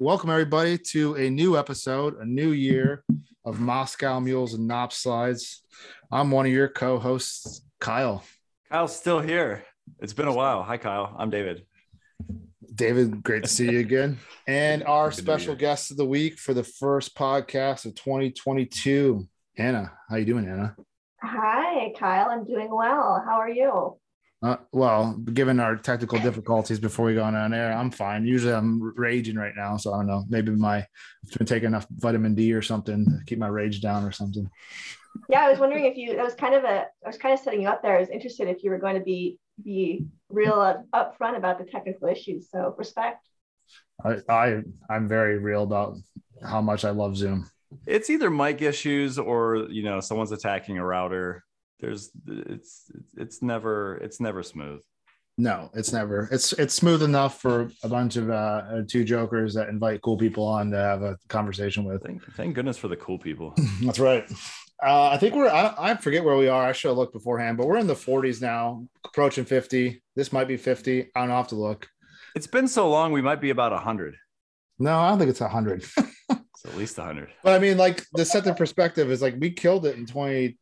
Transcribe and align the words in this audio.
welcome 0.00 0.28
everybody 0.28 0.76
to 0.76 1.14
a 1.14 1.30
new 1.30 1.56
episode, 1.56 2.18
a 2.18 2.24
new 2.24 2.50
year 2.50 3.04
of 3.44 3.60
Moscow 3.60 4.18
Mules 4.18 4.54
and 4.54 4.68
Nop 4.68 4.92
Slides. 4.92 5.62
I'm 6.10 6.32
one 6.32 6.46
of 6.46 6.52
your 6.52 6.68
co-hosts, 6.68 7.62
Kyle. 7.78 8.24
Kyle's 8.70 8.96
still 8.96 9.20
here. 9.20 9.64
It's 10.00 10.12
been 10.12 10.26
a 10.26 10.34
while. 10.34 10.64
Hi, 10.64 10.78
Kyle. 10.78 11.14
I'm 11.16 11.30
David. 11.30 11.64
David, 12.74 13.22
great 13.22 13.44
to 13.44 13.48
see 13.48 13.70
you 13.70 13.80
again. 13.80 14.18
And 14.46 14.84
our 14.84 15.10
special 15.10 15.54
guest 15.54 15.90
of 15.90 15.96
the 15.96 16.04
week 16.04 16.38
for 16.38 16.52
the 16.52 16.64
first 16.64 17.16
podcast 17.16 17.86
of 17.86 17.94
2022, 17.94 19.26
Anna. 19.56 19.90
How 20.10 20.16
you 20.16 20.26
doing, 20.26 20.46
Anna? 20.46 20.76
Hi, 21.22 21.94
Kyle. 21.98 22.28
I'm 22.28 22.44
doing 22.44 22.68
well. 22.70 23.24
How 23.26 23.36
are 23.36 23.48
you? 23.48 23.96
Uh, 24.42 24.56
well, 24.72 25.14
given 25.32 25.58
our 25.58 25.76
technical 25.76 26.18
difficulties 26.18 26.78
before 26.78 27.06
we 27.06 27.14
go 27.14 27.24
on 27.24 27.54
air, 27.54 27.72
I'm 27.72 27.90
fine. 27.90 28.26
Usually 28.26 28.52
I'm 28.52 28.82
raging 28.94 29.36
right 29.36 29.54
now. 29.56 29.78
So 29.78 29.94
I 29.94 29.98
don't 29.98 30.06
know. 30.06 30.24
Maybe 30.28 30.50
my 30.50 30.78
I've 30.78 31.38
been 31.38 31.46
taking 31.46 31.68
enough 31.68 31.86
vitamin 31.90 32.34
D 32.34 32.52
or 32.52 32.60
something 32.60 33.06
to 33.06 33.24
keep 33.24 33.38
my 33.38 33.48
rage 33.48 33.80
down 33.80 34.04
or 34.04 34.12
something. 34.12 34.50
Yeah, 35.28 35.44
I 35.44 35.50
was 35.50 35.58
wondering 35.58 35.86
if 35.86 35.96
you 35.96 36.16
that 36.16 36.24
was 36.24 36.34
kind 36.34 36.54
of 36.54 36.64
a 36.64 36.86
I 37.04 37.06
was 37.06 37.16
kind 37.16 37.32
of 37.32 37.40
setting 37.40 37.62
you 37.62 37.68
up 37.68 37.82
there. 37.82 37.96
I 37.96 38.00
was 38.00 38.10
interested 38.10 38.48
if 38.48 38.62
you 38.62 38.70
were 38.70 38.78
going 38.78 38.96
to 38.96 39.02
be 39.02 39.38
be 39.62 40.04
real 40.28 40.54
up, 40.54 40.84
upfront 40.92 41.36
about 41.36 41.58
the 41.58 41.64
technical 41.64 42.08
issues. 42.08 42.50
So 42.50 42.74
respect. 42.76 43.26
I, 44.04 44.16
I 44.28 44.62
I'm 44.90 45.08
very 45.08 45.38
real 45.38 45.62
about 45.62 45.96
how 46.42 46.60
much 46.60 46.84
I 46.84 46.90
love 46.90 47.16
Zoom. 47.16 47.48
It's 47.86 48.10
either 48.10 48.30
mic 48.30 48.62
issues 48.62 49.18
or 49.18 49.68
you 49.70 49.84
know 49.84 50.00
someone's 50.00 50.32
attacking 50.32 50.78
a 50.78 50.84
router 50.84 51.43
there's 51.80 52.10
it's 52.26 52.90
it's 53.16 53.42
never 53.42 53.96
it's 53.96 54.20
never 54.20 54.42
smooth. 54.42 54.80
No 55.36 55.70
it's 55.74 55.92
never 55.92 56.28
it's 56.30 56.52
it's 56.54 56.74
smooth 56.74 57.02
enough 57.02 57.40
for 57.40 57.70
a 57.82 57.88
bunch 57.88 58.16
of 58.16 58.30
uh 58.30 58.82
two 58.88 59.04
jokers 59.04 59.54
that 59.54 59.68
invite 59.68 60.00
cool 60.02 60.16
people 60.16 60.44
on 60.44 60.70
to 60.70 60.76
have 60.76 61.02
a 61.02 61.18
conversation 61.28 61.84
with. 61.84 62.02
Thank, 62.04 62.24
thank 62.34 62.54
goodness 62.54 62.78
for 62.78 62.88
the 62.88 62.96
cool 62.96 63.18
people. 63.18 63.54
That's 63.82 63.98
right. 63.98 64.24
Uh 64.82 65.08
i 65.10 65.18
think 65.18 65.34
we're 65.34 65.48
I, 65.48 65.74
I 65.76 65.94
forget 65.96 66.24
where 66.24 66.36
we 66.36 66.48
are. 66.48 66.64
I 66.64 66.72
should 66.72 66.88
have 66.88 66.96
looked 66.96 67.12
beforehand 67.12 67.56
but 67.56 67.66
we're 67.66 67.78
in 67.78 67.86
the 67.86 67.94
40s 67.94 68.40
now 68.40 68.86
approaching 69.04 69.44
50 69.44 70.02
this 70.16 70.32
might 70.32 70.48
be 70.48 70.56
50 70.56 71.10
i 71.14 71.20
don't 71.20 71.30
have 71.30 71.48
to 71.48 71.56
look. 71.56 71.88
It's 72.36 72.48
been 72.48 72.66
so 72.66 72.88
long 72.90 73.12
we 73.12 73.22
might 73.22 73.40
be 73.40 73.50
about 73.50 73.72
100 73.72 74.16
no 74.78 74.98
i 74.98 75.08
don't 75.08 75.18
think 75.18 75.30
it's 75.30 75.40
100 75.40 75.84
it's 76.28 76.64
at 76.64 76.76
least 76.76 76.98
100 76.98 77.28
but 77.44 77.52
i 77.52 77.58
mean 77.58 77.76
like 77.76 78.04
the 78.12 78.24
set 78.24 78.44
the 78.44 78.54
perspective 78.54 79.10
is 79.10 79.22
like 79.22 79.36
we 79.38 79.50
killed 79.50 79.86
it 79.86 79.96
in 79.96 80.06
20 80.06 80.56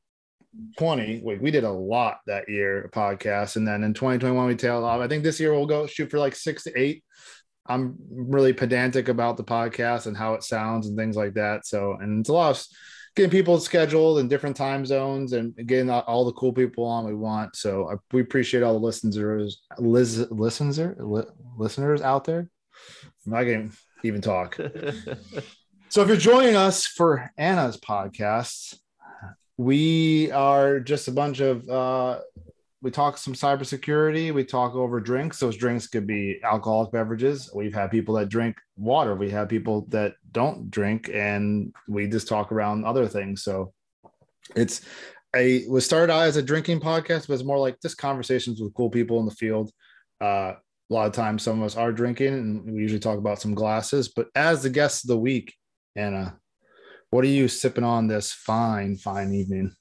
20 0.78 1.22
we, 1.24 1.38
we 1.38 1.50
did 1.50 1.64
a 1.64 1.70
lot 1.70 2.18
that 2.26 2.48
year 2.48 2.90
podcast 2.92 3.56
and 3.56 3.66
then 3.66 3.82
in 3.82 3.94
2021 3.94 4.46
we 4.46 4.54
tailed 4.54 4.84
off. 4.84 5.00
I 5.00 5.08
think 5.08 5.22
this 5.22 5.40
year 5.40 5.52
we'll 5.52 5.66
go 5.66 5.86
shoot 5.86 6.10
for 6.10 6.18
like 6.18 6.34
six 6.34 6.64
to 6.64 6.78
eight. 6.78 7.04
I'm 7.66 7.96
really 8.10 8.52
pedantic 8.52 9.08
about 9.08 9.36
the 9.36 9.44
podcast 9.44 10.06
and 10.06 10.16
how 10.16 10.34
it 10.34 10.42
sounds 10.42 10.88
and 10.88 10.96
things 10.96 11.16
like 11.16 11.34
that 11.34 11.66
so 11.66 11.96
and 12.00 12.20
it's 12.20 12.28
a 12.28 12.32
lot 12.32 12.56
of 12.56 12.66
getting 13.14 13.30
people 13.30 13.60
scheduled 13.60 14.18
in 14.18 14.28
different 14.28 14.56
time 14.56 14.84
zones 14.84 15.32
and 15.32 15.54
getting 15.66 15.90
all 15.90 16.24
the 16.24 16.32
cool 16.32 16.52
people 16.52 16.84
on 16.84 17.06
we 17.06 17.14
want 17.14 17.54
so 17.56 17.88
I, 17.90 17.94
we 18.12 18.20
appreciate 18.20 18.62
all 18.62 18.74
the 18.74 18.84
listeners 18.84 19.62
liz, 19.78 20.30
listeners 20.30 20.78
li, 20.78 21.22
listeners 21.56 22.02
out 22.02 22.24
there. 22.24 22.48
I 23.32 23.44
can 23.44 23.72
even 24.02 24.20
talk. 24.20 24.58
So 25.92 26.00
if 26.00 26.08
you're 26.08 26.16
joining 26.16 26.56
us 26.56 26.86
for 26.86 27.30
anna's 27.36 27.76
podcast 27.76 28.78
we 29.58 30.30
are 30.32 30.80
just 30.80 31.08
a 31.08 31.12
bunch 31.12 31.40
of 31.40 31.68
uh, 31.68 32.20
we 32.82 32.90
talk 32.90 33.16
some 33.16 33.34
cybersecurity 33.34 34.34
we 34.34 34.44
talk 34.44 34.74
over 34.74 35.00
drinks. 35.00 35.38
Those 35.38 35.56
drinks 35.56 35.86
could 35.86 36.06
be 36.06 36.40
alcoholic 36.42 36.90
beverages. 36.90 37.50
We've 37.54 37.74
had 37.74 37.90
people 37.90 38.16
that 38.16 38.28
drink 38.28 38.56
water. 38.76 39.14
We 39.14 39.30
have 39.30 39.48
people 39.48 39.86
that 39.90 40.14
don't 40.32 40.70
drink 40.70 41.08
and 41.12 41.72
we 41.88 42.08
just 42.08 42.28
talk 42.28 42.50
around 42.50 42.84
other 42.84 43.06
things. 43.06 43.44
So 43.44 43.72
it's 44.56 44.82
a 45.34 45.66
was 45.68 45.86
started 45.86 46.12
out 46.12 46.24
as 46.24 46.36
a 46.36 46.42
drinking 46.42 46.80
podcast 46.80 47.28
but 47.28 47.34
it's 47.34 47.44
more 47.44 47.58
like 47.58 47.80
just 47.80 47.96
conversations 47.96 48.60
with 48.60 48.74
cool 48.74 48.90
people 48.90 49.20
in 49.20 49.26
the 49.26 49.34
field. 49.34 49.70
Uh, 50.20 50.54
a 50.90 50.92
lot 50.92 51.06
of 51.06 51.12
times 51.12 51.42
some 51.42 51.60
of 51.60 51.64
us 51.64 51.76
are 51.76 51.92
drinking 51.92 52.34
and 52.34 52.64
we 52.64 52.82
usually 52.82 53.00
talk 53.00 53.16
about 53.18 53.40
some 53.40 53.54
glasses 53.54 54.08
but 54.08 54.26
as 54.34 54.62
the 54.62 54.68
guest 54.68 55.04
of 55.04 55.08
the 55.08 55.16
week 55.16 55.54
anna 55.96 56.36
what 57.12 57.24
are 57.24 57.28
you 57.28 57.46
sipping 57.46 57.84
on 57.84 58.06
this 58.06 58.32
fine, 58.32 58.96
fine 58.96 59.34
evening? 59.34 59.76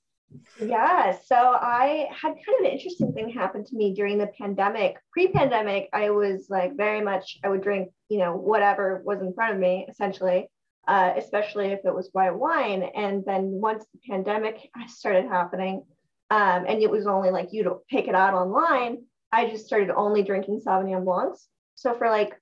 Yeah, 0.62 1.16
so 1.26 1.36
I 1.38 2.10
had 2.12 2.34
kind 2.34 2.60
of 2.60 2.66
an 2.66 2.72
interesting 2.72 3.14
thing 3.14 3.30
happen 3.30 3.64
to 3.64 3.76
me 3.76 3.94
during 3.94 4.18
the 4.18 4.28
pandemic. 4.28 4.98
Pre-pandemic, 5.14 5.88
I 5.94 6.10
was 6.10 6.48
like 6.50 6.76
very 6.76 7.00
much 7.00 7.40
I 7.42 7.48
would 7.48 7.64
drink, 7.64 7.90
you 8.10 8.18
know, 8.18 8.36
whatever 8.36 9.02
was 9.06 9.22
in 9.22 9.34
front 9.34 9.54
of 9.54 9.62
me, 9.62 9.88
essentially, 9.90 10.50
uh, 10.90 11.14
especially 11.16 11.68
if 11.68 11.80
it 11.86 11.96
was 11.96 12.10
white 12.12 12.36
wine. 12.36 12.84
And 12.84 13.24
then 13.26 13.44
once 13.44 13.86
the 13.94 14.00
pandemic 14.10 14.70
started 14.88 15.30
happening, 15.30 15.86
um, 16.32 16.66
and 16.68 16.84
it 16.84 16.92
was 16.92 17.08
only 17.08 17.32
like 17.32 17.54
you 17.54 17.64
to 17.64 17.78
pick 17.90 18.10
it 18.10 18.16
out 18.16 18.34
online, 18.34 19.06
I 19.32 19.50
just 19.50 19.66
started 19.66 19.90
only 19.90 20.22
drinking 20.22 20.64
Sauvignon 20.68 21.06
Blancs. 21.06 21.48
So 21.76 21.94
for 21.94 22.10
like 22.10 22.36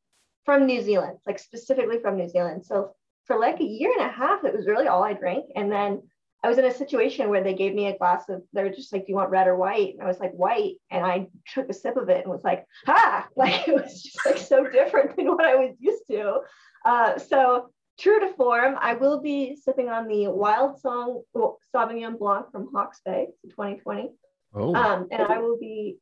from 0.45 0.65
New 0.65 0.81
Zealand, 0.81 1.19
like 1.27 1.37
specifically 1.37 1.99
from 2.01 2.17
New 2.17 2.27
Zealand. 2.27 2.65
So 2.65 2.95
for 3.29 3.39
like 3.39 3.61
a 3.61 3.63
year 3.63 3.91
and 3.95 4.09
a 4.09 4.11
half, 4.11 4.43
it 4.43 4.55
was 4.55 4.65
really 4.65 4.87
all 4.87 5.03
I 5.03 5.13
drank. 5.13 5.45
And 5.55 5.71
then 5.71 6.01
I 6.43 6.49
was 6.49 6.57
in 6.57 6.65
a 6.65 6.73
situation 6.73 7.29
where 7.29 7.43
they 7.43 7.53
gave 7.53 7.75
me 7.75 7.85
a 7.85 7.97
glass 7.97 8.27
of, 8.27 8.41
they 8.53 8.63
were 8.63 8.71
just 8.71 8.91
like, 8.91 9.05
do 9.05 9.11
you 9.11 9.15
want 9.15 9.29
red 9.29 9.45
or 9.45 9.55
white? 9.55 9.93
And 9.93 10.01
I 10.01 10.07
was 10.07 10.19
like, 10.19 10.31
white. 10.31 10.77
And 10.89 11.05
I 11.05 11.27
took 11.53 11.69
a 11.69 11.73
sip 11.73 11.95
of 11.95 12.09
it 12.09 12.23
and 12.23 12.31
was 12.31 12.43
like, 12.43 12.65
ha, 12.87 13.27
like 13.35 13.67
it 13.67 13.75
was 13.75 14.01
just 14.01 14.25
like 14.25 14.39
so 14.39 14.67
different 14.67 15.15
than 15.15 15.27
what 15.27 15.45
I 15.45 15.55
was 15.55 15.75
used 15.79 16.07
to. 16.09 16.39
Uh, 16.83 17.19
so 17.19 17.69
true 17.99 18.19
to 18.19 18.33
form, 18.33 18.77
I 18.79 18.95
will 18.95 19.21
be 19.21 19.55
sipping 19.63 19.89
on 19.89 20.07
the 20.07 20.27
Wild 20.27 20.79
Song 20.79 21.21
Sauvignon 21.35 22.17
Blanc 22.17 22.47
from 22.51 22.69
Hawke's 22.73 23.01
Bay 23.05 23.27
2020. 23.49 24.09
Oh. 24.55 24.73
Um, 24.73 25.07
and 25.11 25.21
I 25.21 25.37
will 25.37 25.59
be 25.59 25.97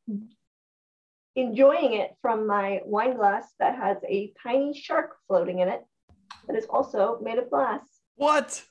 enjoying 1.36 1.94
it 1.94 2.12
from 2.22 2.48
my 2.48 2.80
wine 2.86 3.18
glass 3.18 3.52
that 3.60 3.76
has 3.76 3.98
a 4.08 4.32
tiny 4.42 4.74
shark 4.74 5.18
floating 5.28 5.60
in 5.60 5.68
it 5.68 5.82
that 6.48 6.56
is 6.56 6.66
also 6.66 7.20
made 7.22 7.38
of 7.38 7.50
glass. 7.50 7.82
What? 8.16 8.64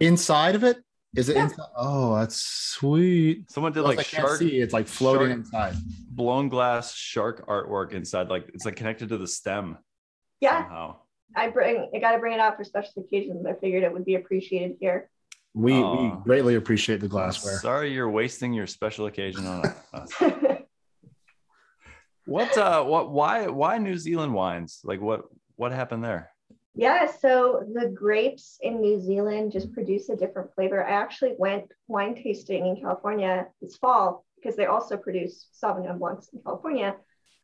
Inside 0.00 0.54
of 0.54 0.64
it? 0.64 0.78
Is 1.16 1.28
it 1.28 1.36
yeah. 1.36 1.44
inside? 1.44 1.66
Oh, 1.76 2.16
that's 2.16 2.40
sweet. 2.40 3.50
Someone 3.50 3.72
did 3.72 3.82
like 3.82 4.04
shark. 4.04 4.38
See. 4.38 4.60
It's 4.60 4.74
like 4.74 4.86
floating 4.86 5.30
inside. 5.30 5.74
Blown 6.10 6.48
glass 6.48 6.94
shark 6.94 7.46
artwork 7.46 7.92
inside. 7.92 8.28
Like 8.28 8.48
it's 8.52 8.64
like 8.64 8.76
connected 8.76 9.08
to 9.10 9.16
the 9.16 9.26
stem. 9.26 9.78
Yeah. 10.40 10.62
Somehow. 10.62 10.96
I 11.34 11.48
bring. 11.48 11.90
I 11.94 11.98
got 11.98 12.12
to 12.12 12.18
bring 12.18 12.34
it 12.34 12.40
out 12.40 12.56
for 12.56 12.64
special 12.64 13.02
occasions. 13.02 13.46
I 13.46 13.54
figured 13.54 13.82
it 13.84 13.92
would 13.92 14.04
be 14.04 14.16
appreciated 14.16 14.76
here. 14.80 15.10
We 15.54 15.72
we 15.72 15.80
oh. 15.80 16.22
greatly 16.24 16.56
appreciate 16.56 17.00
the 17.00 17.08
glassware. 17.08 17.58
Sorry, 17.58 17.92
you're 17.92 18.10
wasting 18.10 18.52
your 18.52 18.66
special 18.66 19.06
occasion 19.06 19.46
on 19.46 19.64
us. 19.92 20.12
what? 22.26 22.56
Uh. 22.56 22.84
What? 22.84 23.10
Why? 23.10 23.46
Why 23.48 23.78
New 23.78 23.96
Zealand 23.96 24.34
wines? 24.34 24.80
Like 24.84 25.00
what? 25.00 25.22
What 25.56 25.72
happened 25.72 26.04
there? 26.04 26.30
Yeah, 26.78 27.10
so 27.10 27.64
the 27.74 27.88
grapes 27.88 28.56
in 28.62 28.80
New 28.80 29.00
Zealand 29.00 29.50
just 29.50 29.72
produce 29.72 30.10
a 30.10 30.16
different 30.16 30.54
flavor. 30.54 30.86
I 30.86 30.92
actually 30.92 31.34
went 31.36 31.72
wine 31.88 32.14
tasting 32.14 32.66
in 32.68 32.80
California 32.80 33.48
this 33.60 33.76
fall 33.76 34.24
because 34.36 34.54
they 34.54 34.66
also 34.66 34.96
produce 34.96 35.48
Sauvignon 35.60 35.98
Blancs 35.98 36.28
in 36.32 36.40
California, 36.40 36.94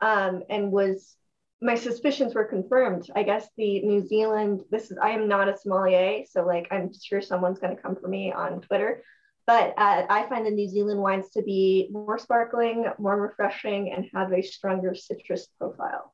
um, 0.01 0.45
and 0.49 0.71
was 0.71 1.17
my 1.61 1.75
suspicions 1.75 2.33
were 2.33 2.45
confirmed. 2.45 3.11
I 3.17 3.25
guess 3.25 3.49
the 3.57 3.83
New 3.83 4.07
Zealand. 4.07 4.63
This 4.71 4.93
is 4.93 4.99
I 5.03 5.11
am 5.11 5.27
not 5.27 5.49
a 5.49 5.59
sommelier, 5.59 6.23
so 6.31 6.47
like 6.47 6.69
I'm 6.71 6.93
sure 6.95 7.21
someone's 7.21 7.59
going 7.59 7.75
to 7.75 7.83
come 7.83 7.97
for 7.97 8.07
me 8.07 8.33
on 8.33 8.61
Twitter. 8.61 9.03
But 9.49 9.75
uh, 9.77 10.07
I 10.09 10.29
find 10.29 10.47
the 10.47 10.53
New 10.53 10.69
Zealand 10.69 11.01
wines 11.01 11.31
to 11.31 11.43
be 11.43 11.89
more 11.91 12.19
sparkling, 12.19 12.87
more 13.01 13.21
refreshing, 13.21 13.93
and 13.93 14.07
have 14.15 14.33
a 14.33 14.43
stronger 14.43 14.95
citrus 14.95 15.49
profile. 15.59 16.14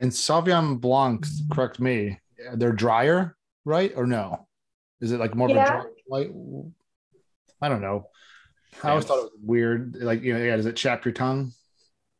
And 0.00 0.10
Sauvignon 0.10 0.80
Blancs, 0.80 1.40
mm-hmm. 1.40 1.54
correct 1.54 1.80
me, 1.80 2.18
they're 2.54 2.72
drier, 2.72 3.36
right? 3.64 3.92
Or 3.96 4.06
no? 4.06 4.46
Is 5.00 5.12
it 5.12 5.20
like 5.20 5.34
more 5.34 5.48
yeah. 5.48 5.56
of 5.56 5.62
a 5.62 5.82
dry, 5.82 5.90
like 6.08 6.30
I 7.60 7.68
don't 7.68 7.80
know. 7.80 8.08
I 8.82 8.90
always 8.90 9.06
thought 9.06 9.18
it 9.18 9.24
was 9.24 9.32
weird. 9.42 9.96
Like, 9.96 10.22
you 10.22 10.34
know, 10.34 10.42
yeah, 10.42 10.56
does 10.56 10.66
it 10.66 10.76
chap 10.76 11.04
your 11.04 11.14
tongue? 11.14 11.52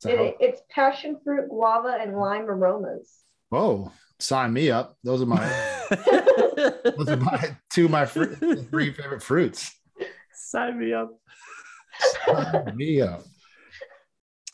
It, 0.04 0.36
it's 0.40 0.60
passion 0.70 1.18
fruit, 1.22 1.48
guava, 1.48 1.98
and 2.00 2.16
lime 2.16 2.48
aromas. 2.48 3.12
Oh, 3.50 3.92
sign 4.18 4.52
me 4.52 4.70
up. 4.70 4.96
Those 5.04 5.22
are 5.22 5.26
my 5.26 5.38
those 6.96 7.08
are 7.08 7.16
my 7.16 7.56
two 7.70 7.86
of 7.86 7.90
my 7.90 8.06
fr- 8.06 8.24
three 8.24 8.92
favorite 8.92 9.22
fruits. 9.22 9.74
Sign 10.32 10.78
me 10.78 10.92
up. 10.92 11.10
Sign 12.26 12.76
me 12.76 13.00
up 13.00 13.22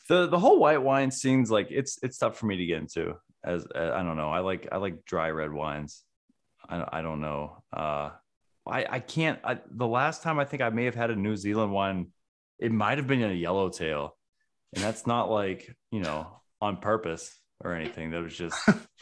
the 0.09 0.27
the 0.27 0.39
whole 0.39 0.59
white 0.59 0.83
wine 0.83 1.11
seems 1.11 1.51
like 1.51 1.69
it's 1.71 1.99
it's 2.03 2.19
tough 2.19 2.37
for 2.37 2.47
me 2.47 2.57
to 2.57 2.67
get 2.67 2.79
into. 2.79 3.15
As 3.45 3.67
uh, 3.75 3.93
I 3.95 4.03
don't 4.03 4.17
know, 4.17 4.31
I 4.31 4.41
like 4.41 4.69
I 4.71 4.77
like 4.77 5.05
dry 5.05 5.31
red 5.31 5.53
wines. 5.53 6.03
I 6.69 6.85
I 6.99 7.03
don't 7.03 7.21
know. 7.21 7.63
Uh, 7.73 8.11
I 8.67 8.87
I 8.89 9.01
can't. 9.01 9.39
I, 9.45 9.59
the 9.71 9.87
last 9.87 10.23
time 10.23 10.39
I 10.39 10.45
think 10.45 10.63
I 10.63 10.71
may 10.71 10.85
have 10.85 10.95
had 10.95 11.11
a 11.11 11.17
New 11.17 11.37
Zealand 11.37 11.73
wine, 11.73 12.09
it 12.59 12.73
might 12.73 12.99
have 12.99 13.07
been 13.07 13.23
a 13.23 13.33
yellowtail, 13.33 14.17
and 14.75 14.83
that's 14.83 15.07
not 15.07 15.31
like 15.31 15.75
you 15.91 16.01
know 16.01 16.41
on 16.61 16.77
purpose 16.77 17.39
or 17.61 17.75
anything. 17.75 18.11
That 18.11 18.23
was 18.23 18.37
just 18.37 18.57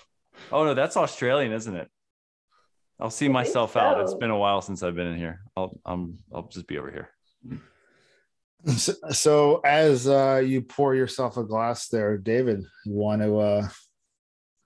Oh 0.52 0.64
no, 0.64 0.75
that's 0.75 0.97
Australian, 0.97 1.52
isn't 1.52 1.75
it? 1.75 1.88
I'll 2.99 3.11
see 3.11 3.29
myself 3.29 3.76
out. 3.76 4.00
It's 4.00 4.14
been 4.14 4.31
a 4.31 4.38
while 4.38 4.61
since 4.61 4.82
I've 4.82 4.94
been 4.94 5.06
in 5.06 5.19
here. 5.19 5.41
I'll 5.56 5.79
I'm 5.85 6.19
I'll 6.35 6.49
just 6.49 6.67
be 6.67 6.79
over 6.79 6.91
here. 6.91 7.11
So, 8.67 8.93
so 9.11 9.61
as 9.65 10.07
uh, 10.07 10.43
you 10.45 10.61
pour 10.61 10.95
yourself 10.95 11.37
a 11.37 11.45
glass 11.45 11.89
there, 11.89 12.19
David, 12.19 12.62
you 12.85 12.93
want 12.93 13.23
to 13.23 13.39
uh, 13.39 13.69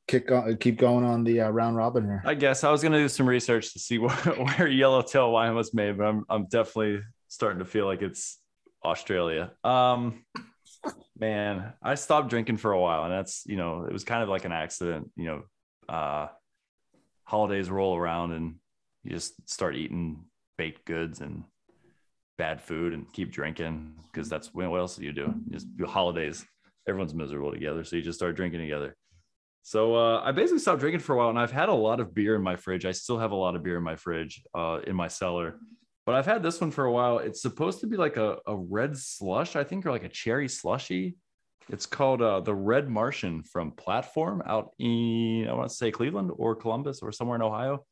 kick 0.07 0.31
on, 0.31 0.57
keep 0.57 0.79
going 0.79 1.05
on 1.05 1.25
the 1.25 1.43
uh, 1.43 1.51
round 1.51 1.77
robin 1.77 2.05
here? 2.05 2.23
I 2.25 2.35
guess 2.35 2.65
I 2.65 2.71
was 2.71 2.83
gonna 2.83 2.99
do 2.99 3.09
some 3.09 3.29
research 3.29 3.73
to 3.73 3.79
see 3.79 3.99
where, 3.99 4.11
where 4.11 4.69
yellowtail 4.69 5.33
wine 5.33 5.55
was 5.55 5.75
made, 5.75 5.99
but 5.99 6.05
I'm 6.05 6.25
I'm 6.29 6.47
definitely 6.47 7.03
starting 7.29 7.61
to 7.61 7.65
feel 7.65 7.87
like 7.87 8.03
it's 8.03 8.39
Australia. 8.85 9.53
Um 9.63 10.25
man, 11.19 11.73
I 11.83 11.95
stopped 11.95 12.29
drinking 12.29 12.59
for 12.59 12.73
a 12.73 12.81
while, 12.81 13.05
and 13.05 13.13
that's 13.13 13.45
you 13.47 13.57
know, 13.57 13.85
it 13.85 13.93
was 13.93 14.05
kind 14.05 14.23
of 14.23 14.29
like 14.29 14.45
an 14.45 14.53
accident, 14.53 15.11
you 15.17 15.27
know, 15.27 15.43
uh 15.89 16.29
holidays 17.25 17.71
roll 17.71 17.97
around 17.97 18.33
and 18.33 18.57
you 19.03 19.11
just 19.11 19.49
start 19.49 19.77
eating 19.77 20.25
baked 20.59 20.85
goods 20.85 21.21
and 21.21 21.45
bad 22.37 22.61
food 22.61 22.93
and 22.93 23.11
keep 23.13 23.31
drinking 23.31 23.95
because 24.13 24.29
that's 24.29 24.53
what 24.53 24.65
else 24.65 24.97
do 24.97 25.05
you 25.05 25.13
do? 25.13 25.35
Just 25.51 25.77
do 25.77 25.87
holidays. 25.87 26.45
Everyone's 26.89 27.15
miserable 27.15 27.53
together, 27.53 27.85
so 27.85 27.97
you 27.97 28.03
just 28.03 28.19
start 28.19 28.37
drinking 28.37 28.61
together. 28.61 28.95
So 29.63 29.95
uh, 29.95 30.21
I 30.23 30.33
basically 30.33 30.59
stopped 30.59 30.81
drinking 30.81 31.01
for 31.01 31.15
a 31.15 31.19
while, 31.19 31.31
and 31.31 31.39
I've 31.39 31.51
had 31.51 31.71
a 31.71 31.75
lot 31.75 31.99
of 31.99 32.15
beer 32.15 32.35
in 32.35 32.43
my 32.43 32.57
fridge. 32.57 32.85
I 32.85 32.93
still 32.93 33.19
have 33.19 33.33
a 33.33 33.37
lot 33.37 33.57
of 33.57 33.63
beer 33.63 33.79
in 33.79 33.83
my 33.83 33.97
fridge, 33.97 34.43
uh, 34.55 34.81
in 34.87 34.95
my 34.95 35.09
cellar, 35.09 35.59
but 36.05 36.15
I've 36.15 36.27
had 36.27 36.43
this 36.43 36.61
one 36.61 36.71
for 36.71 36.85
a 36.85 36.93
while. 36.93 37.19
It's 37.19 37.41
supposed 37.41 37.81
to 37.81 37.87
be 37.87 37.97
like 37.97 38.19
a, 38.19 38.37
a 38.47 38.55
red 38.55 38.97
slush, 38.97 39.57
I 39.57 39.65
think, 39.65 39.87
or 39.87 39.91
like 39.91 40.05
a 40.05 40.09
cherry 40.09 40.49
slushy. 40.49 41.17
It's 41.71 41.87
called 41.87 42.21
uh, 42.21 42.41
the 42.41 42.55
Red 42.55 42.91
Martian 42.91 43.43
from 43.43 43.71
Platform 43.71 44.43
out 44.45 44.73
in 44.79 45.47
I 45.49 45.55
want 45.55 45.71
to 45.71 45.75
say 45.75 45.91
Cleveland 45.91 46.31
or 46.37 46.55
Columbus 46.55 47.01
or 47.01 47.11
somewhere 47.11 47.37
in 47.37 47.43
Ohio. 47.43 47.87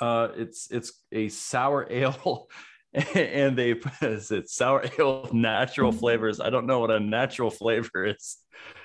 Uh, 0.00 0.28
it's 0.36 0.70
it's 0.70 0.92
a 1.12 1.28
sour 1.28 1.86
ale, 1.90 2.48
and 3.14 3.56
they 3.56 3.72
put 3.72 3.92
it's 4.02 4.54
sour 4.54 4.84
ale 4.98 5.22
with 5.22 5.32
natural 5.32 5.90
mm-hmm. 5.90 6.00
flavors. 6.00 6.40
I 6.40 6.50
don't 6.50 6.66
know 6.66 6.80
what 6.80 6.90
a 6.90 7.00
natural 7.00 7.50
flavor 7.50 8.04
is. 8.04 8.36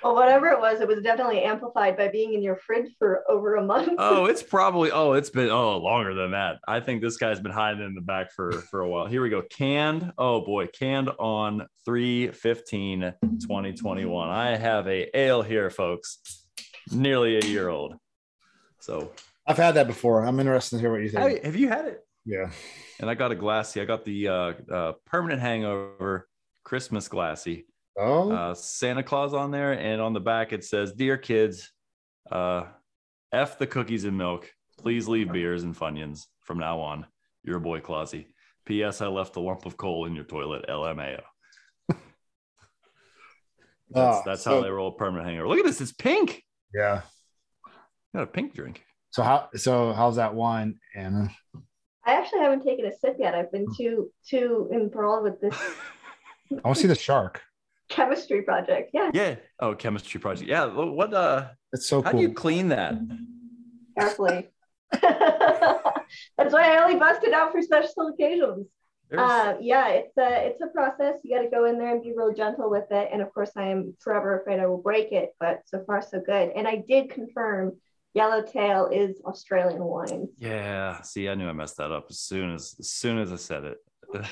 Well, 0.01 0.15
whatever 0.15 0.47
it 0.47 0.59
was, 0.59 0.79
it 0.79 0.87
was 0.87 1.01
definitely 1.03 1.43
amplified 1.43 1.97
by 1.97 2.07
being 2.07 2.33
in 2.33 2.41
your 2.41 2.55
fridge 2.55 2.89
for 2.97 3.23
over 3.29 3.55
a 3.55 3.63
month. 3.63 3.89
Oh, 3.97 4.25
it's 4.27 4.41
probably 4.41 4.91
oh, 4.91 5.13
it's 5.13 5.29
been 5.29 5.49
oh 5.49 5.77
longer 5.77 6.13
than 6.13 6.31
that. 6.31 6.59
I 6.67 6.79
think 6.79 7.01
this 7.01 7.17
guy's 7.17 7.41
been 7.41 7.51
hiding 7.51 7.83
in 7.83 7.95
the 7.95 8.01
back 8.01 8.31
for 8.31 8.51
for 8.53 8.79
a 8.79 8.89
while. 8.89 9.07
Here 9.07 9.21
we 9.21 9.29
go. 9.29 9.41
Canned. 9.41 10.13
Oh 10.17 10.39
boy, 10.39 10.67
canned 10.67 11.09
on 11.19 11.67
315 11.83 13.13
2021. 13.41 14.29
I 14.29 14.55
have 14.55 14.87
a 14.87 15.17
ale 15.17 15.41
here, 15.41 15.69
folks. 15.69 16.45
Nearly 16.91 17.37
a 17.37 17.45
year 17.45 17.67
old. 17.67 17.95
So 18.79 19.11
I've 19.45 19.57
had 19.57 19.75
that 19.75 19.87
before. 19.87 20.25
I'm 20.25 20.39
interested 20.39 20.77
to 20.77 20.81
hear 20.81 20.91
what 20.91 21.01
you 21.01 21.09
think. 21.09 21.43
Have 21.43 21.57
you 21.57 21.67
had 21.67 21.85
it? 21.85 22.06
Yeah. 22.29 22.51
And 22.99 23.09
I 23.09 23.13
got 23.15 23.31
a 23.31 23.35
glassy. 23.35 23.79
I 23.79 23.85
got 23.85 24.03
the 24.03 24.27
uh, 24.27 24.53
uh, 24.71 24.93
permanent 25.05 25.39
hangover 25.41 26.27
Christmas 26.65 27.07
glassy. 27.07 27.65
Oh, 27.97 28.29
uh, 28.31 28.53
Santa 28.53 29.01
Claus 29.01 29.33
on 29.33 29.49
there, 29.49 29.71
and 29.71 30.01
on 30.01 30.11
the 30.13 30.19
back 30.19 30.51
it 30.51 30.63
says, 30.65 30.91
"Dear 30.91 31.17
kids, 31.17 31.71
uh, 32.29 32.65
f 33.31 33.57
the 33.57 33.65
cookies 33.65 34.03
and 34.03 34.17
milk. 34.17 34.51
Please 34.77 35.07
leave 35.07 35.31
beers 35.31 35.63
and 35.63 35.73
funyuns 35.75 36.25
from 36.41 36.59
now 36.59 36.79
on. 36.81 37.05
Your 37.43 37.59
boy 37.59 37.79
Clausy. 37.79 38.25
P.S. 38.65 38.99
I 39.01 39.07
left 39.07 39.37
a 39.37 39.39
lump 39.39 39.65
of 39.65 39.77
coal 39.77 40.05
in 40.05 40.13
your 40.13 40.25
toilet. 40.25 40.65
LMAO." 40.67 41.21
That's, 43.89 44.17
Ah, 44.17 44.21
that's 44.25 44.43
so- 44.43 44.55
how 44.55 44.61
they 44.61 44.69
roll 44.69 44.91
permanent 44.91 45.27
hangover. 45.29 45.47
Look 45.47 45.59
at 45.59 45.65
this; 45.65 45.79
it's 45.81 45.93
pink. 45.93 46.43
yeah. 46.73 47.01
Got 48.13 48.23
a 48.23 48.27
pink 48.27 48.53
drink. 48.53 48.83
So 49.11 49.23
how 49.23 49.49
so 49.55 49.93
how's 49.93 50.17
that 50.17 50.35
wine, 50.35 50.79
Anna? 50.95 51.29
I 52.07 52.13
actually 52.13 52.39
haven't 52.39 52.63
taken 52.63 52.85
a 52.85 52.91
sip 52.97 53.17
yet. 53.19 53.35
I've 53.35 53.51
been 53.51 53.67
too 53.77 54.09
too 54.27 54.69
enthralled 54.73 55.23
with 55.23 55.41
this 55.41 55.53
I 56.51 56.55
want 56.63 56.77
to 56.77 56.81
see 56.81 56.87
the 56.87 56.95
shark. 56.95 57.41
chemistry 57.89 58.41
project. 58.43 58.91
Yeah, 58.93 59.11
Yeah. 59.13 59.35
Oh, 59.59 59.75
chemistry 59.75 60.19
project. 60.19 60.49
Yeah. 60.49 60.65
What? 60.67 61.13
Uh, 61.13 61.49
It's 61.73 61.87
so 61.89 62.01
how 62.01 62.11
cool. 62.11 62.21
do 62.21 62.27
you 62.27 62.33
clean 62.33 62.69
that? 62.69 62.95
carefully. 63.99 64.47
That's 65.01 66.53
why 66.53 66.75
I 66.77 66.83
only 66.83 66.97
bust 66.97 67.23
it 67.23 67.33
out 67.33 67.51
for 67.51 67.61
special 67.61 68.07
occasions. 68.13 68.67
Uh, 69.17 69.55
yeah, 69.61 69.87
it's 69.89 70.17
a 70.17 70.47
it's 70.47 70.61
a 70.61 70.67
process. 70.67 71.15
You 71.23 71.35
got 71.35 71.43
to 71.43 71.49
go 71.49 71.65
in 71.65 71.77
there 71.77 71.93
and 71.93 72.03
be 72.03 72.13
real 72.15 72.33
gentle 72.33 72.69
with 72.69 72.89
it. 72.91 73.09
And 73.11 73.21
of 73.21 73.33
course, 73.33 73.51
I 73.55 73.67
am 73.69 73.95
forever 73.99 74.39
afraid 74.39 74.59
I 74.59 74.67
will 74.67 74.81
break 74.81 75.11
it. 75.11 75.29
But 75.39 75.61
so 75.65 75.83
far, 75.85 76.01
so 76.01 76.19
good. 76.19 76.51
And 76.55 76.67
I 76.67 76.83
did 76.87 77.09
confirm 77.09 77.77
Yellowtail 78.13 78.87
is 78.91 79.21
Australian 79.25 79.83
wine. 79.83 80.27
Yeah. 80.37 81.01
See, 81.01 81.29
I 81.29 81.35
knew 81.35 81.47
I 81.47 81.53
messed 81.53 81.77
that 81.77 81.91
up 81.91 82.07
as 82.09 82.19
soon 82.19 82.53
as 82.53 82.75
as 82.79 82.89
soon 82.89 83.19
as 83.19 83.31
I 83.31 83.35
said 83.35 83.63
it. 83.63 83.77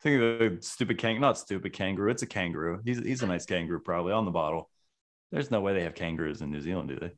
Think 0.00 0.22
of 0.22 0.38
the 0.38 0.58
stupid 0.60 0.98
kangaroo, 0.98 1.20
not 1.20 1.38
stupid 1.38 1.72
kangaroo. 1.72 2.10
It's 2.10 2.22
a 2.22 2.26
kangaroo. 2.26 2.80
He's 2.84 2.98
he's 2.98 3.22
a 3.22 3.26
nice 3.26 3.46
kangaroo, 3.46 3.80
probably 3.80 4.12
on 4.12 4.24
the 4.24 4.30
bottle. 4.30 4.70
There's 5.32 5.50
no 5.50 5.60
way 5.60 5.74
they 5.74 5.82
have 5.82 5.94
kangaroos 5.94 6.40
in 6.40 6.50
New 6.50 6.60
Zealand, 6.60 6.88
do 6.88 6.98
they? 6.98 7.12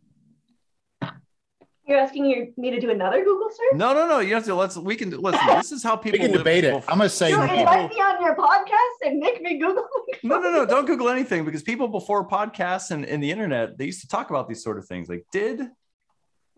You're 1.89 1.99
asking 1.99 2.27
your, 2.27 2.47
me 2.59 2.71
to 2.71 2.79
do 2.79 2.91
another 2.91 3.25
Google 3.25 3.49
search? 3.49 3.79
No, 3.79 3.95
no, 3.95 4.07
no. 4.07 4.19
You 4.19 4.35
have 4.35 4.45
to 4.45 4.55
let's 4.55 4.77
we 4.77 4.95
can 4.95 5.09
do 5.09 5.19
listen. 5.21 5.41
This 5.57 5.73
is 5.73 5.83
how 5.83 5.97
We 5.97 6.03
people 6.11 6.19
can 6.27 6.33
live 6.33 6.41
debate 6.41 6.65
it. 6.65 6.75
before- 6.75 6.91
I'm 6.93 6.99
gonna 6.99 7.09
say 7.09 7.31
You 7.31 7.39
no. 7.39 7.43
invite 7.45 7.89
me 7.91 7.97
on 7.97 8.23
your 8.23 8.37
podcast 8.37 9.07
and 9.09 9.19
make 9.19 9.41
me 9.41 9.59
Google. 9.59 9.89
no, 10.23 10.39
no, 10.39 10.51
no. 10.53 10.67
Don't 10.67 10.85
Google 10.87 11.09
anything 11.09 11.47
because 11.47 11.63
people 11.63 11.89
before 11.89 12.29
podcasts 12.29 12.91
and, 12.91 13.07
and 13.07 13.23
the 13.23 13.31
internet, 13.31 13.79
they 13.79 13.87
used 13.87 14.03
to 14.03 14.09
talk 14.09 14.29
about 14.29 14.49
these 14.49 14.63
sort 14.63 14.77
of 14.77 14.87
things. 14.87 15.09
Like, 15.09 15.25
did 15.33 15.63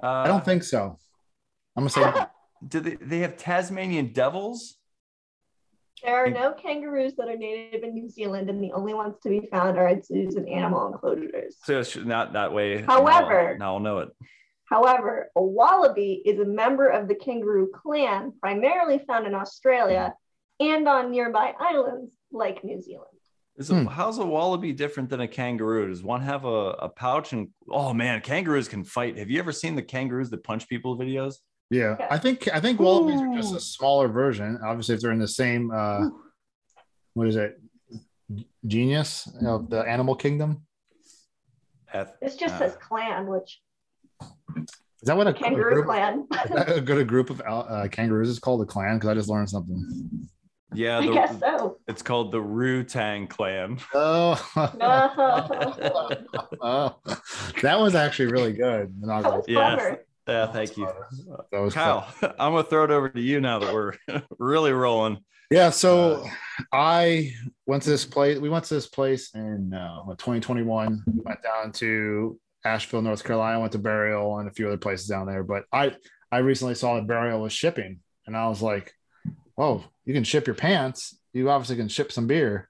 uh, 0.02 0.06
I 0.06 0.26
don't 0.26 0.44
think 0.44 0.64
so. 0.64 0.98
I'm 1.76 1.86
gonna 1.86 1.90
say 1.90 2.26
do 2.68 2.80
they, 2.80 2.96
they 2.96 3.18
have 3.20 3.36
Tasmanian 3.36 4.12
devils? 4.12 4.78
There 6.02 6.16
are 6.16 6.30
no 6.30 6.54
kangaroos 6.54 7.14
that 7.16 7.28
are 7.28 7.36
native 7.36 7.84
in 7.84 7.94
New 7.94 8.08
Zealand, 8.08 8.50
and 8.50 8.60
the 8.64 8.72
only 8.72 8.94
ones 8.94 9.14
to 9.22 9.28
be 9.28 9.46
found 9.50 9.78
are 9.78 9.86
at 9.86 10.04
zoos 10.04 10.34
and 10.34 10.48
animal 10.48 10.88
enclosures. 10.92 11.56
So 11.62 11.78
it's 11.80 11.94
not 11.94 12.32
that 12.32 12.52
way. 12.52 12.82
However- 12.82 13.56
now, 13.58 13.66
now 13.66 13.74
I'll 13.74 13.80
know 13.80 13.98
it. 14.00 14.08
However, 14.70 15.30
a 15.34 15.42
wallaby 15.42 16.22
is 16.24 16.38
a 16.38 16.44
member 16.44 16.88
of 16.88 17.08
the 17.08 17.14
kangaroo 17.16 17.70
clan, 17.74 18.32
primarily 18.40 18.98
found 19.06 19.26
in 19.26 19.34
Australia 19.34 20.14
and 20.60 20.86
on 20.88 21.10
nearby 21.10 21.52
islands 21.58 22.12
like 22.30 22.62
New 22.62 22.80
Zealand. 22.80 23.06
Is 23.56 23.70
a, 23.70 23.74
Hmm. 23.74 23.86
How's 23.86 24.18
a 24.18 24.24
wallaby 24.24 24.72
different 24.72 25.10
than 25.10 25.20
a 25.20 25.28
kangaroo? 25.28 25.88
Does 25.88 26.02
one 26.04 26.22
have 26.22 26.44
a, 26.44 26.48
a 26.86 26.88
pouch? 26.88 27.32
And 27.32 27.48
oh 27.68 27.92
man, 27.92 28.20
kangaroos 28.20 28.68
can 28.68 28.84
fight. 28.84 29.18
Have 29.18 29.28
you 29.28 29.38
ever 29.40 29.52
seen 29.52 29.74
the 29.74 29.82
kangaroos 29.82 30.30
that 30.30 30.44
punch 30.44 30.68
people 30.68 30.96
videos? 30.96 31.34
Yeah, 31.68 31.96
I 32.10 32.18
think 32.18 32.48
I 32.52 32.58
think 32.60 32.80
wallabies 32.80 33.20
are 33.20 33.34
just 33.34 33.54
a 33.54 33.60
smaller 33.60 34.08
version. 34.08 34.58
Obviously, 34.64 34.94
if 34.94 35.00
they're 35.00 35.12
in 35.12 35.18
the 35.18 35.28
same 35.28 35.70
uh 35.72 36.08
what 37.14 37.26
is 37.26 37.36
it? 37.36 37.60
Genius 38.66 39.28
of 39.44 39.68
the 39.68 39.80
animal 39.80 40.14
kingdom. 40.14 40.62
Eth- 41.92 42.14
This 42.22 42.36
just 42.36 42.54
uh, 42.54 42.58
says 42.58 42.76
clan, 42.80 43.26
which 43.26 43.60
Is 45.02 45.06
that 45.06 45.16
what 45.16 45.26
a, 45.26 45.30
a 45.30 45.34
kangaroo 45.34 45.74
group, 45.74 45.86
clan. 45.86 46.26
is 46.44 46.50
that 46.50 46.76
a 46.76 46.80
good 46.80 46.98
a 46.98 47.04
group 47.04 47.30
of 47.30 47.40
uh, 47.46 47.88
kangaroos 47.90 48.28
is 48.28 48.38
called 48.38 48.60
a 48.60 48.66
clan? 48.66 48.96
Because 48.96 49.08
I 49.08 49.14
just 49.14 49.30
learned 49.30 49.48
something. 49.48 50.28
yeah, 50.74 50.98
I 50.98 51.06
guess 51.06 51.38
so. 51.40 51.78
it's 51.88 52.02
called 52.02 52.32
the 52.32 52.40
Ru 52.40 52.84
Tang 52.84 53.26
clan. 53.26 53.78
Oh, 53.94 54.50
No. 54.78 55.10
oh, 56.60 56.96
that 57.62 57.80
was 57.80 57.94
actually 57.94 58.30
really 58.30 58.52
good. 58.52 58.94
That 59.02 59.22
was 59.22 59.44
Yeah. 59.48 59.96
Yeah, 60.28 60.46
thank 60.52 60.76
you. 60.76 60.88
That 61.50 61.58
was 61.58 61.74
Kyle, 61.74 62.06
I'm 62.22 62.52
gonna 62.52 62.62
throw 62.62 62.84
it 62.84 62.90
over 62.90 63.08
to 63.08 63.20
you 63.20 63.40
now 63.40 63.58
that 63.58 63.72
we're 63.74 63.94
really 64.38 64.72
rolling. 64.72 65.18
Yeah, 65.50 65.70
so 65.70 66.24
I 66.72 67.32
went 67.66 67.82
to 67.84 67.90
this 67.90 68.04
place. 68.04 68.38
We 68.38 68.48
went 68.48 68.64
to 68.66 68.74
this 68.74 68.86
place 68.86 69.34
in 69.34 69.74
uh, 69.74 70.04
2021. 70.06 71.02
We 71.06 71.20
went 71.24 71.42
down 71.42 71.72
to 71.72 72.38
Asheville, 72.64 73.02
North 73.02 73.24
Carolina. 73.24 73.60
Went 73.60 73.72
to 73.72 73.78
Burial 73.78 74.38
and 74.38 74.48
a 74.48 74.52
few 74.52 74.66
other 74.68 74.76
places 74.76 75.06
down 75.06 75.26
there. 75.26 75.42
But 75.42 75.64
I 75.72 75.94
I 76.32 76.38
recently 76.38 76.74
saw 76.74 76.94
that 76.96 77.06
Burial 77.06 77.40
was 77.40 77.52
shipping, 77.52 78.00
and 78.26 78.36
I 78.36 78.48
was 78.48 78.60
like, 78.62 78.92
"Whoa, 79.54 79.84
you 80.04 80.14
can 80.14 80.24
ship 80.24 80.46
your 80.46 80.56
pants. 80.56 81.18
You 81.32 81.50
obviously 81.50 81.76
can 81.76 81.88
ship 81.88 82.12
some 82.12 82.26
beer." 82.26 82.68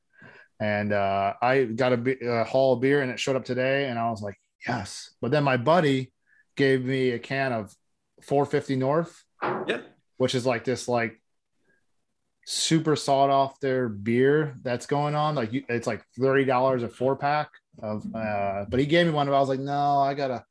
And 0.60 0.92
uh, 0.92 1.32
I 1.40 1.64
got 1.64 1.94
a, 1.94 1.96
be- 1.96 2.18
a 2.22 2.44
haul 2.44 2.74
of 2.74 2.80
beer, 2.82 3.00
and 3.00 3.10
it 3.10 3.18
showed 3.18 3.36
up 3.36 3.44
today, 3.46 3.86
and 3.88 3.98
I 3.98 4.10
was 4.10 4.22
like, 4.22 4.38
"Yes." 4.68 5.14
But 5.20 5.30
then 5.30 5.42
my 5.44 5.56
buddy 5.56 6.12
gave 6.56 6.84
me 6.84 7.10
a 7.10 7.18
can 7.18 7.52
of 7.52 7.74
450 8.22 8.76
North 8.76 9.24
Yeah. 9.66 9.80
which 10.18 10.34
is 10.34 10.44
like 10.44 10.62
this 10.64 10.86
like 10.88 11.18
super 12.46 12.96
sought 12.96 13.30
after 13.30 13.88
beer 13.88 14.56
that's 14.62 14.86
going 14.86 15.14
on. 15.14 15.34
Like 15.34 15.52
you, 15.52 15.64
it's 15.68 15.86
like 15.86 16.04
thirty 16.18 16.44
dollars 16.44 16.82
a 16.82 16.88
four 16.88 17.16
pack 17.16 17.48
of. 17.82 18.04
uh 18.14 18.66
But 18.68 18.80
he 18.80 18.86
gave 18.86 19.06
me 19.06 19.12
one, 19.12 19.26
and 19.26 19.36
I 19.36 19.40
was 19.40 19.48
like, 19.48 19.60
no, 19.60 19.98
I 19.98 20.14
gotta. 20.14 20.44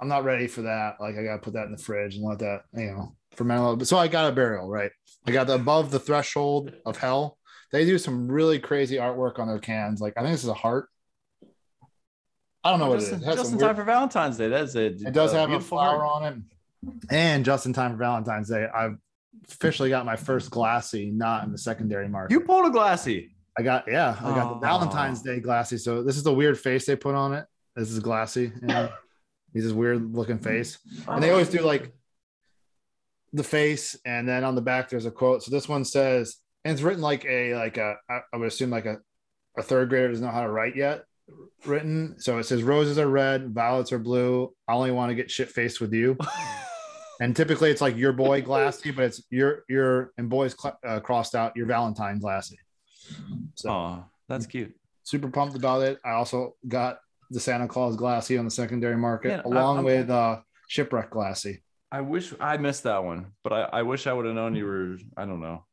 I'm 0.00 0.08
not 0.08 0.24
ready 0.24 0.46
for 0.46 0.62
that. 0.62 1.00
Like 1.00 1.16
I 1.16 1.24
gotta 1.24 1.42
put 1.42 1.54
that 1.54 1.66
in 1.66 1.72
the 1.72 1.78
fridge 1.78 2.16
and 2.16 2.24
let 2.24 2.38
that 2.38 2.62
you 2.74 2.86
know 2.86 3.16
ferment 3.36 3.60
a 3.60 3.62
little 3.62 3.76
bit. 3.76 3.88
So 3.88 3.98
I 3.98 4.08
got 4.08 4.30
a 4.30 4.34
barrel, 4.34 4.68
right? 4.68 4.90
I 5.26 5.32
got 5.32 5.46
the 5.46 5.54
above 5.54 5.90
the 5.90 5.98
threshold 5.98 6.72
of 6.86 6.96
hell. 6.96 7.38
They 7.72 7.84
do 7.84 7.98
some 7.98 8.30
really 8.30 8.58
crazy 8.58 8.96
artwork 8.96 9.38
on 9.38 9.46
their 9.46 9.58
cans. 9.58 10.00
Like 10.00 10.14
I 10.16 10.22
think 10.22 10.32
this 10.32 10.42
is 10.42 10.48
a 10.48 10.54
heart. 10.54 10.88
I 12.62 12.70
don't 12.70 12.78
know 12.78 12.88
what 12.88 13.00
just, 13.00 13.12
it 13.12 13.16
is. 13.16 13.22
It, 13.22 13.36
just 13.36 13.52
in 13.52 13.58
time 13.58 13.76
for 13.76 13.84
Valentine's 13.84 14.36
Day. 14.36 14.48
That's 14.48 14.74
it. 14.74 15.00
it 15.00 15.12
does 15.12 15.32
have 15.32 15.50
a 15.50 15.60
flower 15.60 16.04
heart. 16.04 16.22
on 16.22 16.32
it. 16.32 16.92
And 17.10 17.44
just 17.44 17.66
in 17.66 17.72
time 17.72 17.92
for 17.92 17.96
Valentine's 17.98 18.48
Day, 18.48 18.66
I've 18.74 18.96
officially 19.48 19.88
got 19.88 20.04
my 20.04 20.16
first 20.16 20.50
glassy, 20.50 21.10
not 21.10 21.44
in 21.44 21.52
the 21.52 21.58
secondary 21.58 22.08
market. 22.08 22.32
You 22.32 22.40
pulled 22.40 22.66
a 22.66 22.70
glassy. 22.70 23.34
I 23.58 23.62
got 23.62 23.84
yeah, 23.88 24.16
I 24.20 24.34
got 24.34 24.50
Oh. 24.50 24.54
the 24.54 24.60
Valentine's 24.60 25.22
Day 25.22 25.40
glassy. 25.40 25.76
So 25.78 26.02
this 26.02 26.16
is 26.16 26.22
the 26.22 26.32
weird 26.32 26.58
face 26.58 26.86
they 26.86 26.96
put 26.96 27.14
on 27.14 27.34
it. 27.34 27.46
This 27.76 27.90
is 27.90 27.98
glassy. 28.00 28.52
You 28.60 28.66
know? 28.68 28.90
He's 29.52 29.64
this 29.64 29.72
weird 29.72 30.14
looking 30.14 30.38
face. 30.38 30.78
And 31.08 31.22
they 31.22 31.30
always 31.30 31.48
do 31.48 31.60
like 31.62 31.92
the 33.32 33.42
face, 33.44 33.96
and 34.04 34.28
then 34.28 34.44
on 34.44 34.54
the 34.54 34.60
back 34.62 34.88
there's 34.88 35.06
a 35.06 35.10
quote. 35.10 35.42
So 35.42 35.50
this 35.50 35.68
one 35.68 35.84
says, 35.84 36.36
and 36.64 36.72
it's 36.72 36.82
written 36.82 37.02
like 37.02 37.24
a 37.24 37.54
like 37.54 37.76
a 37.76 37.96
I 38.08 38.20
I 38.32 38.36
would 38.36 38.48
assume 38.48 38.70
like 38.70 38.86
a, 38.86 38.98
a 39.58 39.62
third 39.62 39.88
grader 39.88 40.08
doesn't 40.08 40.24
know 40.24 40.32
how 40.32 40.42
to 40.42 40.50
write 40.50 40.76
yet. 40.76 41.04
Written. 41.64 42.16
So 42.18 42.38
it 42.38 42.44
says 42.44 42.62
roses 42.62 42.98
are 42.98 43.08
red, 43.08 43.52
violets 43.54 43.92
are 43.92 43.98
blue. 43.98 44.52
I 44.68 44.74
only 44.74 44.90
want 44.92 45.10
to 45.10 45.14
get 45.14 45.30
shit 45.30 45.48
faced 45.50 45.80
with 45.80 45.92
you. 45.92 46.16
And 47.22 47.36
typically 47.36 47.70
it's 47.70 47.82
like 47.82 47.98
your 47.98 48.14
boy 48.14 48.40
glassy, 48.40 48.90
but 48.92 49.04
it's 49.04 49.22
your 49.28 49.64
your 49.68 50.10
and 50.16 50.30
boys 50.30 50.56
cl- 50.58 50.78
uh, 50.82 51.00
crossed 51.00 51.34
out 51.34 51.54
your 51.54 51.66
Valentine 51.66 52.18
glassy. 52.18 52.58
So 53.54 53.70
Oh, 53.70 54.04
that's 54.28 54.46
cute. 54.46 54.74
super 55.02 55.28
pumped 55.28 55.56
about 55.56 55.82
it. 55.82 55.98
I 56.04 56.10
also 56.12 56.56
got 56.66 56.98
the 57.30 57.40
Santa 57.40 57.68
Claus 57.68 57.96
glassy 57.96 58.38
on 58.38 58.44
the 58.44 58.50
secondary 58.50 58.96
market, 58.96 59.28
Man, 59.28 59.40
along 59.44 59.76
I'm- 59.76 59.84
with 59.84 60.10
uh, 60.10 60.40
shipwreck 60.68 61.10
glassy. 61.10 61.62
I 61.92 62.00
wish 62.02 62.32
I 62.40 62.56
missed 62.56 62.84
that 62.84 63.02
one, 63.02 63.32
but 63.42 63.52
I, 63.52 63.62
I 63.62 63.82
wish 63.82 64.06
I 64.06 64.12
would 64.12 64.24
have 64.24 64.34
known 64.36 64.54
you 64.54 64.64
were. 64.64 64.96
I 65.16 65.24
don't 65.26 65.40
know. 65.40 65.64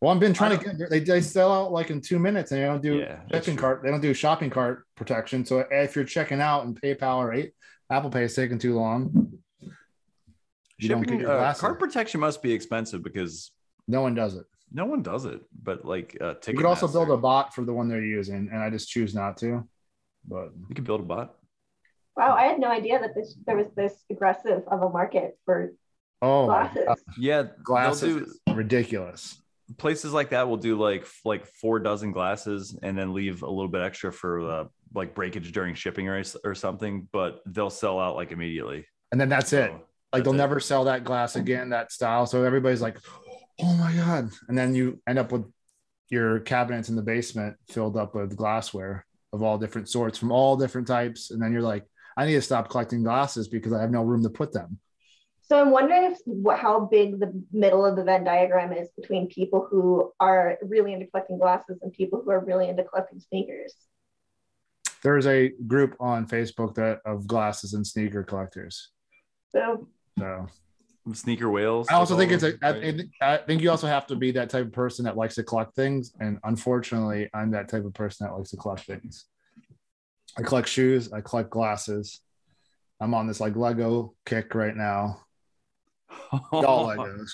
Well, 0.00 0.14
I've 0.14 0.20
been 0.20 0.32
trying 0.32 0.58
to 0.58 0.64
get 0.64 0.88
they, 0.88 1.00
they 1.00 1.20
sell 1.20 1.52
out 1.52 1.72
like 1.72 1.90
in 1.90 2.00
two 2.00 2.18
minutes, 2.18 2.52
and 2.52 2.62
they 2.62 2.66
don't 2.66 2.80
do 2.82 2.98
Yeah, 3.00 3.54
cart. 3.56 3.82
They 3.82 3.90
don't 3.90 4.00
do 4.00 4.14
shopping 4.14 4.48
cart 4.48 4.84
protection. 4.94 5.44
So 5.44 5.64
if 5.70 5.94
you're 5.94 6.06
checking 6.06 6.40
out 6.40 6.64
and 6.64 6.80
PayPal 6.80 7.16
or 7.18 7.34
eight, 7.34 7.52
Apple 7.90 8.08
Pay 8.08 8.24
is 8.24 8.34
taking 8.34 8.58
too 8.58 8.76
long. 8.76 9.38
You 10.78 10.88
Shipping 10.88 11.26
uh, 11.26 11.52
card 11.54 11.78
protection 11.78 12.20
must 12.20 12.42
be 12.42 12.52
expensive 12.52 13.02
because 13.02 13.50
No 13.88 14.00
one 14.00 14.14
does 14.14 14.36
it. 14.36 14.46
No 14.72 14.84
one 14.84 15.02
does 15.02 15.24
it. 15.24 15.40
But 15.62 15.84
like 15.84 16.16
uh, 16.20 16.34
You 16.46 16.54
could 16.54 16.66
also 16.66 16.88
build 16.88 17.10
a 17.10 17.16
bot 17.16 17.54
for 17.54 17.64
the 17.64 17.72
one 17.72 17.88
they're 17.88 18.02
using, 18.02 18.48
and 18.52 18.62
I 18.62 18.70
just 18.70 18.88
choose 18.88 19.14
not 19.14 19.36
to. 19.38 19.68
But 20.26 20.50
You 20.68 20.74
could 20.74 20.84
build 20.84 21.00
a 21.00 21.04
bot. 21.04 21.34
Wow, 22.16 22.34
I 22.34 22.46
had 22.46 22.58
no 22.58 22.68
idea 22.68 22.98
that 22.98 23.14
this 23.14 23.36
there 23.46 23.56
was 23.56 23.68
this 23.76 23.94
aggressive 24.10 24.62
of 24.66 24.82
a 24.82 24.88
market 24.88 25.38
for 25.44 25.72
oh, 26.20 26.46
glasses. 26.46 26.88
Yeah, 27.16 27.44
glasses 27.62 28.40
do, 28.46 28.54
ridiculous. 28.54 29.40
places 29.76 30.12
like 30.12 30.30
that 30.30 30.48
will 30.48 30.56
do 30.56 30.78
like 30.78 31.06
like 31.24 31.46
four 31.46 31.78
dozen 31.78 32.12
glasses 32.12 32.76
and 32.82 32.98
then 32.98 33.12
leave 33.12 33.42
a 33.42 33.48
little 33.48 33.68
bit 33.68 33.82
extra 33.82 34.12
for 34.12 34.50
uh, 34.50 34.64
like 34.94 35.14
breakage 35.14 35.52
during 35.52 35.74
shipping 35.74 36.08
or, 36.08 36.22
or 36.44 36.54
something. 36.54 37.06
But 37.12 37.40
they'll 37.46 37.70
sell 37.70 38.00
out 38.00 38.16
like 38.16 38.32
immediately. 38.32 38.86
And 39.12 39.20
then 39.20 39.28
that's 39.28 39.52
it. 39.52 39.70
Like 39.70 39.80
that's 40.12 40.24
they'll 40.24 40.34
it. 40.34 40.38
never 40.38 40.58
sell 40.58 40.84
that 40.84 41.04
glass 41.04 41.36
again, 41.36 41.70
that 41.70 41.92
style. 41.92 42.26
So 42.26 42.44
everybody's 42.44 42.82
like, 42.82 42.98
"Oh 43.60 43.74
my 43.74 43.92
god!" 43.92 44.30
And 44.48 44.56
then 44.56 44.74
you 44.74 45.00
end 45.06 45.18
up 45.18 45.32
with 45.32 45.44
your 46.10 46.40
cabinets 46.40 46.88
in 46.88 46.96
the 46.96 47.02
basement 47.02 47.56
filled 47.68 47.96
up 47.96 48.14
with 48.14 48.36
glassware 48.36 49.04
of 49.32 49.42
all 49.42 49.58
different 49.58 49.88
sorts 49.88 50.18
from 50.18 50.32
all 50.32 50.56
different 50.56 50.86
types. 50.86 51.30
And 51.30 51.42
then 51.42 51.52
you're 51.52 51.62
like, 51.62 51.84
"I 52.16 52.26
need 52.26 52.34
to 52.34 52.42
stop 52.42 52.70
collecting 52.70 53.02
glasses 53.02 53.48
because 53.48 53.72
I 53.72 53.80
have 53.80 53.90
no 53.90 54.02
room 54.02 54.22
to 54.22 54.30
put 54.30 54.52
them." 54.52 54.78
So 55.42 55.58
I'm 55.58 55.70
wondering 55.70 56.12
if 56.12 56.18
what, 56.26 56.58
how 56.58 56.80
big 56.80 57.20
the 57.20 57.32
middle 57.52 57.86
of 57.86 57.96
the 57.96 58.04
Venn 58.04 58.22
diagram 58.24 58.70
is 58.72 58.88
between 58.90 59.28
people 59.28 59.66
who 59.70 60.12
are 60.20 60.58
really 60.62 60.92
into 60.92 61.06
collecting 61.06 61.38
glasses 61.38 61.78
and 61.80 61.90
people 61.90 62.20
who 62.22 62.30
are 62.30 62.44
really 62.44 62.68
into 62.68 62.84
collecting 62.84 63.18
sneakers. 63.18 63.74
There's 65.02 65.26
a 65.26 65.48
group 65.48 65.96
on 66.00 66.26
Facebook 66.26 66.74
that 66.74 67.00
of 67.06 67.26
glasses 67.26 67.72
and 67.72 67.86
sneaker 67.86 68.24
collectors. 68.24 68.90
So 69.50 69.88
So 70.18 70.48
sneaker 71.14 71.50
whales. 71.50 71.88
I 71.88 71.94
also 71.94 72.14
they 72.16 72.26
think 72.26 72.32
it's 72.32 72.42
a. 72.42 72.66
I, 72.66 72.72
right? 72.72 72.96
think- 72.96 73.10
I 73.20 73.36
think 73.38 73.62
you 73.62 73.70
also 73.70 73.86
have 73.86 74.06
to 74.08 74.16
be 74.16 74.30
that 74.32 74.50
type 74.50 74.66
of 74.66 74.72
person 74.72 75.04
that 75.04 75.16
likes 75.16 75.34
to 75.36 75.42
collect 75.42 75.74
things, 75.74 76.12
and 76.20 76.38
unfortunately, 76.44 77.28
I'm 77.34 77.50
that 77.52 77.68
type 77.68 77.84
of 77.84 77.94
person 77.94 78.26
that 78.26 78.36
likes 78.36 78.50
to 78.50 78.56
collect 78.56 78.82
things. 78.82 79.26
I 80.36 80.42
collect 80.42 80.68
shoes. 80.68 81.12
I 81.12 81.20
collect 81.20 81.50
glasses. 81.50 82.20
I'm 83.00 83.14
on 83.14 83.26
this 83.26 83.40
like 83.40 83.56
Lego 83.56 84.14
kick 84.26 84.54
right 84.54 84.76
now. 84.76 85.20
All 86.52 86.86
Legos. 86.88 87.30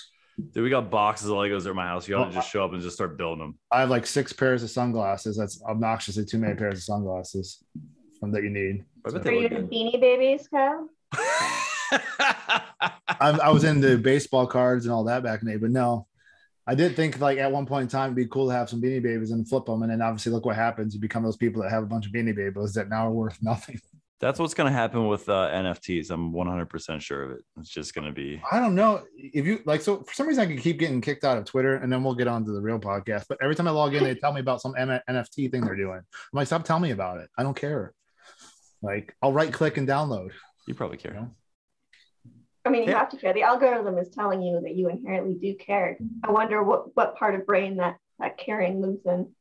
Dude, 0.51 0.63
we 0.63 0.69
got 0.69 0.89
boxes 0.89 1.29
of 1.29 1.35
Legos 1.35 1.65
at 1.67 1.75
my 1.75 1.85
house. 1.85 2.07
You 2.07 2.17
ought 2.17 2.25
to 2.25 2.33
just 2.33 2.51
show 2.51 2.65
up 2.65 2.73
and 2.73 2.81
just 2.81 2.95
start 2.95 3.17
building 3.17 3.39
them. 3.39 3.57
I 3.71 3.79
have 3.81 3.89
like 3.89 4.05
six 4.05 4.33
pairs 4.33 4.63
of 4.63 4.69
sunglasses. 4.69 5.37
That's 5.37 5.63
obnoxiously 5.63 6.25
too 6.25 6.37
many 6.39 6.55
pairs 6.55 6.79
of 6.79 6.83
sunglasses 6.83 7.63
that 8.21 8.43
you 8.43 8.49
need. 8.49 8.83
I 9.05 9.09
are 9.09 9.19
they 9.19 9.35
you 9.35 9.41
look 9.43 9.51
into 9.51 9.61
good. 9.63 9.71
beanie 9.71 10.01
babies, 10.01 10.47
Kyle? 10.47 10.89
I, 13.19 13.29
I 13.31 13.49
was 13.49 13.63
into 13.63 13.97
baseball 13.97 14.47
cards 14.47 14.85
and 14.85 14.93
all 14.93 15.03
that 15.05 15.23
back 15.23 15.41
in 15.41 15.47
the 15.47 15.53
day, 15.53 15.57
but 15.57 15.71
no, 15.71 16.07
I 16.67 16.75
did 16.75 16.95
think 16.95 17.19
like 17.19 17.37
at 17.37 17.51
one 17.51 17.65
point 17.65 17.83
in 17.83 17.87
time 17.89 18.07
it'd 18.07 18.15
be 18.15 18.27
cool 18.27 18.47
to 18.47 18.53
have 18.53 18.69
some 18.69 18.81
beanie 18.81 19.01
babies 19.01 19.31
and 19.31 19.47
flip 19.47 19.65
them, 19.65 19.83
and 19.83 19.91
then 19.91 20.01
obviously 20.01 20.31
look 20.31 20.45
what 20.45 20.55
happens. 20.55 20.93
You 20.93 20.99
become 20.99 21.23
those 21.23 21.37
people 21.37 21.61
that 21.61 21.71
have 21.71 21.83
a 21.83 21.87
bunch 21.87 22.07
of 22.07 22.11
beanie 22.11 22.35
babies 22.35 22.73
that 22.73 22.89
now 22.89 23.07
are 23.07 23.11
worth 23.11 23.37
nothing. 23.41 23.79
That's 24.21 24.39
what's 24.39 24.53
going 24.53 24.71
to 24.71 24.75
happen 24.75 25.07
with 25.07 25.27
uh, 25.27 25.49
NFTs. 25.51 26.09
I'm 26.09 26.31
100% 26.31 27.01
sure 27.01 27.23
of 27.23 27.31
it. 27.31 27.43
It's 27.59 27.69
just 27.69 27.93
going 27.93 28.07
to 28.07 28.13
be. 28.13 28.41
I 28.49 28.59
don't 28.59 28.73
know 28.73 29.03
if 29.17 29.45
you 29.45 29.59
like. 29.65 29.81
So 29.81 30.03
for 30.03 30.13
some 30.13 30.27
reason, 30.27 30.41
I 30.41 30.47
can 30.47 30.57
keep 30.57 30.79
getting 30.79 31.01
kicked 31.01 31.25
out 31.25 31.37
of 31.37 31.43
Twitter, 31.43 31.75
and 31.75 31.91
then 31.91 32.01
we'll 32.03 32.15
get 32.15 32.27
on 32.27 32.45
to 32.45 32.51
the 32.51 32.61
real 32.61 32.79
podcast. 32.79 33.25
But 33.27 33.39
every 33.41 33.55
time 33.55 33.67
I 33.67 33.71
log 33.71 33.93
in, 33.93 34.03
they 34.03 34.15
tell 34.15 34.31
me 34.31 34.39
about 34.39 34.61
some 34.61 34.73
M- 34.77 35.01
NFT 35.09 35.51
thing 35.51 35.61
they're 35.61 35.75
doing. 35.75 35.97
I'm 35.97 36.05
like, 36.31 36.47
stop 36.47 36.63
telling 36.63 36.83
me 36.83 36.91
about 36.91 37.19
it. 37.19 37.29
I 37.37 37.43
don't 37.43 37.57
care. 37.57 37.93
Like, 38.81 39.15
I'll 39.21 39.33
right 39.33 39.51
click 39.51 39.77
and 39.77 39.87
download. 39.87 40.31
You 40.65 40.75
probably 40.75 40.97
care. 40.97 41.13
You 41.13 41.19
know? 41.19 41.31
I 42.65 42.69
mean, 42.69 42.83
you 42.83 42.89
Yeah. 42.91 42.99
have 42.99 43.09
to 43.09 43.17
care. 43.17 43.33
The 43.33 43.43
algorithm 43.43 43.97
is 43.99 44.09
telling 44.09 44.41
you 44.41 44.59
that 44.61 44.75
you 44.75 44.89
inherently 44.89 45.35
do 45.35 45.55
care. 45.55 45.97
I 46.23 46.31
wonder 46.31 46.63
what 46.63 46.95
what 46.95 47.15
part 47.15 47.35
of 47.35 47.45
brain 47.45 47.77
that 47.77 47.97
that 48.19 48.37
caring 48.37 48.81
lives 48.81 49.05
in. 49.05 49.31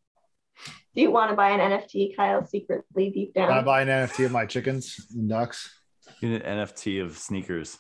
Do 0.95 1.01
you 1.03 1.11
want 1.11 1.31
to 1.31 1.37
buy 1.37 1.51
an 1.51 1.61
NFT, 1.61 2.15
Kyle, 2.15 2.45
secretly 2.47 3.11
deep 3.11 3.35
down? 3.35 3.51
I 3.51 3.57
down? 3.57 3.65
buy 3.65 3.83
an 3.83 3.89
NFT 3.89 4.27
of 4.27 4.33
my 4.33 4.47
chickens 4.47 5.07
and 5.15 5.29
ducks. 5.29 5.73
You 6.21 6.35
an 6.35 6.43
NFT 6.43 7.03
of 7.03 7.17
sneakers. 7.19 7.79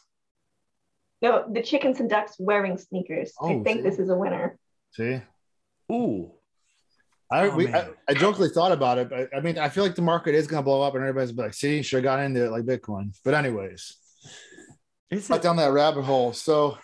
No, 1.23 1.45
the 1.51 1.63
chickens 1.63 2.01
and 2.01 2.11
ducks 2.11 2.35
wearing 2.39 2.77
sneakers. 2.77 3.33
I 3.41 3.45
Oh, 3.53 3.65
think 3.65 3.79
see? 3.79 3.89
this 3.89 3.99
is 3.99 4.09
a 4.11 4.17
winner. 4.17 4.59
See, 4.93 5.21
Ooh. 5.93 6.33
I 7.31 7.49
Oh, 7.49 7.57
we 7.57 7.69
I. 7.73 7.89
I 8.09 8.15
jokingly 8.15 8.49
thought 8.51 8.73
about 8.73 8.99
it, 8.99 9.09
but 9.09 9.29
I 9.35 9.41
mean, 9.41 9.59
I 9.59 9.69
feel 9.69 9.85
like 9.85 9.95
the 9.95 10.03
market 10.03 10.35
is 10.35 10.47
going 10.47 10.61
to 10.61 10.65
blow 10.65 10.83
up, 10.83 10.95
and 10.95 11.03
everybody's 11.03 11.33
be 11.33 11.43
like, 11.43 11.55
"See, 11.55 11.83
should 11.83 11.99
have 11.99 12.05
got 12.05 12.21
into 12.21 12.45
it 12.45 12.51
like 12.51 12.65
Bitcoin." 12.65 13.17
But 13.25 13.35
anyways, 13.35 13.97
Is 15.11 15.29
got 15.29 15.37
it? 15.37 15.43
down 15.43 15.57
that 15.57 15.73
rabbit 15.73 16.03
hole. 16.03 16.33
So, 16.33 16.79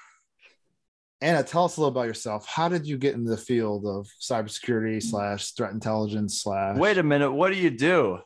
Anna, 1.20 1.42
tell 1.42 1.64
us 1.64 1.76
a 1.76 1.80
little 1.80 1.92
about 1.92 2.06
yourself. 2.06 2.46
How 2.46 2.68
did 2.68 2.86
you 2.86 2.96
get 2.96 3.14
into 3.14 3.30
the 3.30 3.36
field 3.36 3.86
of 3.86 4.08
cybersecurity 4.20 5.02
slash 5.02 5.52
threat 5.52 5.72
intelligence 5.72 6.42
slash? 6.42 6.76
Wait 6.76 6.98
a 6.98 7.02
minute. 7.02 7.32
What 7.32 7.52
do 7.52 7.58
you 7.58 7.70
do? 7.70 8.20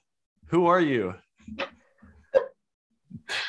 Who 0.46 0.66
are 0.66 0.80
you? 0.80 1.14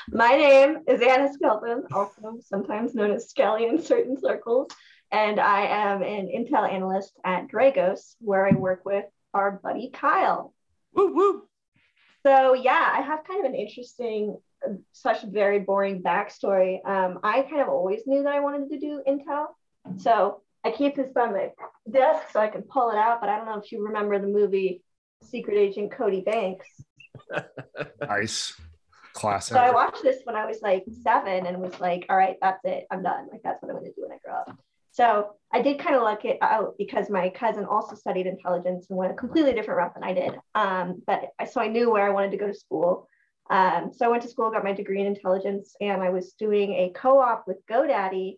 My 0.09 0.31
name 0.31 0.77
is 0.87 1.01
Anna 1.01 1.31
Skelton, 1.33 1.83
also 1.91 2.37
sometimes 2.41 2.95
known 2.95 3.11
as 3.11 3.29
Skelly 3.29 3.67
in 3.67 3.81
certain 3.81 4.19
circles, 4.19 4.69
and 5.11 5.39
I 5.39 5.65
am 5.65 6.01
an 6.01 6.27
Intel 6.27 6.71
analyst 6.71 7.13
at 7.23 7.47
Dragos, 7.47 8.15
where 8.19 8.47
I 8.47 8.51
work 8.51 8.85
with 8.85 9.05
our 9.33 9.59
buddy 9.63 9.89
Kyle. 9.91 10.53
Woo 10.93 11.13
woo. 11.13 11.43
So 12.25 12.53
yeah, 12.53 12.89
I 12.93 13.01
have 13.01 13.25
kind 13.25 13.45
of 13.45 13.51
an 13.51 13.55
interesting, 13.57 14.37
such 14.91 15.23
a 15.23 15.27
very 15.27 15.59
boring 15.59 16.01
backstory. 16.01 16.85
Um, 16.85 17.19
I 17.23 17.41
kind 17.43 17.61
of 17.61 17.69
always 17.69 18.01
knew 18.05 18.23
that 18.23 18.33
I 18.33 18.39
wanted 18.39 18.69
to 18.69 18.79
do 18.79 19.01
Intel, 19.07 19.47
so 19.97 20.41
I 20.63 20.71
keep 20.71 20.95
this 20.95 21.11
by 21.11 21.27
my 21.27 21.51
desk 21.89 22.31
so 22.31 22.39
I 22.39 22.47
can 22.47 22.63
pull 22.63 22.89
it 22.91 22.97
out. 22.97 23.21
But 23.21 23.29
I 23.29 23.37
don't 23.37 23.45
know 23.45 23.59
if 23.59 23.71
you 23.71 23.85
remember 23.85 24.19
the 24.19 24.27
movie 24.27 24.83
Secret 25.23 25.57
Agent 25.57 25.91
Cody 25.91 26.21
Banks. 26.21 26.67
Nice, 28.01 28.53
classic. 29.13 29.55
So 29.55 29.59
I 29.59 29.71
watched 29.71 30.03
this 30.03 30.21
when 30.25 30.35
I 30.35 30.45
was 30.45 30.61
like 30.61 30.83
seven 31.03 31.45
and 31.45 31.59
was 31.59 31.79
like, 31.79 32.05
all 32.09 32.17
right, 32.17 32.35
that's 32.41 32.59
it. 32.63 32.85
I'm 32.91 33.03
done. 33.03 33.27
Like, 33.31 33.41
that's 33.43 33.61
what 33.61 33.69
I'm 33.69 33.77
going 33.77 33.89
to 33.89 33.95
do 33.95 34.03
when 34.03 34.11
I 34.11 34.19
grow 34.23 34.35
up. 34.35 34.57
So 34.91 35.31
I 35.51 35.61
did 35.61 35.79
kind 35.79 35.95
of 35.95 36.03
luck 36.03 36.23
it 36.23 36.37
out 36.41 36.75
because 36.77 37.09
my 37.09 37.29
cousin 37.29 37.65
also 37.65 37.95
studied 37.95 38.27
intelligence 38.27 38.87
and 38.89 38.97
went 38.97 39.11
a 39.11 39.15
completely 39.15 39.53
different 39.53 39.79
route 39.79 39.93
than 39.93 40.05
I 40.05 40.13
did. 40.13 40.37
Um, 40.53 41.01
but 41.05 41.31
I, 41.37 41.45
so 41.45 41.59
I 41.59 41.67
knew 41.67 41.91
where 41.91 42.05
I 42.05 42.11
wanted 42.11 42.31
to 42.31 42.37
go 42.37 42.47
to 42.47 42.53
school. 42.53 43.09
Um, 43.49 43.91
so 43.95 44.05
I 44.05 44.09
went 44.09 44.23
to 44.23 44.29
school, 44.29 44.49
got 44.49 44.63
my 44.63 44.73
degree 44.73 45.01
in 45.01 45.07
intelligence, 45.07 45.75
and 45.79 46.01
I 46.01 46.09
was 46.09 46.33
doing 46.33 46.73
a 46.73 46.91
co 46.95 47.19
op 47.19 47.45
with 47.47 47.65
GoDaddy. 47.69 48.37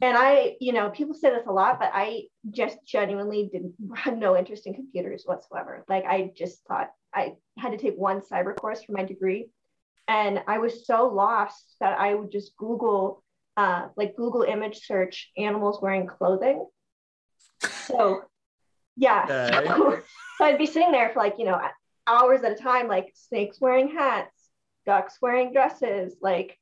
And 0.00 0.16
I, 0.18 0.56
you 0.60 0.72
know, 0.72 0.90
people 0.90 1.14
say 1.14 1.30
this 1.30 1.46
a 1.46 1.52
lot, 1.52 1.78
but 1.78 1.90
I 1.94 2.24
just 2.50 2.78
genuinely 2.84 3.48
didn't 3.52 3.74
had 3.96 4.18
no 4.18 4.36
interest 4.36 4.66
in 4.66 4.74
computers 4.74 5.22
whatsoever. 5.24 5.84
Like 5.88 6.04
I 6.04 6.32
just 6.36 6.64
thought 6.66 6.90
I 7.14 7.34
had 7.58 7.70
to 7.70 7.78
take 7.78 7.94
one 7.96 8.20
cyber 8.20 8.56
course 8.56 8.82
for 8.82 8.92
my 8.92 9.04
degree. 9.04 9.48
And 10.08 10.42
I 10.48 10.58
was 10.58 10.86
so 10.86 11.06
lost 11.06 11.76
that 11.78 11.98
I 11.98 12.14
would 12.14 12.32
just 12.32 12.56
Google, 12.56 13.22
uh, 13.56 13.88
like 13.96 14.16
Google 14.16 14.42
image 14.42 14.84
search 14.84 15.30
animals 15.36 15.80
wearing 15.80 16.08
clothing. 16.08 16.66
So, 17.86 18.22
yeah. 18.96 19.24
Okay. 19.24 19.68
So, 19.68 20.00
so 20.38 20.44
I'd 20.44 20.58
be 20.58 20.66
sitting 20.66 20.90
there 20.90 21.10
for 21.10 21.20
like, 21.20 21.36
you 21.38 21.44
know, 21.44 21.60
hours 22.06 22.42
at 22.42 22.52
a 22.52 22.56
time, 22.56 22.88
like 22.88 23.12
snakes 23.14 23.60
wearing 23.60 23.88
hats, 23.88 24.36
ducks 24.86 25.18
wearing 25.22 25.52
dresses, 25.52 26.16
like 26.20 26.58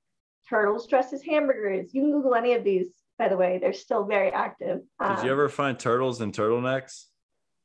turtles 0.48 0.86
dressed 0.86 1.12
as 1.12 1.22
hamburgers. 1.22 1.92
You 1.94 2.02
can 2.02 2.12
Google 2.12 2.34
any 2.34 2.54
of 2.54 2.64
these, 2.64 2.88
by 3.18 3.28
the 3.28 3.36
way. 3.36 3.58
They're 3.58 3.72
still 3.72 4.04
very 4.04 4.30
active. 4.32 4.78
Did 5.00 5.06
Um, 5.18 5.24
you 5.24 5.32
ever 5.32 5.48
find 5.48 5.78
turtles 5.78 6.20
in 6.20 6.32
turtlenecks? 6.32 7.04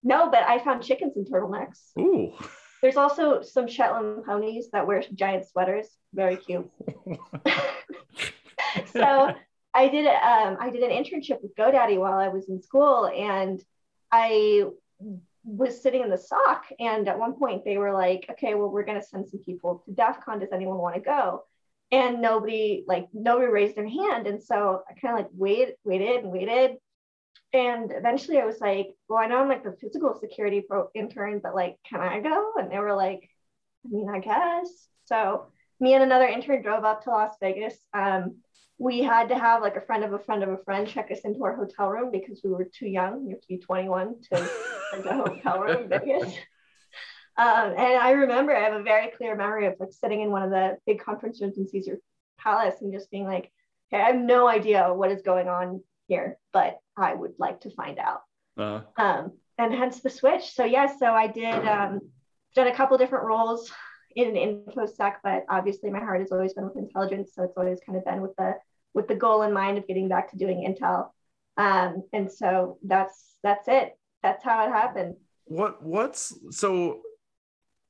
No, 0.04 0.30
but 0.30 0.44
I 0.44 0.60
found 0.60 0.84
chickens 0.84 1.18
in 1.18 1.26
turtlenecks. 1.26 1.90
Ooh. 2.00 2.34
There's 2.82 2.98
also 2.98 3.42
some 3.42 3.68
Shetland 3.68 4.26
ponies 4.26 4.70
that 4.72 4.86
wear 4.86 5.04
giant 5.16 5.48
sweaters. 5.48 5.88
Very 6.14 6.38
cute. 6.38 6.70
so 8.94 9.34
I 9.74 9.88
did 9.90 10.06
um, 10.08 10.58
I 10.60 10.70
did 10.72 10.84
an 10.84 10.92
internship 10.92 11.42
with 11.42 11.56
GoDaddy 11.56 11.98
while 12.00 12.20
I 12.20 12.28
was 12.30 12.48
in 12.48 12.62
school, 12.62 13.08
and 13.08 13.60
I 14.12 14.66
was 15.46 15.82
sitting 15.82 16.02
in 16.02 16.10
the 16.10 16.18
SOC. 16.18 16.66
And 16.80 17.08
at 17.08 17.20
one 17.20 17.34
point, 17.34 17.64
they 17.64 17.78
were 17.78 17.94
like, 17.94 18.26
"Okay, 18.32 18.56
well, 18.56 18.70
we're 18.70 18.84
going 18.84 19.00
to 19.00 19.06
send 19.06 19.28
some 19.28 19.40
people 19.40 19.84
to 19.86 19.92
DEF 19.92 20.22
CON. 20.22 20.40
Does 20.40 20.52
anyone 20.52 20.78
want 20.78 20.96
to 20.96 21.02
go?" 21.02 21.44
And 21.92 22.22
nobody 22.22 22.84
like 22.88 23.08
nobody 23.14 23.48
raised 23.48 23.76
their 23.76 23.88
hand, 23.88 24.28
and 24.28 24.42
so 24.42 24.84
I 24.90 24.94
kind 24.94 25.20
of 25.20 25.26
like 25.26 25.32
waited, 25.34 25.76
waited, 25.84 26.24
and 26.24 26.32
waited. 26.32 26.78
And 27.54 27.92
eventually, 27.92 28.40
I 28.40 28.46
was 28.46 28.60
like, 28.60 28.90
"Well, 29.08 29.20
I 29.20 29.28
know 29.28 29.40
I'm 29.40 29.48
like 29.50 29.64
the 29.64 29.78
physical 29.80 30.14
security 30.20 30.62
pro 30.62 30.90
intern, 30.96 31.40
but 31.44 31.56
like, 31.56 31.78
can 31.88 32.02
I 32.02 32.20
go?" 32.22 32.54
And 32.58 32.72
they 32.72 32.80
were 32.80 32.96
like, 32.96 33.30
"I 33.86 33.90
mean, 33.90 34.10
I 34.10 34.20
guess." 34.20 34.88
So 35.06 35.48
me 35.80 35.94
and 35.94 36.04
another 36.04 36.28
intern 36.28 36.62
drove 36.62 36.84
up 36.84 37.04
to 37.04 37.12
Las 37.12 37.36
Vegas. 37.40 37.78
Um, 37.94 38.38
we 38.78 39.02
had 39.02 39.30
to 39.30 39.38
have 39.38 39.62
like 39.62 39.78
a 39.78 39.82
friend 39.82 40.04
of 40.04 40.14
a 40.14 40.20
friend 40.20 40.44
of 40.44 40.50
a 40.50 40.58
friend 40.58 40.88
check 40.88 41.10
us 41.12 41.20
into 41.24 41.44
our 41.44 41.56
hotel 41.56 41.90
room 41.90 42.12
because 42.12 42.42
we 42.44 42.52
were 42.52 42.66
too 42.66 42.88
young. 42.88 43.26
You 43.26 43.32
have 43.32 43.42
to 43.42 43.48
be 43.48 43.58
21 43.58 44.16
to 44.32 44.50
rent 44.94 45.06
a 45.06 45.14
hotel 45.14 45.60
room 45.60 45.84
in 45.84 45.90
Vegas. 45.90 46.34
Um, 47.38 47.74
and 47.78 48.00
I 48.00 48.12
remember 48.12 48.56
I 48.56 48.64
have 48.64 48.80
a 48.80 48.84
very 48.84 49.12
clear 49.12 49.36
memory 49.36 49.68
of 49.68 49.76
like 49.80 49.92
sitting 49.92 50.22
in 50.22 50.32
one 50.32 50.44
of 50.44 50.52
the 50.52 50.78
big 50.86 51.02
conference 51.02 51.42
rooms 51.42 51.58
in 51.58 51.68
Caesar 51.68 52.00
Palace 52.40 52.76
and 52.82 52.94
just 52.94 53.12
being 53.12 53.26
like, 53.26 53.52
"Okay, 53.92 54.02
I 54.02 54.08
have 54.08 54.16
no 54.16 54.48
idea 54.48 54.94
what 54.94 55.12
is 55.12 55.22
going 55.22 55.48
on 55.48 55.82
here, 56.08 56.38
but 56.54 56.78
I 56.96 57.14
would 57.14 57.34
like 57.38 57.62
to 57.62 57.72
find 57.72 58.00
out." 58.00 58.22
Uh, 58.58 58.82
um, 58.98 59.34
and 59.58 59.74
hence 59.74 60.00
the 60.00 60.10
switch. 60.10 60.54
So 60.54 60.64
yeah, 60.64 60.96
so 60.98 61.08
I 61.08 61.28
did 61.28 61.68
um, 61.68 62.00
done 62.56 62.68
a 62.68 62.76
couple 62.76 62.98
different 62.98 63.26
roles 63.26 63.72
in 64.16 64.36
an 64.36 64.64
infosec, 64.66 65.16
but 65.24 65.46
obviously 65.50 65.90
my 65.90 66.00
heart 66.00 66.22
has 66.22 66.32
always 66.32 66.54
been 66.54 66.66
with 66.66 66.78
intelligence, 66.78 67.32
so 67.34 67.44
it's 67.44 67.58
always 67.58 67.80
kind 67.86 67.98
of 67.98 68.06
been 68.06 68.22
with 68.22 68.36
the 68.38 68.56
with 68.94 69.08
the 69.08 69.16
goal 69.16 69.42
in 69.42 69.54
mind 69.54 69.78
of 69.78 69.88
getting 69.88 70.08
back 70.08 70.32
to 70.32 70.38
doing 70.38 70.66
intel. 70.66 71.10
Um, 71.58 72.04
and 72.14 72.32
so 72.32 72.78
that's 72.84 73.36
that's 73.44 73.68
it. 73.68 73.98
That's 74.24 74.44
how 74.44 74.66
it 74.66 74.72
happened. 74.72 75.16
what 75.46 75.84
what's 75.84 76.34
so 76.52 77.02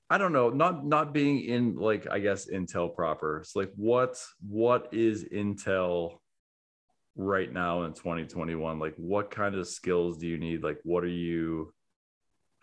I 0.10 0.18
don't 0.18 0.34
know, 0.34 0.50
not 0.50 0.86
not 0.86 1.14
being 1.14 1.42
in 1.42 1.76
like 1.76 2.08
I 2.10 2.20
guess 2.20 2.48
Intel 2.50 2.94
proper. 2.94 3.40
It's 3.40 3.56
like 3.56 3.72
what 3.76 4.18
what 4.48 4.90
is 4.94 5.24
Intel 5.26 6.18
right 7.16 7.52
now 7.52 7.84
in 7.84 7.94
2021? 7.94 8.80
Like 8.80 8.94
what 8.98 9.32
kind 9.32 9.56
of 9.56 9.68
skills 9.68 10.18
do 10.18 10.28
you 10.28 10.38
need? 10.38 10.64
Like 10.64 10.80
what 10.84 11.04
are 11.04 11.08
you 11.08 11.74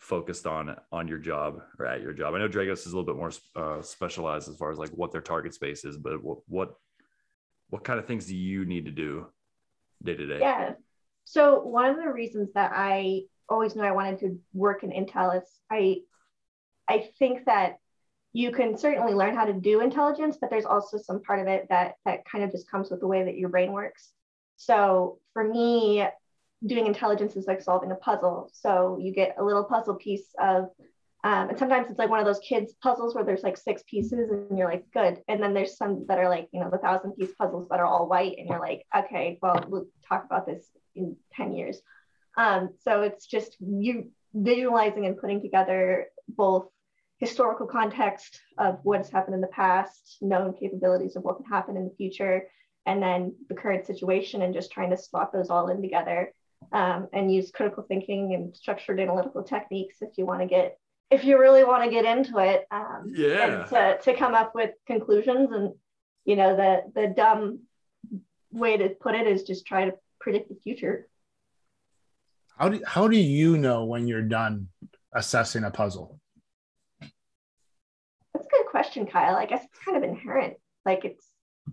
focused 0.02 0.49
on 0.49 0.76
on 0.90 1.06
your 1.06 1.18
job 1.18 1.62
or 1.78 1.87
at 1.87 2.02
your 2.02 2.12
job? 2.12 2.35
I 2.35 2.38
know 2.38 2.49
Dragos 2.49 2.87
is 2.87 2.92
a 2.92 2.97
little 2.97 3.04
bit 3.04 3.16
more 3.16 3.30
uh, 3.54 3.80
specialized 3.82 4.49
as 4.49 4.56
far 4.56 4.73
as 4.73 4.78
like 4.78 4.90
what 4.90 5.12
their 5.12 5.21
target 5.21 5.54
space 5.54 5.85
is, 5.85 5.97
but 5.97 6.23
what 6.23 6.38
what 6.49 6.75
what 7.71 7.85
kind 7.85 7.99
of 7.99 8.06
things 8.06 8.26
do 8.26 8.37
you 8.37 8.64
need 8.64 8.85
to 8.85 8.90
do 8.90 9.26
day 10.02 10.14
to 10.14 10.26
day? 10.26 10.40
Yeah. 10.40 10.73
So 11.25 11.61
one 11.61 11.88
of 11.88 11.97
the 11.97 12.12
reasons 12.12 12.52
that 12.54 12.73
I 12.75 13.23
always 13.49 13.76
knew 13.76 13.82
I 13.82 13.92
wanted 13.92 14.18
to 14.21 14.40
work 14.52 14.82
in 14.82 14.90
Intel 14.90 15.40
is 15.40 15.49
I 15.71 16.00
I 16.88 17.11
think 17.18 17.44
that 17.47 17.76
you 18.32 18.50
can 18.50 18.76
certainly 18.76 19.14
learn 19.14 19.37
how 19.37 19.44
to 19.44 19.52
do 19.52 19.80
intelligence, 19.80 20.37
but 20.40 20.50
there's 20.50 20.64
also 20.64 20.99
some 20.99 21.23
part 21.23 21.38
of 21.38 21.47
it 21.47 21.66
that 21.68 21.94
that 22.04 22.25
kind 22.25 22.42
of 22.42 22.50
just 22.50 22.68
comes 22.68 22.90
with 22.90 23.00
the 23.00 23.06
way 23.06 23.23
that 23.23 23.37
your 23.37 23.50
brain 23.50 23.73
works. 23.73 24.11
So 24.56 25.21
for 25.32 25.44
me, 25.44 26.04
doing 26.64 26.86
intelligence 26.86 27.36
is 27.36 27.46
like 27.46 27.62
solving 27.62 27.90
a 27.90 27.96
puzzle. 27.96 28.50
So 28.52 28.98
you 29.00 29.12
get 29.12 29.36
a 29.38 29.44
little 29.44 29.64
puzzle 29.64 29.94
piece 29.94 30.34
of, 30.40 30.64
um, 31.25 31.50
and 31.50 31.58
sometimes 31.58 31.88
it's 31.88 31.98
like 31.98 32.10
one 32.10 32.20
of 32.20 32.26
those 32.26 32.40
kids 32.40 32.75
puzzles 32.82 33.14
where 33.14 33.25
there's 33.25 33.42
like 33.42 33.56
six 33.56 33.82
pieces 33.88 34.30
and 34.30 34.58
you're 34.58 34.68
like, 34.68 34.84
good. 34.92 35.22
And 35.28 35.42
then 35.42 35.54
there's 35.54 35.76
some 35.76 36.06
that 36.08 36.18
are 36.18 36.28
like, 36.28 36.48
you 36.52 36.60
know, 36.60 36.70
the 36.70 36.78
thousand 36.78 37.12
piece 37.12 37.32
puzzles 37.38 37.68
that 37.68 37.80
are 37.80 37.86
all 37.86 38.08
white 38.08 38.36
and 38.38 38.48
you're 38.48 38.60
like, 38.60 38.84
okay, 38.96 39.38
well, 39.40 39.64
we'll 39.68 39.86
talk 40.08 40.25
about 40.25 40.46
this 40.46 40.64
in 40.94 41.16
10 41.34 41.52
years. 41.52 41.80
Um, 42.36 42.70
so 42.84 43.02
it's 43.02 43.26
just 43.26 43.56
you 43.60 44.10
visualizing 44.34 45.06
and 45.06 45.18
putting 45.18 45.42
together 45.42 46.06
both 46.28 46.66
historical 47.18 47.66
context 47.66 48.40
of 48.58 48.80
what 48.82 48.98
has 48.98 49.10
happened 49.10 49.34
in 49.34 49.40
the 49.40 49.46
past, 49.48 50.18
known 50.20 50.54
capabilities 50.54 51.14
of 51.14 51.22
what 51.22 51.36
can 51.36 51.46
happen 51.46 51.76
in 51.76 51.84
the 51.84 51.94
future, 51.96 52.48
and 52.84 53.00
then 53.00 53.34
the 53.48 53.54
current 53.54 53.86
situation, 53.86 54.42
and 54.42 54.54
just 54.54 54.72
trying 54.72 54.90
to 54.90 54.96
slot 54.96 55.32
those 55.32 55.50
all 55.50 55.68
in 55.68 55.80
together 55.80 56.32
um, 56.72 57.08
and 57.12 57.32
use 57.32 57.50
critical 57.50 57.82
thinking 57.82 58.34
and 58.34 58.54
structured 58.56 59.00
analytical 59.00 59.42
techniques 59.42 59.96
if 60.00 60.16
you 60.18 60.26
want 60.26 60.40
to 60.40 60.46
get 60.46 60.78
if 61.10 61.25
you 61.25 61.38
really 61.38 61.62
want 61.64 61.84
to 61.84 61.90
get 61.90 62.04
into 62.04 62.38
it 62.38 62.66
um, 62.70 63.12
Yeah. 63.14 63.62
and 63.62 63.68
to, 63.70 63.98
to 64.12 64.18
come 64.18 64.34
up 64.34 64.54
with 64.54 64.70
conclusions 64.86 65.50
and 65.52 65.75
you 66.25 66.36
know 66.36 66.56
the 66.56 66.82
the 66.94 67.08
dumb 67.08 67.60
way 68.50 68.76
to 68.76 68.90
put 68.90 69.14
it 69.14 69.26
is 69.26 69.42
just 69.44 69.66
try 69.66 69.84
to 69.86 69.94
predict 70.20 70.48
the 70.48 70.56
future 70.62 71.08
How 72.58 72.68
do 72.68 72.80
how 72.86 73.08
do 73.08 73.16
you 73.16 73.56
know 73.58 73.84
when 73.84 74.06
you're 74.06 74.28
done 74.40 74.68
assessing 75.14 75.64
a 75.64 75.70
puzzle? 75.70 76.18
That's 78.32 78.46
a 78.46 78.50
good 78.50 78.66
question, 78.70 79.06
Kyle. 79.06 79.36
I 79.36 79.46
guess 79.46 79.64
it's 79.64 79.78
kind 79.84 79.96
of 79.96 80.04
inherent. 80.08 80.54
Like 80.86 81.04
it's 81.04 81.26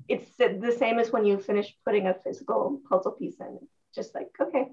it's 0.07 0.29
the 0.37 0.75
same 0.77 0.99
as 0.99 1.11
when 1.11 1.25
you 1.25 1.37
finish 1.39 1.75
putting 1.85 2.07
a 2.07 2.13
physical 2.23 2.81
puzzle 2.89 3.13
piece 3.13 3.39
in. 3.39 3.59
Just 3.93 4.15
like 4.15 4.29
okay. 4.39 4.67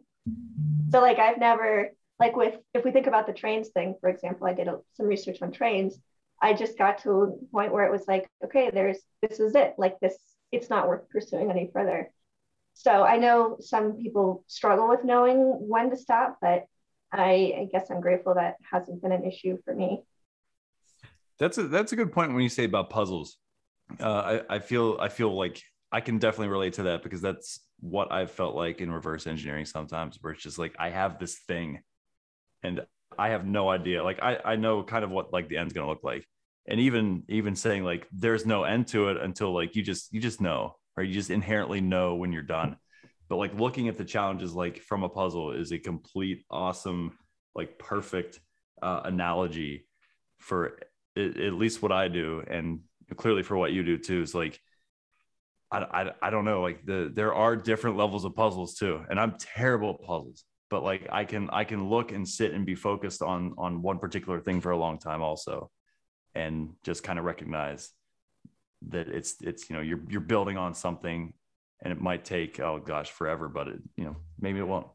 So 0.91 1.01
like 1.01 1.19
I've 1.19 1.39
never 1.39 1.91
like 2.19 2.37
with 2.37 2.57
if 2.75 2.85
we 2.85 2.91
think 2.91 3.07
about 3.07 3.27
the 3.27 3.33
trains 3.33 3.69
thing, 3.69 3.97
for 4.01 4.09
example, 4.09 4.47
I 4.47 4.55
did 4.55 4.69
a, 4.69 4.79
some 4.95 5.07
research 5.07 5.43
on 5.43 5.53
trains. 5.53 5.99
I 6.41 6.53
just 6.53 6.77
got 6.77 6.99
to 7.03 7.11
a 7.11 7.47
point 7.51 7.73
where 7.73 7.85
it 7.85 7.91
was 7.91 8.07
like, 8.07 8.29
okay, 8.45 8.71
there's 8.71 8.99
this 9.23 9.41
is 9.41 9.55
it. 9.55 9.75
Like 9.79 9.99
this, 10.01 10.17
it's 10.53 10.69
not 10.69 10.89
worth 10.89 11.09
pursuing 11.09 11.51
any 11.51 11.71
further. 11.73 12.11
So 12.75 13.05
I 13.05 13.17
know 13.17 13.57
some 13.61 13.97
people 13.97 14.45
struggle 14.49 14.89
with 14.89 15.03
knowing 15.03 15.39
when 15.39 15.89
to 15.89 15.97
stop, 15.97 16.37
but 16.43 16.67
I, 17.11 17.55
I 17.59 17.69
guess 17.73 17.91
I'm 17.91 18.03
grateful 18.03 18.35
that 18.35 18.57
hasn't 18.71 19.01
been 19.01 19.13
an 19.13 19.25
issue 19.25 19.57
for 19.65 19.75
me. 19.75 20.03
That's 21.39 21.57
a 21.59 21.69
that's 21.69 21.93
a 21.93 21.97
good 21.97 22.13
point 22.13 22.33
when 22.33 22.43
you 22.43 22.49
say 22.49 22.65
about 22.65 22.91
puzzles. 22.91 23.39
Uh, 24.01 24.41
I 24.49 24.57
I 24.57 24.59
feel 24.59 24.99
I 25.01 25.09
feel 25.09 25.35
like 25.37 25.63
I 25.93 26.01
can 26.01 26.19
definitely 26.19 26.49
relate 26.49 26.75
to 26.75 26.85
that 26.85 27.03
because 27.03 27.21
that's 27.21 27.61
what 27.81 28.13
I've 28.13 28.31
felt 28.31 28.55
like 28.55 28.81
in 28.81 28.91
reverse 28.91 29.27
engineering 29.27 29.67
sometimes, 29.67 30.19
where 30.21 30.33
it's 30.33 30.43
just 30.43 30.59
like 30.59 30.75
I 30.79 30.91
have 30.91 31.19
this 31.19 31.39
thing, 31.39 31.81
and 32.63 32.85
I 33.19 33.31
have 33.31 33.47
no 33.47 33.69
idea. 33.69 34.03
Like 34.03 34.21
I 34.23 34.39
I 34.45 34.57
know 34.57 34.83
kind 34.83 35.05
of 35.05 35.11
what 35.11 35.33
like 35.33 35.49
the 35.49 35.59
end's 35.59 35.73
gonna 35.73 35.89
look 35.89 36.05
like, 36.05 36.27
and 36.67 36.81
even 36.81 37.25
even 37.29 37.57
saying 37.57 37.85
like 37.85 38.07
there's 38.13 38.47
no 38.47 38.65
end 38.65 38.89
to 38.89 39.09
it 39.09 39.17
until 39.19 39.53
like 39.53 39.77
you 39.77 39.83
just 39.83 40.13
you 40.13 40.21
just 40.21 40.41
know 40.41 40.77
or 40.97 41.05
you 41.05 41.13
just 41.13 41.31
inherently 41.31 41.81
know 41.81 42.15
when 42.15 42.33
you're 42.33 42.43
done. 42.43 42.77
But 43.29 43.37
like 43.37 43.59
looking 43.59 43.89
at 43.89 43.99
the 43.99 44.05
challenges 44.05 44.55
like 44.55 44.81
from 44.81 45.03
a 45.03 45.09
puzzle 45.09 45.53
is 45.53 45.73
a 45.73 45.79
complete 45.79 46.45
awesome 46.51 47.19
like 47.57 47.79
perfect 47.79 48.39
uh, 48.83 49.01
analogy 49.05 49.87
for 50.39 50.79
at, 51.17 51.37
at 51.39 51.55
least 51.55 51.83
what 51.83 51.93
I 51.93 52.09
do, 52.09 52.45
and 52.47 52.81
clearly 53.17 53.43
for 53.43 53.57
what 53.57 53.73
you 53.73 53.83
do 53.83 53.99
too, 53.99 54.23
is 54.23 54.35
like, 54.35 54.61
I, 55.71 55.79
I, 55.79 56.11
I 56.23 56.31
don't 56.31 56.45
know, 56.45 56.63
like 56.63 56.85
the, 56.87 57.11
there 57.15 57.35
are 57.35 57.57
different 57.57 57.97
levels 57.97 58.25
of 58.25 58.35
puzzles 58.35 58.75
too. 58.75 59.05
And 59.11 59.19
I'm 59.19 59.37
terrible 59.39 59.91
at 59.91 60.07
puzzles, 60.07 60.45
but 60.71 60.83
like, 60.83 61.09
I 61.11 61.25
can, 61.25 61.51
I 61.51 61.65
can 61.65 61.89
look 61.89 62.13
and 62.13 62.29
sit 62.29 62.53
and 62.53 62.65
be 62.65 62.75
focused 62.75 63.23
on, 63.23 63.55
on 63.59 63.83
one 63.83 63.99
particular 63.99 64.41
thing 64.41 64.61
for 64.61 64.71
a 64.71 64.79
long 64.79 64.99
time 64.99 65.23
also. 65.23 65.71
And 66.35 66.75
just 66.85 67.03
kind 67.03 67.19
of 67.19 67.25
recognize 67.25 67.91
that 68.89 69.09
it's, 69.09 69.37
it's, 69.41 69.69
you 69.69 69.77
know, 69.77 69.83
you're, 69.83 70.01
you're 70.09 70.21
building 70.21 70.57
on 70.57 70.75
something 70.75 71.33
and 71.83 71.93
it 71.93 72.01
might 72.01 72.25
take, 72.25 72.61
oh 72.61 72.79
gosh, 72.79 73.11
forever, 73.11 73.49
but 73.49 73.69
it, 73.69 73.79
you 73.97 74.05
know, 74.05 74.17
maybe 74.39 74.59
it 74.59 74.69
won't. 74.69 74.87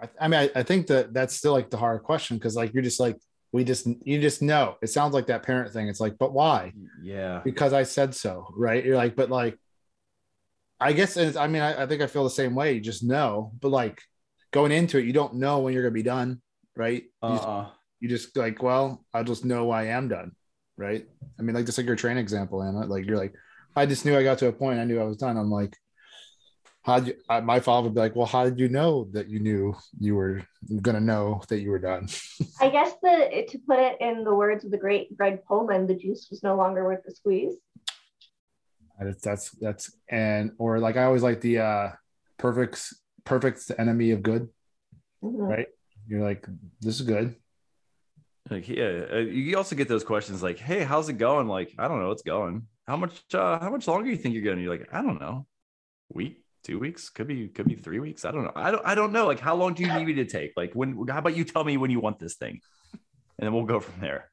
I, 0.00 0.08
I 0.20 0.28
mean, 0.28 0.40
I, 0.40 0.60
I 0.60 0.62
think 0.62 0.86
that 0.88 1.12
that's 1.12 1.34
still 1.34 1.52
like 1.52 1.70
the 1.70 1.76
hard 1.76 2.02
question 2.02 2.36
because 2.36 2.56
like 2.56 2.72
you're 2.72 2.82
just 2.82 3.00
like 3.00 3.16
we 3.52 3.64
just 3.64 3.86
you 4.04 4.20
just 4.20 4.42
know 4.42 4.76
it 4.82 4.88
sounds 4.88 5.14
like 5.14 5.26
that 5.26 5.42
parent 5.42 5.72
thing. 5.72 5.88
It's 5.88 6.00
like, 6.00 6.18
but 6.18 6.32
why? 6.32 6.72
Yeah. 7.02 7.40
Because 7.44 7.72
I 7.72 7.82
said 7.82 8.14
so, 8.14 8.52
right? 8.56 8.84
You're 8.84 8.96
like, 8.96 9.16
but 9.16 9.30
like, 9.30 9.58
I 10.80 10.92
guess 10.92 11.16
it's, 11.16 11.36
I 11.36 11.46
mean, 11.46 11.62
I, 11.62 11.82
I 11.82 11.86
think 11.86 12.02
I 12.02 12.06
feel 12.06 12.24
the 12.24 12.30
same 12.30 12.54
way. 12.54 12.74
You 12.74 12.80
just 12.80 13.02
know, 13.02 13.52
but 13.60 13.70
like 13.70 14.00
going 14.52 14.72
into 14.72 14.98
it, 14.98 15.04
you 15.04 15.12
don't 15.12 15.34
know 15.34 15.58
when 15.58 15.74
you're 15.74 15.82
gonna 15.82 15.92
be 15.92 16.02
done, 16.02 16.40
right? 16.76 17.04
You, 17.22 17.28
just, 17.30 17.44
Uh-uh. 17.44 17.70
you 18.00 18.08
just 18.08 18.36
like, 18.36 18.62
well, 18.62 19.04
I 19.12 19.22
just 19.22 19.44
know 19.44 19.70
I 19.70 19.84
am 19.84 20.08
done, 20.08 20.32
right? 20.76 21.06
I 21.38 21.42
mean, 21.42 21.54
like 21.54 21.66
just 21.66 21.78
like 21.78 21.86
your 21.86 21.96
train 21.96 22.16
example, 22.16 22.62
Anna. 22.62 22.86
Like 22.86 23.06
you're 23.06 23.18
like, 23.18 23.34
I 23.76 23.86
just 23.86 24.04
knew 24.04 24.16
I 24.16 24.22
got 24.22 24.38
to 24.38 24.48
a 24.48 24.52
point. 24.52 24.80
I 24.80 24.84
knew 24.84 25.00
I 25.00 25.04
was 25.04 25.16
done. 25.16 25.36
I'm 25.36 25.50
like, 25.50 25.76
how 26.82 26.96
you, 26.96 27.14
uh, 27.28 27.40
my 27.40 27.60
father 27.60 27.88
would 27.88 27.94
be 27.94 28.00
like, 28.00 28.16
well, 28.16 28.26
how 28.26 28.44
did 28.44 28.58
you 28.58 28.68
know 28.68 29.08
that 29.12 29.28
you 29.28 29.40
knew 29.40 29.76
you 30.00 30.14
were 30.14 30.42
going 30.80 30.94
to 30.94 31.02
know 31.02 31.42
that 31.48 31.60
you 31.60 31.70
were 31.70 31.78
done? 31.78 32.08
I 32.60 32.70
guess 32.70 32.92
the 33.02 33.44
to 33.50 33.58
put 33.68 33.78
it 33.78 33.96
in 34.00 34.24
the 34.24 34.34
words 34.34 34.64
of 34.64 34.70
the 34.70 34.78
great 34.78 35.14
Greg 35.16 35.44
Pullman, 35.44 35.86
the 35.86 35.94
juice 35.94 36.28
was 36.30 36.42
no 36.42 36.56
longer 36.56 36.84
worth 36.84 37.04
the 37.04 37.14
squeeze. 37.14 37.54
That's 39.00 39.22
that's 39.22 39.50
that's 39.52 39.96
and 40.08 40.52
or 40.58 40.78
like 40.80 40.96
I 40.96 41.04
always 41.04 41.22
like 41.22 41.40
the 41.40 41.58
uh 41.58 41.90
perfect 42.36 42.92
perfect 43.24 43.70
enemy 43.78 44.10
of 44.10 44.22
good, 44.22 44.48
Mhm. 45.22 45.48
right? 45.48 45.68
You're 46.08 46.22
like, 46.24 46.46
this 46.80 46.98
is 47.00 47.06
good. 47.06 47.36
Like, 48.50 48.66
yeah, 48.68 49.04
uh, 49.12 49.16
you 49.18 49.56
also 49.58 49.76
get 49.76 49.88
those 49.88 50.04
questions 50.04 50.42
like, 50.42 50.58
"Hey, 50.58 50.82
how's 50.82 51.08
it 51.10 51.18
going?" 51.18 51.48
Like, 51.48 51.74
I 51.78 51.86
don't 51.86 52.00
know, 52.00 52.10
it's 52.12 52.22
going. 52.22 52.66
How 52.86 52.96
much? 52.96 53.22
uh 53.34 53.58
How 53.60 53.70
much 53.70 53.86
longer 53.86 54.08
you 54.10 54.16
think 54.16 54.34
you're 54.34 54.42
going? 54.44 54.58
You're 54.58 54.70
like, 54.76 54.88
I 54.92 55.02
don't 55.02 55.20
know, 55.20 55.46
week, 56.08 56.42
two 56.64 56.78
weeks, 56.78 57.10
could 57.10 57.26
be, 57.28 57.48
could 57.48 57.68
be 57.68 57.74
three 57.76 58.00
weeks. 58.00 58.24
I 58.24 58.30
don't 58.32 58.44
know. 58.44 58.52
I 58.56 58.70
don't, 58.70 58.82
I 58.86 58.94
don't 58.94 59.12
know. 59.12 59.26
Like, 59.26 59.38
how 59.40 59.54
long 59.54 59.74
do 59.74 59.82
you 59.84 59.92
need 59.92 60.06
me 60.06 60.14
to 60.14 60.24
take? 60.24 60.52
Like, 60.56 60.72
when? 60.72 61.06
How 61.08 61.18
about 61.18 61.36
you 61.36 61.44
tell 61.44 61.62
me 61.62 61.76
when 61.76 61.90
you 61.90 62.00
want 62.00 62.18
this 62.18 62.36
thing, 62.36 62.60
and 63.38 63.44
then 63.46 63.52
we'll 63.52 63.66
go 63.66 63.80
from 63.80 64.00
there. 64.00 64.30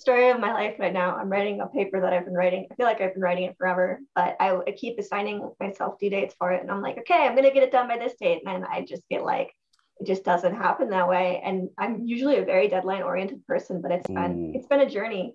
Story 0.00 0.30
of 0.30 0.40
my 0.40 0.54
life 0.54 0.76
right 0.78 0.94
now. 0.94 1.14
I'm 1.14 1.28
writing 1.28 1.60
a 1.60 1.66
paper 1.66 2.00
that 2.00 2.14
I've 2.14 2.24
been 2.24 2.32
writing. 2.32 2.66
I 2.72 2.74
feel 2.74 2.86
like 2.86 3.02
I've 3.02 3.12
been 3.12 3.22
writing 3.22 3.44
it 3.44 3.56
forever, 3.58 4.00
but 4.14 4.34
I, 4.40 4.58
I 4.66 4.72
keep 4.72 4.98
assigning 4.98 5.46
myself 5.60 5.98
due 6.00 6.08
dates 6.08 6.34
for 6.38 6.52
it. 6.52 6.62
And 6.62 6.70
I'm 6.70 6.80
like, 6.80 6.96
okay, 7.00 7.26
I'm 7.26 7.34
going 7.34 7.44
to 7.44 7.50
get 7.52 7.64
it 7.64 7.70
done 7.70 7.86
by 7.86 7.98
this 7.98 8.14
date. 8.18 8.40
And 8.42 8.62
then 8.62 8.70
I 8.70 8.82
just 8.82 9.02
get 9.10 9.24
like, 9.24 9.52
it 9.98 10.06
just 10.06 10.24
doesn't 10.24 10.54
happen 10.54 10.88
that 10.88 11.06
way. 11.06 11.42
And 11.44 11.68
I'm 11.76 12.06
usually 12.06 12.38
a 12.38 12.46
very 12.46 12.66
deadline 12.66 13.02
oriented 13.02 13.46
person, 13.46 13.82
but 13.82 13.90
it's 13.90 14.06
been, 14.06 14.38
Ooh. 14.38 14.52
it's 14.54 14.66
been 14.66 14.80
a 14.80 14.88
journey. 14.88 15.34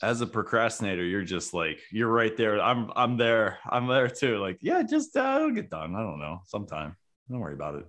As 0.00 0.20
a 0.20 0.28
procrastinator, 0.28 1.02
you're 1.02 1.24
just 1.24 1.52
like, 1.52 1.80
you're 1.90 2.12
right 2.12 2.36
there. 2.36 2.60
I'm, 2.60 2.92
I'm 2.94 3.16
there. 3.16 3.58
I'm 3.68 3.88
there 3.88 4.06
too. 4.06 4.38
Like, 4.38 4.58
yeah, 4.60 4.84
just 4.84 5.16
uh, 5.16 5.38
it'll 5.38 5.50
get 5.50 5.70
done. 5.70 5.96
I 5.96 6.02
don't 6.02 6.20
know, 6.20 6.38
sometime. 6.46 6.94
Don't 7.28 7.40
worry 7.40 7.54
about 7.54 7.74
it. 7.74 7.86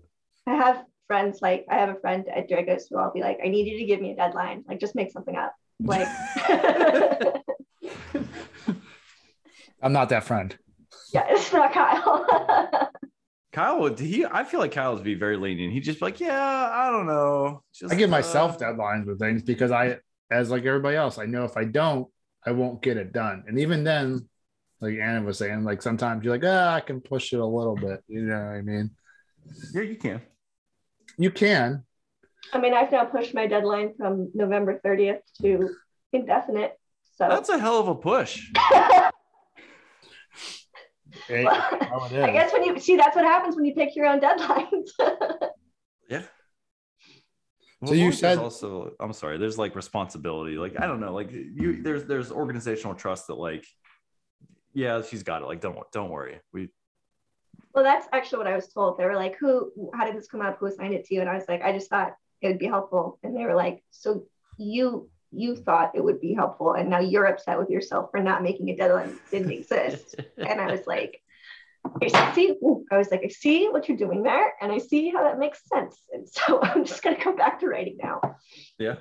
I 0.48 0.56
have 0.56 0.86
friends 1.06 1.40
like 1.44 1.68
I 1.70 1.76
have 1.76 1.90
a 1.90 2.00
friend 2.00 2.28
at 2.36 2.50
Dragos 2.50 2.86
who 2.90 2.98
I'll 2.98 3.14
be 3.14 3.22
like, 3.22 3.38
I 3.44 3.48
need 3.48 3.68
you 3.68 3.78
to 3.78 3.86
give 3.86 4.02
me 4.02 4.14
a 4.14 4.16
deadline. 4.16 4.64
Like 4.68 4.80
just 4.80 4.96
make 4.96 5.12
something 5.12 5.36
up. 5.36 5.54
Like 5.80 6.08
I'm 9.82 9.94
not 9.94 10.10
that 10.10 10.24
friend. 10.24 10.58
yeah, 11.14 11.26
it's 11.30 11.52
not 11.52 11.74
Kyle. 11.74 12.92
Kyle 13.54 13.80
would 13.82 14.00
he 14.00 14.26
I 14.26 14.44
feel 14.44 14.60
like 14.60 14.72
Kyle 14.72 14.96
would 14.96 15.04
be 15.04 15.16
very 15.16 15.38
lenient. 15.38 15.74
He'd 15.74 15.84
just 15.84 16.00
be 16.00 16.06
like, 16.06 16.20
Yeah, 16.20 16.70
I 16.74 16.90
don't 16.92 17.06
know. 17.06 17.62
Just 17.74 17.94
I 17.94 17.96
give 17.98 18.10
uh, 18.10 18.12
myself 18.12 18.60
deadlines 18.60 19.06
with 19.06 19.20
things 19.20 19.44
because 19.44 19.72
I, 19.72 19.98
as 20.32 20.50
like 20.50 20.66
everybody 20.66 20.98
else, 20.98 21.18
I 21.18 21.26
know 21.26 21.46
if 21.46 21.56
I 21.56 21.66
don't, 21.66 22.08
I 22.46 22.52
won't 22.52 22.82
get 22.82 22.98
it 22.98 23.14
done. 23.14 23.44
And 23.48 23.60
even 23.60 23.84
then, 23.84 24.28
like 24.82 24.96
Anna 25.02 25.24
was 25.24 25.38
saying, 25.38 25.64
like 25.64 25.82
sometimes 25.82 26.24
you're 26.24 26.34
like, 26.34 26.44
ah, 26.46 26.74
I 26.74 26.82
can 26.82 27.00
push 27.02 27.32
it 27.32 27.40
a 27.40 27.46
little 27.46 27.76
bit. 27.76 28.04
You 28.08 28.22
know 28.24 28.36
what 28.36 28.56
I 28.56 28.62
mean? 28.62 28.92
Yeah, 29.74 29.82
you 29.84 29.96
can. 29.96 30.22
You 31.18 31.32
can. 31.32 31.84
I 32.54 32.60
mean, 32.60 32.74
I've 32.74 32.92
now 32.92 33.06
pushed 33.06 33.34
my 33.34 33.48
deadline 33.48 33.94
from 33.98 34.32
November 34.34 34.80
30th 34.86 35.20
to 35.42 35.70
indefinite. 36.14 36.80
So 37.18 37.28
That's 37.30 37.50
a 37.50 37.58
hell 37.60 37.80
of 37.80 37.88
a 37.88 37.96
push. 37.96 38.52
Hey, 41.28 41.46
Well, 41.46 42.10
I 42.12 42.32
guess 42.32 42.52
when 42.52 42.64
you 42.64 42.78
see 42.80 42.98
that's 42.98 43.16
what 43.16 43.24
happens 43.26 43.56
when 43.56 43.64
you 43.66 43.74
pick 43.74 43.96
your 43.96 44.06
own 44.06 44.20
deadlines. 44.20 44.90
Yeah. 46.08 46.22
So 47.84 47.94
you 47.94 48.12
said- 48.12 48.38
also 48.38 48.92
I'm 49.00 49.12
sorry, 49.14 49.38
there's 49.40 49.58
like 49.58 49.76
responsibility. 49.76 50.56
Like, 50.58 50.80
I 50.80 50.86
don't 50.86 51.00
know, 51.00 51.14
like 51.14 51.32
you 51.32 51.82
there's 51.82 52.06
there's 52.06 52.32
organizational 52.32 52.94
trust 52.96 53.26
that 53.28 53.36
like, 53.36 53.66
yeah, 54.74 55.02
she's 55.02 55.24
got 55.24 55.42
it. 55.42 55.46
Like, 55.46 55.62
don't 55.62 55.78
don't 55.92 56.10
worry. 56.12 56.42
We 56.54 56.70
well, 57.74 57.84
that's 57.84 58.08
actually 58.14 58.38
what 58.40 58.48
I 58.48 58.56
was 58.56 58.68
told. 58.72 59.00
They 59.00 59.06
were 59.06 59.16
like, 59.16 59.38
"Who? 59.40 59.72
How 59.96 60.06
did 60.06 60.16
this 60.16 60.28
come 60.28 60.42
up? 60.42 60.58
Who 60.60 60.68
assigned 60.68 60.94
it 60.94 61.06
to 61.06 61.16
you?" 61.16 61.22
And 61.22 61.30
I 61.30 61.36
was 61.36 61.46
like, 61.50 61.62
"I 61.64 61.72
just 61.72 61.90
thought 61.90 62.14
it 62.42 62.48
would 62.48 62.60
be 62.60 62.68
helpful." 62.68 63.20
And 63.24 63.36
they 63.36 63.46
were 63.46 63.56
like, 63.56 63.84
"So 63.92 64.26
you 64.58 65.10
you 65.32 65.56
thought 65.56 65.92
it 65.96 66.04
would 66.04 66.22
be 66.22 66.34
helpful, 66.34 66.74
and 66.74 66.90
now 66.90 67.00
you're 67.00 67.26
upset 67.26 67.60
with 67.60 67.70
yourself 67.70 68.12
for 68.12 68.22
not 68.22 68.44
making 68.44 68.70
a 68.70 68.76
deadline 68.76 69.10
that 69.10 69.32
didn't 69.32 69.52
exist." 69.52 70.16
and 70.38 70.62
I 70.62 70.72
was 70.72 70.88
like, 70.88 71.22
I 72.02 72.34
see, 72.34 72.52
ooh, 72.64 72.86
I 72.92 72.98
was 72.98 73.12
like, 73.12 73.22
I 73.24 73.30
see 73.30 73.68
what 73.70 73.88
you're 73.88 73.98
doing 73.98 74.24
there, 74.24 74.54
and 74.62 74.72
I 74.72 74.78
see 74.80 75.10
how 75.10 75.24
that 75.24 75.40
makes 75.40 75.62
sense. 75.68 75.98
And 76.12 76.28
so 76.28 76.60
I'm 76.64 76.86
just 76.86 77.04
gonna 77.04 77.22
come 77.22 77.36
back 77.36 77.60
to 77.60 77.68
writing 77.68 77.98
now. 78.02 78.22
yeah. 78.78 78.96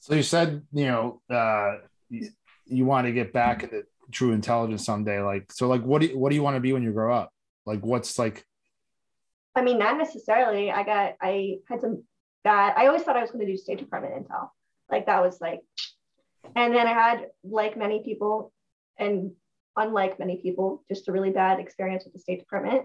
So 0.00 0.14
you 0.14 0.22
said, 0.22 0.62
you 0.72 0.86
know, 0.86 1.20
uh, 1.28 1.78
you, 2.08 2.28
you 2.66 2.84
want 2.84 3.08
to 3.08 3.12
get 3.12 3.32
back 3.32 3.64
into 3.64 3.82
true 4.12 4.32
intelligence 4.32 4.84
someday. 4.84 5.20
Like, 5.20 5.50
so 5.50 5.66
like, 5.66 5.82
what 5.82 6.00
do 6.00 6.08
you, 6.08 6.18
what 6.18 6.30
do 6.30 6.36
you 6.36 6.44
want 6.44 6.54
to 6.56 6.60
be 6.60 6.72
when 6.72 6.84
you 6.84 6.92
grow 6.92 7.12
up? 7.12 7.32
Like, 7.64 7.84
what's 7.84 8.16
like, 8.16 8.44
I 9.56 9.62
mean, 9.62 9.78
not 9.78 9.98
necessarily. 9.98 10.70
I 10.70 10.84
got, 10.84 11.14
I 11.20 11.56
had 11.68 11.80
some 11.80 12.04
bad, 12.46 12.74
I 12.76 12.86
always 12.86 13.02
thought 13.02 13.16
I 13.16 13.22
was 13.26 13.32
going 13.32 13.44
to 13.44 13.52
do 13.52 13.58
State 13.58 13.78
Department 13.78 14.14
intel. 14.14 14.50
Like 14.88 15.06
that 15.06 15.22
was 15.22 15.40
like, 15.40 15.62
and 16.54 16.72
then 16.74 16.86
I 16.86 16.92
had, 16.92 17.26
like 17.42 17.76
many 17.76 18.04
people, 18.04 18.52
and 18.98 19.32
unlike 19.76 20.20
many 20.20 20.36
people, 20.36 20.84
just 20.88 21.08
a 21.08 21.12
really 21.12 21.30
bad 21.30 21.58
experience 21.58 22.04
with 22.04 22.12
the 22.14 22.20
State 22.20 22.38
Department. 22.38 22.82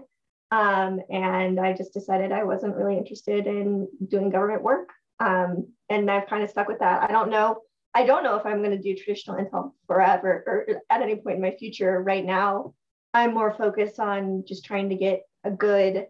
Um, 0.50 1.00
and 1.08 1.60
I 1.60 1.72
just 1.74 1.94
decided 1.94 2.32
I 2.32 2.42
wasn't 2.42 2.76
really 2.76 2.98
interested 2.98 3.46
in 3.46 3.88
doing 4.08 4.30
government 4.30 4.64
work. 4.64 4.88
Um, 5.20 5.68
and 5.88 6.10
I've 6.10 6.28
kind 6.28 6.42
of 6.42 6.50
stuck 6.50 6.68
with 6.68 6.80
that. 6.80 7.04
I 7.08 7.12
don't 7.12 7.30
know. 7.30 7.60
I 7.94 8.04
don't 8.04 8.24
know 8.24 8.36
if 8.36 8.44
I'm 8.44 8.62
going 8.64 8.76
to 8.76 8.82
do 8.82 8.96
traditional 8.96 9.36
intel 9.36 9.72
forever 9.86 10.42
or 10.46 10.66
at 10.90 11.02
any 11.02 11.16
point 11.16 11.36
in 11.36 11.42
my 11.42 11.52
future. 11.52 12.02
Right 12.02 12.24
now, 12.24 12.74
I'm 13.14 13.32
more 13.32 13.54
focused 13.54 14.00
on 14.00 14.44
just 14.46 14.64
trying 14.64 14.88
to 14.88 14.96
get 14.96 15.22
a 15.44 15.50
good 15.50 16.06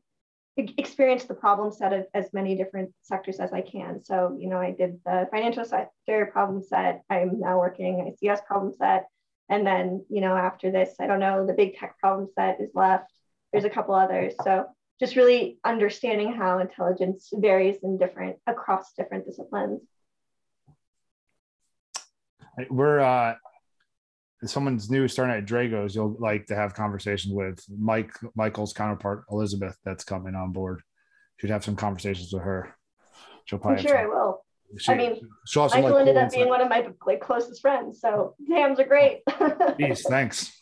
experience 0.57 1.25
the 1.25 1.35
problem 1.35 1.73
set 1.73 1.93
of 1.93 2.07
as 2.15 2.33
many 2.33 2.57
different 2.57 2.93
sectors 3.03 3.39
as 3.41 3.53
I 3.53 3.63
can. 3.63 4.05
So, 4.05 4.37
you 4.39 4.49
know, 4.49 4.59
I 4.59 4.73
did 4.73 5.01
the 5.05 5.27
financial 5.31 5.65
sector 5.65 6.27
problem 6.27 6.63
set. 6.63 7.03
I'm 7.09 7.41
now 7.41 7.59
working 7.59 8.15
ICS 8.23 8.45
problem 8.45 8.73
set. 8.75 9.07
And 9.49 9.67
then, 9.67 10.05
you 10.09 10.21
know, 10.21 10.37
after 10.37 10.71
this, 10.71 10.95
I 11.01 11.07
don't 11.07 11.21
know, 11.21 11.47
the 11.47 11.55
big 11.55 11.77
tech 11.77 11.99
problem 11.99 12.29
set 12.35 12.61
is 12.61 12.71
left. 12.75 13.11
There's 13.53 13.65
a 13.65 13.71
couple 13.71 13.95
others. 13.95 14.35
So 14.45 14.67
just 15.01 15.17
really 15.17 15.59
understanding 15.65 16.33
how 16.33 16.59
intelligence 16.59 17.31
varies 17.33 17.77
in 17.83 17.99
different 17.99 18.37
across 18.47 18.93
different 18.93 19.27
disciplines. 19.27 19.81
we're, 22.71 23.01
uh, 23.01 23.35
someone's 24.47 24.91
new 24.91 25.09
starting 25.09 25.37
at 25.37 25.47
Dragos, 25.47 25.95
you'll 25.95 26.17
like 26.19 26.47
to 26.47 26.55
have 26.55 26.75
conversations 26.75 27.33
with 27.33 27.65
Mike, 27.79 28.13
Michael's 28.35 28.73
counterpart, 28.73 29.25
Elizabeth, 29.31 29.77
that's 29.85 30.05
coming 30.05 30.35
on 30.35 30.53
board. 30.53 30.83
Should 31.39 31.51
have 31.51 31.65
some 31.65 31.77
conversations 31.77 32.33
with 32.33 32.43
her. 32.43 32.75
She'll 33.45 33.57
I'm 33.59 33.63
probably 33.63 33.83
sure 33.83 33.99
I 33.99 34.07
will. 34.07 34.45
she, 34.79 34.93
I 34.93 34.97
mean, 34.97 35.21
she'll 35.47 35.65
have 35.65 35.73
Michael 35.73 35.91
like, 35.91 36.01
ended 36.01 36.15
cool 36.15 36.25
up 36.25 36.33
being 36.33 36.49
one 36.49 36.61
of 36.61 36.69
my 36.69 36.87
like 37.07 37.21
closest 37.21 37.61
friends. 37.61 38.01
So 38.01 38.35
hams 38.49 38.79
are 38.79 38.85
great. 38.85 39.25
Jeez, 39.29 40.03
thanks. 40.09 40.53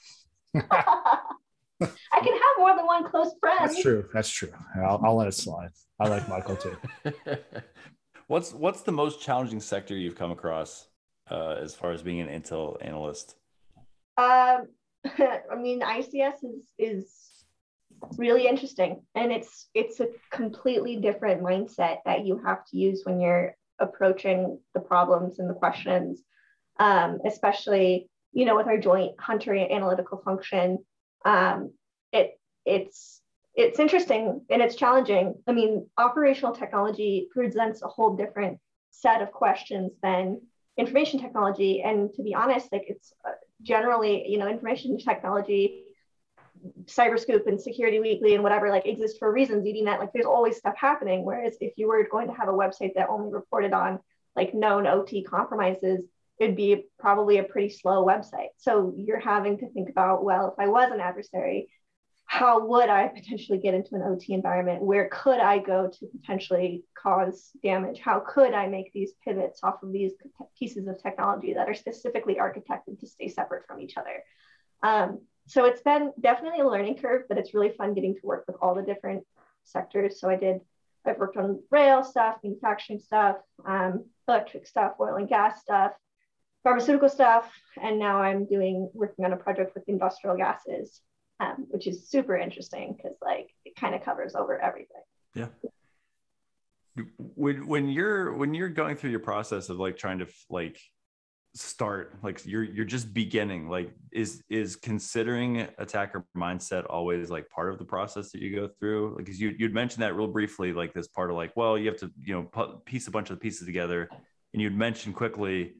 I 0.54 2.20
can 2.22 2.32
have 2.32 2.58
more 2.58 2.76
than 2.76 2.86
one 2.86 3.10
close 3.10 3.32
friend. 3.40 3.58
That's 3.60 3.80
true. 3.80 4.06
That's 4.12 4.30
true. 4.30 4.52
I'll, 4.76 5.00
I'll 5.04 5.16
let 5.16 5.28
it 5.28 5.34
slide. 5.34 5.70
I 5.98 6.08
like 6.08 6.28
Michael 6.28 6.56
too. 6.56 6.76
what's 8.26 8.52
what's 8.52 8.82
the 8.82 8.92
most 8.92 9.20
challenging 9.20 9.60
sector 9.60 9.96
you've 9.96 10.16
come 10.16 10.30
across 10.30 10.88
uh, 11.30 11.56
as 11.60 11.74
far 11.74 11.92
as 11.92 12.02
being 12.02 12.20
an 12.20 12.28
intel 12.28 12.76
analyst? 12.80 13.36
Um, 14.20 14.66
I 15.50 15.56
mean, 15.56 15.80
ICS 15.80 16.44
is 16.44 16.72
is 16.78 17.44
really 18.16 18.46
interesting, 18.46 19.02
and 19.14 19.32
it's 19.32 19.68
it's 19.74 20.00
a 20.00 20.08
completely 20.30 20.96
different 20.96 21.42
mindset 21.42 21.98
that 22.04 22.26
you 22.26 22.40
have 22.44 22.64
to 22.66 22.76
use 22.76 23.02
when 23.04 23.20
you're 23.20 23.56
approaching 23.78 24.58
the 24.74 24.80
problems 24.80 25.38
and 25.38 25.48
the 25.48 25.54
questions, 25.54 26.22
um, 26.78 27.18
especially 27.24 28.10
you 28.32 28.44
know 28.44 28.56
with 28.56 28.66
our 28.66 28.78
joint 28.78 29.12
hunter 29.18 29.54
analytical 29.54 30.18
function. 30.18 30.78
Um, 31.24 31.72
it 32.12 32.38
it's 32.66 33.22
it's 33.54 33.78
interesting 33.78 34.42
and 34.50 34.60
it's 34.60 34.76
challenging. 34.76 35.34
I 35.46 35.52
mean, 35.52 35.86
operational 35.96 36.54
technology 36.54 37.28
presents 37.32 37.82
a 37.82 37.88
whole 37.88 38.16
different 38.16 38.58
set 38.90 39.22
of 39.22 39.32
questions 39.32 39.92
than 40.02 40.42
information 40.76 41.20
technology, 41.20 41.82
and 41.82 42.12
to 42.14 42.22
be 42.22 42.34
honest, 42.34 42.70
like 42.70 42.84
it's 42.86 43.14
generally, 43.62 44.28
you 44.28 44.38
know, 44.38 44.48
information 44.48 44.98
technology, 44.98 45.84
Cyberscoop 46.84 47.46
and 47.46 47.60
Security 47.60 48.00
Weekly 48.00 48.34
and 48.34 48.42
whatever 48.42 48.70
like 48.70 48.86
exist 48.86 49.18
for 49.18 49.32
reasons. 49.32 49.64
That, 49.84 50.00
like 50.00 50.12
there's 50.12 50.26
always 50.26 50.56
stuff 50.56 50.74
happening. 50.76 51.24
Whereas 51.24 51.56
if 51.60 51.72
you 51.76 51.88
were 51.88 52.06
going 52.10 52.28
to 52.28 52.34
have 52.34 52.48
a 52.48 52.52
website 52.52 52.94
that 52.94 53.08
only 53.08 53.32
reported 53.32 53.72
on 53.72 53.98
like 54.36 54.54
known 54.54 54.86
OT 54.86 55.24
compromises, 55.24 56.00
it'd 56.38 56.56
be 56.56 56.86
probably 56.98 57.38
a 57.38 57.44
pretty 57.44 57.68
slow 57.68 58.04
website. 58.04 58.48
So 58.58 58.94
you're 58.96 59.20
having 59.20 59.58
to 59.58 59.70
think 59.70 59.90
about, 59.90 60.24
well, 60.24 60.48
if 60.48 60.54
I 60.58 60.68
was 60.68 60.90
an 60.90 61.00
adversary, 61.00 61.68
how 62.30 62.64
would 62.64 62.88
I 62.88 63.08
potentially 63.08 63.58
get 63.58 63.74
into 63.74 63.96
an 63.96 64.02
OT 64.02 64.34
environment? 64.34 64.82
Where 64.82 65.08
could 65.08 65.40
I 65.40 65.58
go 65.58 65.88
to 65.88 66.06
potentially 66.06 66.84
cause 66.96 67.50
damage? 67.60 67.98
How 67.98 68.20
could 68.20 68.54
I 68.54 68.68
make 68.68 68.92
these 68.92 69.14
pivots 69.24 69.58
off 69.64 69.82
of 69.82 69.90
these 69.90 70.12
pieces 70.56 70.86
of 70.86 71.02
technology 71.02 71.54
that 71.54 71.68
are 71.68 71.74
specifically 71.74 72.36
architected 72.36 73.00
to 73.00 73.06
stay 73.08 73.26
separate 73.26 73.66
from 73.66 73.80
each 73.80 73.96
other? 73.96 74.22
Um, 74.80 75.22
so 75.48 75.64
it's 75.64 75.82
been 75.82 76.12
definitely 76.20 76.60
a 76.60 76.68
learning 76.68 76.98
curve, 76.98 77.24
but 77.28 77.36
it's 77.36 77.52
really 77.52 77.70
fun 77.70 77.94
getting 77.94 78.14
to 78.14 78.20
work 78.22 78.44
with 78.46 78.54
all 78.62 78.76
the 78.76 78.82
different 78.82 79.24
sectors. 79.64 80.20
So 80.20 80.30
I 80.30 80.36
did, 80.36 80.60
I've 81.04 81.18
worked 81.18 81.36
on 81.36 81.60
rail 81.68 82.04
stuff, 82.04 82.36
manufacturing 82.44 83.00
stuff, 83.00 83.38
um, 83.66 84.04
electric 84.28 84.68
stuff, 84.68 84.92
oil 85.00 85.16
and 85.16 85.28
gas 85.28 85.62
stuff, 85.62 85.94
pharmaceutical 86.62 87.08
stuff, 87.08 87.50
and 87.82 87.98
now 87.98 88.22
I'm 88.22 88.46
doing 88.46 88.88
working 88.94 89.24
on 89.24 89.32
a 89.32 89.36
project 89.36 89.74
with 89.74 89.88
industrial 89.88 90.36
gases, 90.36 91.00
um, 91.40 91.66
which 91.70 91.86
is 91.86 92.08
super 92.08 92.36
interesting 92.36 92.94
because 92.96 93.16
like 93.22 93.48
it 93.64 93.74
kind 93.74 93.94
of 93.94 94.04
covers 94.04 94.34
over 94.34 94.60
everything. 94.60 95.02
Yeah. 95.34 95.46
When 97.16 97.66
when 97.66 97.88
you're 97.88 98.34
when 98.34 98.52
you're 98.52 98.68
going 98.68 98.96
through 98.96 99.10
your 99.10 99.20
process 99.20 99.70
of 99.70 99.78
like 99.78 99.96
trying 99.96 100.18
to 100.18 100.26
like 100.50 100.78
start 101.54 102.14
like 102.22 102.40
you're 102.46 102.62
you're 102.62 102.84
just 102.84 103.12
beginning 103.12 103.68
like 103.68 103.90
is 104.12 104.44
is 104.48 104.76
considering 104.76 105.66
attacker 105.78 106.24
mindset 106.36 106.84
always 106.88 107.28
like 107.28 107.48
part 107.50 107.72
of 107.72 107.78
the 107.78 107.84
process 107.84 108.30
that 108.30 108.40
you 108.40 108.54
go 108.54 108.68
through 108.78 109.16
like 109.16 109.28
you 109.36 109.52
you'd 109.58 109.74
mentioned 109.74 110.00
that 110.00 110.14
real 110.14 110.28
briefly 110.28 110.72
like 110.72 110.94
this 110.94 111.08
part 111.08 111.28
of 111.28 111.34
like 111.34 111.50
well 111.56 111.76
you 111.76 111.88
have 111.88 111.96
to 111.96 112.08
you 112.22 112.34
know 112.34 112.78
piece 112.84 113.08
a 113.08 113.10
bunch 113.10 113.30
of 113.30 113.36
the 113.36 113.40
pieces 113.40 113.66
together 113.66 114.08
and 114.52 114.62
you'd 114.62 114.76
mentioned 114.76 115.16
quickly 115.16 115.74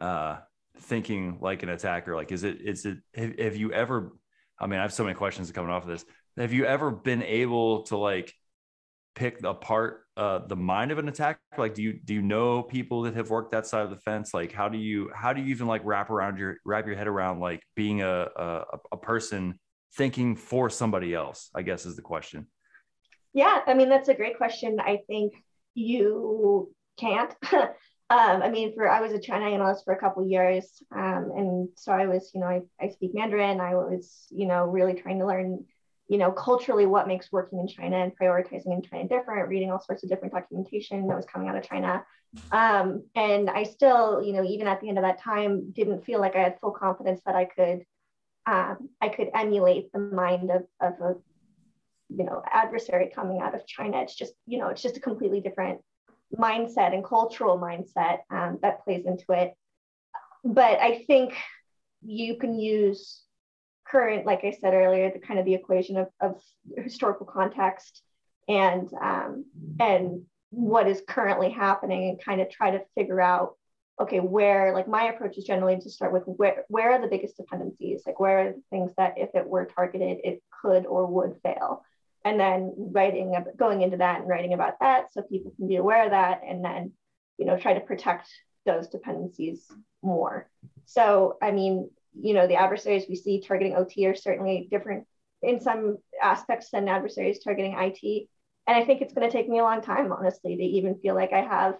uh 0.00 0.38
thinking 0.78 1.36
like 1.42 1.62
an 1.62 1.68
attacker 1.68 2.16
like 2.16 2.32
is 2.32 2.42
it 2.42 2.62
is 2.62 2.86
it 2.86 2.96
have, 3.14 3.38
have 3.38 3.56
you 3.56 3.70
ever 3.72 4.12
i 4.58 4.66
mean 4.66 4.78
i 4.78 4.82
have 4.82 4.92
so 4.92 5.04
many 5.04 5.14
questions 5.14 5.50
coming 5.52 5.70
off 5.70 5.82
of 5.82 5.88
this 5.88 6.04
have 6.36 6.52
you 6.52 6.66
ever 6.66 6.90
been 6.90 7.22
able 7.22 7.82
to 7.84 7.96
like 7.96 8.32
pick 9.16 9.42
apart 9.42 10.02
uh, 10.16 10.38
the 10.46 10.54
mind 10.54 10.92
of 10.92 10.98
an 10.98 11.08
attacker? 11.08 11.40
Like, 11.58 11.74
do 11.74 11.82
you 11.82 11.94
do 12.04 12.14
you 12.14 12.22
know 12.22 12.62
people 12.62 13.02
that 13.02 13.14
have 13.14 13.30
worked 13.30 13.50
that 13.52 13.66
side 13.66 13.82
of 13.82 13.90
the 13.90 13.96
fence? 13.96 14.32
Like, 14.32 14.52
how 14.52 14.68
do 14.68 14.78
you 14.78 15.10
how 15.14 15.32
do 15.32 15.40
you 15.40 15.48
even 15.48 15.66
like 15.66 15.82
wrap 15.84 16.10
around 16.10 16.38
your 16.38 16.58
wrap 16.64 16.86
your 16.86 16.96
head 16.96 17.08
around 17.08 17.40
like 17.40 17.62
being 17.74 18.02
a 18.02 18.28
a, 18.36 18.64
a 18.92 18.96
person 18.96 19.58
thinking 19.96 20.36
for 20.36 20.70
somebody 20.70 21.14
else? 21.14 21.50
I 21.54 21.62
guess 21.62 21.86
is 21.86 21.96
the 21.96 22.02
question. 22.02 22.46
Yeah, 23.32 23.60
I 23.66 23.74
mean 23.74 23.88
that's 23.88 24.08
a 24.08 24.14
great 24.14 24.36
question. 24.36 24.78
I 24.78 25.00
think 25.08 25.32
you 25.74 26.72
can't. 26.98 27.34
um, 28.10 28.42
I 28.42 28.50
mean, 28.50 28.74
for 28.74 28.88
I 28.88 29.00
was 29.00 29.12
a 29.12 29.18
China 29.18 29.46
analyst 29.46 29.84
for 29.84 29.94
a 29.94 29.98
couple 29.98 30.26
years, 30.26 30.82
um, 30.94 31.32
and 31.36 31.68
so 31.76 31.92
I 31.92 32.06
was, 32.06 32.30
you 32.34 32.40
know, 32.40 32.46
I, 32.46 32.62
I 32.80 32.88
speak 32.88 33.14
Mandarin. 33.14 33.60
I 33.60 33.74
was, 33.74 34.26
you 34.30 34.46
know, 34.46 34.64
really 34.66 34.94
trying 34.94 35.18
to 35.18 35.26
learn 35.26 35.64
you 36.08 36.18
know, 36.18 36.30
culturally 36.30 36.86
what 36.86 37.08
makes 37.08 37.32
working 37.32 37.58
in 37.58 37.66
China 37.66 37.96
and 37.96 38.16
prioritizing 38.16 38.72
in 38.72 38.82
China 38.82 39.08
different, 39.08 39.48
reading 39.48 39.72
all 39.72 39.80
sorts 39.80 40.04
of 40.04 40.08
different 40.08 40.34
documentation 40.34 41.08
that 41.08 41.16
was 41.16 41.26
coming 41.26 41.48
out 41.48 41.56
of 41.56 41.68
China. 41.68 42.04
Um, 42.52 43.04
and 43.14 43.50
I 43.50 43.64
still, 43.64 44.22
you 44.22 44.32
know, 44.32 44.44
even 44.44 44.68
at 44.68 44.80
the 44.80 44.88
end 44.88 44.98
of 44.98 45.04
that 45.04 45.20
time, 45.20 45.72
didn't 45.72 46.04
feel 46.04 46.20
like 46.20 46.36
I 46.36 46.42
had 46.42 46.60
full 46.60 46.70
confidence 46.70 47.20
that 47.26 47.34
I 47.34 47.46
could, 47.46 47.84
um, 48.46 48.88
I 49.00 49.08
could 49.08 49.30
emulate 49.34 49.92
the 49.92 49.98
mind 49.98 50.50
of, 50.50 50.64
of 50.80 50.92
a, 51.00 51.14
you 52.08 52.24
know, 52.24 52.42
adversary 52.52 53.10
coming 53.12 53.40
out 53.40 53.54
of 53.56 53.66
China. 53.66 54.00
It's 54.02 54.14
just, 54.14 54.34
you 54.46 54.58
know, 54.58 54.68
it's 54.68 54.82
just 54.82 54.96
a 54.96 55.00
completely 55.00 55.40
different 55.40 55.80
mindset 56.34 56.94
and 56.94 57.04
cultural 57.04 57.58
mindset 57.58 58.18
um, 58.30 58.58
that 58.62 58.84
plays 58.84 59.04
into 59.06 59.24
it. 59.30 59.54
But 60.44 60.78
I 60.80 61.04
think 61.06 61.34
you 62.02 62.36
can 62.36 62.58
use 62.58 63.22
current, 63.88 64.26
like 64.26 64.44
I 64.44 64.52
said 64.52 64.74
earlier, 64.74 65.10
the 65.10 65.18
kind 65.18 65.38
of 65.38 65.44
the 65.44 65.54
equation 65.54 65.96
of, 65.96 66.08
of 66.20 66.40
historical 66.76 67.26
context 67.26 68.02
and 68.48 68.88
um, 69.00 69.44
and 69.80 70.22
what 70.50 70.86
is 70.86 71.02
currently 71.06 71.50
happening 71.50 72.10
and 72.10 72.24
kind 72.24 72.40
of 72.40 72.50
try 72.50 72.70
to 72.70 72.82
figure 72.94 73.20
out 73.20 73.56
okay 74.00 74.20
where 74.20 74.72
like 74.72 74.86
my 74.86 75.04
approach 75.04 75.36
is 75.36 75.44
generally 75.44 75.76
to 75.78 75.90
start 75.90 76.12
with 76.12 76.22
where 76.26 76.64
where 76.68 76.92
are 76.92 77.00
the 77.00 77.08
biggest 77.08 77.36
dependencies 77.36 78.02
like 78.06 78.20
where 78.20 78.38
are 78.38 78.52
the 78.52 78.62
things 78.70 78.92
that 78.96 79.14
if 79.16 79.30
it 79.34 79.46
were 79.46 79.64
targeted 79.64 80.18
it 80.22 80.42
could 80.62 80.86
or 80.86 81.06
would 81.06 81.34
fail 81.42 81.82
and 82.26 82.38
then 82.38 82.74
writing 82.76 83.34
going 83.56 83.80
into 83.82 83.96
that 83.98 84.20
and 84.20 84.28
writing 84.28 84.52
about 84.52 84.80
that 84.80 85.12
so 85.12 85.22
people 85.22 85.52
can 85.56 85.68
be 85.68 85.76
aware 85.76 86.04
of 86.04 86.10
that 86.10 86.42
and 86.46 86.64
then 86.64 86.92
you 87.38 87.46
know 87.46 87.58
try 87.58 87.72
to 87.72 87.80
protect 87.80 88.28
those 88.66 88.88
dependencies 88.88 89.66
more 90.02 90.48
so 90.84 91.38
i 91.42 91.50
mean 91.50 91.88
you 92.20 92.34
know, 92.34 92.46
the 92.46 92.56
adversaries 92.56 93.06
we 93.08 93.16
see 93.16 93.40
targeting 93.40 93.76
OT 93.76 94.06
are 94.06 94.14
certainly 94.14 94.68
different 94.70 95.06
in 95.42 95.60
some 95.60 95.98
aspects 96.22 96.70
than 96.70 96.88
adversaries 96.88 97.40
targeting 97.42 97.74
IT. 97.78 98.28
And 98.66 98.76
I 98.76 98.84
think 98.84 99.00
it's 99.00 99.12
going 99.12 99.28
to 99.28 99.32
take 99.32 99.48
me 99.48 99.58
a 99.58 99.62
long 99.62 99.82
time, 99.82 100.10
honestly, 100.12 100.56
to 100.56 100.62
even 100.62 100.98
feel 101.00 101.14
like 101.14 101.32
I 101.32 101.42
have 101.42 101.74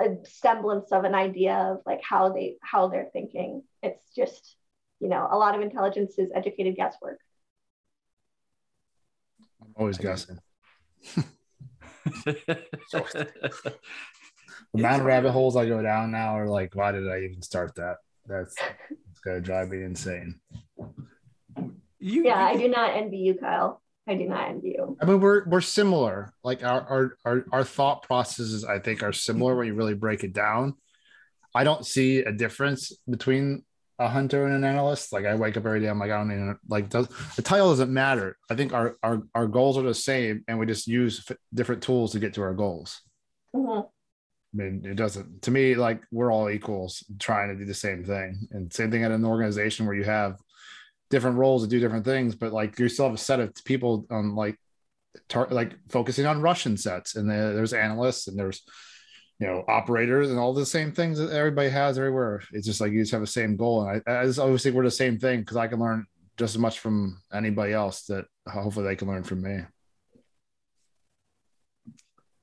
a 0.00 0.16
semblance 0.24 0.90
of 0.92 1.04
an 1.04 1.14
idea 1.14 1.54
of 1.54 1.78
like 1.86 2.00
how 2.02 2.32
they 2.32 2.56
how 2.62 2.88
they're 2.88 3.10
thinking. 3.12 3.62
It's 3.82 4.02
just, 4.14 4.56
you 5.00 5.08
know, 5.08 5.26
a 5.30 5.36
lot 5.36 5.54
of 5.54 5.60
intelligence 5.60 6.18
is 6.18 6.30
educated 6.34 6.76
guesswork. 6.76 7.18
I'm 9.76 9.82
always 9.82 9.98
guessing. 9.98 10.38
the 12.24 12.58
amount 14.74 15.00
of 15.00 15.06
rabbit 15.06 15.32
holes 15.32 15.56
I 15.56 15.66
go 15.66 15.82
down 15.82 16.10
now 16.10 16.38
are 16.38 16.48
like, 16.48 16.74
why 16.74 16.92
did 16.92 17.08
I 17.08 17.20
even 17.20 17.42
start 17.42 17.74
that? 17.76 17.96
That's 18.26 18.56
gonna 19.24 19.40
drive 19.40 19.70
me 19.70 19.82
insane. 19.82 20.40
You, 21.98 22.24
yeah, 22.24 22.44
I 22.44 22.56
do 22.56 22.68
not 22.68 22.94
envy 22.94 23.18
you, 23.18 23.34
Kyle. 23.34 23.82
I 24.06 24.14
do 24.14 24.26
not 24.28 24.48
envy 24.48 24.74
you. 24.76 24.96
I 25.00 25.06
mean, 25.06 25.20
we're 25.20 25.46
we're 25.46 25.60
similar. 25.60 26.32
Like 26.42 26.62
our 26.62 26.80
our 26.82 27.16
our, 27.24 27.44
our 27.52 27.64
thought 27.64 28.02
processes, 28.02 28.64
I 28.64 28.78
think, 28.78 29.02
are 29.02 29.12
similar 29.12 29.56
when 29.56 29.66
you 29.66 29.74
really 29.74 29.94
break 29.94 30.24
it 30.24 30.32
down. 30.32 30.74
I 31.54 31.64
don't 31.64 31.86
see 31.86 32.18
a 32.18 32.32
difference 32.32 32.92
between 33.08 33.64
a 33.98 34.08
hunter 34.08 34.44
and 34.44 34.54
an 34.54 34.64
analyst. 34.64 35.12
Like 35.12 35.24
I 35.24 35.34
wake 35.34 35.56
up 35.56 35.66
every 35.66 35.80
day, 35.80 35.88
I'm 35.88 35.98
like, 35.98 36.10
I 36.10 36.18
don't 36.18 36.32
even 36.32 36.58
like 36.68 36.88
does, 36.88 37.08
the 37.36 37.42
title 37.42 37.70
doesn't 37.70 37.92
matter. 37.92 38.36
I 38.50 38.54
think 38.54 38.72
our 38.72 38.96
our 39.02 39.22
our 39.34 39.46
goals 39.46 39.78
are 39.78 39.82
the 39.82 39.94
same, 39.94 40.44
and 40.48 40.58
we 40.58 40.66
just 40.66 40.86
use 40.86 41.24
f- 41.28 41.36
different 41.52 41.82
tools 41.82 42.12
to 42.12 42.18
get 42.18 42.34
to 42.34 42.42
our 42.42 42.54
goals. 42.54 43.00
Mm-hmm. 43.54 43.80
I 43.80 44.62
mean, 44.62 44.84
it 44.84 44.94
doesn't 44.94 45.42
to 45.42 45.50
me 45.50 45.74
like 45.74 46.02
we're 46.12 46.32
all 46.32 46.50
equals 46.50 47.04
trying 47.18 47.48
to 47.48 47.56
do 47.56 47.64
the 47.64 47.74
same 47.74 48.04
thing. 48.04 48.48
And 48.50 48.72
same 48.72 48.90
thing 48.90 49.04
at 49.04 49.10
an 49.10 49.24
organization 49.24 49.86
where 49.86 49.96
you 49.96 50.04
have 50.04 50.38
different 51.10 51.38
roles 51.38 51.62
to 51.62 51.68
do 51.68 51.80
different 51.80 52.04
things, 52.04 52.34
but 52.34 52.52
like 52.52 52.78
you 52.78 52.88
still 52.88 53.06
have 53.06 53.14
a 53.14 53.18
set 53.18 53.40
of 53.40 53.54
people 53.64 54.06
on 54.10 54.34
like 54.34 54.58
tar- 55.28 55.48
like 55.50 55.72
focusing 55.88 56.26
on 56.26 56.42
Russian 56.42 56.76
sets, 56.76 57.16
and 57.16 57.30
there's 57.30 57.72
analysts 57.72 58.28
and 58.28 58.38
there's 58.38 58.62
you 59.40 59.46
know 59.46 59.64
operators 59.68 60.30
and 60.30 60.38
all 60.38 60.54
the 60.54 60.66
same 60.66 60.92
things 60.92 61.18
that 61.18 61.30
everybody 61.30 61.68
has 61.68 61.98
everywhere. 61.98 62.42
It's 62.52 62.66
just 62.66 62.80
like 62.80 62.92
you 62.92 63.02
just 63.02 63.12
have 63.12 63.20
the 63.20 63.26
same 63.26 63.56
goal, 63.56 63.86
and 63.86 64.02
I, 64.06 64.20
I 64.20 64.24
just 64.24 64.38
always 64.38 64.62
think 64.62 64.74
we're 64.74 64.84
the 64.84 64.90
same 64.90 65.18
thing 65.18 65.40
because 65.40 65.56
I 65.56 65.66
can 65.66 65.80
learn 65.80 66.06
just 66.36 66.54
as 66.54 66.58
much 66.58 66.80
from 66.80 67.20
anybody 67.32 67.72
else 67.72 68.04
that 68.06 68.26
hopefully 68.48 68.86
they 68.86 68.96
can 68.96 69.08
learn 69.08 69.22
from 69.22 69.42
me. 69.42 69.60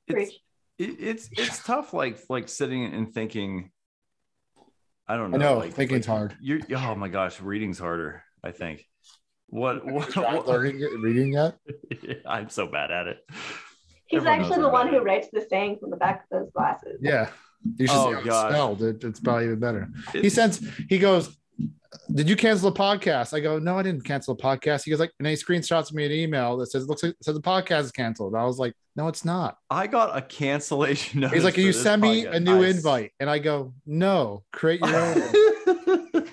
It's, 0.07 0.35
it, 0.77 0.97
it's 0.99 1.29
it's 1.31 1.63
tough 1.63 1.93
like 1.93 2.19
like 2.29 2.49
sitting 2.49 2.93
and 2.93 3.13
thinking 3.13 3.71
i 5.07 5.15
don't 5.15 5.31
know 5.31 5.37
i 5.37 5.39
know 5.39 5.57
like, 5.59 5.73
thinking's 5.73 6.07
like, 6.07 6.17
hard. 6.17 6.37
you 6.41 6.61
oh 6.75 6.95
my 6.95 7.07
gosh 7.07 7.39
reading's 7.39 7.79
harder 7.79 8.23
i 8.43 8.51
think. 8.51 8.85
What 9.47 9.85
what, 9.85 10.15
what 10.15 10.47
learning 10.47 10.79
reading 11.01 11.33
yet? 11.33 11.57
I'm 12.25 12.49
so 12.49 12.67
bad 12.67 12.89
at 12.89 13.07
it 13.07 13.17
he's 14.11 14.19
Everyone 14.19 14.41
actually 14.41 14.61
the 14.61 14.69
one 14.69 14.87
who 14.87 14.99
writes 14.99 15.27
the 15.33 15.45
saying 15.49 15.77
from 15.79 15.89
the 15.89 15.97
back 15.97 16.25
of 16.31 16.39
those 16.39 16.51
glasses 16.51 16.99
yeah 17.01 17.29
you 17.77 17.87
should 17.87 17.95
oh, 17.95 18.23
see 18.23 18.29
spelled. 18.29 18.81
It, 18.81 19.03
it's 19.03 19.19
probably 19.19 19.45
even 19.45 19.59
better. 19.59 19.87
He 20.13 20.29
sends. 20.29 20.67
He 20.89 20.97
goes 20.97 21.37
did 22.13 22.29
you 22.29 22.35
cancel 22.35 22.71
the 22.71 22.79
podcast? 22.79 23.33
I 23.33 23.39
go, 23.39 23.59
no, 23.59 23.77
I 23.77 23.83
didn't 23.83 24.05
cancel 24.05 24.33
the 24.35 24.41
podcast. 24.41 24.83
He 24.83 24.91
goes 24.91 24.99
like, 24.99 25.11
and 25.19 25.27
he 25.27 25.33
screenshots 25.33 25.91
me 25.93 26.05
an 26.05 26.11
email 26.11 26.57
that 26.57 26.67
says, 26.67 26.87
looks 26.87 27.03
like 27.03 27.15
says 27.21 27.35
the 27.35 27.41
podcast 27.41 27.81
is 27.81 27.91
canceled. 27.91 28.33
I 28.33 28.45
was 28.45 28.57
like, 28.57 28.73
no, 28.95 29.07
it's 29.07 29.25
not. 29.25 29.57
I 29.69 29.87
got 29.87 30.15
a 30.17 30.21
cancellation. 30.21 31.23
He's 31.29 31.43
like, 31.43 31.55
Can 31.55 31.63
you 31.63 31.73
send 31.73 32.01
me 32.01 32.25
a 32.25 32.39
new 32.39 32.63
I... 32.63 32.67
invite, 32.67 33.11
and 33.19 33.29
I 33.29 33.39
go, 33.39 33.73
no, 33.85 34.43
create 34.51 34.79
your 34.81 34.95
own. 34.95 35.21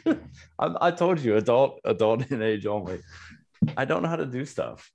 I, 0.59 0.75
I 0.81 0.91
told 0.91 1.21
you, 1.21 1.37
adult, 1.37 1.81
adult 1.85 2.31
in 2.31 2.43
age 2.43 2.67
only. 2.67 3.01
I 3.77 3.85
don't 3.85 4.03
know 4.03 4.09
how 4.09 4.17
to 4.17 4.27
do 4.27 4.45
stuff. 4.45 4.91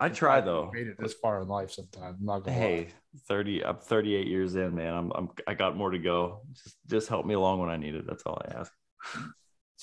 I 0.00 0.08
try 0.08 0.40
though. 0.40 0.70
Made 0.72 0.88
it 0.88 0.96
this 0.98 1.14
far 1.14 1.40
in 1.42 1.48
life 1.48 1.70
sometimes. 1.70 2.16
I'm 2.20 2.26
not 2.26 2.40
gonna 2.40 2.56
hey, 2.56 2.76
lie. 2.78 3.20
30, 3.28 3.64
I'm 3.64 3.76
38 3.78 4.26
years 4.26 4.54
in, 4.54 4.74
man. 4.74 4.94
I'm, 4.94 5.12
I'm 5.14 5.30
I 5.46 5.54
got 5.54 5.76
more 5.76 5.90
to 5.90 5.98
go. 5.98 6.42
Just 6.52 6.76
just 6.86 7.08
help 7.08 7.26
me 7.26 7.34
along 7.34 7.60
when 7.60 7.70
I 7.70 7.76
need 7.76 7.94
it. 7.94 8.06
That's 8.06 8.22
all 8.24 8.40
I 8.48 8.60
ask. 8.60 8.72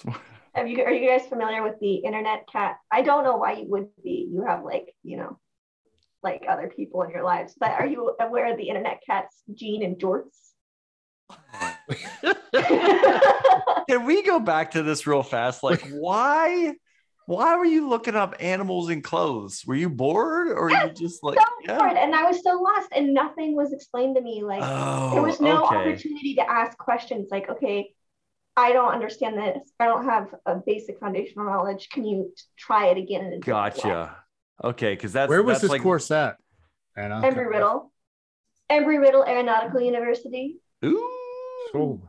Have 0.55 0.67
you 0.67 0.83
are 0.83 0.91
you 0.91 1.09
guys 1.09 1.27
familiar 1.27 1.63
with 1.63 1.79
the 1.79 1.95
internet 1.95 2.45
cat? 2.51 2.77
I 2.91 3.03
don't 3.03 3.23
know 3.23 3.37
why 3.37 3.53
you 3.53 3.69
would 3.69 3.87
be. 4.03 4.29
You 4.31 4.43
have 4.45 4.65
like, 4.65 4.93
you 5.01 5.15
know, 5.17 5.39
like 6.23 6.43
other 6.49 6.71
people 6.75 7.03
in 7.03 7.11
your 7.11 7.23
lives, 7.23 7.55
but 7.57 7.71
are 7.71 7.85
you 7.85 8.15
aware 8.19 8.51
of 8.51 8.57
the 8.57 8.67
internet 8.67 9.01
cats, 9.05 9.41
Jean 9.53 9.83
and 9.83 9.97
Jorts? 9.97 10.51
Can 13.89 14.05
we 14.05 14.23
go 14.23 14.39
back 14.39 14.71
to 14.71 14.83
this 14.83 15.07
real 15.07 15.23
fast? 15.23 15.63
Like, 15.63 15.87
why? 15.89 16.73
Why 17.27 17.55
were 17.55 17.65
you 17.65 17.87
looking 17.87 18.15
up 18.15 18.35
animals 18.39 18.89
in 18.89 19.01
clothes? 19.01 19.63
Were 19.65 19.75
you 19.75 19.89
bored, 19.89 20.51
or 20.51 20.71
you 20.71 20.91
just 20.95 21.23
like 21.23 21.37
so 21.39 21.45
yeah. 21.63 21.77
bored? 21.77 21.97
And 21.97 22.15
I 22.15 22.23
was 22.23 22.43
so 22.43 22.59
lost, 22.61 22.89
and 22.95 23.13
nothing 23.13 23.55
was 23.55 23.73
explained 23.73 24.15
to 24.15 24.21
me. 24.21 24.43
Like, 24.43 24.61
oh, 24.63 25.11
there 25.13 25.21
was 25.21 25.39
oh, 25.39 25.43
no 25.43 25.65
okay. 25.65 25.75
opportunity 25.75 26.35
to 26.35 26.49
ask 26.49 26.77
questions. 26.77 27.29
Like, 27.31 27.49
okay, 27.49 27.93
I 28.57 28.73
don't 28.73 28.91
understand 28.91 29.37
this. 29.37 29.71
I 29.79 29.85
don't 29.85 30.05
have 30.05 30.33
a 30.45 30.55
basic 30.55 30.99
foundational 30.99 31.45
knowledge. 31.45 31.89
Can 31.89 32.03
you 32.05 32.33
try 32.57 32.87
it 32.87 32.97
again? 32.97 33.21
in 33.21 33.33
a 33.33 33.39
different? 33.39 33.75
Gotcha. 33.75 34.17
Okay, 34.63 34.93
because 34.93 35.13
that's 35.13 35.29
Where 35.29 35.43
was 35.43 35.55
that's 35.55 35.61
this 35.63 35.71
like, 35.71 35.81
course 35.83 36.11
at? 36.11 36.37
Anna? 36.95 37.21
Embry 37.21 37.49
Riddle, 37.49 37.91
Embry 38.69 38.99
Riddle 38.99 39.23
Aeronautical 39.23 39.81
University, 39.81 40.57
Ooh, 40.83 40.97
Oh, 41.73 42.01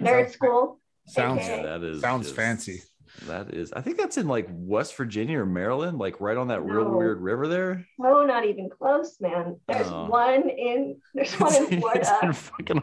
nerd 0.00 0.30
school. 0.30 0.80
sounds 1.06 1.42
Okay. 1.42 1.62
that 1.62 1.82
is 1.82 2.00
sounds 2.00 2.26
just- 2.26 2.36
fancy. 2.36 2.82
That 3.26 3.54
is, 3.54 3.72
I 3.72 3.80
think 3.80 3.96
that's 3.96 4.18
in 4.18 4.28
like 4.28 4.46
West 4.50 4.94
Virginia 4.96 5.40
or 5.40 5.46
Maryland, 5.46 5.98
like 5.98 6.20
right 6.20 6.36
on 6.36 6.48
that 6.48 6.60
real 6.62 6.88
weird 6.90 7.20
river 7.20 7.48
there. 7.48 7.86
Oh, 8.00 8.24
not 8.26 8.44
even 8.44 8.68
close, 8.68 9.16
man. 9.20 9.58
There's 9.66 9.88
Oh. 9.88 10.06
one 10.06 10.48
in 10.50 10.96
there's 11.14 11.32
one 11.40 11.54
in 11.54 11.82
it's 11.94 12.10
in 12.22 12.32
fucking 12.32 12.82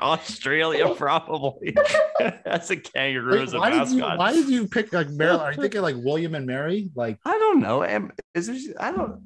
Australia, 0.00 0.94
probably. 0.96 1.76
that's 2.44 2.70
a 2.70 2.76
kangaroo 2.76 3.32
Wait, 3.32 3.42
as 3.42 3.54
a 3.54 3.58
why 3.58 3.70
did 3.70 3.88
you 3.90 3.98
mascot. 3.98 4.18
why 4.18 4.32
did 4.32 4.48
you 4.48 4.66
pick 4.66 4.92
like 4.92 5.08
Maryland? 5.10 5.42
Are 5.42 5.52
you 5.52 5.60
thinking 5.62 5.82
like 5.82 5.96
William 5.98 6.34
and 6.34 6.46
Mary? 6.46 6.90
Like 6.94 7.18
I 7.24 7.38
don't 7.38 7.60
know. 7.60 7.84
Am, 7.84 8.10
is 8.34 8.46
there? 8.46 8.56
I 8.80 8.90
don't. 8.92 9.20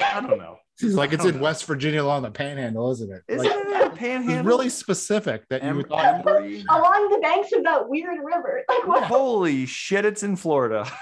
I 0.00 0.20
don't 0.20 0.38
know. 0.38 0.56
It's 0.80 0.94
like 0.94 1.12
it's 1.12 1.24
in 1.24 1.36
know. 1.36 1.42
West 1.42 1.64
Virginia 1.64 2.02
along 2.02 2.22
the 2.22 2.30
Panhandle, 2.30 2.90
isn't 2.92 3.10
it? 3.10 3.22
Isn't 3.28 3.46
Like, 3.46 3.56
it 3.56 3.82
a 3.82 3.86
it's 3.86 3.98
panhandle? 3.98 4.44
really 4.44 4.68
specific 4.68 5.44
that 5.50 5.62
you 5.62 5.68
Em- 5.68 5.84
thought. 5.84 6.24
Embry? 6.24 6.64
Along 6.70 7.10
the 7.10 7.18
banks 7.18 7.52
of 7.52 7.64
that 7.64 7.88
weird 7.88 8.18
river. 8.22 8.62
Like 8.68 8.86
what? 8.86 9.04
Holy 9.04 9.66
shit! 9.66 10.04
It's 10.04 10.22
in 10.22 10.36
Florida. 10.36 10.86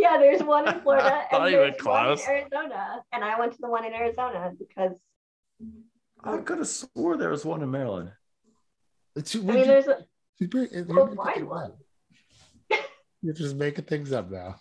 Yeah, 0.00 0.16
there's 0.16 0.44
one 0.44 0.68
in 0.68 0.80
Florida 0.82 1.24
Not 1.32 1.40
and 1.42 1.52
even 1.52 1.60
there's 1.72 1.84
one 1.84 2.06
in. 2.06 2.18
Arizona. 2.28 3.02
And 3.12 3.24
I 3.24 3.36
went 3.36 3.50
to 3.54 3.58
the 3.60 3.68
one 3.68 3.84
in 3.84 3.92
Arizona 3.92 4.52
because 4.56 4.96
I 6.22 6.36
could 6.36 6.58
have 6.58 6.68
swore 6.68 7.16
there 7.16 7.30
was 7.30 7.44
one 7.44 7.62
in 7.64 7.70
Maryland. 7.72 8.12
It's, 9.16 9.34
I 9.34 9.40
mean 9.40 9.66
there's 9.66 9.88
a 9.88 10.04
Close 10.84 11.16
things 11.34 11.48
one. 11.48 11.72
You're 13.22 13.34
just 13.34 13.56
making 13.56 13.86
things 13.86 14.12
up 14.12 14.30
now. 14.30 14.54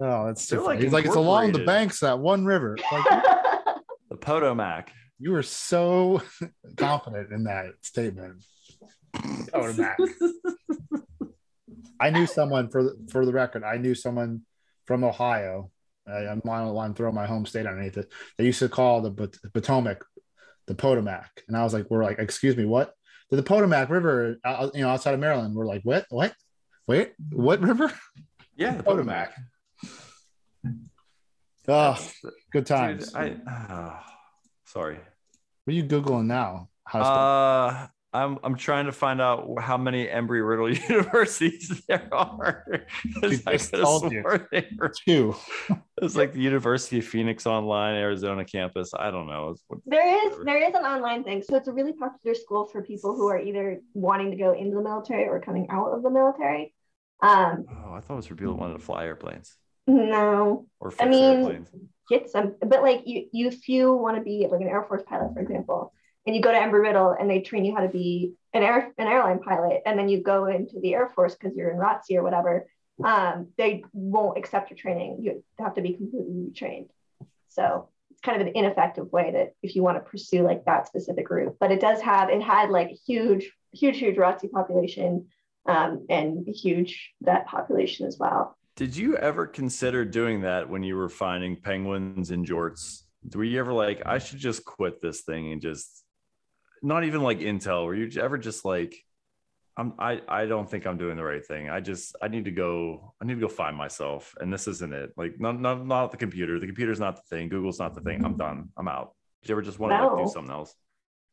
Oh, 0.00 0.26
that's 0.28 0.46
They're, 0.46 0.58
too 0.58 0.64
like. 0.64 0.80
He's 0.80 0.92
like 0.92 1.04
it's 1.04 1.16
along 1.16 1.52
the 1.52 1.64
banks 1.66 2.00
that 2.00 2.18
one 2.18 2.46
river. 2.46 2.78
Like 2.90 3.04
The 3.04 3.33
Potomac. 4.24 4.90
you 5.18 5.30
were 5.32 5.42
so 5.42 6.22
confident 6.76 7.32
in 7.32 7.44
that 7.44 7.66
statement. 7.82 8.44
Potomac. 9.52 9.96
I 12.00 12.10
knew 12.10 12.26
someone 12.26 12.68
for 12.70 12.82
the, 12.82 13.06
for 13.10 13.24
the 13.24 13.32
record. 13.32 13.62
I 13.62 13.76
knew 13.76 13.94
someone 13.94 14.42
from 14.86 15.04
Ohio. 15.04 15.70
I, 16.06 16.26
I'm 16.26 16.42
on 16.48 16.76
I'm 16.76 16.94
throwing 16.94 17.14
my 17.14 17.26
home 17.26 17.46
state 17.46 17.66
underneath 17.66 17.96
it. 17.96 18.12
They 18.36 18.44
used 18.44 18.58
to 18.58 18.68
call 18.68 19.00
the 19.00 19.10
Pot- 19.10 19.38
Potomac 19.52 20.04
the 20.66 20.74
Potomac, 20.74 21.42
and 21.46 21.56
I 21.56 21.62
was 21.62 21.74
like, 21.74 21.90
"We're 21.90 22.02
like, 22.02 22.18
excuse 22.18 22.56
me, 22.56 22.64
what? 22.64 22.94
The 23.30 23.42
Potomac 23.42 23.90
River, 23.90 24.38
uh, 24.44 24.70
you 24.74 24.80
know, 24.80 24.88
outside 24.88 25.14
of 25.14 25.20
Maryland." 25.20 25.54
We're 25.54 25.66
like, 25.66 25.82
"What? 25.82 26.06
What? 26.10 26.34
Wait, 26.86 27.12
what 27.30 27.60
river?" 27.60 27.92
Yeah, 28.56 28.76
the 28.76 28.82
Potomac. 28.90 29.32
Oh, 31.68 31.98
good 32.52 32.66
times. 32.66 33.12
Dude, 33.12 33.16
I. 33.16 33.36
ah, 33.48 34.13
sorry. 34.74 34.96
what 35.64 35.72
are 35.72 35.76
you 35.76 35.84
googling 35.84 36.26
now? 36.26 36.68
How 36.86 37.00
Uh, 37.02 37.86
I'm 38.12 38.38
I'm 38.44 38.54
trying 38.56 38.86
to 38.86 38.92
find 38.92 39.20
out 39.20 39.48
how 39.60 39.76
many 39.76 40.06
Embry 40.06 40.46
Riddle 40.48 40.70
universities 40.88 41.82
there 41.88 42.08
are. 42.12 42.64
She 43.22 43.40
I 43.46 43.52
just 43.56 43.70
could've 43.72 43.84
told 43.86 44.12
you. 44.12 44.22
they 44.52 44.68
were- 44.78 44.92
two. 45.06 45.34
It's 46.02 46.14
like 46.16 46.32
the 46.32 46.40
University 46.40 46.98
of 46.98 47.06
Phoenix 47.06 47.46
online, 47.46 47.94
Arizona 47.96 48.44
campus. 48.44 48.92
I 48.96 49.10
don't 49.10 49.26
know. 49.26 49.50
It's 49.50 49.64
what- 49.68 49.80
there 49.86 50.06
is 50.06 50.30
Whatever. 50.32 50.44
there 50.44 50.68
is 50.68 50.74
an 50.74 50.84
online 50.84 51.24
thing. 51.24 51.42
So 51.42 51.56
it's 51.56 51.66
a 51.68 51.72
really 51.72 51.92
popular 51.94 52.34
school 52.36 52.66
for 52.66 52.82
people 52.82 53.16
who 53.16 53.26
are 53.28 53.40
either 53.40 53.80
wanting 53.94 54.30
to 54.30 54.36
go 54.36 54.52
into 54.52 54.76
the 54.76 54.82
military 54.82 55.26
or 55.26 55.40
coming 55.40 55.66
out 55.70 55.88
of 55.92 56.02
the 56.04 56.10
military. 56.10 56.72
Um 57.22 57.64
Oh, 57.68 57.94
I 57.94 58.00
thought 58.00 58.14
it 58.14 58.16
was 58.16 58.26
for 58.26 58.36
people 58.36 58.54
who 58.54 58.60
wanted 58.60 58.74
to 58.78 58.84
fly 58.84 59.04
airplanes 59.06 59.56
no, 59.86 60.66
or 60.80 60.90
fix 60.90 61.02
I 61.02 61.08
mean- 61.08 61.24
airplanes. 61.40 61.68
Get 62.08 62.30
some 62.30 62.54
but 62.60 62.82
like 62.82 63.02
you, 63.06 63.26
you 63.32 63.48
if 63.48 63.68
you 63.68 63.94
want 63.94 64.16
to 64.16 64.22
be 64.22 64.46
like 64.50 64.60
an 64.60 64.68
air 64.68 64.84
force 64.84 65.02
pilot 65.06 65.32
for 65.34 65.40
example 65.40 65.92
and 66.26 66.34
you 66.34 66.42
go 66.42 66.52
to 66.52 66.58
embry 66.58 66.82
riddle 66.82 67.14
and 67.18 67.28
they 67.28 67.40
train 67.40 67.64
you 67.64 67.74
how 67.74 67.82
to 67.82 67.88
be 67.88 68.34
an 68.52 68.62
air 68.62 68.92
an 68.98 69.06
airline 69.06 69.40
pilot 69.40 69.82
and 69.86 69.98
then 69.98 70.08
you 70.08 70.22
go 70.22 70.46
into 70.46 70.80
the 70.80 70.94
air 70.94 71.10
force 71.14 71.34
because 71.34 71.56
you're 71.56 71.70
in 71.70 71.78
ROTC 71.78 72.16
or 72.16 72.22
whatever 72.22 72.66
um, 73.02 73.48
they 73.56 73.84
won't 73.92 74.38
accept 74.38 74.70
your 74.70 74.76
training. 74.76 75.18
You 75.22 75.42
have 75.58 75.74
to 75.74 75.82
be 75.82 75.94
completely 75.94 76.32
retrained. 76.32 76.88
So 77.48 77.88
it's 78.10 78.20
kind 78.20 78.40
of 78.40 78.46
an 78.46 78.52
ineffective 78.54 79.10
way 79.10 79.32
that 79.32 79.54
if 79.62 79.74
you 79.74 79.82
want 79.82 79.96
to 79.96 80.08
pursue 80.08 80.42
like 80.42 80.64
that 80.66 80.86
specific 80.86 81.28
route. 81.30 81.56
But 81.58 81.72
it 81.72 81.80
does 81.80 82.00
have 82.02 82.28
it 82.28 82.42
had 82.42 82.70
like 82.70 82.90
huge 83.06 83.50
huge 83.72 83.98
huge 83.98 84.16
ROTC 84.16 84.50
population 84.52 85.26
um, 85.66 86.06
and 86.08 86.46
huge 86.46 87.12
vet 87.22 87.46
population 87.46 88.06
as 88.06 88.18
well 88.18 88.56
Did 88.76 88.96
you 88.96 89.16
ever 89.16 89.46
consider 89.46 90.04
doing 90.04 90.42
that 90.42 90.68
when 90.68 90.82
you 90.82 90.96
were 90.96 91.08
finding 91.08 91.56
penguins 91.56 92.30
and 92.30 92.46
jorts? 92.46 93.02
Were 93.34 93.44
you 93.44 93.60
ever 93.60 93.72
like, 93.72 94.02
I 94.04 94.18
should 94.18 94.38
just 94.38 94.64
quit 94.64 95.00
this 95.00 95.22
thing 95.22 95.52
and 95.52 95.62
just 95.62 96.04
not 96.82 97.04
even 97.04 97.22
like 97.22 97.38
Intel? 97.38 97.84
Were 97.84 97.94
you 97.94 98.20
ever 98.20 98.36
just 98.36 98.64
like, 98.64 98.94
I'm 99.76 99.94
I 99.98 100.20
I 100.28 100.46
don't 100.46 100.70
think 100.70 100.86
I'm 100.86 100.98
doing 100.98 101.16
the 101.16 101.24
right 101.24 101.44
thing. 101.44 101.68
I 101.68 101.80
just 101.80 102.14
I 102.22 102.28
need 102.28 102.44
to 102.44 102.52
go, 102.52 103.14
I 103.20 103.24
need 103.24 103.34
to 103.34 103.40
go 103.40 103.48
find 103.48 103.76
myself. 103.76 104.32
And 104.40 104.52
this 104.52 104.68
isn't 104.68 104.92
it. 104.92 105.10
Like 105.16 105.40
not 105.40 105.60
not 105.60 105.84
not 105.84 106.12
the 106.12 106.16
computer. 106.16 106.60
The 106.60 106.66
computer's 106.66 107.00
not 107.00 107.16
the 107.16 107.22
thing. 107.28 107.48
Google's 107.48 107.80
not 107.80 107.94
the 107.94 108.00
thing. 108.00 108.24
I'm 108.24 108.36
done. 108.36 108.68
I'm 108.76 108.86
out. 108.86 109.14
Did 109.42 109.48
you 109.48 109.54
ever 109.56 109.62
just 109.62 109.80
want 109.80 109.92
to 109.92 110.06
like, 110.06 110.26
do 110.26 110.32
something 110.32 110.52
else? 110.52 110.72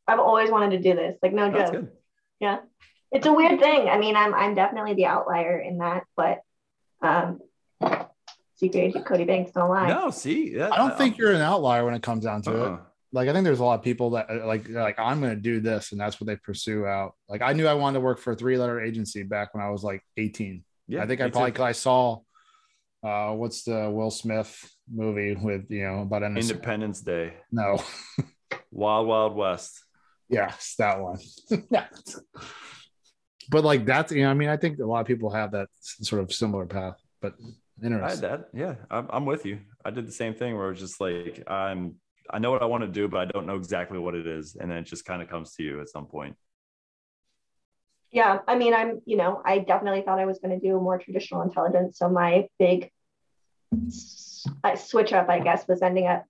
I've 0.08 0.18
always 0.18 0.50
wanted 0.50 0.70
to 0.70 0.80
do 0.80 0.94
this 0.96 1.16
like 1.22 1.32
no 1.32 1.50
That's 1.50 1.70
joke 1.70 1.80
good. 1.82 1.92
yeah 2.40 2.58
it's 3.10 3.26
a 3.26 3.32
weird 3.32 3.60
thing 3.60 3.88
i 3.88 3.98
mean 3.98 4.16
i'm 4.16 4.34
i'm 4.34 4.54
definitely 4.54 4.94
the 4.94 5.06
outlier 5.06 5.58
in 5.58 5.78
that 5.78 6.04
but 6.16 6.40
um 7.02 7.40
secret 8.54 8.80
agent 8.80 9.04
cody 9.06 9.24
banks 9.24 9.50
don't 9.52 9.68
lie 9.70 9.88
No, 9.88 10.10
see, 10.10 10.54
that, 10.56 10.72
I 10.72 10.76
don't 10.76 10.96
think 10.96 11.18
you're 11.18 11.32
an 11.32 11.40
outlier 11.40 11.84
when 11.84 11.94
it 11.94 12.02
comes 12.02 12.24
down 12.24 12.42
to 12.42 12.50
it. 12.52 12.60
uh-uh. 12.68 12.78
Like 13.14 13.28
I 13.28 13.32
think 13.34 13.44
there's 13.44 13.58
a 13.60 13.64
lot 13.64 13.78
of 13.78 13.84
people 13.84 14.10
that 14.10 14.30
uh, 14.30 14.46
like 14.46 14.68
like 14.70 14.98
I'm 14.98 15.20
going 15.20 15.34
to 15.34 15.40
do 15.40 15.60
this, 15.60 15.92
and 15.92 16.00
that's 16.00 16.18
what 16.18 16.26
they 16.28 16.36
pursue 16.36 16.86
out. 16.86 17.12
Like 17.28 17.42
I 17.42 17.52
knew 17.52 17.66
I 17.66 17.74
wanted 17.74 17.98
to 17.98 18.00
work 18.00 18.18
for 18.18 18.32
a 18.32 18.36
three 18.36 18.56
letter 18.56 18.80
agency 18.80 19.22
back 19.22 19.52
when 19.52 19.62
I 19.62 19.68
was 19.68 19.82
like 19.84 20.00
18. 20.16 20.64
Yeah, 20.88 21.02
I 21.02 21.06
think 21.06 21.20
I 21.20 21.24
me 21.24 21.30
too. 21.30 21.32
probably 21.34 21.60
I 21.62 21.72
saw 21.72 22.20
uh 23.04 23.32
what's 23.32 23.64
the 23.64 23.90
Will 23.90 24.10
Smith 24.10 24.56
movie 24.90 25.34
with 25.34 25.70
you 25.70 25.84
know 25.84 26.02
about 26.02 26.22
NSA? 26.22 26.40
Independence 26.40 27.00
Day, 27.02 27.34
No, 27.50 27.82
Wild 28.70 29.06
Wild 29.08 29.34
West. 29.36 29.84
yes, 30.30 30.76
that 30.78 30.98
one. 31.00 31.18
yeah. 33.52 33.60
But 33.60 33.64
like 33.64 33.84
that's 33.86 34.12
you 34.12 34.22
know 34.22 34.30
I 34.30 34.34
mean 34.34 34.48
I 34.48 34.56
think 34.56 34.78
a 34.78 34.86
lot 34.86 35.00
of 35.00 35.06
people 35.06 35.30
have 35.30 35.52
that 35.52 35.68
sort 35.80 36.22
of 36.22 36.32
similar 36.32 36.66
path. 36.66 36.96
But 37.20 37.34
interesting. 37.82 38.04
I 38.04 38.10
had 38.10 38.20
that. 38.40 38.48
Yeah, 38.52 38.74
I'm, 38.90 39.06
I'm 39.10 39.26
with 39.26 39.46
you. 39.46 39.60
I 39.84 39.90
did 39.90 40.06
the 40.06 40.12
same 40.12 40.34
thing 40.34 40.56
where 40.56 40.68
it 40.68 40.72
was 40.72 40.80
just 40.80 41.00
like, 41.00 41.42
I'm, 41.48 41.96
I 42.30 42.38
know 42.38 42.50
what 42.50 42.62
I 42.62 42.66
want 42.66 42.82
to 42.82 42.88
do, 42.88 43.08
but 43.08 43.20
I 43.20 43.24
don't 43.26 43.46
know 43.46 43.56
exactly 43.56 43.98
what 43.98 44.14
it 44.14 44.26
is. 44.26 44.56
And 44.56 44.70
then 44.70 44.78
it 44.78 44.84
just 44.84 45.04
kind 45.04 45.22
of 45.22 45.28
comes 45.28 45.54
to 45.54 45.62
you 45.62 45.80
at 45.80 45.88
some 45.88 46.06
point. 46.06 46.36
yeah 48.12 48.38
i 48.46 48.54
mean 48.56 48.74
i'm 48.74 49.00
you 49.06 49.16
know 49.16 49.42
i 49.44 49.58
definitely 49.58 50.02
thought 50.02 50.18
i 50.18 50.26
was 50.26 50.38
going 50.38 50.58
to 50.58 50.66
do 50.66 50.80
more 50.80 50.98
traditional 50.98 51.42
intelligence 51.42 51.98
so 51.98 52.08
my 52.08 52.46
big 52.58 52.90
uh, 54.64 54.76
switch 54.76 55.12
up 55.12 55.28
i 55.28 55.38
guess 55.40 55.66
was 55.66 55.82
ending 55.82 56.06
up 56.06 56.24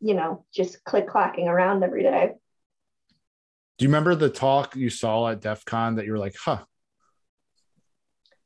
you 0.00 0.14
know 0.14 0.44
just 0.52 0.82
click 0.84 1.06
clacking 1.08 1.48
around 1.48 1.84
every 1.84 2.02
day 2.02 2.32
Do 3.78 3.84
you 3.84 3.88
remember 3.88 4.14
the 4.14 4.30
talk 4.30 4.74
you 4.74 4.88
saw 4.88 5.28
at 5.28 5.40
DEF 5.42 5.64
CON 5.66 5.96
that 5.96 6.06
you 6.06 6.12
were 6.12 6.18
like, 6.18 6.34
huh, 6.42 6.64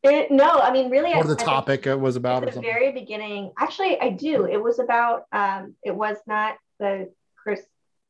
it, 0.02 0.30
no 0.30 0.48
i 0.48 0.72
mean 0.72 0.90
really 0.90 1.12
I- 1.12 1.18
what 1.18 1.26
the 1.26 1.36
I 1.38 1.44
topic 1.44 1.86
it 1.86 1.94
was 1.94 2.16
about 2.16 2.42
at 2.48 2.54
the 2.54 2.60
very 2.62 2.90
beginning 2.92 3.52
actually 3.58 4.00
i 4.00 4.08
do. 4.08 4.46
It 4.46 4.56
was 4.56 4.78
about 4.78 5.24
um 5.30 5.74
it 5.82 5.94
was 5.94 6.16
not 6.26 6.56
the 6.78 7.12
chris 7.36 7.60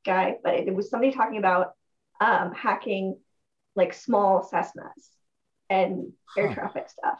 guy 0.06 0.36
but 0.44 0.54
it, 0.54 0.72
was 0.72 0.88
somebody 0.88 1.12
talking 1.12 1.38
about 1.38 1.72
um 2.20 2.52
hacking 2.54 3.18
like 3.74 3.92
small 3.92 4.48
cessnas 4.48 5.08
and 5.68 6.12
air 6.38 6.48
Huh. 6.48 6.54
traffic 6.54 6.88
stuff. 6.90 7.18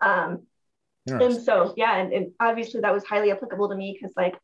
Um 0.00 0.42
and 1.22 1.42
so 1.42 1.72
yeah 1.76 1.96
and, 1.96 2.12
and 2.12 2.32
obviously 2.38 2.82
that 2.82 2.92
was 2.92 3.04
highly 3.04 3.30
applicable 3.32 3.70
to 3.70 3.74
me 3.74 3.96
because 3.98 4.14
like 4.14 4.36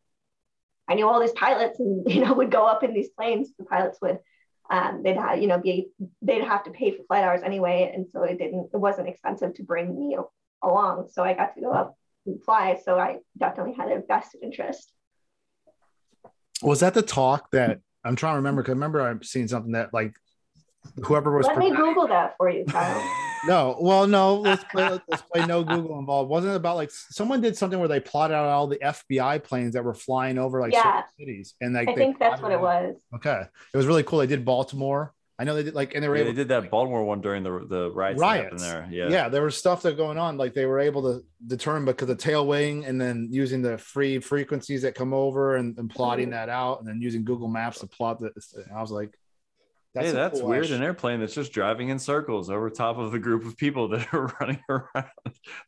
i 0.88 0.94
knew 0.94 1.06
all 1.06 1.20
these 1.20 1.32
pilots 1.32 1.78
and 1.78 2.10
you 2.10 2.24
know 2.24 2.32
would 2.32 2.50
go 2.50 2.64
up 2.66 2.82
in 2.82 2.94
these 2.94 3.10
planes 3.10 3.50
the 3.58 3.64
pilots 3.66 3.98
would 4.00 4.18
um, 4.70 5.02
they'd 5.02 5.16
have 5.16 5.40
you 5.40 5.46
know 5.46 5.58
be 5.58 5.88
they'd 6.22 6.44
have 6.44 6.64
to 6.64 6.70
pay 6.70 6.90
for 6.90 7.02
flight 7.04 7.24
hours 7.24 7.42
anyway 7.44 7.90
and 7.94 8.06
so 8.12 8.22
it 8.22 8.38
didn't 8.38 8.68
it 8.72 8.76
wasn't 8.76 9.08
expensive 9.08 9.54
to 9.54 9.62
bring 9.62 9.98
me 9.98 10.16
along 10.62 11.08
so 11.12 11.22
i 11.22 11.34
got 11.34 11.54
to 11.54 11.60
go 11.60 11.70
up 11.72 11.96
and 12.26 12.42
fly 12.42 12.78
so 12.84 12.98
i 12.98 13.18
definitely 13.38 13.74
had 13.74 13.90
a 13.90 14.02
vested 14.06 14.42
interest 14.42 14.92
Was 16.62 16.80
that 16.80 16.94
the 16.94 17.02
talk 17.02 17.50
that 17.52 17.80
I'm 18.04 18.14
trying 18.16 18.34
to 18.34 18.36
remember? 18.36 18.62
Because 18.62 18.72
I 18.72 18.74
remember 18.74 19.02
I've 19.02 19.24
seen 19.24 19.48
something 19.48 19.72
that 19.72 19.92
like 19.92 20.14
whoever 21.04 21.36
was 21.36 21.46
let 21.46 21.58
me 21.58 21.70
google 21.74 22.06
that 22.06 22.34
for 22.38 22.48
you 22.48 22.64
kyle 22.64 23.25
no, 23.46 23.76
well, 23.80 24.06
no, 24.06 24.36
let's 24.40 24.64
play, 24.64 24.88
let's 25.08 25.22
play 25.22 25.46
no 25.46 25.62
Google 25.64 25.98
involved. 25.98 26.28
Wasn't 26.30 26.52
it 26.52 26.56
about 26.56 26.76
like 26.76 26.90
someone 26.90 27.40
did 27.40 27.56
something 27.56 27.78
where 27.78 27.88
they 27.88 28.00
plotted 28.00 28.34
out 28.34 28.46
all 28.46 28.66
the 28.66 28.78
FBI 28.78 29.42
planes 29.42 29.74
that 29.74 29.84
were 29.84 29.94
flying 29.94 30.38
over 30.38 30.60
like 30.60 30.72
Yeah. 30.72 30.82
certain 30.82 31.02
cities 31.18 31.54
and 31.60 31.74
like 31.74 31.88
i 31.88 31.92
they 31.94 32.00
think 32.04 32.18
that's 32.18 32.40
plotted 32.40 32.60
what 32.60 32.74
it 32.76 32.90
was 32.90 32.96
Okay, 33.16 33.42
it 33.72 33.76
was 33.76 33.86
really 33.86 34.02
cool. 34.02 34.18
They 34.20 34.26
did 34.26 34.44
Baltimore 34.44 35.12
I 35.38 35.44
know 35.44 35.54
they 35.54 35.64
did 35.64 35.74
like, 35.74 35.94
and 35.94 36.02
they 36.02 36.08
were 36.08 36.16
Yeah, 36.16 36.22
able 36.22 36.32
they 36.32 36.36
did 36.36 36.48
that 36.48 36.70
Baltimore 36.70 37.04
one 37.04 37.20
during 37.20 37.42
the 37.42 37.66
the 37.68 37.90
riots, 37.92 38.18
that 38.20 38.26
happened 38.26 38.50
riots 38.52 38.62
there. 38.62 38.88
Yeah. 38.90 39.08
Yeah. 39.10 39.28
there 39.28 39.42
was 39.42 39.54
stuff 39.54 39.82
that 39.82 39.94
going 39.98 40.16
on. 40.16 40.38
Like 40.38 40.54
they 40.54 40.64
were 40.64 40.78
able 40.80 41.02
to 41.02 41.24
determine 41.46 41.84
because 41.84 42.08
the 42.08 42.16
tail 42.16 42.46
wing 42.46 42.86
and 42.86 42.98
then 42.98 43.28
using 43.30 43.60
the 43.60 43.76
free 43.76 44.18
frequencies 44.18 44.80
that 44.80 44.94
come 44.94 45.12
over 45.12 45.56
and, 45.56 45.76
and 45.78 45.90
plotting 45.90 46.28
Mhm. 46.28 46.30
that 46.30 46.48
out 46.48 46.78
and 46.78 46.88
then 46.88 47.02
using 47.02 47.22
Google 47.22 47.48
Maps 47.48 47.80
to 47.80 47.86
plot 47.86 48.18
that. 48.20 48.32
I 48.74 48.80
was 48.80 48.90
like, 48.90 49.12
hey, 50.04 50.12
that's 50.12 50.40
cool 50.40 50.48
weird. 50.50 50.64
ass- 50.66 50.70
An 50.72 50.82
airplane 50.82 51.20
that's 51.20 51.34
just 51.34 51.52
driving 51.52 51.88
in 51.88 51.98
circles 51.98 52.50
over 52.50 52.68
top 52.70 52.98
of 52.98 53.12
the 53.12 53.18
group 53.18 53.44
of 53.46 53.56
people 53.56 53.88
that 53.90 54.12
are 54.12 54.26
running 54.40 54.60
around 54.68 55.06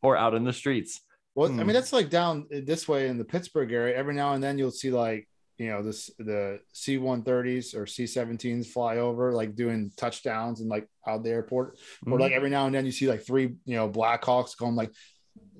or 0.03 0.17
out 0.17 0.35
in 0.35 0.45
the 0.45 0.53
streets. 0.53 1.01
Well, 1.35 1.49
I 1.49 1.53
Hmm. 1.53 1.59
mean, 1.59 1.69
that's 1.75 1.93
like 1.93 2.11
down 2.11 2.47
this 2.51 2.89
way 2.89 3.09
in 3.09 3.19
the 3.19 3.25
Pittsburgh 3.25 3.71
area. 3.73 3.97
Every 3.97 4.15
now 4.15 4.33
and 4.35 4.43
then 4.43 4.59
you'll 4.59 4.71
see 4.73 4.91
like, 4.91 5.29
you 5.57 5.69
know, 5.71 5.83
this 5.83 6.11
the 6.19 6.61
C 6.73 6.99
130s 6.99 7.75
or 7.77 7.87
C 7.87 8.05
17s 8.05 8.67
fly 8.69 8.99
over, 8.99 9.33
like 9.33 9.55
doing 9.55 9.91
touchdowns 9.97 10.61
and 10.61 10.69
like 10.69 10.89
out 11.07 11.23
the 11.25 11.31
airport. 11.31 11.79
Or 12.07 12.17
Mhm. 12.17 12.21
like 12.21 12.33
every 12.33 12.51
now 12.51 12.67
and 12.67 12.75
then 12.75 12.87
you 12.87 12.93
see 12.93 13.09
like 13.09 13.25
three, 13.27 13.57
you 13.65 13.77
know, 13.77 13.89
Blackhawks 13.89 14.57
going 14.57 14.75
like 14.77 14.93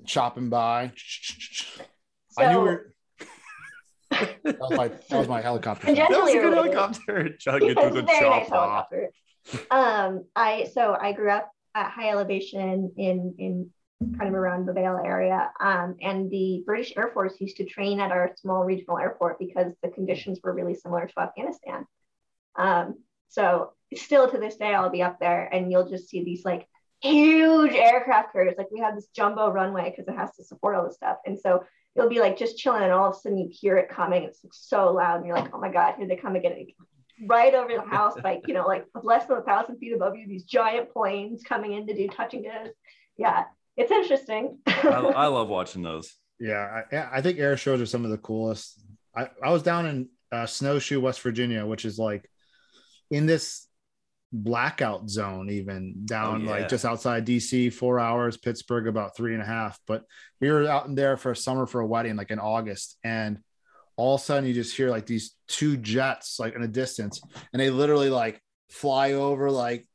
chopping 0.05 0.49
by. 0.49 0.91
I 2.37 2.51
knew 2.53 2.59
we 2.61 2.63
were, 2.69 2.93
that 4.43 4.59
was 4.59 4.71
my 4.71 4.87
that 4.87 5.17
was 5.17 5.27
my 5.27 5.41
helicopter. 5.41 5.93
That 5.93 6.09
was 6.09 6.33
a 6.33 6.39
good 6.39 6.53
helicopter. 6.53 7.29
Chugging 7.39 7.69
It's 7.71 7.79
through 7.79 7.89
a 7.89 7.93
the 7.93 8.01
very 8.03 8.29
nice 8.29 8.49
helicopter. 8.49 9.09
Um, 9.71 10.25
I 10.35 10.69
so 10.73 10.95
I 10.99 11.13
grew 11.13 11.31
up 11.31 11.51
at 11.75 11.91
high 11.91 12.09
elevation 12.09 12.91
in 12.97 13.35
in 13.37 13.69
kind 14.17 14.29
of 14.29 14.33
around 14.33 14.65
the 14.65 14.73
Vail 14.73 14.99
area. 15.03 15.51
Um, 15.59 15.95
and 16.01 16.29
the 16.31 16.63
British 16.65 16.93
Air 16.95 17.11
Force 17.13 17.39
used 17.39 17.57
to 17.57 17.65
train 17.65 17.99
at 17.99 18.11
our 18.11 18.31
small 18.37 18.63
regional 18.63 18.97
airport 18.97 19.39
because 19.39 19.73
the 19.83 19.89
conditions 19.89 20.39
were 20.41 20.53
really 20.53 20.75
similar 20.75 21.07
to 21.07 21.19
Afghanistan. 21.19 21.85
Um, 22.55 22.95
so 23.27 23.73
still 23.93 24.29
to 24.29 24.37
this 24.37 24.55
day, 24.55 24.73
I'll 24.73 24.89
be 24.89 25.03
up 25.03 25.19
there 25.19 25.49
and 25.53 25.71
you'll 25.71 25.89
just 25.89 26.09
see 26.09 26.23
these 26.23 26.45
like 26.45 26.65
huge 27.01 27.73
aircraft 27.73 28.31
carriers. 28.33 28.55
Like 28.57 28.71
we 28.71 28.79
have 28.79 28.95
this 28.95 29.07
jumbo 29.15 29.49
runway 29.51 29.89
because 29.89 30.07
it 30.07 30.17
has 30.17 30.33
to 30.35 30.43
support 30.43 30.75
all 30.75 30.85
this 30.85 30.95
stuff. 30.95 31.17
And 31.25 31.37
so 31.37 31.63
you'll 31.95 32.09
be 32.09 32.19
like 32.19 32.37
just 32.37 32.57
chilling 32.57 32.83
and 32.83 32.91
all 32.91 33.09
of 33.09 33.15
a 33.15 33.19
sudden 33.19 33.37
you 33.37 33.49
hear 33.51 33.77
it 33.77 33.89
coming. 33.89 34.23
It's 34.23 34.43
like, 34.43 34.53
so 34.53 34.93
loud. 34.93 35.17
And 35.17 35.25
you're 35.25 35.35
like, 35.35 35.53
oh 35.53 35.59
my 35.59 35.71
God, 35.71 35.95
here 35.97 36.07
they 36.07 36.15
come 36.15 36.35
again. 36.35 36.67
Right 37.27 37.53
over 37.53 37.73
the 37.73 37.81
house, 37.81 38.15
like, 38.23 38.41
you 38.47 38.53
know, 38.53 38.65
like 38.65 38.85
less 39.03 39.25
than 39.25 39.37
a 39.37 39.41
thousand 39.41 39.77
feet 39.77 39.93
above 39.93 40.15
you, 40.15 40.27
these 40.27 40.43
giant 40.43 40.91
planes 40.91 41.43
coming 41.43 41.73
in 41.73 41.87
to 41.87 41.95
do 41.95 42.07
touching 42.07 42.43
down. 42.43 42.67
Yeah, 43.17 43.43
it's 43.75 43.91
interesting. 43.91 44.59
I, 44.67 44.71
I 44.81 45.25
love 45.27 45.49
watching 45.49 45.81
those. 45.81 46.15
Yeah, 46.39 46.83
I, 46.91 47.17
I 47.17 47.21
think 47.21 47.37
air 47.37 47.57
shows 47.57 47.81
are 47.81 47.85
some 47.85 48.05
of 48.05 48.11
the 48.11 48.17
coolest. 48.17 48.81
I, 49.15 49.29
I 49.43 49.51
was 49.51 49.63
down 49.63 49.85
in 49.85 50.09
uh, 50.31 50.45
Snowshoe, 50.45 51.01
West 51.01 51.21
Virginia, 51.21 51.65
which 51.65 51.83
is 51.83 51.99
like 51.99 52.29
in 53.11 53.25
this 53.25 53.67
blackout 54.31 55.09
zone, 55.09 55.49
even 55.49 56.05
down 56.05 56.41
yeah. 56.41 56.51
like 56.51 56.69
just 56.69 56.85
outside 56.85 57.25
DC, 57.25 57.73
four 57.73 57.99
hours, 57.99 58.37
Pittsburgh 58.37 58.87
about 58.87 59.15
three 59.15 59.33
and 59.33 59.41
a 59.41 59.45
half. 59.45 59.79
But 59.87 60.03
we 60.39 60.51
were 60.51 60.67
out 60.67 60.87
in 60.87 60.95
there 60.95 61.17
for 61.17 61.31
a 61.31 61.35
summer 61.35 61.65
for 61.65 61.81
a 61.81 61.87
wedding, 61.87 62.15
like 62.15 62.31
in 62.31 62.39
August, 62.39 62.97
and 63.03 63.39
all 63.95 64.15
of 64.15 64.21
a 64.21 64.23
sudden 64.23 64.47
you 64.47 64.53
just 64.53 64.75
hear 64.75 64.89
like 64.89 65.05
these 65.05 65.35
two 65.47 65.77
jets 65.77 66.39
like 66.39 66.55
in 66.55 66.63
a 66.63 66.67
distance, 66.67 67.21
and 67.53 67.59
they 67.59 67.69
literally 67.69 68.09
like 68.09 68.41
fly 68.69 69.13
over 69.13 69.49
like 69.49 69.87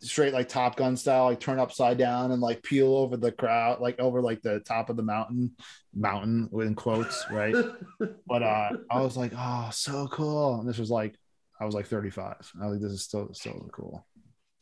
straight 0.00 0.32
like 0.32 0.48
Top 0.48 0.76
Gun 0.76 0.96
style, 0.96 1.24
like 1.24 1.40
turn 1.40 1.58
upside 1.58 1.98
down 1.98 2.30
and 2.30 2.40
like 2.40 2.62
peel 2.62 2.94
over 2.94 3.16
the 3.16 3.32
crowd, 3.32 3.80
like 3.80 3.98
over 3.98 4.22
like 4.22 4.42
the 4.42 4.60
top 4.60 4.90
of 4.90 4.96
the 4.96 5.02
mountain, 5.02 5.52
mountain 5.94 6.48
in 6.52 6.74
quotes, 6.74 7.24
right? 7.30 7.54
but 8.26 8.42
uh 8.42 8.70
I 8.90 9.00
was 9.00 9.16
like, 9.16 9.32
oh, 9.36 9.68
so 9.72 10.06
cool. 10.08 10.60
And 10.60 10.68
this 10.68 10.78
was 10.78 10.90
like, 10.90 11.16
I 11.60 11.64
was 11.64 11.74
like 11.74 11.86
35. 11.86 12.52
I 12.60 12.66
was 12.66 12.72
like, 12.72 12.80
this 12.80 12.92
is 12.92 13.02
still 13.02 13.32
still 13.32 13.68
cool. 13.72 14.06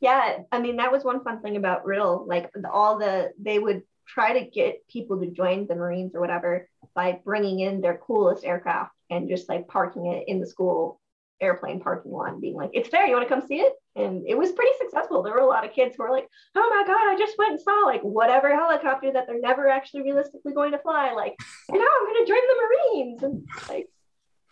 yeah, 0.01 0.39
I 0.53 0.61
mean, 0.61 0.77
that 0.77 0.93
was 0.93 1.05
one 1.05 1.23
fun 1.25 1.41
thing 1.43 1.57
about 1.57 1.85
Riddle. 1.85 2.27
Like 2.27 2.51
all 2.71 2.99
the, 2.99 3.33
they 3.41 3.59
would 3.59 3.83
try 4.07 4.39
to 4.39 4.49
get 4.49 4.87
people 4.89 5.21
to 5.21 5.31
join 5.31 5.67
the 5.67 5.75
Marines 5.75 6.15
or 6.15 6.21
whatever 6.21 6.69
by 6.95 7.21
bringing 7.25 7.61
in 7.61 7.81
their 7.81 7.97
coolest 7.99 8.45
aircraft 8.45 8.93
and 9.11 9.29
just 9.29 9.49
like 9.49 9.69
parking 9.69 10.07
it 10.07 10.25
in 10.29 10.41
the 10.41 10.47
school 10.47 11.01
airplane 11.41 11.81
parking 11.81 12.13
lot 12.13 12.33
and 12.33 12.41
being 12.41 12.55
like, 12.55 12.71
it's 12.73 12.89
there, 12.91 13.07
you 13.07 13.15
want 13.15 13.29
to 13.29 13.35
come 13.35 13.47
see 13.47 13.61
it? 13.61 13.73
And 13.95 14.27
it 14.27 14.37
was 14.37 14.53
pretty 14.53 14.73
successful. 14.79 15.23
There 15.23 15.33
were 15.33 15.41
a 15.41 15.47
lot 15.47 15.65
of 15.65 15.73
kids 15.73 15.95
who 15.97 16.05
were 16.05 16.11
like, 16.11 16.29
oh 16.55 16.71
my 16.71 16.85
God, 16.87 17.13
I 17.13 17.17
just 17.19 17.37
went 17.39 17.53
and 17.53 17.61
saw 17.61 17.83
like 17.85 18.03
whatever 18.03 18.55
helicopter 18.55 19.13
that 19.13 19.27
they're 19.27 19.41
never 19.41 19.69
actually 19.69 20.03
realistically 20.03 20.53
going 20.53 20.73
to 20.73 20.79
fly. 20.79 21.13
Like, 21.13 21.35
now 21.71 21.79
I'm 21.79 22.07
going 22.07 22.25
to 22.25 22.33
join 22.33 22.41
the 22.41 22.63
Marines. 22.63 23.23
And 23.23 23.49
like, 23.69 23.89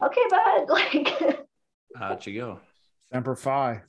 okay, 0.02 0.22
bud. 0.30 0.66
Like, 0.68 1.38
How'd 1.96 2.26
you 2.26 2.40
go? 2.40 2.60
Semper 3.12 3.36
Fi. 3.36 3.82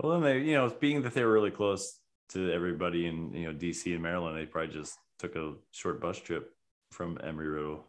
Well, 0.00 0.12
then 0.12 0.22
they, 0.22 0.38
you 0.44 0.54
know, 0.54 0.68
being 0.68 1.02
that 1.02 1.14
they 1.14 1.24
were 1.24 1.32
really 1.32 1.50
close 1.50 1.98
to 2.30 2.52
everybody 2.52 3.06
in, 3.06 3.32
you 3.32 3.46
know, 3.46 3.56
DC 3.56 3.92
and 3.92 4.02
Maryland, 4.02 4.36
they 4.36 4.46
probably 4.46 4.72
just 4.72 4.96
took 5.18 5.36
a 5.36 5.54
short 5.72 6.00
bus 6.00 6.18
trip 6.18 6.52
from 6.92 7.16
Embry 7.18 7.54
Riddle 7.54 7.84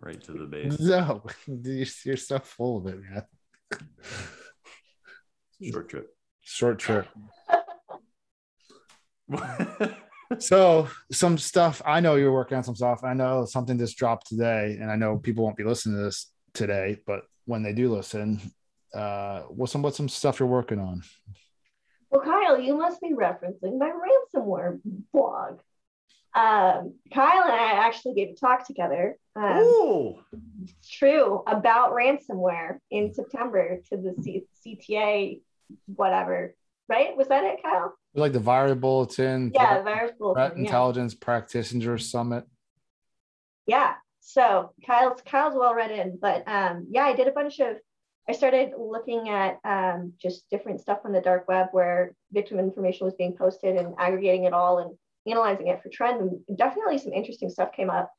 right 0.00 0.20
to 0.24 0.32
the 0.32 0.46
base. 0.46 0.76
No, 0.80 1.22
you're, 1.46 1.86
you're 2.04 2.16
so 2.16 2.38
full 2.38 2.78
of 2.78 2.86
it, 2.86 3.00
man. 3.00 3.24
Short 5.72 5.88
trip. 5.88 6.14
Short 6.42 6.78
trip. 6.78 7.08
So 10.40 10.88
some 11.10 11.38
stuff 11.38 11.80
I 11.86 12.00
know 12.00 12.16
you're 12.16 12.32
working 12.32 12.58
on 12.58 12.62
some 12.62 12.76
stuff. 12.76 13.02
I 13.02 13.14
know 13.14 13.46
something 13.46 13.78
just 13.78 13.96
dropped 13.96 14.28
today, 14.28 14.76
and 14.78 14.90
I 14.90 14.96
know 14.96 15.16
people 15.16 15.42
won't 15.42 15.56
be 15.56 15.64
listening 15.64 15.96
to 15.96 16.04
this 16.04 16.30
today, 16.58 16.98
but 17.06 17.22
when 17.46 17.62
they 17.62 17.72
do 17.72 17.92
listen, 17.94 18.40
uh, 18.94 19.42
what's 19.42 19.72
some 19.72 19.82
what's 19.82 19.96
some 19.96 20.08
stuff 20.08 20.38
you're 20.40 20.48
working 20.48 20.78
on? 20.78 21.02
Well, 22.10 22.22
Kyle, 22.22 22.58
you 22.60 22.76
must 22.76 23.00
be 23.00 23.12
referencing 23.14 23.78
my 23.78 23.90
ransomware 23.92 24.80
blog. 25.12 25.60
Um, 26.34 26.94
Kyle 27.12 27.42
and 27.42 27.52
I 27.52 27.86
actually 27.86 28.14
gave 28.14 28.30
a 28.30 28.34
talk 28.34 28.66
together. 28.66 29.16
Um, 29.36 29.44
oh, 29.56 30.20
true 30.90 31.42
about 31.46 31.92
ransomware 31.92 32.78
in 32.90 33.14
September 33.14 33.80
to 33.90 33.96
the 33.96 34.14
C- 34.22 34.46
CTA, 34.66 35.40
whatever. 35.86 36.54
Right? 36.88 37.16
Was 37.16 37.28
that 37.28 37.44
it, 37.44 37.62
Kyle? 37.62 37.94
Like 38.14 38.32
the 38.32 38.40
Virus 38.40 38.74
Bulletin, 38.78 39.52
Yeah, 39.54 39.74
Threat, 39.74 39.84
virus 39.84 40.00
Threat 40.10 40.18
bulletin. 40.18 40.52
Yeah. 40.56 40.60
Intelligence 40.64 41.14
Practitioner 41.14 41.98
Summit. 41.98 42.44
yeah. 43.66 43.94
So 44.28 44.74
Kyle's 44.86 45.22
Kyle's 45.22 45.54
well 45.54 45.74
read 45.74 45.90
in, 45.90 46.18
but 46.20 46.46
um, 46.46 46.86
yeah, 46.90 47.04
I 47.04 47.14
did 47.14 47.28
a 47.28 47.32
bunch 47.32 47.60
of. 47.60 47.78
I 48.28 48.32
started 48.32 48.72
looking 48.78 49.30
at 49.30 49.58
um, 49.64 50.12
just 50.20 50.44
different 50.50 50.82
stuff 50.82 50.98
on 51.06 51.12
the 51.12 51.20
dark 51.22 51.48
web 51.48 51.68
where 51.72 52.14
victim 52.30 52.58
information 52.58 53.06
was 53.06 53.14
being 53.14 53.34
posted 53.34 53.76
and 53.76 53.94
aggregating 53.96 54.44
it 54.44 54.52
all 54.52 54.80
and 54.80 54.98
analyzing 55.26 55.68
it 55.68 55.82
for 55.82 55.88
trend. 55.88 56.20
And 56.20 56.58
definitely 56.58 56.98
some 56.98 57.14
interesting 57.14 57.48
stuff 57.48 57.72
came 57.72 57.88
up. 57.88 58.12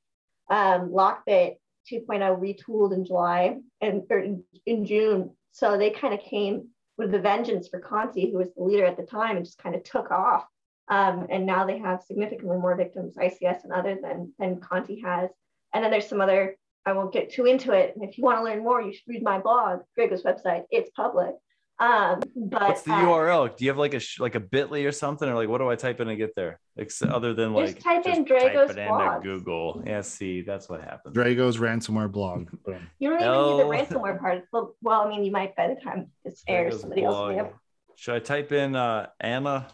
Um, 0.50 0.90
Lockbit 0.90 1.58
2.0 1.94 2.08
retooled 2.40 2.92
in 2.92 3.06
July 3.06 3.58
and 3.80 4.02
or 4.10 4.18
in, 4.66 4.86
June, 4.88 5.30
so 5.52 5.78
they 5.78 5.92
kind 5.92 6.16
of 6.16 6.22
came 6.22 6.70
with 6.98 7.12
the 7.12 7.20
vengeance 7.20 7.68
for 7.68 7.80
Conti, 7.80 8.32
who 8.32 8.40
was 8.40 8.50
the 8.56 8.64
leader 8.64 8.86
at 8.86 8.98
the 8.98 9.06
time, 9.06 9.38
and 9.38 9.46
just 9.46 9.60
kind 9.60 9.76
of 9.76 9.84
took 9.84 10.10
off. 10.10 10.48
Um, 10.88 11.28
and 11.30 11.46
now 11.46 11.68
they 11.68 11.78
have 11.78 12.02
significantly 12.02 12.58
more 12.58 12.76
victims, 12.76 13.16
ICS 13.16 13.64
and 13.64 13.74
other 13.74 13.96
than 14.02 14.34
than 14.40 14.60
Conti 14.60 15.02
has. 15.02 15.30
And 15.74 15.84
then 15.84 15.92
there's 15.92 16.08
some 16.08 16.22
other, 16.22 16.56
I 16.86 16.94
won't 16.94 17.14
get 17.14 17.32
too 17.32 17.46
into 17.46 17.72
it. 17.74 17.94
And 17.96 18.08
if 18.08 18.18
you 18.18 18.24
want 18.24 18.40
to 18.40 18.44
learn 18.44 18.64
more, 18.64 18.82
you 18.82 18.94
should 18.94 19.08
read 19.08 19.24
my 19.24 19.40
blog, 19.40 19.82
Dragos 19.98 20.24
website. 20.24 20.64
It's 20.72 20.90
public. 20.92 21.36
Um, 21.82 22.20
but 22.36 22.62
what's 22.68 22.82
the 22.82 22.92
uh, 22.92 23.06
URL? 23.06 23.56
Do 23.56 23.64
you 23.64 23.72
have 23.72 23.78
like 23.78 23.94
a 23.94 24.02
sh- 24.02 24.20
like 24.20 24.36
a 24.36 24.40
Bitly 24.42 24.86
or 24.86 24.92
something, 24.92 25.30
or 25.30 25.34
like 25.36 25.48
what 25.48 25.60
do 25.60 25.70
I 25.70 25.76
type 25.78 26.02
in 26.02 26.08
to 26.08 26.16
get 26.18 26.36
there? 26.36 26.60
Ex- 26.78 27.02
other 27.02 27.34
than 27.34 27.56
Just 27.56 27.76
like 27.76 28.04
type 28.04 28.06
in 28.06 28.26
type 28.26 28.52
Dragos 28.52 28.70
it 28.72 28.78
into 28.80 28.92
blogs. 28.92 29.24
Google. 29.24 29.84
Yeah, 29.86 30.02
see, 30.02 30.42
that's 30.42 30.68
what 30.68 30.82
happens. 30.82 31.16
Dragos 31.16 31.58
ransomware 31.58 32.12
blog. 32.12 32.50
You 33.00 33.10
don't 33.12 33.22
even 33.22 33.24
L- 33.24 33.58
need 33.58 33.64
the 33.64 33.96
ransomware 33.96 34.20
part. 34.20 34.44
Well, 34.52 34.76
well, 34.82 35.02
I 35.04 35.10
mean, 35.10 35.24
you 35.24 35.32
might 35.32 35.56
by 35.56 35.70
the 35.70 35.80
time 35.80 36.08
this 36.26 36.44
airs, 36.50 36.74
Dragos 36.76 36.80
somebody 36.82 37.04
else 37.04 37.30
may 37.30 37.36
blog. 37.36 37.46
have. 37.46 37.54
Should 37.96 38.16
I 38.16 38.20
type 38.20 38.52
in 38.52 38.76
uh 38.76 39.08
Anna? 39.22 39.68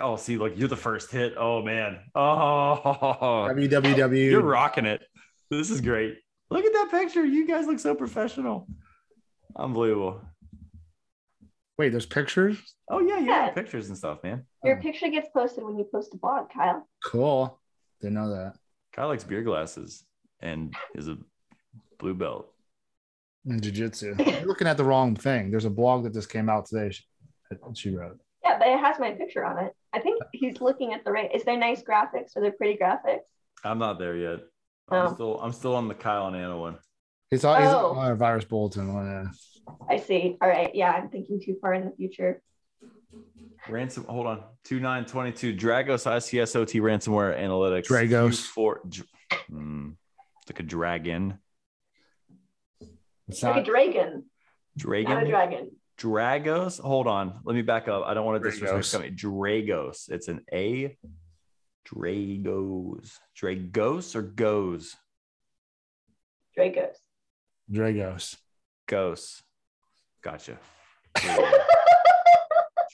Oh, 0.00 0.16
see, 0.16 0.36
look, 0.36 0.52
you're 0.56 0.68
the 0.68 0.76
first 0.76 1.10
hit. 1.10 1.34
Oh 1.38 1.62
man. 1.62 1.98
Oh, 2.14 2.80
oh. 2.84 3.48
www. 3.50 4.30
you're 4.30 4.42
rocking 4.42 4.84
it. 4.86 5.02
This 5.50 5.70
is 5.70 5.80
great. 5.80 6.18
Look 6.50 6.64
at 6.64 6.72
that 6.72 6.88
picture. 6.90 7.24
You 7.24 7.46
guys 7.46 7.66
look 7.66 7.78
so 7.78 7.94
professional. 7.94 8.66
Unbelievable. 9.56 10.20
Wait, 11.78 11.90
there's 11.90 12.06
pictures. 12.06 12.74
Oh 12.90 13.00
yeah, 13.00 13.18
yeah, 13.18 13.46
Yeah. 13.46 13.50
pictures 13.50 13.88
and 13.88 13.96
stuff, 13.96 14.22
man. 14.24 14.44
Your 14.64 14.78
Oh. 14.78 14.82
picture 14.82 15.08
gets 15.08 15.28
posted 15.30 15.64
when 15.64 15.78
you 15.78 15.84
post 15.84 16.12
a 16.14 16.16
blog, 16.18 16.50
Kyle. 16.50 16.86
Cool. 17.04 17.58
Didn't 18.00 18.14
know 18.14 18.30
that. 18.30 18.54
Kyle 18.92 19.08
likes 19.08 19.24
beer 19.24 19.42
glasses 19.42 20.04
and 20.40 20.74
is 20.94 21.08
a 21.08 21.18
blue 21.98 22.14
belt. 22.14 22.52
In 23.46 23.60
jiu-jitsu. 23.60 24.16
You're 24.18 24.46
looking 24.46 24.66
at 24.66 24.76
the 24.76 24.84
wrong 24.84 25.14
thing. 25.14 25.50
There's 25.50 25.64
a 25.64 25.70
blog 25.70 26.04
that 26.04 26.12
just 26.12 26.28
came 26.30 26.48
out 26.48 26.66
today. 26.66 26.90
She, 26.90 27.04
she 27.74 27.90
wrote. 27.94 28.18
Yeah, 28.44 28.58
but 28.58 28.68
it 28.68 28.78
has 28.78 28.98
my 28.98 29.12
picture 29.12 29.44
on 29.44 29.64
it. 29.64 29.72
I 29.92 30.00
think 30.00 30.22
he's 30.32 30.60
looking 30.60 30.92
at 30.92 31.04
the 31.04 31.10
right. 31.12 31.34
Is 31.34 31.44
there 31.44 31.56
nice 31.56 31.82
graphics? 31.82 32.36
Are 32.36 32.40
there 32.42 32.52
pretty 32.52 32.78
graphics? 32.78 33.20
I'm 33.64 33.78
not 33.78 33.98
there 33.98 34.16
yet. 34.16 34.40
I'm 34.90 35.06
Oh. 35.08 35.14
still 35.14 35.40
I'm 35.40 35.52
still 35.52 35.74
on 35.76 35.88
the 35.88 35.94
Kyle 35.94 36.26
and 36.26 36.36
Anna 36.36 36.58
one. 36.58 36.78
He's 37.30 37.44
on, 37.44 37.60
he's 37.62 37.70
Oh. 37.70 37.92
on 37.92 37.98
our 38.06 38.14
virus 38.14 38.44
bulletin 38.44 38.92
one. 38.94 39.06
Yeah. 39.06 39.74
I 39.88 39.96
see. 39.98 40.36
All 40.40 40.48
right. 40.48 40.74
Yeah, 40.74 40.92
I'm 40.92 41.08
thinking 41.10 41.40
too 41.40 41.56
far 41.60 41.74
in 41.74 41.84
the 41.84 41.90
future. 41.92 42.42
Ransom. 43.68 44.04
Hold 44.04 44.26
on. 44.26 44.44
Two 44.64 44.80
nine 44.80 45.04
twenty 45.04 45.32
two. 45.32 45.54
Dragos 45.54 46.06
ICSOT 46.06 46.80
ransomware 46.80 47.38
analytics. 47.38 47.86
Dragos. 47.86 48.46
For 48.46 48.80
mm, 49.50 49.94
like 50.48 50.60
a 50.60 50.62
dragon. 50.62 51.38
It's 53.28 53.42
Like 53.42 53.56
a 53.56 53.62
dragon, 53.62 54.24
Dragon. 54.78 55.12
not 55.12 55.24
a 55.24 55.28
dragon. 55.28 55.70
Dragos. 55.98 56.80
Hold 56.80 57.06
on. 57.06 57.40
Let 57.44 57.56
me 57.56 57.62
back 57.62 57.88
up. 57.88 58.04
I 58.06 58.14
don't 58.14 58.24
want 58.24 58.42
to 58.42 58.50
disrespect 58.50 58.84
Dragos. 58.84 58.92
company. 58.92 59.16
Dragos. 59.16 60.10
It's 60.10 60.28
an 60.28 60.40
A. 60.52 60.96
Dragos. 61.86 63.18
Dragos 63.40 64.14
or 64.14 64.22
goes? 64.22 64.96
Dragos. 66.56 66.94
Dragos. 67.70 68.36
Ghosts. 68.86 69.42
Gotcha. 70.22 70.58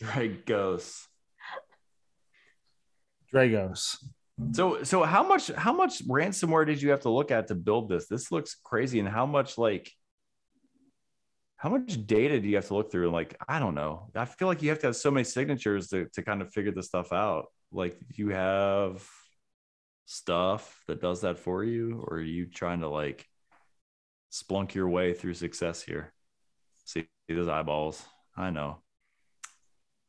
Dragos. 0.02 1.06
Dragos. 3.32 3.96
So 4.52 4.82
so 4.82 5.04
how 5.04 5.22
much 5.22 5.48
how 5.52 5.72
much 5.72 6.04
ransomware 6.08 6.66
did 6.66 6.82
you 6.82 6.90
have 6.90 7.00
to 7.00 7.10
look 7.10 7.30
at 7.30 7.48
to 7.48 7.54
build 7.54 7.88
this? 7.88 8.06
This 8.06 8.32
looks 8.32 8.56
crazy. 8.64 8.98
And 8.98 9.08
how 9.08 9.26
much 9.26 9.58
like 9.58 9.92
how 11.64 11.70
much 11.70 12.06
data 12.06 12.38
do 12.38 12.46
you 12.46 12.56
have 12.56 12.66
to 12.66 12.74
look 12.74 12.92
through? 12.92 13.10
Like, 13.10 13.36
I 13.48 13.58
don't 13.58 13.74
know. 13.74 14.10
I 14.14 14.26
feel 14.26 14.48
like 14.48 14.60
you 14.60 14.68
have 14.68 14.80
to 14.80 14.88
have 14.88 14.96
so 14.96 15.10
many 15.10 15.24
signatures 15.24 15.88
to, 15.88 16.04
to 16.12 16.22
kind 16.22 16.42
of 16.42 16.52
figure 16.52 16.70
this 16.72 16.88
stuff 16.88 17.10
out. 17.10 17.46
Like 17.72 17.98
you 18.16 18.28
have 18.28 19.02
stuff 20.04 20.82
that 20.88 21.00
does 21.00 21.22
that 21.22 21.38
for 21.38 21.64
you, 21.64 22.04
or 22.06 22.16
are 22.18 22.20
you 22.20 22.44
trying 22.44 22.80
to 22.80 22.88
like 22.90 23.24
splunk 24.30 24.74
your 24.74 24.90
way 24.90 25.14
through 25.14 25.32
success 25.32 25.82
here? 25.82 26.12
See 26.84 27.06
those 27.30 27.48
eyeballs. 27.48 28.04
I 28.36 28.50
know. 28.50 28.80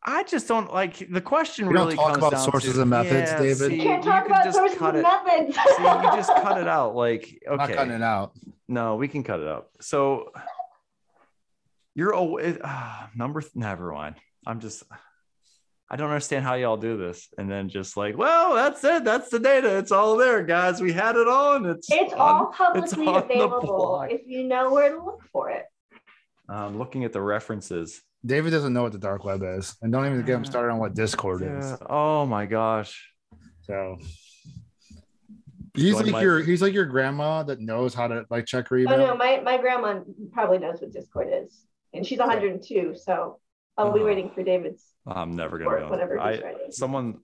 I 0.04 0.24
just 0.24 0.50
don't 0.50 0.74
like 0.74 1.10
the 1.10 1.22
question 1.22 1.68
We 1.68 1.74
don't 1.74 1.86
really 1.86 1.96
talk 1.96 2.06
comes 2.08 2.18
about 2.18 2.32
down 2.34 2.52
sources 2.52 2.74
to- 2.76 2.82
and 2.82 2.90
methods, 2.90 3.32
Yeah, 3.32 3.40
David. 3.40 3.58
see, 3.70 3.76
You 3.78 3.82
can't 3.84 4.04
you 4.04 4.12
talk 4.12 4.24
could 4.24 4.32
about 4.34 4.44
just 4.44 4.58
sources 4.58 4.78
cut 4.78 4.96
and 4.96 4.98
it. 4.98 5.04
methods. 5.04 5.56
See, 5.56 5.84
you 5.84 6.18
just 6.18 6.30
cut 6.44 6.60
it 6.60 6.68
out. 6.68 6.96
Like, 6.98 7.42
I'm 7.50 7.56
not 7.58 7.72
cutting 7.72 7.94
it 7.94 8.04
out. 8.04 8.34
no, 8.68 8.98
we 8.98 9.08
can 9.08 9.24
cut 9.24 9.40
it 9.40 9.48
out. 9.48 9.70
So 9.80 10.32
you're 11.96 12.14
oh, 12.14 12.38
it, 12.38 12.60
ah, 12.64 13.10
number. 13.16 13.42
th- 13.42 13.56
Never 13.56 13.92
mind. 13.94 14.16
I'm 14.46 14.60
just. 14.60 14.84
I 15.90 15.98
don't 15.98 16.10
understand 16.10 16.44
how 16.44 16.56
y'all 16.56 16.78
do 16.78 16.98
this, 16.98 17.28
and 17.38 17.50
then 17.50 17.70
just 17.70 17.96
like, 17.96 18.18
well, 18.18 18.56
that's 18.56 18.84
it. 18.84 19.04
That's 19.04 19.30
the 19.30 19.38
data. 19.40 19.78
It's 19.78 19.92
all 19.92 20.18
there, 20.18 20.44
guys. 20.44 20.82
We 20.82 20.92
had 20.92 21.16
it 21.16 21.28
on. 21.28 21.66
It's 21.68 21.88
It's 21.92 22.12
on- 22.14 22.20
all 22.20 22.46
publicly 22.48 23.06
on 23.08 23.14
the 23.14 23.34
available 23.36 24.06
if 24.10 24.22
you 24.26 24.44
know 24.46 24.72
where 24.74 24.90
to 24.96 25.04
look 25.04 25.22
for 25.32 25.52
it. 25.52 25.66
I'm 26.50 26.78
looking 26.78 27.04
at 27.06 27.14
the 27.14 27.22
references. 27.22 28.02
David 28.26 28.50
doesn't 28.50 28.74
know 28.74 28.82
what 28.84 28.92
the 28.94 28.98
dark 28.98 29.24
web 29.24 29.42
is, 29.44 29.76
and 29.84 29.92
don't 29.94 30.06
even 30.08 30.26
get 30.26 30.36
him 30.36 30.46
started 30.46 30.72
on 30.74 30.80
what 30.80 30.96
Discord 30.96 31.44
is. 31.44 31.74
Oh 31.88 32.26
my 32.26 32.48
gosh. 32.48 33.12
So 33.62 33.98
he's 35.76 35.94
Join 35.94 36.04
like 36.06 36.12
my- 36.14 36.22
your 36.22 36.40
he's 36.42 36.62
like 36.64 36.74
your 36.74 36.86
grandma 36.86 37.44
that 37.44 37.60
knows 37.62 37.94
how 37.94 38.08
to 38.08 38.26
like 38.32 38.46
check 38.48 38.68
her 38.70 38.78
Oh 38.78 38.80
email. 38.80 38.98
no, 38.98 39.16
my, 39.16 39.40
my 39.42 39.58
grandma 39.58 40.00
probably 40.34 40.58
knows 40.58 40.82
what 40.82 40.92
Discord 40.92 41.28
is. 41.32 41.64
And 41.96 42.06
she's 42.06 42.20
102, 42.20 42.96
so 42.96 43.40
I'll 43.78 43.94
be 43.94 44.00
Oh. 44.02 44.06
waiting 44.06 44.32
for 44.34 44.44
David's 44.44 44.84
I'm 45.08 45.36
never 45.36 45.60
gonna 45.60 45.88
he's 46.00 46.20
I, 46.20 46.54
someone 46.72 47.20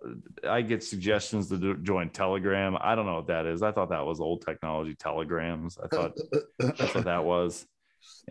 I 0.47 0.61
get 0.61 0.83
suggestions 0.83 1.49
to 1.49 1.57
do, 1.57 1.77
join 1.77 2.09
Telegram. 2.11 2.77
I 2.79 2.93
don't 2.95 3.07
know 3.07 3.15
what 3.15 3.27
that 3.27 3.45
is. 3.47 3.63
I 3.63 3.71
thought 3.71 3.89
that 3.89 4.05
was 4.05 4.19
old 4.19 4.45
technology 4.45 4.93
telegrams. 4.93 5.77
I 5.83 5.87
thought 5.87 6.11
that's 6.77 6.93
what 6.93 7.05
that 7.05 7.23
was. 7.25 7.65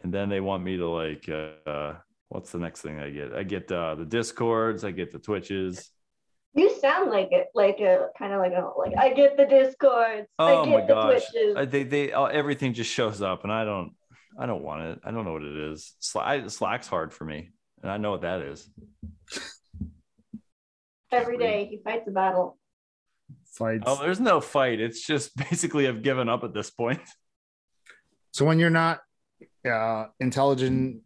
And 0.05 0.15
then 0.15 0.29
they 0.29 0.41
want 0.41 0.63
me 0.63 0.77
to 0.77 0.89
like 0.89 1.29
uh 1.67 1.95
what's 2.29 2.53
the 2.53 2.59
next 2.59 2.83
thing 2.83 3.01
I 3.01 3.11
get? 3.11 3.35
I 3.35 3.43
get 3.43 3.71
uh 3.73 3.97
the 3.97 4.05
discords, 4.05 4.85
I 4.85 4.93
get 4.93 5.11
the 5.11 5.19
twitches. 5.19 5.91
You 6.55 6.75
sound 6.81 7.11
like 7.11 7.29
it, 7.31 7.49
like 7.55 7.79
a 7.81 8.09
kind 8.19 8.33
of 8.33 8.41
like 8.41 8.53
a 8.53 8.71
like 8.79 8.93
I 8.99 9.13
get 9.13 9.37
the 9.37 9.47
discords, 9.47 10.27
Oh 10.39 10.65
I 10.67 10.73
my 10.75 10.81
the 10.81 10.87
gosh. 10.95 11.23
twitches. 11.33 11.57
I, 11.57 11.65
they 11.65 11.83
they 11.85 12.13
uh, 12.13 12.25
everything 12.27 12.73
just 12.75 12.91
shows 12.91 13.21
up 13.23 13.45
and 13.45 13.53
I 13.53 13.65
don't 13.65 13.93
I 14.41 14.47
don't 14.47 14.63
want 14.63 14.81
it. 14.83 15.01
I 15.05 15.11
don't 15.11 15.27
know 15.27 15.35
what 15.35 15.43
it 15.43 15.55
is. 15.55 15.95
Slack, 16.01 16.49
Slack's 16.49 16.89
hard 16.89 17.13
for 17.13 17.27
me. 17.27 17.51
And 17.83 17.93
I 17.93 17.99
know 17.99 18.11
what 18.11 18.23
that 18.23 18.41
is. 18.41 18.67
Every 21.13 21.37
day 21.37 21.67
he 21.71 21.79
fights 21.85 22.09
a 22.09 22.11
battle. 22.11 22.59
Fights. 23.53 23.85
Oh, 23.87 24.01
there's 24.01 24.19
no 24.19 24.41
fight. 24.41 24.81
It's 24.81 25.07
just 25.07 25.37
basically 25.51 25.87
I've 25.87 26.03
given 26.03 26.31
up 26.31 26.43
at 26.43 26.55
this 26.55 26.71
point. 26.71 27.01
So 28.33 28.45
when 28.45 28.61
you're 28.61 28.71
not 28.71 29.01
uh, 29.69 30.05
intelligent 30.21 31.03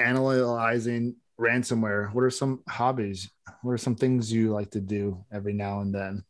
analyzing 0.00 1.14
ransomware, 1.40 2.12
what 2.12 2.24
are 2.24 2.30
some 2.30 2.64
hobbies? 2.68 3.30
What 3.62 3.70
are 3.70 3.78
some 3.78 3.94
things 3.94 4.32
you 4.32 4.50
like 4.50 4.72
to 4.72 4.80
do 4.80 5.24
every 5.32 5.52
now 5.52 5.80
and 5.80 5.94
then? 5.94 6.24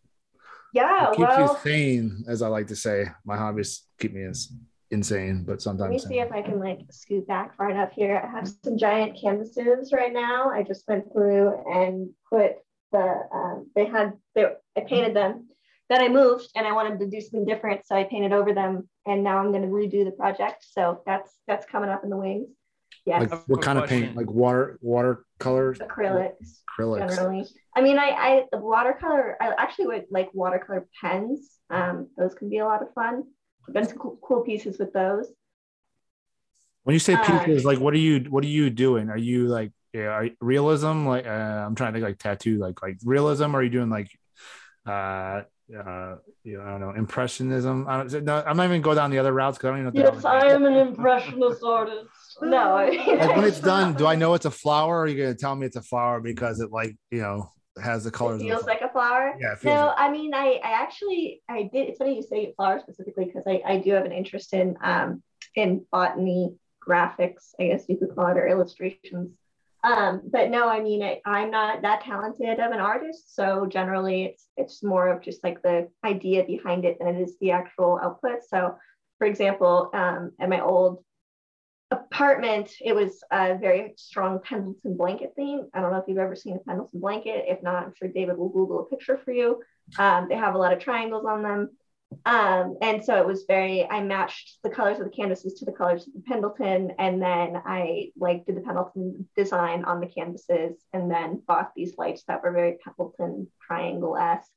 Yeah, 0.75 1.09
It 1.09 1.17
keeps 1.17 1.29
well, 1.31 1.53
you 1.65 1.71
sane, 1.71 2.25
as 2.29 2.43
I 2.43 2.49
like 2.49 2.67
to 2.67 2.77
say. 2.77 3.07
My 3.25 3.39
hobbies 3.39 3.87
keep 3.99 4.13
me 4.13 4.25
as 4.25 4.53
insane, 4.91 5.45
but 5.47 5.63
sometimes. 5.63 5.81
let 5.81 5.91
me 5.91 5.99
sometimes 5.99 6.15
see 6.15 6.21
if 6.21 6.33
I 6.33 6.43
can 6.43 6.59
like 6.59 6.81
scoot 6.91 7.27
back 7.27 7.57
far 7.57 7.71
enough 7.71 7.93
here. 7.93 8.21
I 8.23 8.31
have 8.31 8.51
some 8.65 8.77
giant 8.77 9.19
canvases 9.21 9.93
right 9.93 10.13
now. 10.13 10.51
I 10.51 10.63
just 10.63 10.87
went 10.89 11.13
through 11.13 11.63
and 11.73 12.11
put 12.29 12.57
the 12.93 13.29
um, 13.33 13.71
they 13.75 13.87
had 13.87 14.15
they 14.35 14.47
I 14.77 14.81
painted 14.81 15.15
them. 15.15 15.49
Then 15.89 16.03
I 16.03 16.09
moved 16.09 16.49
and 16.55 16.67
I 16.67 16.73
wanted 16.73 17.01
to 17.01 17.07
do 17.09 17.21
something 17.21 17.45
different, 17.45 17.87
so 17.87 17.97
I 17.97 18.05
painted 18.05 18.33
over 18.33 18.55
them. 18.55 18.89
And 19.07 19.25
now 19.25 19.39
I'm 19.39 19.51
going 19.51 19.63
to 19.63 19.69
redo 19.69 20.05
the 20.05 20.13
project. 20.13 20.65
So 20.69 21.03
that's 21.07 21.33
that's 21.47 21.67
coming 21.67 21.91
up 21.91 22.05
in 22.05 22.11
the 22.11 22.17
wings. 22.17 22.49
Yes, 23.07 23.31
like 23.31 23.49
what 23.49 23.63
kind 23.63 23.79
of 23.79 23.89
paint? 23.89 24.17
Like 24.17 24.31
water 24.31 24.79
watercolor 24.83 25.75
acrylics. 25.75 26.61
acrylics. 26.79 27.09
generally. 27.09 27.47
I 27.75 27.81
mean, 27.81 27.99
I, 27.99 28.45
I 28.53 28.57
watercolor. 28.57 29.37
I 29.41 29.53
actually 29.57 29.87
would 29.87 30.05
like 30.11 30.31
watercolor 30.35 30.87
pens. 31.01 31.51
Um, 31.71 32.09
those 32.17 32.35
can 32.35 32.51
be 32.51 32.59
a 32.59 32.65
lot 32.65 32.83
of 32.83 32.93
fun. 32.95 33.25
Done 33.73 33.89
some 33.89 33.99
cool, 33.99 34.19
cool 34.23 34.41
pieces 34.43 34.79
with 34.79 34.93
those. 34.93 35.33
When 36.85 36.95
you 36.95 37.01
say 37.01 37.15
Uh, 37.15 37.45
pieces, 37.45 37.65
like 37.65 37.79
what 37.79 37.95
are 37.95 37.99
you 37.99 38.21
what 38.31 38.43
are 38.45 38.49
you 38.49 38.71
doing? 38.71 39.11
Are 39.11 39.17
you 39.17 39.49
like 39.49 39.73
yeah, 39.93 40.09
are 40.09 40.29
realism? 40.41 41.07
Like 41.07 41.27
uh, 41.27 41.31
I'm 41.31 41.75
trying 41.75 41.93
to 41.93 41.99
think 41.99 42.09
like 42.09 42.19
tattoo, 42.19 42.59
like 42.59 42.83
like 42.83 42.97
realism. 43.05 43.55
Or 43.55 43.59
are 43.59 43.63
you 43.63 43.71
doing 43.71 43.91
like 43.91 44.11
uh 44.87 45.43
uh 45.77 46.17
you 46.43 46.57
know, 46.57 46.65
I 46.65 46.71
don't 46.71 46.81
know 46.81 46.91
impressionism? 46.97 47.87
I 47.89 48.05
don't, 48.05 48.25
no, 48.25 48.43
I'm 48.47 48.57
not 48.57 48.65
even 48.65 48.81
go 48.83 48.95
down 48.95 49.11
the 49.11 49.19
other 49.19 49.33
routes 49.33 49.59
because 49.59 49.69
I 49.69 49.71
don't 49.73 49.81
even 49.89 49.95
know. 49.95 50.11
Yes, 50.13 50.25
I 50.25 50.47
am 50.49 50.65
an 50.65 50.75
impressionist 50.75 51.63
artist. 51.63 52.09
No, 52.41 52.77
I 52.77 52.87
like 52.91 53.37
when 53.37 53.45
it's 53.45 53.61
done, 53.73 53.95
do 53.95 54.07
I 54.07 54.15
know 54.15 54.35
it's 54.35 54.47
a 54.47 54.51
flower? 54.51 54.97
Or 54.97 55.03
are 55.03 55.07
you 55.07 55.23
gonna 55.23 55.35
tell 55.35 55.55
me 55.55 55.67
it's 55.67 55.77
a 55.77 55.83
flower 55.83 56.21
because 56.21 56.61
it 56.61 56.71
like 56.73 56.97
you 57.11 57.21
know 57.21 57.51
has 57.81 58.05
the 58.05 58.09
It 58.09 58.15
colors? 58.15 58.35
of 58.35 58.39
the 58.41 58.49
feels 58.49 58.65
like 58.67 58.81
a 58.83 58.89
flower. 58.89 59.35
yeah, 59.41 59.53
it 59.53 59.65
No, 59.65 59.87
like- 59.87 59.95
I 59.99 60.11
mean, 60.11 60.35
I, 60.35 60.61
I 60.65 60.73
actually, 60.83 61.43
I 61.49 61.65
did. 61.73 61.89
It's 61.89 61.99
funny 61.99 62.17
you 62.17 62.23
say 62.23 62.53
flower 62.57 62.81
specifically 62.81 63.25
because 63.27 63.45
I, 63.47 63.63
I 63.65 63.77
do 63.79 63.93
have 63.93 64.05
an 64.05 64.13
interest 64.13 64.53
in, 64.55 64.77
um, 64.83 65.23
in 65.55 65.85
botany 65.91 66.55
graphics, 66.87 67.55
I 67.61 67.69
guess 67.69 67.85
you 67.89 67.97
could 67.99 68.15
call 68.15 68.29
it, 68.29 68.37
or 68.37 68.47
illustrations. 68.49 69.33
Um, 69.83 70.21
but 70.31 70.51
no, 70.51 70.69
I 70.69 70.81
mean, 70.81 71.03
I, 71.03 71.21
I'm 71.25 71.51
not 71.51 71.81
that 71.83 72.03
talented 72.03 72.61
of 72.61 72.71
an 72.73 72.81
artist, 72.81 73.35
so 73.35 73.65
generally, 73.67 74.25
it's 74.25 74.47
it's 74.59 74.83
more 74.83 75.09
of 75.09 75.23
just 75.23 75.43
like 75.43 75.63
the 75.63 75.89
idea 76.05 76.45
behind 76.45 76.85
it 76.85 76.99
than 76.99 77.17
it 77.17 77.23
is 77.23 77.39
the 77.41 77.53
actual 77.53 77.99
output. 78.03 78.41
So, 78.47 78.77
for 79.19 79.27
example, 79.27 79.89
um, 79.95 80.33
at 80.39 80.51
my 80.51 80.61
old 80.61 81.03
apartment, 81.91 82.71
it 82.81 82.95
was 82.95 83.23
a 83.31 83.57
very 83.59 83.95
strong 83.97 84.41
Pendleton 84.43 84.97
blanket 84.97 85.33
theme. 85.37 85.69
I 85.75 85.81
don't 85.81 85.93
know 85.93 85.99
if 85.99 86.05
you've 86.07 86.19
ever 86.19 86.37
seen 86.37 86.57
a 86.57 86.61
Pendleton 86.61 87.01
blanket. 87.01 87.45
If 87.49 87.63
not, 87.63 87.85
I'm 87.85 87.95
sure 87.97 88.09
David 88.09 88.39
will 88.39 88.49
Google 88.49 88.81
a 88.81 88.85
picture 88.85 89.19
for 89.25 89.33
you. 89.33 89.63
Um, 89.99 90.29
they 90.29 90.37
have 90.37 90.55
a 90.55 90.59
lot 90.59 90.73
of 90.73 90.79
triangles 90.79 91.25
on 91.27 91.43
them. 91.43 91.71
Um, 92.25 92.77
and 92.83 93.05
so 93.05 93.17
it 93.17 93.27
was 93.27 93.45
very, 93.47 93.89
I 93.89 94.03
matched 94.03 94.59
the 94.63 94.71
colors 94.71 94.99
of 94.99 95.05
the 95.05 95.17
canvases 95.17 95.55
to 95.55 95.65
the 95.65 95.73
colors 95.73 96.07
of 96.07 96.15
the 96.15 96.23
Pendleton. 96.23 96.93
And 96.99 97.23
then 97.23 97.61
I 97.65 98.11
like 98.17 98.47
did 98.47 98.57
the 98.57 98.63
Pendleton 98.63 99.29
design 99.37 99.85
on 99.85 100.01
the 100.01 100.07
canvases 100.07 100.77
and 100.93 101.11
then 101.11 101.43
bought 101.47 101.73
these 101.75 101.97
lights 101.99 102.25
that 102.27 102.43
were 102.43 102.53
very 102.53 102.79
Pendleton 102.85 103.49
triangle-esque. 103.67 104.51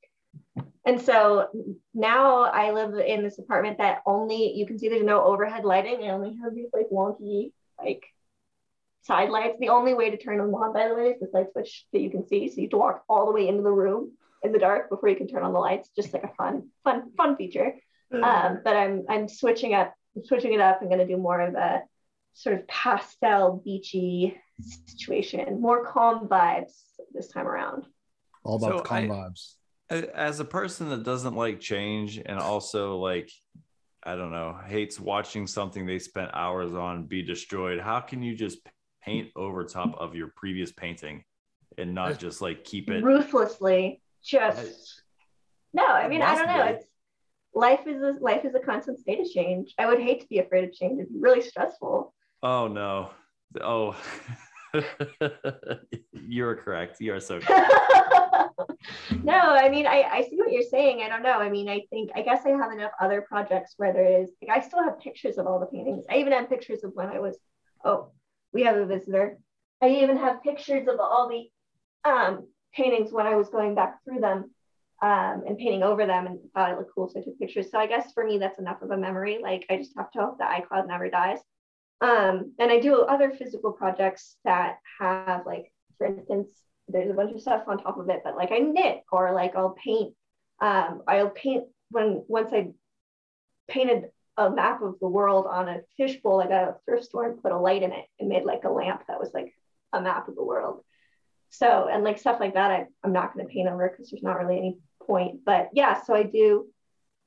And 0.86 1.00
so 1.02 1.48
now 1.94 2.44
I 2.44 2.72
live 2.72 2.94
in 2.96 3.24
this 3.24 3.40
apartment 3.40 3.78
that 3.78 4.02
only 4.06 4.54
you 4.54 4.66
can 4.66 4.78
see 4.78 4.90
there's 4.90 5.04
no 5.04 5.24
overhead 5.24 5.64
lighting. 5.64 6.04
I 6.04 6.10
only 6.10 6.38
have 6.44 6.54
these 6.54 6.68
like 6.74 6.88
wonky 6.92 7.52
like 7.80 8.04
side 9.04 9.30
lights. 9.30 9.58
The 9.60 9.70
only 9.70 9.94
way 9.94 10.10
to 10.10 10.18
turn 10.18 10.38
them 10.40 10.54
on, 10.54 10.74
by 10.74 10.88
the 10.90 10.96
way, 10.96 11.08
is 11.12 11.20
this 11.22 11.34
light 11.34 11.52
switch 11.54 11.86
that 11.94 12.00
you 12.00 12.10
can 12.10 12.28
see. 12.28 12.50
So 12.50 12.56
you 12.58 12.64
have 12.64 12.72
to 12.72 12.78
walk 12.78 13.04
all 13.08 13.26
the 13.28 13.32
way 13.32 13.48
into 13.48 13.64
the 13.64 13.72
room 13.72 14.12
in 14.44 14.52
the 14.52 14.60
dark 14.60 14.90
before 14.90 15.08
you 15.08 15.16
can 15.16 15.28
turn 15.28 15.44
on 15.44 15.54
the 15.54 15.60
lights. 15.60 15.90
Just 15.96 16.14
like 16.14 16.24
a 16.24 16.34
fun, 16.38 16.70
fun, 16.84 17.12
fun 17.16 17.38
feature. 17.38 17.76
Um, 18.12 18.60
but 18.64 18.76
I'm 18.76 19.06
I'm 19.10 19.28
switching 19.28 19.74
up, 19.74 19.94
switching 20.26 20.54
it 20.54 20.60
up. 20.60 20.80
I'm 20.82 20.90
gonna 20.90 21.08
do 21.08 21.18
more 21.18 21.40
of 21.42 21.56
a 21.56 21.82
sort 22.34 22.60
of 22.60 22.68
pastel 22.68 23.62
beachy 23.64 24.38
situation, 24.88 25.62
more 25.62 25.86
calm 25.86 26.28
vibes 26.28 26.74
this 27.14 27.30
time 27.30 27.48
around. 27.48 27.86
all 28.44 28.58
about 28.58 28.70
So 28.72 28.78
the 28.78 28.84
calm 28.84 28.98
I- 29.12 29.16
vibes. 29.16 29.56
As 29.94 30.40
a 30.40 30.46
person 30.46 30.90
that 30.90 31.04
doesn't 31.04 31.36
like 31.36 31.60
change 31.60 32.18
and 32.18 32.40
also 32.40 32.98
like 32.98 33.30
I 34.06 34.16
don't 34.16 34.32
know, 34.32 34.58
hates 34.66 35.00
watching 35.00 35.48
something 35.48 35.86
they 35.86 36.00
spent 36.00 36.32
hours 36.34 36.74
on 36.74 37.06
be 37.06 37.22
destroyed. 37.22 37.80
How 37.80 38.02
can 38.02 38.22
you 38.22 38.36
just 38.36 38.60
paint 39.04 39.30
over 39.36 39.64
top 39.64 39.96
of 39.98 40.16
your 40.16 40.32
previous 40.36 40.72
painting 40.72 41.24
and 41.78 41.94
not 41.94 42.20
just 42.20 42.42
like 42.42 42.64
keep 42.64 42.90
it 42.90 43.04
ruthlessly. 43.04 44.02
Just 44.24 45.02
no. 45.74 45.86
I 45.86 46.08
mean, 46.08 46.22
I 46.22 46.36
don't 46.36 46.48
know. 46.48 46.64
It's 46.66 46.86
life 47.54 47.88
is 47.88 48.02
a 48.02 48.14
life 48.22 48.46
is 48.46 48.56
a 48.56 48.60
constant 48.60 49.00
state 49.00 49.20
of 49.20 49.30
change. 49.30 49.74
I 49.78 49.86
would 49.86 50.00
hate 50.00 50.22
to 50.22 50.28
be 50.28 50.40
afraid 50.40 50.64
of 50.64 50.74
change. 50.74 51.02
It's 51.02 51.12
really 51.14 51.42
stressful. 51.42 52.14
Oh 52.42 52.68
no. 52.68 53.12
Oh. 53.62 53.96
You're 56.14 56.56
correct. 56.56 57.00
You 57.00 57.14
are 57.14 57.20
so 57.20 57.40
correct. 57.42 57.72
No, 59.24 59.34
I 59.34 59.70
mean, 59.70 59.86
I, 59.88 60.04
I 60.04 60.22
see 60.24 60.38
what 60.38 60.52
you're 60.52 60.62
saying. 60.62 61.02
I 61.02 61.10
don't 61.10 61.24
know. 61.24 61.40
I 61.40 61.50
mean, 61.50 61.70
I 61.70 61.82
think, 61.90 62.12
I 62.16 62.22
guess 62.22 62.46
I 62.46 62.50
have 62.50 62.72
enough 62.72 62.92
other 63.00 63.22
projects 63.22 63.74
where 63.78 63.94
there 63.94 64.22
is, 64.22 64.30
like, 64.42 64.58
I 64.58 64.66
still 64.66 64.84
have 64.84 65.00
pictures 65.00 65.38
of 65.38 65.48
all 65.48 65.60
the 65.60 65.66
paintings. 65.66 66.06
I 66.10 66.18
even 66.18 66.34
have 66.34 66.50
pictures 66.50 66.84
of 66.84 66.92
when 66.94 67.08
I 67.08 67.20
was, 67.20 67.38
oh, 67.84 68.12
we 68.54 68.64
have 68.64 68.78
a 68.78 68.86
visitor. 68.86 69.38
I 69.82 69.90
even 69.90 70.18
have 70.18 70.44
pictures 70.44 70.88
of 70.88 71.00
all 71.00 71.30
the 71.30 72.10
um, 72.10 72.48
paintings 72.74 73.12
when 73.12 73.28
I 73.28 73.36
was 73.36 73.50
going 73.50 73.76
back 73.76 74.04
through 74.04 74.20
them 74.20 74.52
um, 75.02 75.44
and 75.48 75.58
painting 75.58 75.84
over 75.84 76.06
them 76.06 76.28
and 76.28 76.40
thought 76.54 76.72
it 76.72 76.78
looked 76.78 76.92
cool. 76.96 77.10
So 77.10 77.20
I 77.20 77.24
took 77.24 77.38
pictures. 77.40 77.70
So 77.72 77.78
I 77.78 77.88
guess 77.88 78.14
for 78.14 78.24
me, 78.24 78.38
that's 78.38 78.60
enough 78.60 78.82
of 78.82 78.92
a 78.92 78.98
memory. 78.98 79.40
Like 79.42 79.66
I 79.70 79.78
just 79.78 79.94
have 79.98 80.12
to 80.12 80.20
hope 80.20 80.38
the 80.38 80.46
iCloud 80.46 80.88
never 80.88 81.10
dies. 81.10 81.40
Um, 82.02 82.54
and 82.60 82.72
I 82.72 82.80
do 82.80 83.02
other 83.02 83.32
physical 83.32 83.72
projects 83.72 84.38
that 84.46 84.78
have 85.00 85.46
like, 85.46 85.72
for 85.98 86.08
instance, 86.08 86.52
there's 86.94 87.12
a 87.12 87.14
bunch 87.14 87.34
of 87.34 87.42
stuff 87.42 87.64
on 87.68 87.78
top 87.78 87.98
of 87.98 88.10
it, 88.10 88.22
but 88.24 88.36
like 88.36 88.52
I 88.52 88.60
knit 88.60 89.04
or 89.12 89.34
like 89.34 89.56
I'll 89.56 89.76
paint. 89.84 90.14
Um, 90.62 91.02
I'll 91.08 91.30
paint 91.30 91.66
when 91.90 92.24
once 92.28 92.52
I 92.54 92.70
painted 93.68 94.06
a 94.38 94.50
map 94.50 94.82
of 94.82 94.96
the 95.00 95.08
world 95.08 95.46
on 95.48 95.70
a 95.70 95.82
fishbowl 95.98 96.42
I 96.42 96.48
got 96.48 96.70
a 96.70 96.76
thrift 96.86 97.06
store 97.06 97.30
and 97.30 97.42
put 97.42 97.52
a 97.52 97.58
light 97.58 97.84
in 97.84 97.92
it 97.92 98.06
and 98.20 98.30
made 98.30 98.46
like 98.46 98.64
a 98.64 98.70
lamp 98.70 99.04
that 99.08 99.20
was 99.20 99.32
like 99.34 99.54
a 99.92 100.02
map 100.02 100.28
of 100.28 100.36
the 100.36 100.44
world. 100.44 100.84
So, 101.50 101.88
and 101.92 102.04
like 102.04 102.18
stuff 102.18 102.40
like 102.40 102.56
that, 102.56 102.72
I, 102.72 102.86
I'm 103.04 103.14
not 103.14 103.34
going 103.34 103.46
to 103.46 103.54
paint 103.54 103.70
over 103.70 103.88
because 103.88 104.10
there's 104.10 104.24
not 104.24 104.40
really 104.40 104.58
any 104.58 104.78
point. 105.06 105.42
But 105.46 105.70
yeah, 105.74 106.02
so 106.02 106.16
I 106.16 106.24
do, 106.24 106.68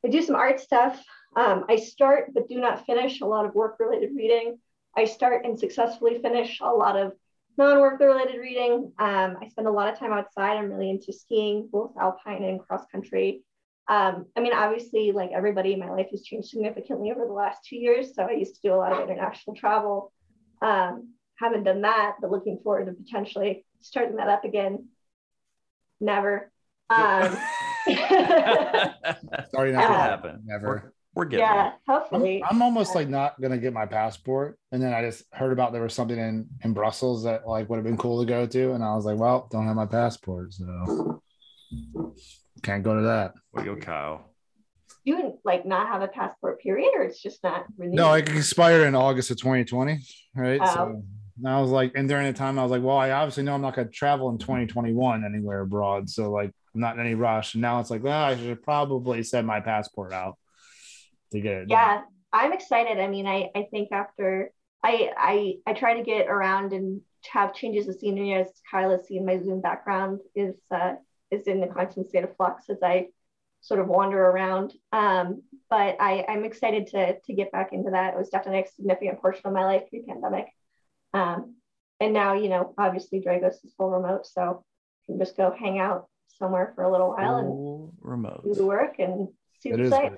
I 0.05 0.09
do 0.09 0.21
some 0.21 0.35
art 0.35 0.59
stuff. 0.59 1.01
Um, 1.37 1.65
I 1.69 1.77
start 1.77 2.33
but 2.35 2.49
do 2.49 2.59
not 2.59 2.87
finish 2.87 3.21
a 3.21 3.27
lot 3.27 3.45
of 3.45 3.55
work 3.55 3.77
related 3.79 4.11
reading. 4.17 4.59
I 4.97 5.05
start 5.05 5.45
and 5.45 5.59
successfully 5.59 6.19
finish 6.21 6.59
a 6.61 6.71
lot 6.71 6.97
of 6.97 7.13
non-work 7.57 8.01
related 8.01 8.39
reading. 8.41 8.93
Um, 8.99 9.37
I 9.41 9.49
spend 9.49 9.67
a 9.67 9.71
lot 9.71 9.93
of 9.93 9.99
time 9.99 10.13
outside. 10.13 10.57
I'm 10.57 10.71
really 10.71 10.91
into 10.91 11.13
skiing, 11.13 11.69
both 11.71 11.93
alpine 12.01 12.45
and 12.45 12.61
cross 12.61 12.85
country. 12.93 13.43
Um, 13.89 14.27
I 14.37 14.41
mean, 14.41 14.53
obviously, 14.53 15.13
like 15.13 15.31
everybody, 15.33 15.77
my 15.77 15.91
life 15.91 16.09
has 16.11 16.23
changed 16.23 16.49
significantly 16.49 17.13
over 17.13 17.25
the 17.25 17.33
last 17.33 17.61
two 17.65 17.77
years. 17.77 18.15
So 18.15 18.25
I 18.25 18.33
used 18.33 18.57
to 18.57 18.61
do 18.63 18.75
a 18.75 18.77
lot 18.77 18.93
of 18.93 19.01
international 19.01 19.57
travel. 19.57 20.13
Um, 20.61 21.15
haven't 21.39 21.65
done 21.65 21.83
that, 21.83 22.17
but 22.21 22.31
looking 22.31 22.59
forward 22.63 22.87
to 22.87 22.93
potentially 22.93 23.65
starting 23.81 24.17
that 24.17 24.29
up 24.29 24.45
again. 24.45 24.89
Never. 26.01 26.51
Um, 26.91 27.37
Starting 27.87 29.75
that 29.75 29.91
uh, 29.91 29.93
happen. 29.93 30.43
Never. 30.45 30.93
We're, 31.17 31.25
we're 31.25 31.29
getting 31.31 31.47
yeah, 31.47 31.55
there. 31.55 31.73
hopefully. 31.89 32.43
I'm, 32.45 32.57
I'm 32.57 32.63
almost 32.63 32.95
like 32.95 33.09
not 33.09 33.41
gonna 33.41 33.57
get 33.57 33.73
my 33.73 33.87
passport, 33.87 34.59
and 34.71 34.83
then 34.83 34.93
I 34.93 35.01
just 35.01 35.25
heard 35.33 35.51
about 35.51 35.73
there 35.73 35.83
was 35.83 35.95
something 35.95 36.19
in 36.19 36.47
in 36.63 36.75
Brussels 36.75 37.25
that 37.25 37.49
like 37.49 37.71
would 37.71 37.77
have 37.77 37.85
been 37.85 37.97
cool 37.97 38.21
to 38.21 38.27
go 38.27 38.47
to, 38.47 38.73
and 38.73 38.85
I 38.85 38.95
was 38.95 39.07
like, 39.07 39.17
well, 39.17 39.49
don't 39.51 39.67
have 39.67 39.77
my 39.77 39.87
passport, 39.87 40.53
so 40.53 41.23
can't 42.63 42.83
go 42.83 42.97
to 42.97 43.03
that. 43.03 43.33
We 43.55 43.63
go, 43.63 43.77
Kyle. 43.77 44.31
You 45.05 45.39
like 45.43 45.65
not 45.65 45.89
have 45.89 46.03
a 46.03 46.09
passport 46.09 46.61
period, 46.61 46.91
or 46.95 47.05
it's 47.05 47.23
just 47.23 47.43
not 47.43 47.65
renewed? 47.79 47.95
No, 47.95 48.13
it 48.13 48.29
expired 48.29 48.87
in 48.87 48.95
August 48.95 49.31
of 49.31 49.39
2020, 49.39 50.01
right? 50.35 50.61
Oh. 50.63 50.75
So 50.75 51.03
and 51.39 51.49
I 51.49 51.61
was 51.61 51.71
like, 51.71 51.93
and 51.95 52.09
during 52.09 52.27
the 52.27 52.33
time, 52.33 52.59
I 52.59 52.63
was 52.63 52.73
like, 52.73 52.83
well, 52.83 52.97
I 52.97 53.11
obviously 53.11 53.43
know 53.43 53.55
I'm 53.55 53.61
not 53.61 53.75
going 53.75 53.89
to 53.89 53.93
travel 53.93 54.31
in 54.31 54.39
2021 54.39 55.25
anywhere 55.25 55.61
abroad, 55.61 56.09
so 56.09 56.31
like, 56.31 56.51
I'm 56.75 56.81
not 56.81 56.95
in 56.95 57.01
any 57.05 57.15
rush. 57.15 57.55
And 57.55 57.63
now 57.63 57.79
it's 57.81 57.91
like, 57.91 58.03
well, 58.03 58.25
I 58.25 58.37
should 58.37 58.63
probably 58.63 59.23
send 59.23 59.47
my 59.47 59.61
passport 59.61 60.13
out 60.13 60.39
to 61.37 61.41
get 61.43 61.53
it. 61.53 61.69
done. 61.69 61.79
yeah 61.79 62.03
i'm 62.33 62.53
excited 62.53 62.99
i 62.99 63.07
mean 63.09 63.27
i 63.27 63.49
i 63.55 63.63
think 63.71 63.91
after 63.93 64.51
i 64.85 65.11
i 65.17 65.55
i 65.67 65.73
try 65.73 65.95
to 65.95 66.03
get 66.05 66.27
around 66.29 66.73
and 66.73 67.01
have 67.33 67.55
changes 67.55 67.89
of 67.89 67.97
scenery 67.97 68.35
as 68.35 68.47
kyle 68.71 68.91
has 68.91 69.07
seen 69.07 69.25
my 69.27 69.39
zoom 69.39 69.61
background 69.61 70.21
is 70.35 70.55
uh 70.71 70.95
is 71.31 71.47
in 71.47 71.61
the 71.61 71.67
constant 71.67 72.07
state 72.09 72.25
of 72.25 72.37
flux 72.37 72.69
as 72.71 72.79
i 72.83 73.07
sort 73.63 73.81
of 73.81 73.89
wander 73.89 74.21
around 74.25 74.73
um 74.93 75.43
but 75.71 75.97
i 76.01 76.25
i'm 76.29 76.45
excited 76.45 76.87
to 76.87 77.19
to 77.25 77.33
get 77.35 77.51
back 77.51 77.73
into 77.73 77.91
that 77.91 78.15
it 78.15 78.17
was 78.19 78.29
definitely 78.29 78.61
a 78.63 78.67
significant 78.77 79.21
portion 79.21 79.43
of 79.47 79.53
my 79.53 79.65
life 79.65 79.83
pre-pandemic 79.89 80.47
um 81.15 81.55
and 82.01 82.13
now 82.13 82.35
you 82.35 82.49
know 82.49 82.75
obviously 82.79 83.21
dragos 83.21 83.65
is 83.65 83.75
full 83.77 83.91
remote 83.91 84.25
so 84.27 84.65
you 85.09 85.15
can 85.15 85.19
just 85.25 85.37
go 85.37 85.53
hang 85.59 85.79
out 85.81 86.07
somewhere 86.39 86.73
for 86.75 86.85
a 86.85 86.91
little 86.93 87.09
while 87.09 87.37
and 87.39 87.49
Full 87.49 87.95
remote. 88.03 88.43
do 88.45 88.55
the 88.55 88.67
work 88.67 88.99
and 88.99 89.29
see 89.61 89.71
It 89.71 89.79
the 89.79 89.89
great. 89.89 90.13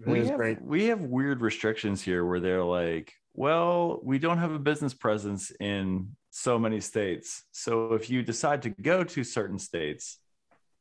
It 0.00 0.08
we 0.08 0.26
have, 0.26 0.36
great. 0.36 0.62
we 0.62 0.86
have 0.86 1.00
weird 1.00 1.40
restrictions 1.40 2.02
here 2.02 2.24
where 2.24 2.40
they're 2.40 2.64
like, 2.64 3.12
well, 3.34 4.00
we 4.02 4.18
don't 4.18 4.38
have 4.38 4.52
a 4.52 4.58
business 4.58 4.94
presence 4.94 5.50
in 5.60 6.16
so 6.30 6.58
many 6.58 6.80
states. 6.80 7.44
So 7.52 7.94
if 7.94 8.10
you 8.10 8.22
decide 8.22 8.62
to 8.62 8.70
go 8.70 9.04
to 9.04 9.24
certain 9.24 9.58
states 9.58 10.18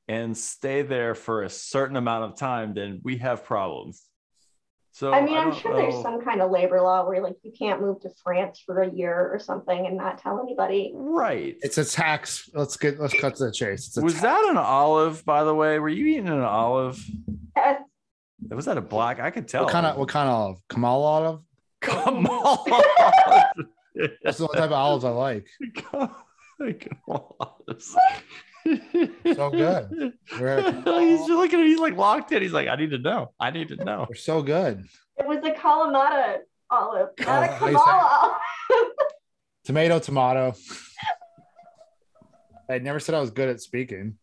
and 0.07 0.37
stay 0.37 0.81
there 0.81 1.15
for 1.15 1.43
a 1.43 1.49
certain 1.49 1.95
amount 1.95 2.25
of 2.25 2.37
time, 2.37 2.73
then 2.73 3.01
we 3.03 3.17
have 3.17 3.43
problems. 3.45 4.03
So 4.91 5.11
I 5.11 5.19
mean, 5.21 5.35
I'm 5.35 5.49
don't 5.49 5.59
sure 5.59 5.75
there's 5.75 6.01
some 6.01 6.23
kind 6.23 6.41
of 6.41 6.51
labor 6.51 6.79
law 6.79 7.05
where 7.05 7.21
like 7.21 7.35
you 7.43 7.51
can't 7.51 7.81
move 7.81 7.99
to 8.01 8.09
France 8.23 8.63
for 8.65 8.81
a 8.81 8.89
year 8.89 9.29
or 9.33 9.39
something 9.39 9.85
and 9.87 9.97
not 9.97 10.19
tell 10.19 10.39
anybody. 10.39 10.93
right. 10.95 11.57
It's 11.61 11.77
a 11.77 11.83
tax. 11.83 12.49
Let's 12.53 12.77
get 12.77 12.97
let's 12.97 13.13
cut 13.19 13.35
to 13.35 13.45
the 13.47 13.51
chase. 13.51 13.87
It's 13.87 13.97
a 13.97 14.01
Was 14.01 14.13
tax. 14.13 14.23
that 14.23 14.47
an 14.49 14.55
olive, 14.57 15.25
by 15.25 15.43
the 15.43 15.53
way? 15.53 15.79
Were 15.79 15.89
you 15.89 16.05
eating 16.05 16.29
an 16.29 16.39
olive? 16.39 16.97
Yes. 17.57 17.81
It 18.49 18.53
was 18.53 18.65
that 18.65 18.77
a 18.77 18.81
black? 18.81 19.19
I 19.19 19.31
could 19.31 19.47
tell. 19.47 19.63
what 19.63 19.71
kind 19.71 19.85
of 19.85 19.97
what 19.97 20.09
kind 20.09 20.29
of 20.29 20.35
olive? 20.35 20.57
Kamal 20.69 21.03
olive? 21.03 21.39
Come 21.81 22.25
on. 22.27 23.69
That's 24.23 24.37
the 24.37 24.43
only 24.43 24.57
type 24.57 24.65
of 24.65 24.73
olives 24.73 25.05
I 25.05 25.09
like. 25.09 25.47
Come 25.75 26.15
on. 27.07 27.79
So 29.35 29.49
good. 29.49 30.13
We're 30.39 30.71
he's 31.01 31.19
just 31.19 31.29
looking 31.29 31.59
at 31.59 31.65
he's 31.65 31.79
like 31.79 31.95
locked 31.95 32.31
in. 32.31 32.41
He's 32.41 32.53
like, 32.53 32.67
I 32.67 32.75
need 32.75 32.91
to 32.91 32.97
know. 32.97 33.31
I 33.39 33.51
need 33.51 33.69
to 33.69 33.75
know. 33.75 34.05
They're 34.09 34.15
so 34.15 34.41
good. 34.41 34.83
It 35.17 35.27
was 35.27 35.37
a 35.43 35.51
Kalamata 35.51 36.39
olive, 36.69 37.09
oh, 37.19 37.23
not 37.23 37.43
a 37.49 37.53
Oh, 37.53 37.57
Kamala 37.57 38.39
olive. 38.71 38.87
Tomato, 39.63 39.99
tomato. 39.99 40.53
I 42.69 42.79
never 42.79 42.99
said 42.99 43.15
I 43.15 43.19
was 43.19 43.31
good 43.31 43.49
at 43.49 43.61
speaking. 43.61 44.17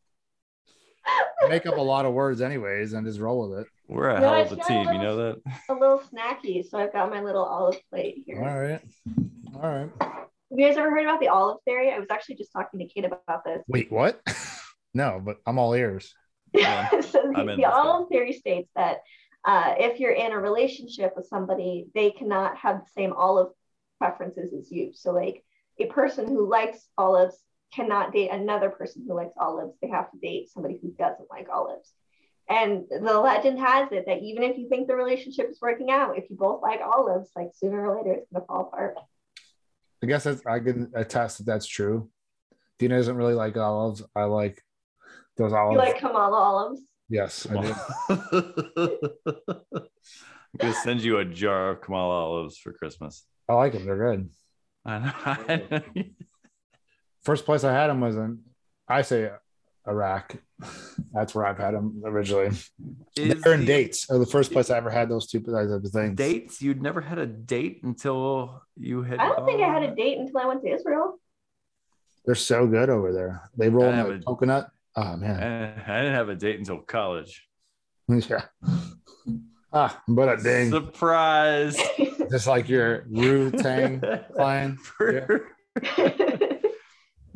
I 1.06 1.48
make 1.48 1.66
up 1.66 1.76
a 1.76 1.80
lot 1.80 2.04
of 2.06 2.12
words 2.12 2.40
anyways 2.40 2.92
and 2.92 3.06
just 3.06 3.18
roll 3.20 3.48
with 3.48 3.60
it. 3.60 3.66
We're 3.92 4.08
a 4.08 4.20
No, 4.20 4.32
hell 4.32 4.42
of 4.42 4.52
a 4.52 4.56
team. 4.56 4.88
a 4.88 4.92
You 4.94 4.98
know 4.98 5.16
that? 5.16 5.42
a 5.68 5.74
little 5.74 6.00
snacky, 6.00 6.66
so 6.66 6.78
I've 6.78 6.92
got 6.92 7.10
my 7.10 7.20
little 7.22 7.44
olive 7.44 7.78
plate 7.90 8.22
here. 8.26 8.38
All 8.38 8.58
right. 8.58 8.80
All 9.54 9.60
right. 9.60 9.90
Have 10.00 10.58
you 10.58 10.66
guys 10.66 10.76
ever 10.78 10.90
heard 10.90 11.04
about 11.04 11.20
the 11.20 11.28
olive 11.28 11.58
theory? 11.66 11.92
I 11.92 11.98
was 11.98 12.08
actually 12.10 12.36
just 12.36 12.52
talking 12.52 12.80
to 12.80 12.86
Kate 12.86 13.04
about 13.04 13.44
this. 13.44 13.62
Wait, 13.68 13.92
what? 13.92 14.20
no, 14.94 15.20
but 15.22 15.38
I'm 15.46 15.58
all 15.58 15.74
ears. 15.74 16.14
Yeah, 16.54 16.90
so 17.00 17.32
the, 17.34 17.44
the 17.44 17.56
this 17.56 17.62
one. 17.62 17.72
olive 17.72 18.08
theory 18.10 18.34
states 18.34 18.68
that 18.76 18.98
uh, 19.42 19.74
if 19.78 19.98
you're 20.00 20.12
in 20.12 20.32
a 20.32 20.38
relationship 20.38 21.14
with 21.16 21.26
somebody, 21.26 21.86
they 21.94 22.10
cannot 22.10 22.58
have 22.58 22.80
the 22.80 22.90
same 22.94 23.14
olive 23.14 23.48
preferences 23.98 24.52
as 24.52 24.70
you. 24.70 24.90
So, 24.92 25.12
like 25.12 25.42
a 25.78 25.86
person 25.86 26.26
who 26.28 26.46
likes 26.46 26.86
olives 26.98 27.38
cannot 27.74 28.12
date 28.12 28.28
another 28.30 28.68
person 28.68 29.06
who 29.08 29.14
likes 29.14 29.32
olives. 29.38 29.72
They 29.80 29.88
have 29.88 30.10
to 30.10 30.18
date 30.18 30.50
somebody 30.50 30.78
who 30.82 30.90
doesn't 30.90 31.30
like 31.30 31.48
olives. 31.50 31.90
And 32.48 32.84
the 32.90 33.18
legend 33.20 33.58
has 33.60 33.88
it 33.92 34.04
that 34.06 34.22
even 34.22 34.42
if 34.42 34.58
you 34.58 34.68
think 34.68 34.88
the 34.88 34.96
relationship 34.96 35.48
is 35.50 35.58
working 35.60 35.90
out, 35.90 36.18
if 36.18 36.28
you 36.28 36.36
both 36.36 36.62
like 36.62 36.80
olives, 36.80 37.30
like 37.36 37.50
sooner 37.54 37.86
or 37.86 37.96
later 37.96 38.12
it's 38.14 38.30
going 38.30 38.42
to 38.42 38.46
fall 38.46 38.62
apart. 38.62 38.96
I 40.02 40.06
guess 40.06 40.24
that's, 40.24 40.44
I 40.46 40.58
can 40.58 40.90
attest 40.94 41.38
that 41.38 41.46
that's 41.46 41.66
true. 41.66 42.10
Dina 42.78 42.96
doesn't 42.96 43.16
really 43.16 43.34
like 43.34 43.56
olives. 43.56 44.02
I 44.16 44.24
like 44.24 44.60
those 45.36 45.52
olives. 45.52 45.74
You 45.74 45.78
like 45.78 46.00
Kamala 46.00 46.36
olives? 46.36 46.80
yes, 47.08 47.46
I 47.48 47.60
do. 47.60 47.74
I'm 50.54 50.58
gonna 50.58 50.74
send 50.74 51.00
you 51.00 51.18
a 51.18 51.24
jar 51.24 51.70
of 51.70 51.80
Kamala 51.80 52.26
olives 52.26 52.58
for 52.58 52.72
Christmas. 52.72 53.24
I 53.48 53.54
like 53.54 53.72
them. 53.72 53.86
They're 53.86 54.16
good. 54.16 54.30
I 54.84 54.98
know. 54.98 55.80
First 57.24 57.44
place 57.44 57.64
I 57.64 57.72
had 57.72 57.86
them 57.86 58.00
was 58.00 58.16
in, 58.16 58.40
I 58.88 59.02
say 59.02 59.30
Iraq. 59.86 60.36
That's 61.12 61.34
where 61.34 61.46
I've 61.46 61.58
had 61.58 61.74
them 61.74 62.02
originally. 62.04 62.46
Is 62.46 62.70
They're 63.42 63.54
in 63.54 63.60
the 63.60 63.66
dates. 63.66 64.08
Or 64.10 64.18
the 64.18 64.26
first 64.26 64.52
place 64.52 64.70
I 64.70 64.76
ever 64.76 64.90
had 64.90 65.08
those 65.08 65.26
two 65.26 65.40
types 65.40 65.70
of 65.70 65.82
things. 65.90 66.16
Dates? 66.16 66.62
You'd 66.62 66.82
never 66.82 67.00
had 67.00 67.18
a 67.18 67.26
date 67.26 67.80
until 67.82 68.62
you 68.76 69.02
had. 69.02 69.18
I 69.18 69.28
don't 69.28 69.44
think 69.46 69.60
I 69.62 69.68
had 69.68 69.82
a 69.82 69.94
date 69.94 70.18
until 70.18 70.38
I 70.38 70.46
went 70.46 70.62
to 70.62 70.68
Israel. 70.72 71.18
They're 72.24 72.34
so 72.34 72.66
good 72.66 72.88
over 72.88 73.12
there. 73.12 73.50
They 73.56 73.68
roll 73.68 73.86
in 73.88 73.94
have 73.94 74.06
the 74.08 74.14
a- 74.14 74.22
coconut. 74.22 74.70
Oh 74.96 75.16
man. 75.16 75.74
I 75.86 75.98
didn't 75.98 76.14
have 76.14 76.28
a 76.28 76.34
date 76.36 76.58
until 76.58 76.78
college. 76.78 77.46
Yeah. 78.08 78.44
Ah, 79.72 80.02
but 80.06 80.38
a 80.38 80.42
ding. 80.42 80.70
Surprise. 80.70 81.78
Just 82.30 82.46
like 82.46 82.68
your 82.68 83.06
Wu 83.08 83.50
Tang 83.50 84.02
playing. 84.36 84.78
Yeah. 85.00 85.26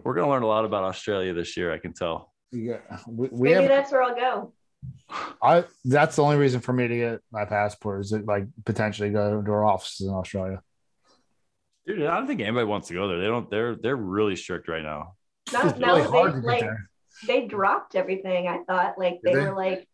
We're 0.04 0.14
gonna 0.14 0.28
learn 0.28 0.42
a 0.42 0.46
lot 0.46 0.64
about 0.64 0.84
Australia 0.84 1.32
this 1.32 1.56
year. 1.56 1.72
I 1.72 1.78
can 1.78 1.92
tell. 1.94 2.32
Yeah, 2.52 2.78
we, 3.08 3.28
we 3.30 3.48
Maybe 3.50 3.62
have. 3.62 3.68
that's 3.68 3.92
where 3.92 4.02
I'll 4.02 4.14
go. 4.14 4.52
I. 5.42 5.64
That's 5.84 6.16
the 6.16 6.22
only 6.22 6.36
reason 6.36 6.60
for 6.60 6.72
me 6.72 6.86
to 6.88 6.96
get 6.96 7.20
my 7.30 7.44
passport 7.44 8.02
is 8.02 8.10
to 8.10 8.18
like 8.18 8.46
potentially 8.64 9.10
go 9.10 9.42
to 9.42 9.50
our 9.50 9.64
offices 9.64 10.06
in 10.06 10.14
Australia. 10.14 10.62
Dude, 11.86 12.02
I 12.04 12.16
don't 12.16 12.26
think 12.26 12.40
anybody 12.40 12.66
wants 12.66 12.88
to 12.88 12.94
go 12.94 13.08
there. 13.08 13.20
They 13.20 13.26
don't. 13.26 13.50
They're 13.50 13.76
they're 13.76 13.96
really 13.96 14.36
strict 14.36 14.68
right 14.68 14.82
now. 14.82 15.14
Now, 15.52 15.68
It's 15.68 15.78
now 15.78 15.86
really 15.88 16.02
that 16.02 16.10
hard 16.10 16.32
they 16.32 16.34
to 16.34 16.40
get 16.40 16.46
like 16.46 16.60
there. 16.60 16.90
they 17.26 17.46
dropped 17.46 17.94
everything. 17.94 18.48
I 18.48 18.62
thought 18.64 18.98
like 18.98 19.20
they 19.24 19.34
they? 19.34 19.40
were 19.40 19.54
like, 19.54 19.86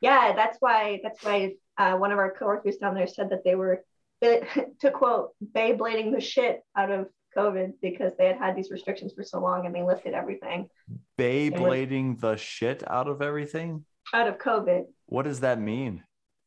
yeah, 0.00 0.32
that's 0.34 0.58
why 0.60 1.00
that's 1.02 1.22
why 1.22 1.54
uh, 1.78 1.96
one 1.96 2.12
of 2.12 2.18
our 2.18 2.32
coworkers 2.32 2.76
down 2.76 2.94
there 2.94 3.06
said 3.06 3.30
that 3.30 3.44
they 3.44 3.54
were 3.54 3.84
to 4.22 4.90
quote 4.92 5.30
Beyblading 5.52 6.12
the 6.14 6.20
shit 6.20 6.60
out 6.76 6.90
of 6.90 7.08
COVID 7.36 7.72
because 7.82 8.12
they 8.16 8.26
had 8.26 8.38
had 8.38 8.56
these 8.56 8.70
restrictions 8.70 9.12
for 9.14 9.22
so 9.22 9.38
long 9.40 9.66
and 9.66 9.74
they 9.74 9.82
lifted 9.82 10.14
everything 10.14 10.68
Beyblading 11.18 12.20
the 12.20 12.36
shit 12.36 12.82
out 12.90 13.08
of 13.08 13.22
everything. 13.22 13.84
out 14.14 14.28
of 14.28 14.38
COVID. 14.38 14.84
What 15.06 15.24
does 15.24 15.40
that 15.40 15.60
mean? 15.60 16.02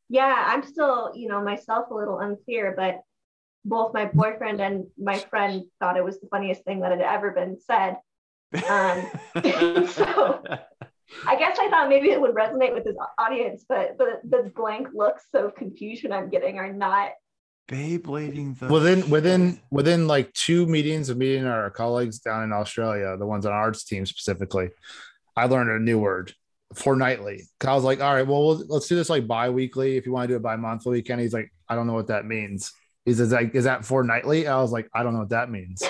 Yeah, 0.10 0.44
I'm 0.48 0.64
still, 0.64 1.12
you 1.16 1.28
know, 1.30 1.42
myself 1.44 1.92
a 1.92 1.94
little 1.94 2.20
unclear, 2.20 2.74
but 2.76 3.02
both 3.66 3.94
my 3.94 4.06
boyfriend 4.06 4.60
and 4.62 4.86
my 4.98 5.18
friend 5.18 5.64
thought 5.80 5.98
it 5.98 6.04
was 6.04 6.20
the 6.20 6.28
funniest 6.28 6.64
thing 6.64 6.80
that 6.82 6.92
had 6.92 7.02
ever 7.02 7.32
been 7.32 7.58
said. 7.60 7.98
Um, 8.68 9.06
so- 9.88 10.42
I 11.26 11.36
guess 11.38 11.58
I 11.60 11.70
thought 11.70 11.90
maybe 11.90 12.12
it 12.12 12.22
would 12.22 12.36
resonate 12.36 12.74
with 12.74 12.86
his 12.86 12.96
audience, 13.18 13.66
but 13.68 13.98
but 13.98 14.22
the 14.24 14.52
blank 14.56 14.90
looks 14.94 15.24
of 15.34 15.56
confusion 15.56 16.12
I'm 16.12 16.30
getting 16.30 16.60
are 16.60 16.72
not. 16.72 17.12
Beyblading 17.70 18.58
the 18.60 18.68
within 18.68 19.02
shit. 19.04 19.10
within 19.10 19.60
within 19.70 20.08
like 20.08 20.34
two 20.34 20.66
meetings 20.66 21.10
of 21.10 21.18
meeting 21.18 21.46
our 21.46 21.70
colleagues 21.70 22.20
down 22.20 22.44
in 22.44 22.52
Australia, 22.52 23.16
the 23.18 23.26
ones 23.26 23.46
on 23.46 23.52
our 23.54 23.60
arts 23.60 23.84
team 23.84 24.06
specifically, 24.06 24.70
I 25.38 25.46
learned 25.46 25.70
a 25.70 25.80
new 25.80 26.00
word 26.00 26.34
fortnightly. 26.76 27.44
'Cause 27.60 27.70
I 27.70 27.76
was 27.76 27.84
like, 27.84 28.02
all 28.02 28.14
right, 28.14 28.28
well, 28.28 28.46
we'll 28.46 28.64
let's 28.68 28.88
do 28.88 28.96
this 28.96 29.10
like 29.10 29.28
bi-weekly. 29.28 29.98
If 29.98 30.06
you 30.06 30.12
want 30.12 30.24
to 30.28 30.34
do 30.34 30.36
it 30.38 30.42
bi-monthly, 30.42 31.02
Kenny, 31.04 31.24
he's 31.24 31.34
like, 31.34 31.52
I 31.68 31.76
don't 31.76 31.86
know 31.88 31.94
what 31.94 32.08
that 32.08 32.26
means. 32.26 32.72
He 33.06 33.14
says, 33.14 33.32
like, 33.32 33.54
is 33.56 33.64
that 33.66 33.86
fortnightly? 33.86 34.48
I 34.48 34.60
was 34.62 34.72
like, 34.72 34.90
I 34.94 35.04
don't 35.04 35.14
know 35.14 35.20
what 35.20 35.30
that 35.30 35.50
means. 35.50 35.82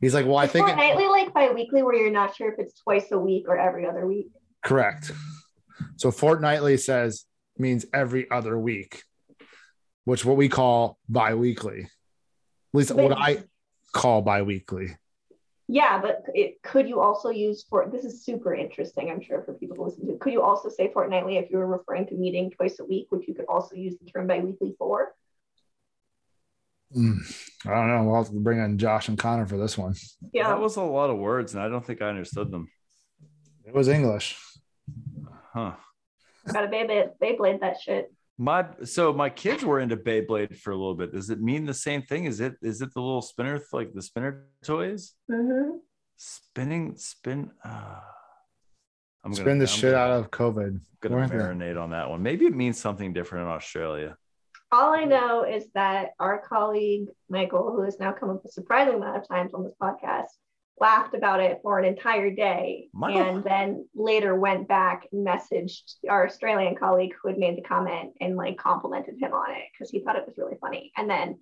He's 0.00 0.14
like, 0.14 0.26
well, 0.26 0.36
I 0.36 0.44
Is 0.44 0.52
think 0.52 0.66
it, 0.68 0.70
fortnightly 0.70 1.06
like 1.08 1.32
bi-weekly 1.34 1.82
where 1.82 1.94
you're 1.94 2.10
not 2.10 2.34
sure 2.34 2.52
if 2.52 2.58
it's 2.58 2.80
twice 2.80 3.10
a 3.12 3.18
week 3.18 3.44
or 3.48 3.58
every 3.58 3.86
other 3.86 4.06
week. 4.06 4.28
correct. 4.64 5.12
So 5.96 6.10
fortnightly 6.10 6.76
says 6.76 7.24
means 7.56 7.84
every 7.94 8.30
other 8.30 8.58
week, 8.58 9.02
which 10.08 10.24
what 10.24 10.38
we 10.38 10.48
call 10.48 10.98
bi-weekly. 11.06 11.82
At 11.82 11.88
least 12.72 12.94
what 12.94 13.12
I 13.12 13.44
call 13.92 14.22
bi-weekly. 14.22 14.96
Yeah, 15.68 16.00
but 16.00 16.22
it 16.32 16.62
could 16.62 16.88
you 16.88 17.00
also 17.00 17.28
use 17.28 17.62
for 17.68 17.90
this 17.92 18.06
is 18.06 18.24
super 18.24 18.54
interesting, 18.54 19.10
I'm 19.10 19.20
sure, 19.20 19.42
for 19.42 19.52
people 19.52 19.76
to 19.76 19.82
listen 19.82 20.06
to. 20.06 20.16
Could 20.16 20.32
you 20.32 20.40
also 20.40 20.70
say 20.70 20.90
fortnightly 20.90 21.36
if 21.36 21.50
you 21.50 21.58
were 21.58 21.66
referring 21.66 22.06
to 22.06 22.14
meeting 22.14 22.50
twice 22.50 22.80
a 22.80 22.86
week, 22.86 23.08
which 23.10 23.28
you 23.28 23.34
could 23.34 23.44
also 23.50 23.76
use 23.76 23.96
the 23.98 24.10
term 24.10 24.26
bi-weekly 24.26 24.74
for? 24.78 25.14
Mm, 26.96 27.18
I 27.66 27.74
don't 27.74 27.88
know. 27.88 28.04
We'll 28.04 28.22
have 28.22 28.32
to 28.32 28.40
bring 28.40 28.60
in 28.60 28.78
Josh 28.78 29.08
and 29.08 29.18
Connor 29.18 29.44
for 29.44 29.58
this 29.58 29.76
one. 29.76 29.94
Yeah. 30.32 30.48
That 30.48 30.60
was 30.60 30.76
a 30.76 30.82
lot 30.82 31.10
of 31.10 31.18
words, 31.18 31.52
and 31.52 31.62
I 31.62 31.68
don't 31.68 31.84
think 31.84 32.00
I 32.00 32.08
understood 32.08 32.50
them. 32.50 32.70
It 33.66 33.74
was 33.74 33.88
English. 33.88 34.38
Huh. 35.52 35.72
Gotta 36.50 36.68
Beyblade, 36.68 37.10
Beyblade 37.22 37.60
that 37.60 37.78
shit. 37.82 38.10
My 38.40 38.66
so 38.84 39.12
my 39.12 39.30
kids 39.30 39.64
were 39.64 39.80
into 39.80 39.96
Beyblade 39.96 40.56
for 40.56 40.70
a 40.70 40.76
little 40.76 40.94
bit. 40.94 41.12
Does 41.12 41.28
it 41.30 41.40
mean 41.40 41.66
the 41.66 41.74
same 41.74 42.02
thing? 42.02 42.24
Is 42.24 42.38
it 42.40 42.54
is 42.62 42.80
it 42.80 42.94
the 42.94 43.00
little 43.00 43.20
spinner 43.22 43.60
like 43.72 43.92
the 43.92 44.02
spinner 44.02 44.46
toys? 44.62 45.14
Mm-hmm. 45.30 45.78
Spinning 46.16 46.96
spin. 46.96 47.50
Uh, 47.64 48.00
I'm 49.24 49.32
gonna 49.32 49.42
Spin 49.42 49.58
the 49.58 49.64
I'm 49.64 49.68
shit 49.68 49.92
gonna- 49.92 49.96
out 49.96 50.20
of 50.20 50.30
COVID. 50.30 50.80
Gonna 51.00 51.14
Weren't 51.16 51.32
they? 51.32 51.38
marinate 51.38 51.80
on 51.80 51.90
that 51.90 52.08
one. 52.10 52.22
Maybe 52.22 52.46
it 52.46 52.54
means 52.54 52.78
something 52.78 53.12
different 53.12 53.46
in 53.46 53.50
Australia. 53.52 54.16
All 54.70 54.92
I 54.94 55.04
know 55.04 55.44
is 55.44 55.66
that 55.74 56.10
our 56.20 56.38
colleague 56.40 57.08
Michael, 57.28 57.72
who 57.72 57.82
has 57.82 57.98
now 57.98 58.12
come 58.12 58.30
up 58.30 58.44
a 58.44 58.48
surprising 58.48 58.94
amount 58.94 59.16
of 59.16 59.26
times 59.28 59.54
on 59.54 59.64
this 59.64 59.74
podcast, 59.80 60.26
laughed 60.80 61.14
about 61.14 61.40
it 61.40 61.60
for 61.62 61.78
an 61.78 61.84
entire 61.84 62.30
day 62.30 62.88
Michael. 62.92 63.20
and 63.20 63.44
then 63.44 63.88
later 63.94 64.34
went 64.34 64.68
back 64.68 65.06
and 65.12 65.26
messaged 65.26 65.94
our 66.08 66.26
Australian 66.26 66.74
colleague 66.74 67.14
who 67.20 67.28
had 67.28 67.38
made 67.38 67.56
the 67.56 67.62
comment 67.62 68.12
and 68.20 68.36
like 68.36 68.56
complimented 68.56 69.14
him 69.20 69.32
on 69.32 69.50
it 69.50 69.64
because 69.72 69.90
he 69.90 70.00
thought 70.00 70.16
it 70.16 70.26
was 70.26 70.36
really 70.38 70.56
funny. 70.60 70.92
And 70.96 71.08
then 71.08 71.38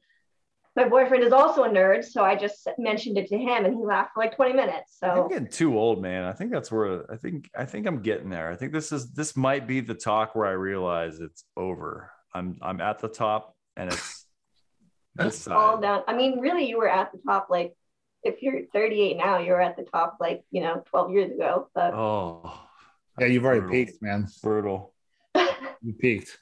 my 0.74 0.86
boyfriend 0.86 1.24
is 1.24 1.32
also 1.32 1.64
a 1.64 1.68
nerd, 1.70 2.04
so 2.04 2.22
I 2.22 2.36
just 2.36 2.68
mentioned 2.76 3.16
it 3.16 3.28
to 3.28 3.38
him 3.38 3.64
and 3.64 3.74
he 3.74 3.82
laughed 3.82 4.10
for 4.12 4.22
like 4.22 4.36
20 4.36 4.52
minutes. 4.52 4.98
I'm 5.02 5.16
So 5.16 5.28
getting 5.28 5.48
too 5.48 5.78
old, 5.78 6.02
man. 6.02 6.24
I 6.24 6.32
think 6.32 6.52
that's 6.52 6.70
where 6.70 7.10
I 7.10 7.16
think 7.16 7.50
I 7.56 7.64
think 7.64 7.86
I'm 7.86 8.02
getting 8.02 8.28
there. 8.28 8.50
I 8.50 8.56
think 8.56 8.72
this 8.72 8.92
is 8.92 9.12
this 9.12 9.36
might 9.36 9.66
be 9.66 9.80
the 9.80 9.94
talk 9.94 10.34
where 10.34 10.46
I 10.46 10.52
realize 10.52 11.20
it's 11.20 11.44
over. 11.56 12.10
I'm 12.34 12.58
I'm 12.60 12.82
at 12.82 12.98
the 12.98 13.08
top 13.08 13.56
and 13.76 13.90
it's 13.90 14.26
it's 15.18 15.48
all 15.48 15.80
down. 15.80 16.02
I 16.06 16.14
mean, 16.14 16.40
really, 16.40 16.68
you 16.68 16.76
were 16.76 16.90
at 16.90 17.10
the 17.12 17.18
top 17.26 17.48
like 17.48 17.74
if 18.22 18.42
you're 18.42 18.66
38 18.72 19.16
now, 19.16 19.38
you're 19.38 19.60
at 19.60 19.76
the 19.76 19.84
top 19.84 20.16
like, 20.20 20.44
you 20.50 20.60
know, 20.62 20.82
12 20.90 21.12
years 21.12 21.32
ago. 21.32 21.68
But 21.74 21.94
Oh 21.94 22.60
Yeah, 23.18 23.26
you've 23.26 23.44
already 23.44 23.60
brutal. 23.60 23.86
peaked, 23.86 24.02
man. 24.02 24.26
Brutal. 24.42 24.92
You 25.82 25.92
peaked. 25.92 26.36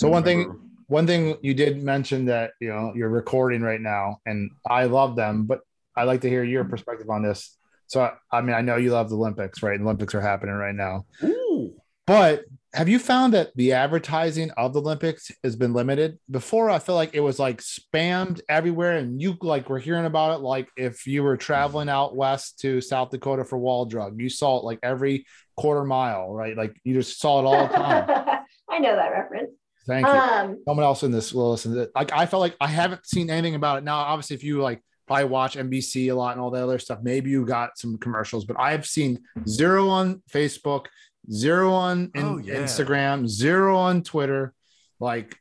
So 0.00 0.08
one 0.08 0.24
thing, 0.24 0.58
one 0.86 1.06
thing 1.06 1.36
you 1.42 1.54
did 1.54 1.82
mention 1.82 2.24
that 2.26 2.52
you 2.60 2.68
know 2.68 2.92
you're 2.96 3.10
recording 3.10 3.62
right 3.62 3.80
now, 3.80 4.20
and 4.26 4.50
I 4.68 4.84
love 4.84 5.14
them, 5.14 5.44
but 5.44 5.60
I 5.94 6.04
like 6.04 6.22
to 6.22 6.28
hear 6.28 6.42
your 6.42 6.64
perspective 6.64 7.10
on 7.10 7.22
this. 7.22 7.56
So 7.86 8.00
I, 8.02 8.12
I 8.32 8.40
mean, 8.40 8.56
I 8.56 8.62
know 8.62 8.76
you 8.76 8.90
love 8.90 9.10
the 9.10 9.16
Olympics, 9.16 9.62
right? 9.62 9.78
The 9.78 9.84
Olympics 9.84 10.14
are 10.14 10.20
happening 10.20 10.54
right 10.54 10.74
now, 10.74 11.06
Ooh. 11.22 11.74
but 12.06 12.44
have 12.74 12.88
you 12.88 12.98
found 12.98 13.32
that 13.32 13.50
the 13.56 13.72
advertising 13.72 14.50
of 14.52 14.74
the 14.74 14.80
Olympics 14.80 15.30
has 15.42 15.56
been 15.56 15.72
limited? 15.72 16.18
Before, 16.30 16.68
I 16.68 16.78
feel 16.78 16.94
like 16.94 17.14
it 17.14 17.20
was 17.20 17.38
like 17.38 17.62
spammed 17.62 18.40
everywhere, 18.48 18.98
and 18.98 19.20
you 19.20 19.36
like 19.40 19.70
were 19.70 19.78
hearing 19.78 20.04
about 20.04 20.38
it. 20.38 20.42
Like 20.42 20.68
if 20.76 21.06
you 21.06 21.22
were 21.22 21.36
traveling 21.36 21.88
out 21.88 22.14
west 22.14 22.58
to 22.60 22.80
South 22.80 23.10
Dakota 23.10 23.44
for 23.44 23.56
wall 23.56 23.86
drug, 23.86 24.20
you 24.20 24.28
saw 24.28 24.58
it 24.58 24.64
like 24.64 24.80
every 24.82 25.24
quarter 25.56 25.84
mile, 25.84 26.30
right? 26.32 26.56
Like 26.56 26.76
you 26.84 26.94
just 26.94 27.18
saw 27.18 27.40
it 27.40 27.46
all 27.46 27.66
the 27.66 27.74
time. 27.74 28.04
I 28.70 28.78
know 28.78 28.94
that 28.94 29.12
reference. 29.12 29.50
Thank 29.86 30.06
you. 30.06 30.12
Um, 30.12 30.62
someone 30.66 30.84
else 30.84 31.02
in 31.02 31.10
this 31.10 31.32
will 31.32 31.52
listen 31.52 31.74
to 31.74 31.82
it. 31.82 31.90
Like 31.94 32.12
I 32.12 32.26
felt 32.26 32.40
like 32.40 32.56
I 32.60 32.66
haven't 32.66 33.06
seen 33.06 33.30
anything 33.30 33.54
about 33.54 33.78
it. 33.78 33.84
Now, 33.84 33.96
obviously, 33.96 34.36
if 34.36 34.44
you 34.44 34.60
like 34.60 34.82
probably 35.06 35.24
watch 35.24 35.56
NBC 35.56 36.10
a 36.10 36.14
lot 36.14 36.32
and 36.32 36.40
all 36.40 36.50
that 36.50 36.62
other 36.62 36.78
stuff, 36.78 36.98
maybe 37.02 37.30
you 37.30 37.46
got 37.46 37.78
some 37.78 37.96
commercials, 37.96 38.44
but 38.44 38.60
I've 38.60 38.86
seen 38.86 39.20
zero 39.48 39.88
on 39.88 40.22
Facebook, 40.30 40.86
zero 41.30 41.72
on 41.72 42.10
in- 42.14 42.24
Oh, 42.24 42.38
yeah. 42.38 42.54
Instagram, 42.56 43.26
zero 43.26 43.76
on 43.76 44.02
Twitter. 44.02 44.54
Like, 45.00 45.36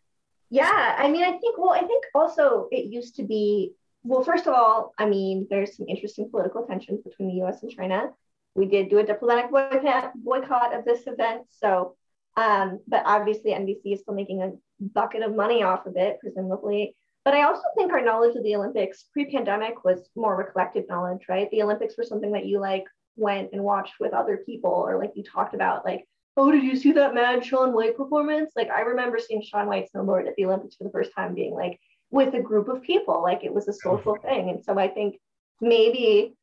yeah, 0.50 0.96
I 0.98 1.10
mean, 1.10 1.24
I 1.24 1.38
think, 1.38 1.58
well, 1.58 1.72
I 1.72 1.82
think 1.82 2.06
also 2.16 2.68
it 2.72 2.86
used 2.86 3.16
to 3.18 3.24
be, 3.24 3.74
well, 4.04 4.24
first 4.24 4.48
of 4.48 4.54
all, 4.54 4.94
I 4.98 5.06
mean, 5.06 5.48
there's 5.50 5.76
some 5.76 5.88
interesting 5.88 6.30
political 6.30 6.66
tensions 6.66 7.02
between 7.02 7.30
the 7.30 7.44
US 7.46 7.64
and 7.64 7.72
China. 7.72 8.12
We 8.56 8.66
did 8.66 8.90
do 8.90 9.00
a 9.00 9.04
diplomatic 9.04 9.52
boycott, 9.52 10.14
boycott 10.16 10.74
of 10.74 10.86
this 10.86 11.06
event. 11.08 11.44
So, 11.50 11.96
um, 12.38 12.80
but 12.88 13.04
obviously 13.06 13.52
NBC 13.52 13.94
is 13.94 14.02
still 14.02 14.14
making 14.14 14.42
a 14.42 14.52
bucket 14.80 15.24
of 15.24 15.36
money 15.36 15.64
off 15.64 15.86
of 15.86 15.96
it, 15.98 16.18
presumably. 16.22 16.96
But 17.26 17.34
I 17.34 17.44
also 17.44 17.64
think 17.76 17.92
our 17.92 18.02
knowledge 18.02 18.36
of 18.38 18.44
the 18.44 18.56
Olympics 18.56 19.04
pre-pandemic 19.12 19.84
was 19.84 20.10
more 20.16 20.40
of 20.40 20.48
a 20.48 20.50
collective 20.52 20.86
knowledge, 20.88 21.24
right? 21.28 21.50
The 21.52 21.64
Olympics 21.64 21.98
were 21.98 22.04
something 22.06 22.32
that 22.32 22.46
you 22.46 22.60
like 22.60 22.86
went 23.18 23.50
and 23.54 23.64
watched 23.64 23.96
with 24.00 24.14
other 24.14 24.38
people, 24.46 24.72
or 24.72 24.98
like 24.98 25.12
you 25.16 25.24
talked 25.24 25.54
about, 25.54 25.86
like, 25.86 26.08
oh, 26.38 26.52
did 26.52 26.64
you 26.64 26.76
see 26.76 26.92
that 26.94 27.16
mad 27.16 27.46
Shaun 27.46 27.74
White 27.74 27.98
performance? 27.98 28.52
Like 28.56 28.70
I 28.70 28.82
remember 28.82 29.20
seeing 29.20 29.42
Shaun 29.42 29.68
White 29.68 29.90
snowboard 29.94 30.28
at 30.28 30.36
the 30.36 30.46
Olympics 30.46 30.76
for 30.76 30.84
the 30.84 30.92
first 30.92 31.12
time, 31.16 31.34
being 31.34 31.54
like 31.54 31.80
with 32.12 32.34
a 32.36 32.42
group 32.42 32.70
of 32.70 32.84
people, 32.84 33.22
like 33.22 33.44
it 33.44 33.54
was 33.54 33.68
a 33.68 33.74
social 33.74 34.16
thing. 34.22 34.50
And 34.50 34.64
so 34.64 34.78
I 34.78 34.88
think 34.88 35.20
maybe 35.60 36.36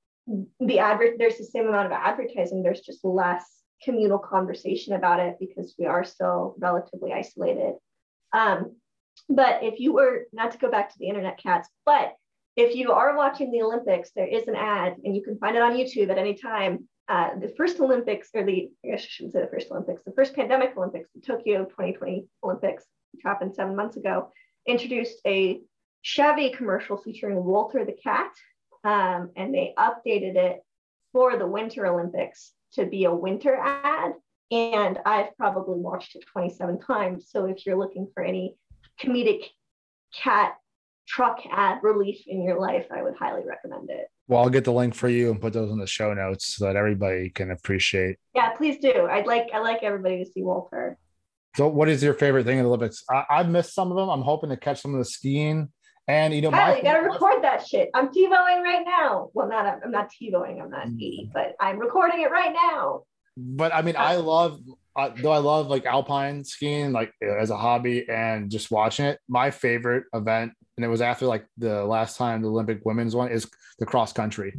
the 0.60 0.78
advert 0.78 1.18
there's 1.18 1.38
the 1.38 1.44
same 1.44 1.68
amount 1.68 1.86
of 1.86 1.92
advertising, 1.92 2.62
there's 2.62 2.80
just 2.80 3.04
less 3.04 3.44
communal 3.82 4.18
conversation 4.18 4.94
about 4.94 5.20
it 5.20 5.36
because 5.38 5.74
we 5.78 5.86
are 5.86 6.04
still 6.04 6.54
relatively 6.58 7.12
isolated. 7.12 7.74
Um, 8.32 8.76
but 9.28 9.62
if 9.62 9.78
you 9.78 9.92
were 9.92 10.24
not 10.32 10.52
to 10.52 10.58
go 10.58 10.70
back 10.70 10.90
to 10.90 10.98
the 10.98 11.08
internet 11.08 11.38
cats, 11.38 11.68
but 11.86 12.14
if 12.56 12.76
you 12.76 12.92
are 12.92 13.16
watching 13.16 13.50
the 13.50 13.62
Olympics, 13.62 14.10
there 14.14 14.26
is 14.26 14.46
an 14.46 14.54
ad, 14.54 14.96
and 15.04 15.14
you 15.14 15.22
can 15.22 15.38
find 15.38 15.56
it 15.56 15.62
on 15.62 15.74
YouTube 15.74 16.10
at 16.10 16.18
any 16.18 16.34
time. 16.34 16.88
Uh, 17.08 17.30
the 17.38 17.52
first 17.56 17.80
Olympics, 17.80 18.30
or 18.34 18.44
the 18.44 18.70
I 18.84 18.88
guess 18.88 19.02
I 19.02 19.06
shouldn't 19.08 19.34
say 19.34 19.40
the 19.40 19.48
first 19.48 19.70
Olympics, 19.70 20.02
the 20.04 20.12
first 20.12 20.34
pandemic 20.34 20.74
Olympics, 20.76 21.10
the 21.14 21.20
Tokyo 21.20 21.64
2020 21.64 22.26
Olympics, 22.42 22.84
which 23.12 23.22
happened 23.24 23.54
seven 23.54 23.76
months 23.76 23.96
ago, 23.96 24.30
introduced 24.66 25.18
a 25.26 25.60
Chevy 26.02 26.50
commercial 26.50 26.96
featuring 26.96 27.42
Walter 27.44 27.84
the 27.84 27.92
cat, 27.92 28.30
um, 28.84 29.30
and 29.36 29.52
they 29.52 29.74
updated 29.78 30.36
it 30.36 30.60
for 31.12 31.36
the 31.38 31.46
Winter 31.46 31.86
Olympics 31.86 32.52
to 32.74 32.86
be 32.86 33.04
a 33.04 33.14
winter 33.14 33.56
ad. 33.56 34.12
and 34.50 34.98
I've 35.06 35.36
probably 35.36 35.80
watched 35.80 36.16
it 36.16 36.24
27 36.32 36.80
times. 36.80 37.28
So 37.30 37.46
if 37.46 37.64
you're 37.64 37.78
looking 37.78 38.08
for 38.14 38.22
any 38.22 38.56
comedic 39.00 39.44
cat 40.14 40.54
truck 41.06 41.40
ad 41.50 41.78
relief 41.82 42.22
in 42.26 42.42
your 42.42 42.58
life, 42.60 42.86
I 42.90 43.02
would 43.02 43.14
highly 43.16 43.42
recommend 43.46 43.90
it. 43.90 44.06
Well, 44.26 44.42
I'll 44.42 44.50
get 44.50 44.64
the 44.64 44.72
link 44.72 44.94
for 44.94 45.08
you 45.08 45.30
and 45.30 45.40
put 45.40 45.52
those 45.52 45.70
in 45.70 45.78
the 45.78 45.86
show 45.86 46.14
notes 46.14 46.56
so 46.56 46.64
that 46.64 46.76
everybody 46.76 47.30
can 47.30 47.50
appreciate. 47.50 48.16
Yeah, 48.34 48.50
please 48.50 48.78
do. 48.78 49.06
I'd 49.10 49.26
like 49.26 49.48
I 49.52 49.58
like 49.58 49.82
everybody 49.82 50.24
to 50.24 50.30
see 50.30 50.42
Walter. 50.42 50.98
So, 51.56 51.68
what 51.68 51.88
is 51.88 52.02
your 52.02 52.14
favorite 52.14 52.44
thing 52.44 52.58
in 52.58 52.64
the 52.64 52.68
Olympics? 52.68 53.04
I, 53.08 53.24
have 53.28 53.48
missed 53.48 53.74
some 53.74 53.90
of 53.90 53.96
them. 53.96 54.08
I'm 54.08 54.22
hoping 54.22 54.50
to 54.50 54.56
catch 54.56 54.80
some 54.80 54.94
of 54.94 54.98
the 54.98 55.04
skiing. 55.04 55.70
And 56.08 56.34
you 56.34 56.42
know, 56.42 56.50
Kyle, 56.50 56.76
you 56.76 56.82
got 56.82 57.00
to 57.00 57.06
record 57.06 57.42
that 57.44 57.66
shit. 57.66 57.90
I'm 57.94 58.08
TiVoing 58.08 58.62
right 58.62 58.84
now. 58.84 59.30
Well, 59.32 59.48
not 59.48 59.80
I'm 59.82 59.90
not 59.90 60.10
TiVoing. 60.10 60.60
I'm 60.60 60.70
not 60.70 60.86
80, 60.86 61.30
but 61.32 61.54
I'm 61.60 61.78
recording 61.78 62.20
it 62.20 62.30
right 62.30 62.52
now. 62.52 63.02
But 63.36 63.74
I 63.74 63.82
mean, 63.82 63.96
I 63.96 64.16
uh, 64.16 64.22
love 64.22 64.60
uh, 64.96 65.10
though 65.16 65.32
I 65.32 65.38
love 65.38 65.68
like 65.68 65.86
alpine 65.86 66.44
skiing, 66.44 66.92
like 66.92 67.12
as 67.22 67.50
a 67.50 67.56
hobby, 67.56 68.08
and 68.08 68.50
just 68.50 68.70
watching 68.70 69.06
it. 69.06 69.18
My 69.28 69.50
favorite 69.50 70.04
event, 70.14 70.52
and 70.76 70.84
it 70.84 70.88
was 70.88 71.00
after 71.00 71.26
like 71.26 71.46
the 71.58 71.84
last 71.84 72.16
time 72.16 72.42
the 72.42 72.48
Olympic 72.48 72.80
women's 72.84 73.16
one, 73.16 73.30
is 73.30 73.48
the 73.78 73.86
cross 73.86 74.12
country. 74.12 74.54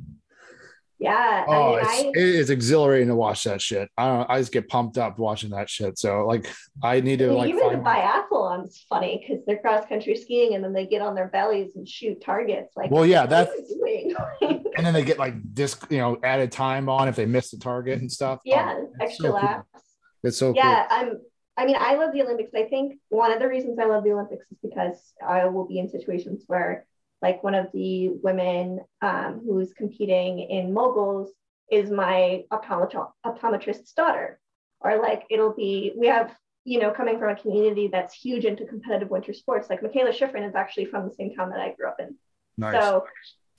Yeah. 0.98 1.46
Oh, 1.48 1.76
I 1.76 1.76
mean, 1.76 1.80
it's, 1.80 1.90
I, 1.90 2.08
it 2.08 2.18
is 2.18 2.50
exhilarating 2.50 3.10
to 3.10 3.16
watch 3.16 3.44
that 3.44 3.62
shit. 3.62 3.90
I 3.98 4.08
don't 4.08 4.20
know, 4.20 4.26
I 4.30 4.40
just 4.40 4.54
get 4.54 4.70
pumped 4.70 4.98
up 4.98 5.20
watching 5.20 5.50
that 5.50 5.70
shit. 5.70 6.00
So 6.00 6.26
like 6.26 6.50
I 6.82 7.02
need 7.02 7.20
to 7.20 7.34
like 7.34 7.50
even 7.50 7.70
the 7.70 7.78
biathlon's 7.78 8.86
funny 8.88 9.24
because 9.26 9.44
they're 9.46 9.58
cross 9.58 9.86
country 9.88 10.16
skiing 10.16 10.56
and 10.56 10.64
then 10.64 10.72
they 10.72 10.86
get 10.86 11.02
on 11.02 11.14
their 11.14 11.28
bellies 11.28 11.76
and 11.76 11.88
shoot 11.88 12.22
targets. 12.22 12.74
Like 12.78 12.92
well, 12.92 13.06
yeah, 13.06 13.26
that's 13.26 13.52
and 14.42 14.86
then 14.86 14.94
they 14.94 15.04
get 15.04 15.20
like 15.20 15.54
disc, 15.54 15.86
you 15.90 15.98
know, 15.98 16.18
added 16.24 16.52
time 16.52 16.88
on 16.88 17.10
if 17.10 17.16
they 17.18 17.26
miss 17.26 17.52
the 17.52 17.58
target 17.58 18.00
and 18.00 18.12
stuff. 18.12 18.40
Yeah, 18.46 18.76
oh, 18.78 18.94
extra 19.02 19.28
so 19.28 19.34
laps. 19.34 19.68
Cool. 19.74 19.82
It's 20.26 20.38
so 20.38 20.54
yeah, 20.56 20.88
cool. 20.90 20.98
I'm 20.98 21.20
I 21.58 21.66
mean, 21.66 21.78
I 21.80 21.96
love 21.96 22.12
the 22.14 22.22
Olympics. 22.22 22.52
I 22.54 22.64
think 22.64 23.00
one 23.10 23.32
of 23.32 23.40
the 23.40 23.48
reasons 23.48 23.80
I 23.80 23.86
love 23.86 24.04
the 24.04 24.12
Olympics 24.12 24.46
is 24.52 24.58
because 24.62 25.14
I 25.26 25.46
will 25.46 25.66
be 25.66 25.80
in 25.80 25.90
situations 25.90 26.44
where 26.48 26.86
like 27.22 27.44
one 27.44 27.56
of 27.56 27.68
the 27.74 28.10
women 28.10 28.82
um, 29.02 29.42
who's 29.46 29.72
competing 29.74 30.40
in 30.40 30.74
moguls 30.74 31.32
is 31.72 31.90
my 31.90 32.44
optometr- 32.52 33.12
optometrist's 33.26 33.94
daughter 33.94 34.40
or 34.82 35.02
like 35.02 35.24
it'll 35.30 35.54
be 35.54 35.94
we 35.98 36.08
have 36.08 36.36
you 36.64 36.80
know 36.80 36.92
coming 36.92 37.18
from 37.18 37.30
a 37.30 37.36
community 37.36 37.90
that's 37.92 38.14
huge 38.14 38.46
into 38.46 38.66
competitive 38.66 39.10
winter 39.10 39.34
sports 39.34 39.70
like 39.70 39.82
Mikaela 39.82 40.14
Shiffrin 40.14 40.48
is 40.48 40.56
actually 40.56 40.86
from 40.86 41.08
the 41.08 41.16
same 41.16 41.34
town 41.34 41.50
that 41.50 41.60
I 41.60 41.74
grew 41.74 41.88
up 41.88 41.98
in 42.00 42.16
nice. 42.58 42.84
so 42.84 43.06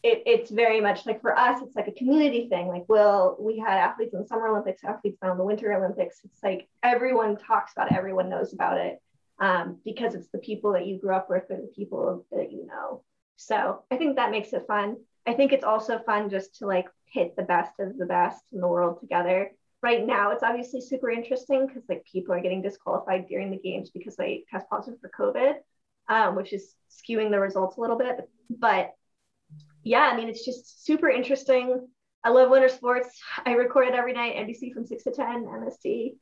it, 0.02 0.22
it's 0.26 0.50
very 0.50 0.80
much 0.80 1.06
like 1.06 1.20
for 1.20 1.36
us 1.36 1.60
it's 1.62 1.74
like 1.74 1.88
a 1.88 1.92
community 1.92 2.48
thing 2.48 2.68
like 2.68 2.84
well 2.88 3.36
we 3.40 3.58
had 3.58 3.78
athletes 3.78 4.14
in 4.14 4.20
the 4.20 4.26
summer 4.26 4.48
olympics 4.48 4.84
athletes 4.84 5.18
now 5.22 5.32
in 5.32 5.38
the 5.38 5.44
winter 5.44 5.72
olympics 5.72 6.20
it's 6.24 6.42
like 6.42 6.68
everyone 6.82 7.36
talks 7.36 7.72
about 7.72 7.90
it 7.90 7.96
everyone 7.96 8.28
knows 8.28 8.52
about 8.52 8.78
it 8.78 9.00
um, 9.38 9.78
because 9.84 10.14
it's 10.14 10.28
the 10.28 10.38
people 10.38 10.72
that 10.72 10.86
you 10.86 10.98
grew 10.98 11.14
up 11.14 11.28
with 11.28 11.44
or 11.50 11.56
the 11.56 11.70
people 11.74 12.24
that 12.32 12.50
you 12.50 12.66
know 12.66 13.02
so 13.36 13.82
I 13.90 13.96
think 13.96 14.16
that 14.16 14.30
makes 14.30 14.52
it 14.52 14.66
fun. 14.66 14.96
I 15.26 15.34
think 15.34 15.52
it's 15.52 15.64
also 15.64 15.98
fun 15.98 16.30
just 16.30 16.56
to 16.56 16.66
like 16.66 16.86
hit 17.04 17.36
the 17.36 17.42
best 17.42 17.72
of 17.78 17.96
the 17.96 18.06
best 18.06 18.42
in 18.52 18.60
the 18.60 18.68
world 18.68 19.00
together. 19.00 19.52
Right 19.82 20.04
now, 20.04 20.30
it's 20.30 20.42
obviously 20.42 20.80
super 20.80 21.10
interesting 21.10 21.66
because 21.66 21.82
like 21.88 22.04
people 22.10 22.34
are 22.34 22.40
getting 22.40 22.62
disqualified 22.62 23.28
during 23.28 23.50
the 23.50 23.58
games 23.58 23.90
because 23.90 24.16
they 24.16 24.44
test 24.50 24.68
positive 24.68 25.00
for 25.00 25.10
COVID, 25.10 25.54
um, 26.08 26.34
which 26.34 26.52
is 26.52 26.74
skewing 26.90 27.30
the 27.30 27.38
results 27.38 27.76
a 27.76 27.80
little 27.80 27.98
bit. 27.98 28.28
But 28.50 28.94
yeah, 29.86 30.10
I 30.12 30.16
mean, 30.16 30.28
it's 30.28 30.44
just 30.44 30.84
super 30.84 31.08
interesting. 31.08 31.86
I 32.24 32.30
love 32.30 32.50
winter 32.50 32.68
sports. 32.68 33.08
I 33.44 33.52
record 33.52 33.86
it 33.86 33.94
every 33.94 34.12
night, 34.12 34.34
NBC 34.34 34.74
from 34.74 34.84
6 34.84 35.04
to 35.04 35.12
10, 35.12 35.44
MST. 35.44 36.14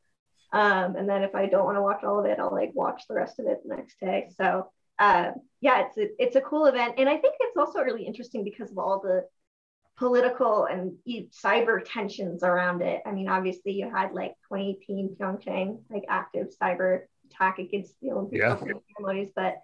Um, 0.53 0.97
and 0.97 1.09
then 1.09 1.23
if 1.23 1.35
I 1.35 1.47
don't 1.47 1.65
want 1.65 1.79
to 1.79 1.83
watch 1.83 2.05
all 2.05 2.21
of 2.21 2.27
it, 2.27 2.39
I'll 2.39 2.53
like 2.53 2.73
watch 2.75 3.05
the 3.09 3.15
rest 3.15 3.41
of 3.41 3.47
it 3.47 3.61
the 3.65 3.75
next 3.75 3.99
day. 3.99 4.29
So 4.37 4.71
uh, 4.99 5.31
yeah, 5.63 5.87
it's 5.87 5.97
a, 5.97 6.23
it's 6.23 6.37
a 6.37 6.43
cool 6.43 6.67
event, 6.67 6.95
and 6.99 7.09
I 7.09 7.17
think 7.17 7.35
it's 7.41 7.57
also 7.57 7.81
really 7.81 8.05
interesting 8.05 8.45
because 8.45 8.71
of 8.71 8.79
all 8.79 9.01
the 9.01 9.25
political 9.97 10.67
and 10.67 10.93
cyber 11.33 11.81
tensions 11.85 12.43
around 12.45 12.83
it. 12.83 13.01
I 13.07 13.13
mean, 13.13 13.29
obviously, 13.29 13.73
you 13.73 13.91
had 13.91 14.13
like 14.13 14.35
2018 14.53 15.17
Pyeongchang, 15.19 15.81
like 15.91 16.05
active 16.09 16.49
cyber 16.63 17.05
attack 17.27 17.59
against 17.59 17.95
the 18.01 18.11
Olympic 18.11 18.41
yeah. 18.41 18.57
ceremonies, 18.59 19.31
but 19.35 19.57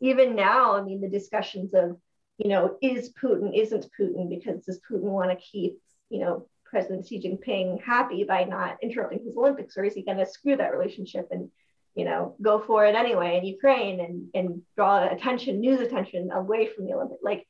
even 0.00 0.36
now, 0.36 0.76
I 0.76 0.82
mean, 0.82 1.00
the 1.00 1.08
discussions 1.08 1.72
of 1.74 1.96
you 2.38 2.48
know, 2.48 2.76
is 2.82 3.12
Putin, 3.12 3.58
isn't 3.58 3.88
Putin, 3.98 4.28
because 4.28 4.64
does 4.64 4.80
Putin 4.90 5.02
want 5.02 5.30
to 5.30 5.36
keep, 5.36 5.80
you 6.10 6.20
know, 6.20 6.46
President 6.64 7.06
Xi 7.06 7.20
Jinping 7.20 7.82
happy 7.82 8.24
by 8.24 8.44
not 8.44 8.76
interrupting 8.82 9.24
his 9.24 9.36
Olympics, 9.36 9.76
or 9.76 9.84
is 9.84 9.94
he 9.94 10.02
going 10.02 10.18
to 10.18 10.26
screw 10.26 10.56
that 10.56 10.76
relationship 10.76 11.28
and 11.30 11.50
you 11.96 12.04
know, 12.04 12.36
go 12.42 12.60
for 12.60 12.84
it 12.84 12.94
anyway 12.94 13.38
in 13.38 13.46
Ukraine 13.46 14.00
and, 14.00 14.28
and 14.34 14.62
draw 14.76 15.08
attention, 15.08 15.60
news 15.60 15.80
attention 15.80 16.30
away 16.30 16.68
from 16.68 16.84
the 16.84 16.92
Olympics. 16.92 17.22
Like 17.24 17.48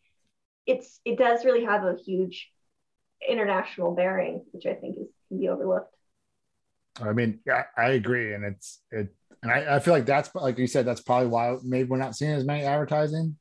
it's 0.67 1.01
it 1.05 1.19
does 1.19 1.45
really 1.45 1.65
have 1.65 1.85
a 1.85 1.97
huge 1.97 2.49
international 3.29 3.95
bearing, 3.95 4.45
which 4.53 4.65
I 4.65 4.75
think 4.75 4.97
is 4.99 5.09
can 5.29 5.41
be 5.41 5.49
overlooked. 5.49 5.93
I 7.03 7.13
mean, 7.13 7.41
yeah, 7.45 7.65
I 7.77 7.91
agree, 7.91 8.35
and 8.35 8.45
it's 8.45 8.81
it, 8.93 9.13
and 9.43 9.51
I, 9.51 9.77
I 9.77 9.79
feel 9.81 9.93
like 9.93 10.07
that's 10.07 10.33
like 10.35 10.59
you 10.59 10.69
said, 10.69 10.87
that's 10.87 11.01
probably 11.01 11.29
why 11.29 11.57
maybe 11.65 11.89
we're 11.89 11.99
not 11.99 12.15
seeing 12.15 12.31
as 12.31 12.45
many 12.45 12.63
advertising 12.63 13.37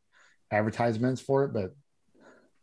advertisements 0.55 1.21
for 1.21 1.43
it, 1.43 1.53
but 1.53 1.75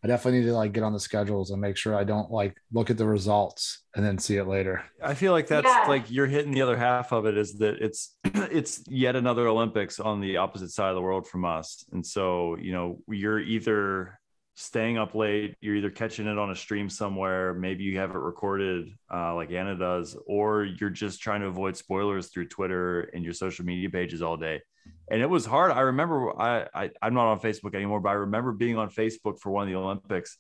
I 0.04 0.08
definitely 0.08 0.40
need 0.40 0.46
to 0.46 0.54
like 0.54 0.72
get 0.72 0.82
on 0.82 0.92
the 0.92 1.00
schedules 1.00 1.52
and 1.52 1.60
make 1.60 1.76
sure 1.76 1.94
I 1.94 2.02
don't 2.02 2.30
like 2.30 2.56
look 2.72 2.90
at 2.90 2.98
the 2.98 3.06
results 3.06 3.84
and 3.94 4.04
then 4.04 4.18
see 4.18 4.36
it 4.36 4.48
later. 4.48 4.84
I 5.02 5.14
feel 5.14 5.30
like 5.30 5.46
that's 5.46 5.66
yeah. 5.66 5.84
like 5.86 6.10
you're 6.10 6.26
hitting 6.26 6.52
the 6.52 6.62
other 6.62 6.76
half 6.76 7.12
of 7.12 7.24
it 7.24 7.36
is 7.38 7.58
that 7.58 7.76
it's 7.80 8.16
it's 8.24 8.82
yet 8.88 9.14
another 9.14 9.46
Olympics 9.46 10.00
on 10.00 10.20
the 10.20 10.38
opposite 10.38 10.70
side 10.70 10.88
of 10.88 10.96
the 10.96 11.02
world 11.02 11.28
from 11.28 11.44
us. 11.44 11.84
And 11.92 12.04
so, 12.04 12.56
you 12.56 12.72
know, 12.72 12.98
you're 13.08 13.38
either 13.38 14.18
staying 14.56 14.98
up 14.98 15.14
late, 15.14 15.54
you're 15.60 15.76
either 15.76 15.90
catching 15.90 16.26
it 16.26 16.36
on 16.36 16.50
a 16.50 16.56
stream 16.56 16.90
somewhere, 16.90 17.54
maybe 17.54 17.84
you 17.84 17.98
have 17.98 18.10
it 18.10 18.18
recorded 18.18 18.92
uh, 19.12 19.34
like 19.36 19.52
Anna 19.52 19.76
does, 19.78 20.16
or 20.26 20.64
you're 20.64 20.90
just 20.90 21.22
trying 21.22 21.42
to 21.42 21.46
avoid 21.46 21.76
spoilers 21.76 22.26
through 22.26 22.48
Twitter 22.48 23.02
and 23.14 23.24
your 23.24 23.32
social 23.32 23.64
media 23.64 23.88
pages 23.88 24.20
all 24.20 24.36
day 24.36 24.60
and 25.10 25.20
it 25.20 25.28
was 25.28 25.44
hard. 25.44 25.72
I 25.72 25.80
remember 25.80 26.38
I, 26.40 26.66
I 26.74 26.90
I'm 27.00 27.14
not 27.14 27.30
on 27.32 27.40
Facebook 27.40 27.74
anymore, 27.74 28.00
but 28.00 28.10
I 28.10 28.14
remember 28.14 28.52
being 28.52 28.78
on 28.78 28.90
Facebook 28.90 29.40
for 29.40 29.50
one 29.50 29.64
of 29.64 29.68
the 29.68 29.78
Olympics, 29.78 30.38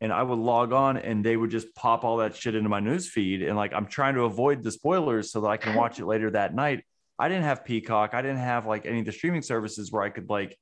and 0.00 0.12
I 0.12 0.22
would 0.22 0.38
log 0.38 0.72
on 0.72 0.96
and 0.96 1.24
they 1.24 1.36
would 1.36 1.50
just 1.50 1.74
pop 1.74 2.04
all 2.04 2.18
that 2.18 2.36
shit 2.36 2.54
into 2.54 2.68
my 2.68 2.80
news 2.80 3.08
feed, 3.08 3.42
and 3.42 3.56
like 3.56 3.72
I'm 3.72 3.86
trying 3.86 4.14
to 4.14 4.22
avoid 4.22 4.62
the 4.62 4.70
spoilers 4.70 5.30
so 5.30 5.40
that 5.42 5.48
I 5.48 5.56
can 5.56 5.74
watch 5.76 5.98
it 5.98 6.06
later 6.06 6.30
that 6.30 6.54
night. 6.54 6.84
I 7.18 7.28
didn't 7.28 7.44
have 7.44 7.64
Peacock. 7.64 8.14
I 8.14 8.22
didn't 8.22 8.38
have 8.38 8.66
like 8.66 8.86
any 8.86 9.00
of 9.00 9.06
the 9.06 9.12
streaming 9.12 9.42
services 9.42 9.92
where 9.92 10.02
I 10.02 10.10
could 10.10 10.28
like 10.28 10.58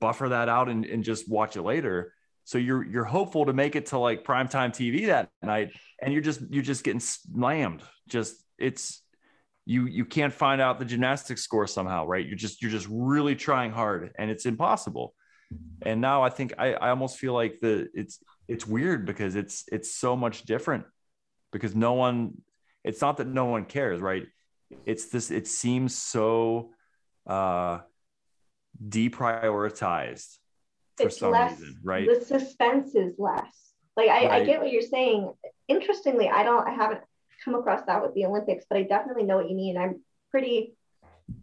buffer 0.00 0.30
that 0.30 0.48
out 0.48 0.68
and, 0.68 0.84
and 0.84 1.04
just 1.04 1.30
watch 1.30 1.56
it 1.56 1.62
later. 1.62 2.14
So 2.44 2.58
you're 2.58 2.84
you're 2.84 3.04
hopeful 3.04 3.46
to 3.46 3.52
make 3.52 3.76
it 3.76 3.86
to 3.86 3.98
like 3.98 4.24
primetime 4.24 4.70
TV 4.70 5.06
that 5.06 5.30
night, 5.42 5.70
and 6.00 6.12
you're 6.12 6.22
just 6.22 6.40
you're 6.50 6.62
just 6.62 6.84
getting 6.84 7.00
slammed. 7.00 7.82
Just 8.08 8.42
it's 8.58 9.01
you 9.64 9.86
you 9.86 10.04
can't 10.04 10.32
find 10.32 10.60
out 10.60 10.78
the 10.78 10.84
gymnastics 10.84 11.42
score 11.42 11.66
somehow 11.66 12.06
right? 12.06 12.26
You're 12.26 12.36
just 12.36 12.62
you're 12.62 12.70
just 12.70 12.88
really 12.90 13.36
trying 13.36 13.72
hard 13.72 14.12
and 14.18 14.30
it's 14.30 14.46
impossible. 14.46 15.14
And 15.82 16.00
now 16.00 16.22
i 16.22 16.30
think 16.30 16.54
i, 16.58 16.72
I 16.72 16.88
almost 16.88 17.18
feel 17.18 17.34
like 17.34 17.60
the 17.60 17.88
it's 17.94 18.18
it's 18.48 18.66
weird 18.66 19.04
because 19.04 19.36
it's 19.36 19.64
it's 19.70 19.94
so 19.94 20.16
much 20.16 20.44
different 20.44 20.84
because 21.52 21.74
no 21.74 21.92
one 21.92 22.38
it's 22.84 23.00
not 23.00 23.18
that 23.18 23.26
no 23.26 23.44
one 23.46 23.64
cares 23.66 24.00
right? 24.00 24.26
It's 24.86 25.06
this 25.10 25.30
it 25.30 25.46
seems 25.46 25.94
so 25.94 26.70
uh 27.26 27.80
deprioritized 28.88 30.38
for 30.96 31.06
it's 31.06 31.18
some 31.18 31.32
less, 31.32 31.60
reason 31.60 31.80
right? 31.84 32.08
the 32.08 32.24
suspense 32.24 32.94
is 32.94 33.14
less. 33.18 33.74
Like 33.96 34.08
I, 34.08 34.26
right. 34.26 34.42
I 34.42 34.44
get 34.44 34.60
what 34.60 34.72
you're 34.72 34.82
saying. 34.82 35.32
Interestingly 35.68 36.28
i 36.28 36.42
don't 36.42 36.66
i 36.66 36.72
haven't 36.72 37.02
come 37.44 37.54
across 37.54 37.84
that 37.86 38.02
with 38.02 38.14
the 38.14 38.26
Olympics, 38.26 38.64
but 38.68 38.78
I 38.78 38.82
definitely 38.82 39.24
know 39.24 39.36
what 39.36 39.50
you 39.50 39.56
mean. 39.56 39.76
I'm 39.76 40.00
pretty, 40.30 40.74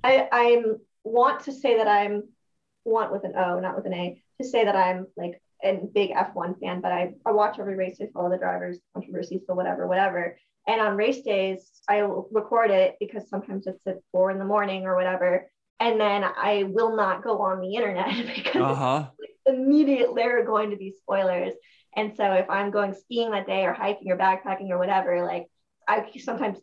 I 0.04 0.28
I'm 0.32 0.78
want 1.04 1.46
to 1.46 1.52
say 1.52 1.78
that 1.78 1.88
I'm 1.88 2.24
want 2.86 3.12
with 3.12 3.24
an 3.24 3.34
O, 3.36 3.60
not 3.60 3.76
with 3.76 3.86
an 3.86 3.94
A, 3.94 4.22
to 4.42 4.48
say 4.48 4.66
that 4.66 4.76
I'm 4.76 5.08
like 5.18 5.42
a 5.64 5.80
big 5.94 6.12
F1 6.12 6.60
fan, 6.60 6.82
but 6.82 6.92
I, 6.92 7.14
I 7.26 7.32
watch 7.32 7.60
every 7.60 7.76
race, 7.76 7.98
I 8.02 8.08
follow 8.14 8.30
the 8.30 8.38
drivers, 8.38 8.80
controversies, 8.94 9.42
so 9.46 9.54
whatever, 9.54 9.88
whatever. 9.88 10.38
And 10.68 10.82
on 10.82 10.98
race 10.98 11.22
days, 11.22 11.70
I 11.88 12.00
record 12.00 12.72
it 12.72 12.96
because 13.00 13.30
sometimes 13.30 13.68
it's 13.68 13.86
at 13.88 13.98
four 14.12 14.32
in 14.32 14.40
the 14.40 14.46
morning 14.46 14.86
or 14.86 14.96
whatever. 14.96 15.50
And 15.80 16.00
then 16.00 16.24
I 16.24 16.64
will 16.68 16.96
not 16.96 17.24
go 17.24 17.40
on 17.40 17.62
the 17.62 17.76
internet 17.76 18.14
because 18.36 18.62
uh-huh. 18.62 19.08
like 19.20 19.56
immediately 19.56 20.22
there 20.22 20.40
are 20.40 20.46
going 20.46 20.72
to 20.72 20.78
be 20.78 20.94
spoilers. 21.02 21.54
And 21.96 22.16
so 22.16 22.34
if 22.34 22.50
I'm 22.50 22.72
going 22.72 22.94
skiing 22.94 23.32
that 23.32 23.48
day 23.48 23.66
or 23.66 23.74
hiking 23.74 24.12
or 24.12 24.18
backpacking 24.18 24.70
or 24.70 24.78
whatever, 24.78 25.26
like 25.26 25.48
I 25.90 26.06
sometimes 26.20 26.60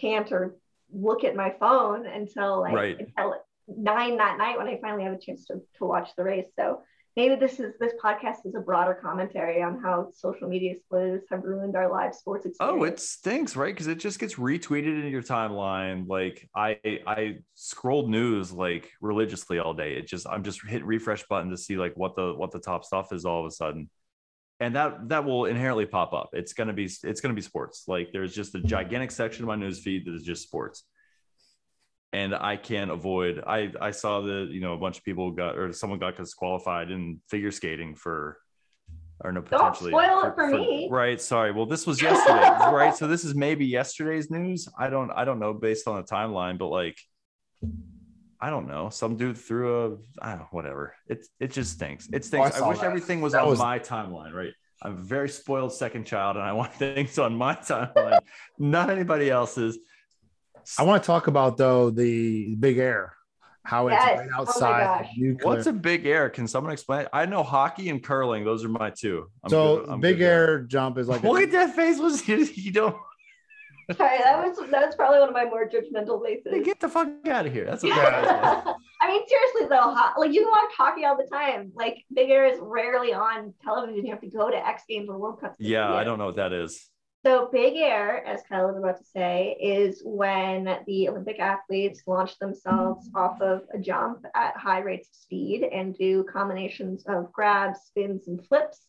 can't 0.00 0.30
or 0.32 0.56
look 0.92 1.24
at 1.24 1.36
my 1.36 1.54
phone 1.58 2.06
until 2.06 2.60
like 2.60 2.74
right. 2.74 2.98
until 2.98 3.34
nine 3.66 4.16
that 4.16 4.38
night 4.38 4.56
when 4.56 4.68
I 4.68 4.78
finally 4.80 5.04
have 5.04 5.12
a 5.12 5.18
chance 5.18 5.44
to, 5.46 5.60
to 5.78 5.84
watch 5.84 6.10
the 6.16 6.24
race. 6.24 6.46
So 6.58 6.82
maybe 7.16 7.34
this 7.34 7.58
is 7.58 7.74
this 7.80 7.92
podcast 8.02 8.46
is 8.46 8.54
a 8.54 8.60
broader 8.60 8.94
commentary 8.94 9.60
on 9.60 9.82
how 9.82 10.08
social 10.14 10.48
media 10.48 10.76
spoilers 10.86 11.24
have 11.30 11.42
ruined 11.42 11.74
our 11.76 11.90
live 11.90 12.14
sports 12.14 12.46
experience. 12.46 12.80
Oh, 12.80 12.84
it 12.84 13.00
stinks, 13.00 13.56
right? 13.56 13.74
Because 13.74 13.88
it 13.88 13.98
just 13.98 14.20
gets 14.20 14.36
retweeted 14.36 15.04
in 15.04 15.08
your 15.08 15.22
timeline. 15.22 16.06
Like 16.08 16.48
I 16.54 16.78
I 17.06 17.38
scrolled 17.54 18.08
news 18.08 18.52
like 18.52 18.90
religiously 19.00 19.58
all 19.58 19.74
day. 19.74 19.94
It 19.94 20.06
just 20.06 20.26
I'm 20.28 20.44
just 20.44 20.64
hit 20.64 20.84
refresh 20.84 21.26
button 21.26 21.50
to 21.50 21.58
see 21.58 21.76
like 21.76 21.94
what 21.96 22.14
the 22.14 22.34
what 22.34 22.52
the 22.52 22.60
top 22.60 22.84
stuff 22.84 23.12
is 23.12 23.24
all 23.24 23.40
of 23.40 23.46
a 23.46 23.50
sudden. 23.50 23.90
And 24.60 24.74
that 24.74 25.08
that 25.08 25.24
will 25.24 25.44
inherently 25.44 25.86
pop 25.86 26.12
up. 26.12 26.30
It's 26.32 26.52
gonna 26.52 26.72
be 26.72 26.88
it's 27.04 27.20
gonna 27.20 27.34
be 27.34 27.42
sports. 27.42 27.84
Like 27.86 28.08
there's 28.12 28.34
just 28.34 28.54
a 28.54 28.60
gigantic 28.60 29.10
section 29.10 29.44
of 29.44 29.48
my 29.48 29.56
news 29.56 29.78
feed 29.78 30.06
that 30.06 30.14
is 30.14 30.24
just 30.24 30.42
sports 30.42 30.84
and 32.12 32.34
I 32.34 32.56
can't 32.56 32.90
avoid. 32.90 33.42
I 33.46 33.72
I 33.80 33.90
saw 33.90 34.20
that 34.22 34.48
you 34.50 34.60
know 34.60 34.74
a 34.74 34.78
bunch 34.78 34.98
of 34.98 35.04
people 35.04 35.30
got 35.30 35.58
or 35.58 35.72
someone 35.72 35.98
got 35.98 36.16
disqualified 36.16 36.90
in 36.90 37.20
figure 37.28 37.50
skating 37.50 37.94
for 37.94 38.38
or 39.20 39.32
no 39.32 39.42
potentially 39.42 39.90
Don't 39.90 40.06
spoil 40.06 40.30
it 40.30 40.34
for, 40.34 40.50
for, 40.50 40.58
me. 40.58 40.88
Right. 40.90 41.20
Sorry. 41.20 41.52
Well, 41.52 41.66
this 41.66 41.86
was 41.86 42.00
yesterday, 42.02 42.72
right? 42.72 42.96
So 42.96 43.06
this 43.06 43.24
is 43.24 43.34
maybe 43.34 43.66
yesterday's 43.66 44.30
news. 44.30 44.68
I 44.78 44.88
don't 44.88 45.10
I 45.10 45.24
don't 45.24 45.38
know 45.38 45.52
based 45.52 45.86
on 45.86 45.96
the 45.96 46.02
timeline, 46.02 46.58
but 46.58 46.68
like 46.68 46.98
I 48.40 48.50
don't 48.50 48.68
know. 48.68 48.88
Some 48.88 49.16
dude 49.16 49.36
threw 49.36 49.84
a 49.84 49.96
I 50.20 50.30
don't 50.30 50.38
know, 50.40 50.48
whatever. 50.50 50.94
It 51.06 51.26
it 51.40 51.50
just 51.50 51.72
stinks. 51.72 52.08
It 52.12 52.24
stinks. 52.24 52.58
Oh, 52.58 52.64
I, 52.64 52.66
I, 52.66 52.68
wish 52.68 52.78
that. 52.78 52.86
everything 52.86 53.20
was 53.20 53.32
that 53.32 53.42
on 53.42 53.50
was... 53.50 53.58
my 53.58 53.78
timeline, 53.78 54.32
right? 54.32 54.52
I'm 54.80 54.92
a 54.92 55.00
very 55.00 55.28
spoiled 55.28 55.72
second 55.72 56.04
child 56.04 56.36
and 56.36 56.44
I 56.44 56.52
want 56.52 56.72
things 56.74 57.18
on 57.18 57.36
my 57.36 57.54
timeline, 57.54 58.20
not 58.58 58.90
anybody 58.90 59.30
else's. 59.30 59.78
I 60.78 60.82
want 60.82 61.02
to 61.02 61.06
talk 61.06 61.26
about 61.26 61.56
though 61.56 61.90
the 61.90 62.54
big 62.56 62.78
air, 62.78 63.14
how 63.64 63.88
yes. 63.88 64.02
it's 64.02 64.20
right 64.20 64.28
oh 64.36 64.40
outside. 64.40 65.08
Oh 65.20 65.36
What's 65.42 65.66
a 65.66 65.72
big 65.72 66.06
air? 66.06 66.30
Can 66.30 66.46
someone 66.46 66.72
explain? 66.72 67.06
I 67.12 67.26
know 67.26 67.42
hockey 67.42 67.88
and 67.88 68.02
curling; 68.02 68.44
those 68.44 68.64
are 68.64 68.68
my 68.68 68.90
two. 68.90 69.30
I'm 69.42 69.50
so 69.50 69.98
big 69.98 70.20
air 70.20 70.60
jump 70.60 70.98
is 70.98 71.08
like. 71.08 71.22
Look 71.24 71.40
a, 71.40 71.44
at 71.44 71.52
that 71.52 71.74
face! 71.74 71.98
Was 71.98 72.28
you 72.28 72.70
don't. 72.70 72.96
Sorry, 73.96 74.18
that 74.18 74.46
was 74.46 74.58
that 74.70 74.86
was 74.86 74.94
probably 74.96 75.18
one 75.20 75.28
of 75.28 75.34
my 75.34 75.44
more 75.44 75.68
judgmental 75.68 76.22
faces. 76.22 76.64
Get 76.64 76.78
the 76.78 76.88
fuck 76.88 77.08
out 77.26 77.46
of 77.46 77.52
here! 77.52 77.64
That's 77.64 77.82
what 77.82 77.92
I 79.00 79.08
mean, 79.08 79.22
seriously 79.26 79.68
though, 79.68 79.94
ho- 79.94 80.20
like 80.20 80.32
you 80.32 80.42
can 80.42 80.50
watch 80.50 80.72
hockey 80.76 81.04
all 81.04 81.16
the 81.16 81.28
time. 81.32 81.72
Like 81.74 82.04
Big 82.14 82.28
Air 82.30 82.46
is 82.46 82.58
rarely 82.60 83.14
on 83.14 83.54
television. 83.64 84.04
You 84.04 84.12
have 84.12 84.20
to 84.20 84.28
go 84.28 84.50
to 84.50 84.66
X 84.66 84.82
Games 84.88 85.08
or 85.08 85.18
World 85.18 85.40
Cup. 85.40 85.54
Yeah, 85.58 85.92
I 85.94 86.04
don't 86.04 86.18
know 86.18 86.26
what 86.26 86.36
that 86.36 86.52
is. 86.52 86.90
So 87.26 87.48
big 87.50 87.76
air, 87.76 88.24
as 88.24 88.42
Kyle 88.48 88.68
was 88.68 88.76
about 88.76 88.98
to 88.98 89.04
say, 89.04 89.56
is 89.60 90.02
when 90.04 90.78
the 90.86 91.08
Olympic 91.08 91.40
athletes 91.40 92.02
launch 92.06 92.38
themselves 92.38 93.10
off 93.12 93.40
of 93.40 93.62
a 93.74 93.78
jump 93.78 94.24
at 94.36 94.56
high 94.56 94.78
rates 94.78 95.08
of 95.08 95.14
speed 95.16 95.64
and 95.64 95.98
do 95.98 96.24
combinations 96.24 97.04
of 97.08 97.32
grabs, 97.32 97.80
spins, 97.86 98.28
and 98.28 98.46
flips 98.46 98.86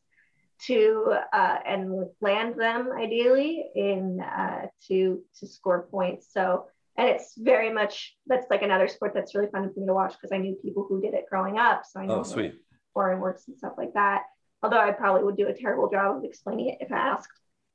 to 0.67 1.15
uh, 1.33 1.57
and 1.65 2.07
land 2.21 2.59
them 2.59 2.89
ideally 2.91 3.65
in 3.75 4.19
uh, 4.21 4.67
to 4.87 5.21
to 5.39 5.47
score 5.47 5.87
points. 5.89 6.27
So 6.31 6.65
and 6.97 7.07
it's 7.07 7.33
very 7.37 7.71
much 7.71 8.15
that's 8.27 8.47
like 8.49 8.61
another 8.61 8.87
sport 8.87 9.13
that's 9.13 9.33
really 9.33 9.49
fun 9.51 9.71
for 9.73 9.79
me 9.79 9.85
to 9.87 9.93
watch 9.93 10.13
because 10.13 10.33
I 10.33 10.37
knew 10.37 10.57
people 10.61 10.85
who 10.87 11.01
did 11.01 11.13
it 11.13 11.25
growing 11.29 11.57
up, 11.57 11.83
so 11.89 11.99
I 11.99 12.05
know 12.05 12.19
oh, 12.19 12.23
sweet. 12.23 12.55
foreign 12.93 13.19
works 13.19 13.47
and 13.47 13.57
stuff 13.57 13.73
like 13.77 13.93
that. 13.93 14.23
Although 14.61 14.79
I 14.79 14.91
probably 14.91 15.23
would 15.23 15.37
do 15.37 15.47
a 15.47 15.53
terrible 15.53 15.89
job 15.89 16.17
of 16.17 16.23
explaining 16.25 16.69
it 16.69 16.79
if 16.81 16.91
asked. 16.91 17.31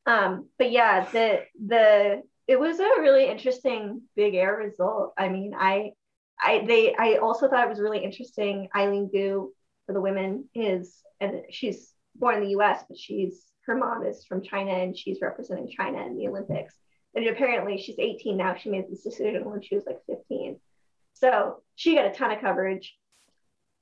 Um, 0.06 0.48
but 0.58 0.70
yeah, 0.70 1.08
the 1.10 1.44
the 1.66 2.22
it 2.46 2.60
was 2.60 2.78
a 2.78 3.00
really 3.00 3.26
interesting 3.26 4.02
big 4.14 4.34
air 4.34 4.56
result. 4.56 5.14
I 5.16 5.30
mean, 5.30 5.54
I 5.58 5.92
I 6.38 6.64
they 6.66 6.94
I 6.94 7.16
also 7.16 7.48
thought 7.48 7.64
it 7.64 7.70
was 7.70 7.80
really 7.80 8.04
interesting. 8.04 8.68
Eileen 8.76 9.08
Gu 9.10 9.50
for 9.86 9.92
the 9.94 10.00
women 10.02 10.50
is 10.54 11.00
and 11.20 11.42
she's 11.50 11.93
born 12.14 12.36
in 12.36 12.44
the 12.44 12.60
US, 12.60 12.84
but 12.88 12.98
she's 12.98 13.44
her 13.66 13.76
mom 13.76 14.04
is 14.04 14.24
from 14.26 14.42
China 14.42 14.72
and 14.72 14.96
she's 14.96 15.22
representing 15.22 15.70
China 15.70 16.04
in 16.06 16.16
the 16.16 16.28
Olympics. 16.28 16.74
And 17.14 17.26
apparently 17.26 17.78
she's 17.78 17.98
18 17.98 18.36
now. 18.36 18.54
She 18.54 18.70
made 18.70 18.90
this 18.90 19.02
decision 19.02 19.48
when 19.48 19.62
she 19.62 19.74
was 19.74 19.84
like 19.86 20.00
15. 20.06 20.58
So 21.14 21.62
she 21.76 21.94
got 21.94 22.06
a 22.06 22.12
ton 22.12 22.32
of 22.32 22.40
coverage. 22.40 22.94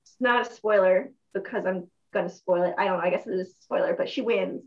It's 0.05 0.17
not 0.21 0.47
a 0.47 0.53
spoiler 0.53 1.11
because 1.35 1.67
I'm 1.67 1.89
gonna 2.13 2.29
spoil 2.29 2.65
it. 2.65 2.75
I 2.79 2.85
don't 2.85 2.99
know, 2.99 3.05
I 3.05 3.11
guess 3.11 3.27
it 3.27 3.33
is 3.33 3.49
a 3.49 3.63
spoiler, 3.63 3.95
but 3.97 4.09
she 4.09 4.21
wins 4.21 4.63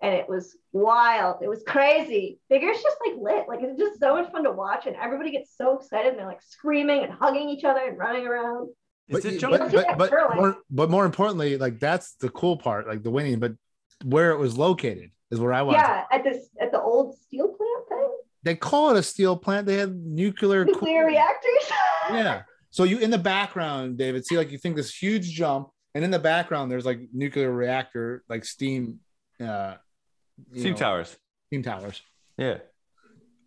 and 0.00 0.14
it 0.14 0.28
was 0.28 0.56
wild. 0.72 1.42
It 1.42 1.48
was 1.48 1.62
crazy. 1.66 2.38
Figure's 2.48 2.82
just 2.82 2.96
like 3.06 3.16
lit. 3.18 3.48
Like 3.48 3.60
it's 3.62 3.78
just 3.78 4.00
so 4.00 4.14
much 4.14 4.30
fun 4.30 4.44
to 4.44 4.52
watch, 4.52 4.86
and 4.86 4.96
everybody 4.96 5.30
gets 5.30 5.56
so 5.56 5.78
excited 5.78 6.10
and 6.10 6.18
they're 6.18 6.26
like 6.26 6.42
screaming 6.42 7.02
and 7.02 7.12
hugging 7.12 7.48
each 7.48 7.64
other 7.64 7.80
and 7.80 7.98
running 7.98 8.26
around. 8.26 8.68
But, 9.08 9.22
but, 9.22 9.70
but, 9.70 9.98
but, 9.98 10.36
more, 10.36 10.56
but 10.70 10.90
more 10.90 11.04
importantly, 11.04 11.58
like 11.58 11.78
that's 11.78 12.14
the 12.14 12.30
cool 12.30 12.56
part, 12.56 12.86
like 12.86 13.02
the 13.02 13.10
winning, 13.10 13.38
but 13.38 13.52
where 14.02 14.30
it 14.30 14.38
was 14.38 14.56
located 14.56 15.10
is 15.30 15.38
where 15.38 15.52
I 15.52 15.62
was. 15.62 15.74
Yeah, 15.74 16.04
at 16.10 16.24
this 16.24 16.48
at 16.60 16.72
the 16.72 16.80
old 16.80 17.18
steel 17.18 17.48
plant 17.48 17.88
thing. 17.88 18.10
They 18.44 18.54
call 18.54 18.90
it 18.90 18.98
a 18.98 19.02
steel 19.02 19.36
plant. 19.36 19.66
They 19.66 19.76
had 19.76 19.94
nuclear 19.94 20.64
nuclear 20.64 21.02
cool- 21.02 21.08
reactors. 21.08 21.70
yeah. 22.10 22.42
So 22.70 22.84
you 22.84 22.98
in 22.98 23.10
the 23.10 23.18
background, 23.18 23.98
David, 23.98 24.26
see 24.26 24.38
like 24.38 24.50
you 24.50 24.58
think 24.58 24.76
this 24.76 24.94
huge 24.94 25.30
jump, 25.30 25.68
and 25.94 26.02
in 26.02 26.10
the 26.10 26.18
background 26.18 26.70
there's 26.70 26.86
like 26.86 27.00
nuclear 27.12 27.52
reactor, 27.52 28.24
like 28.28 28.44
steam 28.44 29.00
uh 29.38 29.74
Steam 30.52 30.72
know, 30.72 30.76
towers. 30.76 31.16
Steam 31.48 31.62
towers. 31.62 32.02
Yeah. 32.36 32.58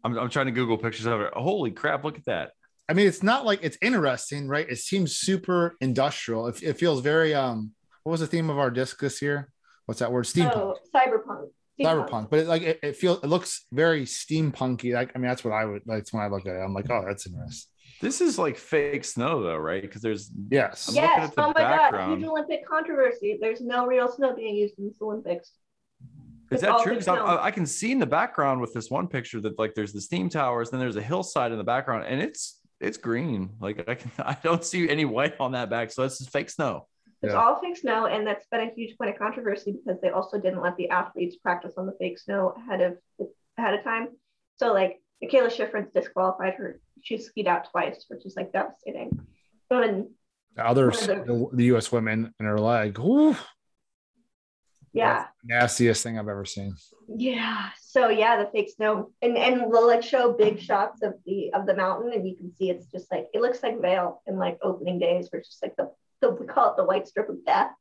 I'm, 0.04 0.18
I'm 0.18 0.30
trying 0.30 0.46
to 0.46 0.52
Google 0.52 0.78
pictures 0.78 1.06
of 1.06 1.22
it. 1.22 1.34
Holy 1.34 1.72
crap, 1.72 2.04
look 2.04 2.18
at 2.18 2.26
that. 2.26 2.52
I 2.90 2.94
mean, 2.94 3.08
it's 3.08 3.24
not 3.24 3.46
like 3.46 3.60
it's 3.64 3.78
interesting, 3.82 4.48
right? 4.48 4.68
It 4.70 4.78
seems 4.78 5.18
super 5.18 5.76
industrial. 5.82 6.48
It, 6.48 6.64
it 6.64 6.74
feels 6.74 7.02
very 7.02 7.34
um 7.34 7.72
what 8.04 8.12
was 8.12 8.22
the 8.22 8.28
theme 8.28 8.50
of 8.50 8.58
our 8.58 8.72
disc 8.72 9.00
this 9.00 9.22
year? 9.22 9.50
What's 9.86 10.00
that 10.00 10.12
word? 10.12 10.26
Steampunk. 10.26 10.56
Oh, 10.56 10.76
cyberpunk. 10.96 11.50
Steampunk. 11.80 12.10
Cyberpunk. 12.10 12.30
But 12.30 12.40
it, 12.40 12.48
like 12.48 12.62
it, 12.62 12.80
it 12.82 12.96
feels 12.96 13.24
it 13.24 13.28
looks 13.28 13.66
very 13.72 14.04
steampunky. 14.06 14.94
Like 14.94 15.12
I 15.16 15.20
mean, 15.20 15.28
that's 15.28 15.44
what 15.44 15.54
I 15.54 15.66
would 15.66 15.82
That's 15.86 16.14
when 16.14 16.24
I 16.24 16.28
look 16.28 16.46
at 16.46 16.56
it. 16.56 16.60
I'm 16.60 16.74
like, 16.74 16.90
oh, 16.90 17.04
that's 17.06 17.28
interesting. 17.28 17.72
This 18.00 18.22
is 18.22 18.38
like 18.38 18.58
fake 18.58 19.04
snow, 19.04 19.42
though, 19.42 19.58
right? 19.58 19.82
Because 19.82 20.02
there's 20.02 20.32
yes, 20.50 20.90
I'm 20.90 20.96
yes. 20.96 21.34
oh 21.38 21.48
my 21.48 21.54
background. 21.54 22.12
god, 22.12 22.18
huge 22.20 22.30
Olympic 22.30 22.68
controversy. 22.68 23.38
There's 23.42 23.62
no 23.62 23.88
real 23.88 24.08
snow 24.08 24.36
being 24.36 24.56
used 24.56 24.78
in 24.78 24.86
the 24.86 25.06
Olympics. 25.06 25.54
Is 26.52 26.62
that 26.62 26.80
true? 26.82 26.94
Because 26.94 27.08
I, 27.08 27.44
I, 27.46 27.52
can 27.52 27.66
see 27.66 27.92
in 27.92 28.00
the 28.00 28.06
background 28.06 28.62
with 28.62 28.74
this 28.74 28.90
one 28.90 29.08
picture 29.08 29.42
that 29.42 29.60
like 29.60 29.74
there's 29.74 29.92
the 29.92 30.00
steam 30.00 30.30
towers, 30.30 30.70
then 30.70 30.80
there's 30.80 30.96
a 30.96 31.02
hillside 31.02 31.52
in 31.52 31.58
the 31.58 31.64
background, 31.64 32.06
and 32.08 32.22
it's 32.22 32.62
it's 32.80 32.98
green. 32.98 33.50
Like 33.60 33.88
I 33.88 33.96
can 33.96 34.12
I 34.20 34.38
don't 34.44 34.64
see 34.64 34.90
any 34.90 35.06
white 35.06 35.36
on 35.40 35.54
that 35.54 35.70
back, 35.70 35.92
so 35.92 36.02
that's 36.02 36.18
just 36.20 36.32
fake 36.32 36.50
snow. 36.50 36.88
It's 37.24 37.34
yeah. 37.34 37.40
all 37.40 37.60
fake 37.60 37.78
snow, 37.78 38.06
and 38.06 38.28
that's 38.28 38.46
been 38.52 38.62
a 38.62 38.72
huge 38.74 38.98
point 38.98 39.10
of 39.10 39.18
controversy 39.18 39.74
because 39.74 40.00
they 40.02 40.10
also 40.10 40.40
didn't 40.40 40.62
let 40.62 40.78
the 40.78 40.90
athletes 40.90 41.38
practice 41.38 41.74
on 41.78 41.88
the 41.88 41.94
fake 42.00 42.20
snow 42.20 42.54
ahead 42.58 42.82
of 42.82 42.98
ahead 43.58 43.74
of 43.74 43.84
time. 43.84 44.10
So 44.58 44.74
like 44.74 45.02
Mikaela 45.24 45.52
Shiffrin's 45.52 45.92
disqualified 45.94 46.54
her. 46.56 46.80
She 47.02 47.18
skied 47.18 47.48
out 47.48 47.70
twice, 47.72 48.06
which 48.08 48.26
is 48.26 48.36
like 48.36 48.52
devastating. 48.52 49.20
And 49.70 50.08
others, 50.58 51.06
the, 51.06 51.48
the, 51.52 51.66
U.S. 51.66 51.92
women 51.92 52.34
in 52.40 52.46
her 52.46 52.58
leg. 52.58 53.00
Oof 53.00 53.46
yeah. 54.98 55.26
nastiest 55.44 56.04
thing 56.04 56.18
i've 56.18 56.28
ever 56.28 56.46
seen. 56.46 56.76
Yeah. 57.08 57.70
So 57.82 58.10
yeah 58.10 58.38
the 58.38 58.50
fake 58.52 58.70
snow. 58.76 59.12
And 59.22 59.38
and 59.38 59.64
we'll 59.68 59.88
like 59.88 60.04
show 60.04 60.34
big 60.34 60.60
shots 60.60 61.02
of 61.04 61.14
the 61.26 61.52
of 61.54 61.66
the 61.66 61.76
mountain 61.76 62.12
and 62.14 62.28
you 62.28 62.36
can 62.36 62.54
see 62.56 62.70
it's 62.70 62.88
just 62.88 63.12
like 63.12 63.28
it 63.34 63.42
looks 63.42 63.64
like 63.64 63.82
Vail 63.82 64.22
in 64.28 64.38
like 64.38 64.60
opening 64.62 65.00
days 65.00 65.30
where 65.32 65.40
it's 65.40 65.50
just 65.50 65.64
like 65.64 65.76
the, 65.78 65.92
the 66.22 66.32
we 66.32 66.46
call 66.46 66.72
it 66.72 66.78
the 66.78 66.84
white 66.84 67.08
strip 67.08 67.30
of 67.30 67.44
death. 67.46 67.72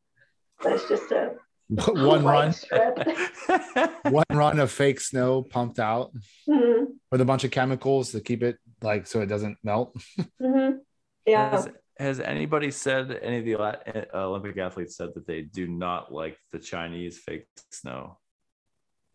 But 0.62 0.72
it's 0.72 0.88
just 0.88 1.10
a 1.12 1.34
one 1.68 2.24
run. 2.24 2.54
one 4.04 4.24
run 4.30 4.60
of 4.60 4.70
fake 4.70 5.00
snow 5.00 5.42
pumped 5.42 5.80
out 5.80 6.12
mm-hmm. 6.48 6.84
with 7.10 7.20
a 7.20 7.24
bunch 7.24 7.44
of 7.44 7.50
chemicals 7.50 8.12
to 8.12 8.20
keep 8.20 8.42
it 8.42 8.58
like 8.82 9.06
so 9.06 9.20
it 9.20 9.26
doesn't 9.26 9.58
melt. 9.64 9.96
Mm-hmm. 10.40 10.78
yeah 11.26 11.64
has 11.98 12.20
anybody 12.20 12.70
said 12.70 13.18
any 13.22 13.38
of 13.38 13.44
the 13.44 13.54
uh, 13.54 14.04
Olympic 14.14 14.58
athletes 14.58 14.96
said 14.96 15.10
that 15.14 15.26
they 15.26 15.42
do 15.42 15.66
not 15.66 16.12
like 16.12 16.36
the 16.52 16.58
Chinese 16.58 17.18
fake 17.18 17.46
snow? 17.70 18.18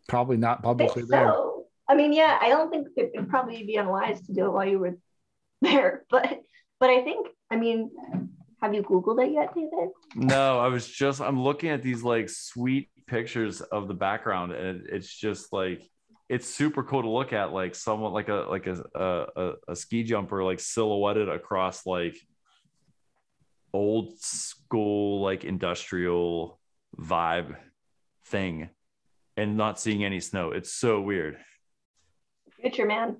Probably 0.07 0.37
not 0.37 0.63
publicly 0.63 1.03
there. 1.07 1.31
So. 1.31 1.65
I 1.87 1.95
mean, 1.95 2.13
yeah, 2.13 2.39
I 2.41 2.49
don't 2.49 2.69
think 2.69 2.87
it'd 2.97 3.29
probably 3.29 3.63
be 3.63 3.75
unwise 3.75 4.21
to 4.27 4.33
do 4.33 4.45
it 4.45 4.51
while 4.51 4.65
you 4.65 4.79
were 4.79 4.97
there, 5.61 6.05
but 6.09 6.41
but 6.79 6.89
I 6.89 7.03
think 7.03 7.27
I 7.51 7.57
mean, 7.57 7.91
have 8.61 8.73
you 8.73 8.81
Googled 8.81 9.23
it 9.25 9.33
yet, 9.33 9.53
David? 9.53 9.89
No, 10.15 10.59
I 10.59 10.67
was 10.67 10.87
just 10.87 11.21
I'm 11.21 11.41
looking 11.41 11.69
at 11.69 11.83
these 11.83 12.01
like 12.01 12.29
sweet 12.29 12.89
pictures 13.07 13.61
of 13.61 13.87
the 13.87 13.93
background, 13.93 14.53
and 14.53 14.87
it's 14.87 15.13
just 15.13 15.53
like 15.53 15.83
it's 16.29 16.47
super 16.47 16.81
cool 16.81 17.01
to 17.01 17.09
look 17.09 17.33
at 17.33 17.51
like 17.51 17.75
someone 17.75 18.13
like 18.13 18.29
a 18.29 18.45
like 18.49 18.65
a 18.65 18.83
a, 18.95 19.53
a 19.67 19.75
ski 19.75 20.03
jumper 20.03 20.43
like 20.43 20.59
silhouetted 20.59 21.29
across 21.29 21.85
like 21.85 22.15
old 23.73 24.19
school 24.19 25.21
like 25.21 25.43
industrial 25.43 26.59
vibe 26.97 27.55
thing 28.25 28.69
and 29.37 29.57
not 29.57 29.79
seeing 29.79 30.03
any 30.03 30.19
snow. 30.19 30.51
It's 30.51 30.71
so 30.71 31.01
weird. 31.01 31.37
Future 32.59 32.85
man. 32.85 33.17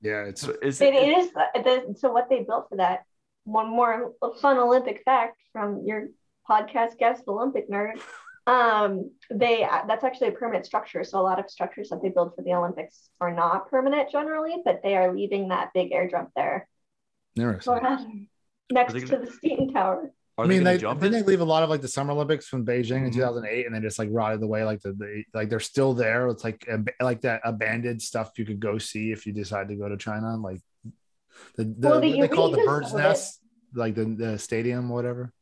Yeah, 0.00 0.24
it's 0.24 0.44
it, 0.44 0.58
it 0.62 1.18
is 1.18 1.32
the, 1.32 1.94
so 1.98 2.12
what 2.12 2.28
they 2.28 2.42
built 2.42 2.68
for 2.68 2.76
that. 2.76 3.04
One 3.44 3.68
more 3.68 4.12
fun 4.40 4.58
Olympic 4.58 5.02
fact 5.04 5.40
from 5.52 5.82
your 5.84 6.08
podcast 6.48 6.98
guest, 6.98 7.24
Olympic 7.26 7.70
nerd. 7.70 8.00
Um, 8.46 9.10
they 9.30 9.66
that's 9.86 10.04
actually 10.04 10.28
a 10.28 10.32
permanent 10.32 10.66
structure. 10.66 11.02
So 11.04 11.20
a 11.20 11.22
lot 11.22 11.38
of 11.38 11.50
structures 11.50 11.88
that 11.88 12.02
they 12.02 12.10
build 12.10 12.34
for 12.34 12.42
the 12.42 12.54
Olympics 12.54 13.10
are 13.20 13.34
not 13.34 13.70
permanent 13.70 14.10
generally, 14.10 14.56
but 14.64 14.82
they 14.82 14.96
are 14.96 15.14
leaving 15.14 15.48
that 15.48 15.70
big 15.74 15.90
airdrop 15.92 16.28
there 16.36 16.68
Interesting. 17.38 18.28
Next 18.70 18.92
to 18.94 19.00
gonna- 19.00 19.26
the 19.26 19.32
steam 19.32 19.72
tower. 19.72 20.12
Are 20.36 20.44
I 20.44 20.46
mean, 20.48 20.58
gonna 20.62 20.70
they 20.70 20.78
didn't 20.78 21.02
it? 21.04 21.10
they 21.10 21.22
leave 21.22 21.40
a 21.40 21.44
lot 21.44 21.64
of 21.64 21.68
like 21.70 21.80
the 21.80 21.88
Summer 21.88 22.12
Olympics 22.12 22.46
from 22.46 22.64
Beijing 22.64 22.98
in 23.04 23.10
Mhm. 23.10 23.14
2008, 23.14 23.66
and 23.66 23.74
they 23.74 23.80
just 23.80 23.98
like 23.98 24.08
rotted 24.12 24.40
away. 24.40 24.62
Like 24.62 24.80
the, 24.82 24.92
the 24.92 25.24
like 25.34 25.50
they're 25.50 25.58
still 25.58 25.94
there. 25.94 26.28
It's 26.28 26.44
like 26.44 26.64
ab- 26.68 26.90
like 27.00 27.22
that 27.22 27.40
abandoned 27.44 28.00
stuff 28.00 28.38
you 28.38 28.44
could 28.44 28.60
go 28.60 28.78
see 28.78 29.10
if 29.10 29.26
you 29.26 29.32
decide 29.32 29.66
to 29.68 29.74
go 29.74 29.88
to 29.88 29.96
China. 29.96 30.36
Like 30.36 30.60
the, 31.56 31.64
the 31.64 31.88
Well, 31.88 32.00
the 32.00 32.20
they 32.20 32.28
call 32.28 32.54
it, 32.54 32.58
the 32.58 32.64
bird's 32.64 32.92
of 32.92 33.00
it- 33.00 33.02
nest, 33.02 33.40
like 33.74 33.96
the, 33.96 34.04
the 34.04 34.38
stadium, 34.38 34.88
whatever. 34.88 35.32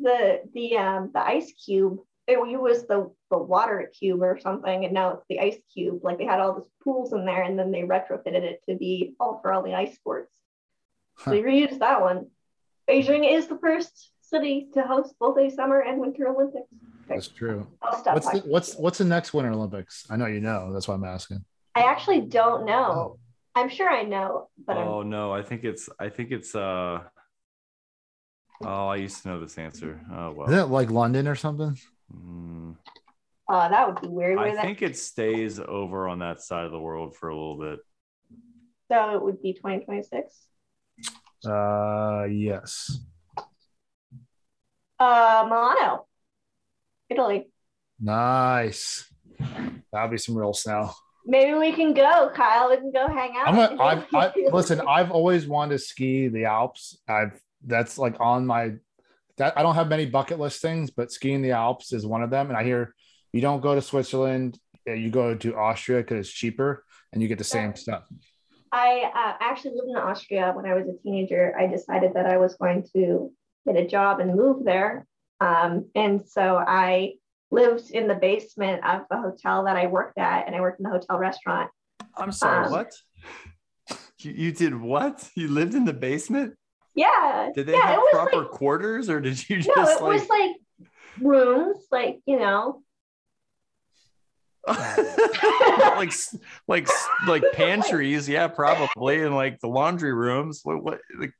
The 0.00 0.40
the 0.52 0.76
um 0.78 1.10
the 1.14 1.20
ice 1.24 1.52
cube. 1.52 2.00
It 2.26 2.38
was 2.40 2.86
the 2.88 3.12
the 3.30 3.38
water 3.38 3.88
cube 3.96 4.20
or 4.22 4.40
something, 4.40 4.84
and 4.84 4.92
now 4.94 5.10
it's 5.12 5.24
the 5.28 5.38
ice 5.38 5.58
cube. 5.72 6.00
Like 6.02 6.18
they 6.18 6.24
had 6.24 6.40
all 6.40 6.54
those 6.54 6.68
pools 6.82 7.12
in 7.12 7.24
there, 7.24 7.42
and 7.44 7.56
then 7.56 7.70
they 7.70 7.82
retrofitted 7.82 8.42
it 8.42 8.62
to 8.68 8.74
be 8.76 9.14
all 9.20 9.38
for 9.40 9.52
all 9.52 9.62
the 9.62 9.74
ice 9.74 9.94
sports. 9.94 10.32
So 11.22 11.30
they 11.30 11.42
reused 11.42 11.78
that 11.78 12.00
one. 12.00 12.30
Beijing 12.88 13.30
is 13.30 13.46
the 13.48 13.58
first 13.58 14.10
city 14.20 14.68
to 14.74 14.82
host 14.82 15.14
both 15.18 15.38
a 15.38 15.50
summer 15.50 15.80
and 15.80 15.98
winter 16.00 16.28
Olympics. 16.28 16.66
That's 17.08 17.28
true. 17.28 17.66
I'll 17.82 17.98
stop. 17.98 18.14
What's 18.14 18.30
the, 18.30 18.38
what's 18.40 18.74
what's 18.76 18.98
the 18.98 19.04
next 19.04 19.34
Winter 19.34 19.52
Olympics? 19.52 20.06
I 20.10 20.16
know 20.16 20.26
you 20.26 20.40
know. 20.40 20.72
That's 20.72 20.88
why 20.88 20.94
I'm 20.94 21.04
asking. 21.04 21.44
I 21.74 21.82
actually 21.82 22.22
don't 22.22 22.64
know. 22.64 23.18
I'm 23.54 23.68
sure 23.68 23.88
I 23.90 24.02
know, 24.02 24.48
but 24.66 24.76
I'm 24.76 24.88
Oh 24.88 25.02
no, 25.02 25.32
I 25.32 25.42
think 25.42 25.64
it's 25.64 25.88
I 25.98 26.08
think 26.08 26.30
it's 26.30 26.54
uh 26.54 27.00
oh 28.62 28.88
I 28.88 28.96
used 28.96 29.22
to 29.22 29.28
know 29.28 29.40
this 29.40 29.58
answer. 29.58 30.00
Oh 30.10 30.32
well. 30.32 30.48
Isn't 30.48 30.60
it 30.60 30.66
like 30.72 30.90
London 30.90 31.28
or 31.28 31.34
something? 31.34 31.78
Mm, 32.14 32.76
uh, 33.48 33.68
that 33.68 33.86
would 33.86 34.00
be 34.00 34.08
weird. 34.08 34.38
I 34.38 34.42
Where 34.42 34.54
that, 34.56 34.64
think 34.64 34.82
it 34.82 34.96
stays 34.96 35.60
over 35.60 36.08
on 36.08 36.18
that 36.20 36.40
side 36.42 36.64
of 36.64 36.72
the 36.72 36.80
world 36.80 37.16
for 37.16 37.28
a 37.28 37.34
little 37.34 37.58
bit. 37.58 37.78
so 38.90 39.14
it 39.14 39.22
would 39.22 39.42
be 39.42 39.52
2026. 39.52 40.46
Uh, 41.46 42.24
yes. 42.30 42.98
Uh, 44.98 45.44
Milano, 45.46 46.06
Italy. 47.08 47.48
Nice. 48.00 49.10
That'll 49.92 50.08
be 50.08 50.18
some 50.18 50.36
real 50.36 50.52
snow. 50.52 50.90
Maybe 51.26 51.54
we 51.54 51.72
can 51.72 51.94
go, 51.94 52.30
Kyle. 52.34 52.70
We 52.70 52.76
can 52.76 52.92
go 52.92 53.08
hang 53.08 53.34
out. 53.36 53.48
I'm 53.48 53.58
a, 53.58 53.82
I've, 53.82 54.06
I, 54.14 54.32
listen. 54.52 54.80
I've 54.86 55.10
always 55.10 55.46
wanted 55.46 55.72
to 55.72 55.78
ski 55.78 56.28
the 56.28 56.44
Alps. 56.44 56.98
I've 57.08 57.40
that's 57.66 57.96
like 57.96 58.16
on 58.20 58.46
my 58.46 58.74
that 59.38 59.56
I 59.56 59.62
don't 59.62 59.74
have 59.74 59.88
many 59.88 60.06
bucket 60.06 60.38
list 60.38 60.60
things, 60.60 60.90
but 60.90 61.10
skiing 61.10 61.42
the 61.42 61.52
Alps 61.52 61.92
is 61.92 62.06
one 62.06 62.22
of 62.22 62.30
them. 62.30 62.48
And 62.48 62.56
I 62.56 62.64
hear 62.64 62.94
you 63.32 63.40
don't 63.40 63.60
go 63.60 63.74
to 63.74 63.82
Switzerland, 63.82 64.58
you 64.86 65.10
go 65.10 65.34
to 65.34 65.56
Austria 65.56 65.98
because 65.98 66.26
it's 66.26 66.34
cheaper 66.34 66.84
and 67.12 67.22
you 67.22 67.28
get 67.28 67.38
the 67.38 67.44
same 67.44 67.74
stuff. 67.74 68.04
I 68.74 69.10
uh, 69.14 69.36
actually 69.40 69.76
lived 69.76 69.90
in 69.90 69.96
Austria 69.96 70.50
when 70.52 70.66
I 70.66 70.74
was 70.74 70.88
a 70.88 71.00
teenager. 71.00 71.54
I 71.56 71.68
decided 71.68 72.14
that 72.14 72.26
I 72.26 72.38
was 72.38 72.56
going 72.56 72.84
to 72.92 73.32
get 73.64 73.76
a 73.76 73.86
job 73.86 74.18
and 74.18 74.34
move 74.34 74.64
there. 74.64 75.06
Um, 75.40 75.90
and 75.94 76.26
so 76.26 76.56
I 76.56 77.12
lived 77.52 77.92
in 77.92 78.08
the 78.08 78.16
basement 78.16 78.84
of 78.84 79.02
the 79.08 79.16
hotel 79.16 79.64
that 79.66 79.76
I 79.76 79.86
worked 79.86 80.18
at, 80.18 80.48
and 80.48 80.56
I 80.56 80.60
worked 80.60 80.80
in 80.80 80.84
the 80.84 80.90
hotel 80.90 81.18
restaurant. 81.18 81.70
I'm 82.16 82.32
sorry, 82.32 82.66
Um, 82.66 82.72
what? 82.72 82.92
You, 84.18 84.32
you 84.32 84.52
did 84.52 84.74
what? 84.74 85.30
You 85.36 85.46
lived 85.48 85.74
in 85.74 85.84
the 85.84 85.92
basement? 85.92 86.54
Yeah. 86.96 87.50
Did 87.54 87.66
they 87.66 87.74
yeah, 87.74 87.94
have 87.94 88.02
proper 88.10 88.42
like, 88.42 88.50
quarters 88.50 89.08
or 89.08 89.20
did 89.20 89.48
you 89.48 89.58
just 89.58 89.70
no, 89.76 89.84
it 89.84 90.02
like, 90.02 90.20
was 90.20 90.28
like 90.28 90.56
rooms, 91.20 91.78
like, 91.92 92.18
you 92.26 92.40
know, 92.40 92.82
like 95.96 96.12
like 96.68 96.88
like 97.26 97.42
pantries, 97.52 98.28
yeah, 98.28 98.48
probably, 98.48 99.22
and 99.22 99.34
like 99.34 99.60
the 99.60 99.68
laundry 99.68 100.12
rooms. 100.12 100.60
What, 100.64 100.82
what 100.82 101.00
like 101.18 101.32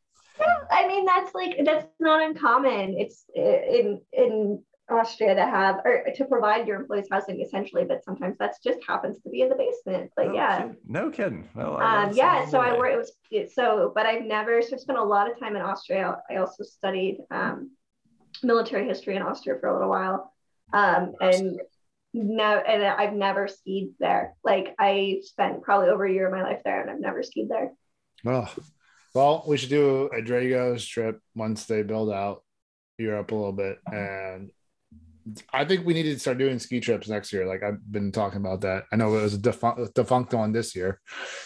I 0.70 0.86
mean, 0.86 1.04
that's 1.04 1.34
like 1.34 1.56
that's 1.64 1.86
not 2.00 2.22
uncommon. 2.22 2.96
It's 2.98 3.24
in 3.34 4.00
in 4.12 4.62
Austria 4.90 5.34
to 5.34 5.42
have 5.42 5.76
or 5.84 6.04
to 6.14 6.24
provide 6.26 6.66
your 6.68 6.80
employees 6.80 7.06
housing 7.10 7.40
essentially, 7.40 7.84
but 7.84 8.04
sometimes 8.04 8.36
that's 8.38 8.58
just 8.58 8.80
happens 8.86 9.20
to 9.22 9.30
be 9.30 9.40
in 9.40 9.48
the 9.48 9.54
basement. 9.54 10.10
But 10.16 10.28
no 10.28 10.34
yeah, 10.34 10.62
kid- 10.62 10.76
no 10.86 11.10
kidding. 11.10 11.48
Well, 11.54 11.80
um, 11.80 12.12
yeah. 12.12 12.46
So 12.46 12.60
I 12.60 12.76
work. 12.76 12.92
It 12.92 12.96
was 12.96 13.54
so, 13.54 13.92
but 13.94 14.06
I've 14.06 14.24
never. 14.24 14.60
So 14.60 14.74
I 14.74 14.78
spent 14.78 14.98
a 14.98 15.02
lot 15.02 15.30
of 15.30 15.38
time 15.38 15.56
in 15.56 15.62
Austria. 15.62 16.18
I 16.30 16.36
also 16.36 16.64
studied 16.64 17.18
um, 17.30 17.70
military 18.42 18.86
history 18.86 19.16
in 19.16 19.22
Austria 19.22 19.56
for 19.58 19.68
a 19.68 19.72
little 19.72 19.88
while, 19.88 20.32
um, 20.72 21.14
and 21.20 21.60
no, 22.14 22.56
and 22.58 22.82
I've 22.84 23.12
never 23.12 23.48
skied 23.48 23.90
there. 23.98 24.34
Like 24.44 24.74
I 24.78 25.20
spent 25.22 25.62
probably 25.62 25.88
over 25.88 26.06
a 26.06 26.12
year 26.12 26.26
of 26.26 26.32
my 26.32 26.42
life 26.42 26.62
there, 26.64 26.80
and 26.80 26.90
I've 26.90 27.00
never 27.00 27.22
skied 27.22 27.48
there. 27.48 27.72
Oh, 28.24 28.50
well, 29.14 29.44
we 29.46 29.56
should 29.56 29.68
do 29.68 30.06
a 30.06 30.22
Dragos 30.22 30.88
trip 30.88 31.20
once 31.34 31.66
they 31.66 31.82
build 31.82 32.10
out 32.10 32.42
Europe 32.98 33.32
a 33.32 33.34
little 33.34 33.52
bit. 33.52 33.78
And 33.90 34.50
I 35.52 35.64
think 35.64 35.84
we 35.84 35.94
need 35.94 36.04
to 36.04 36.18
start 36.18 36.38
doing 36.38 36.58
ski 36.58 36.80
trips 36.80 37.08
next 37.08 37.32
year. 37.32 37.46
Like 37.46 37.62
I've 37.62 37.80
been 37.90 38.12
talking 38.12 38.40
about 38.40 38.60
that. 38.62 38.84
I 38.92 38.96
know 38.96 39.16
it 39.16 39.22
was 39.22 39.34
a 39.34 39.38
defunct, 39.38 39.94
defunct 39.94 40.34
one 40.34 40.52
this 40.52 40.76
year, 40.76 41.00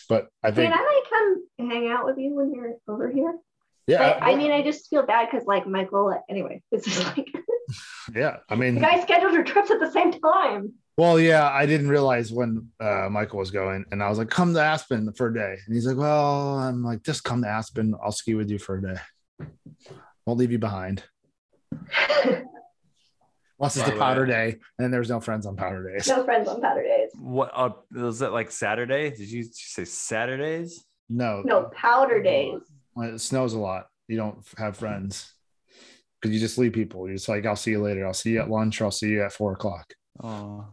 but 0.08 0.28
I 0.42 0.48
I 0.48 0.50
think, 0.52 0.72
I 0.74 0.76
might 0.76 1.02
come 1.10 1.70
hang 1.70 1.88
out 1.88 2.04
with 2.04 2.18
you 2.18 2.34
when 2.34 2.52
you're 2.54 2.74
over 2.88 3.10
here. 3.10 3.34
yeah, 3.86 4.18
But 4.18 4.22
I 4.22 4.34
mean, 4.34 4.50
I 4.50 4.62
just 4.62 4.88
feel 4.88 5.04
bad 5.06 5.28
because 5.30 5.46
like 5.46 5.66
Michael. 5.66 6.14
Anyway, 6.28 6.62
this 6.70 6.86
is 6.86 7.04
like 7.04 7.28
yeah. 8.14 8.36
I 8.48 8.54
mean, 8.54 8.74
the 8.74 8.80
mean, 8.80 8.90
guys 8.90 9.02
scheduled 9.02 9.32
your 9.32 9.44
trips 9.44 9.70
at 9.70 9.80
the 9.80 9.90
same 9.90 10.12
time. 10.12 10.72
well, 10.96 11.18
yeah, 11.20 11.48
I 11.50 11.66
didn't 11.66 11.88
realize 11.88 12.32
when 12.32 12.68
uh, 12.80 13.08
Michael 13.10 13.38
was 13.38 13.50
going, 13.50 13.84
and 13.90 14.02
I 14.02 14.08
was 14.08 14.18
like, 14.18 14.30
come 14.30 14.54
to 14.54 14.60
Aspen 14.60 15.12
for 15.12 15.28
a 15.28 15.34
day. 15.34 15.56
And 15.66 15.74
he's 15.74 15.86
like, 15.86 15.96
well, 15.96 16.58
I'm 16.58 16.82
like, 16.84 17.02
just 17.02 17.24
come 17.24 17.42
to 17.42 17.48
Aspen. 17.48 17.94
I'll 18.02 18.12
ski 18.12 18.34
with 18.34 18.50
you 18.50 18.58
for 18.58 18.76
a 18.78 18.82
day. 18.82 19.00
Won't 20.26 20.38
leave 20.38 20.52
you 20.52 20.58
behind. 20.58 21.02
Unless 23.60 23.76
it's 23.76 23.84
By 23.84 23.86
the 23.86 23.90
the 23.94 23.98
powder 23.98 24.24
day, 24.26 24.50
and 24.52 24.60
then 24.78 24.90
there's 24.92 25.10
no 25.10 25.18
friends 25.20 25.44
on 25.44 25.56
powder 25.56 25.90
days. 25.92 26.06
no 26.06 26.24
friends 26.24 26.48
on 26.48 26.60
powder 26.60 26.82
days. 26.82 27.10
What 27.18 27.50
uh, 27.52 27.70
was 27.92 28.20
that 28.20 28.32
like 28.32 28.52
Saturday? 28.52 29.10
Did 29.10 29.28
you 29.30 29.44
say 29.52 29.84
Saturdays? 29.84 30.84
No, 31.08 31.42
No 31.44 31.64
powder 31.74 32.22
days. 32.22 32.60
when 32.92 33.08
it 33.14 33.18
snows 33.20 33.54
a 33.54 33.58
lot, 33.58 33.86
you 34.06 34.16
don't 34.16 34.44
have 34.58 34.76
friends 34.76 35.32
because 36.20 36.34
you 36.34 36.40
just 36.40 36.58
leave 36.58 36.72
people. 36.72 37.06
You're 37.06 37.16
just 37.16 37.28
like, 37.28 37.46
I'll 37.46 37.56
see 37.56 37.72
you 37.72 37.80
later. 37.82 38.06
I'll 38.06 38.14
see 38.14 38.30
you 38.32 38.40
at 38.40 38.50
lunch 38.50 38.80
or 38.80 38.84
I'll 38.86 38.90
see 38.90 39.08
you 39.08 39.22
at 39.22 39.32
four 39.32 39.52
o'clock. 39.52 39.92
Oh, 40.22 40.66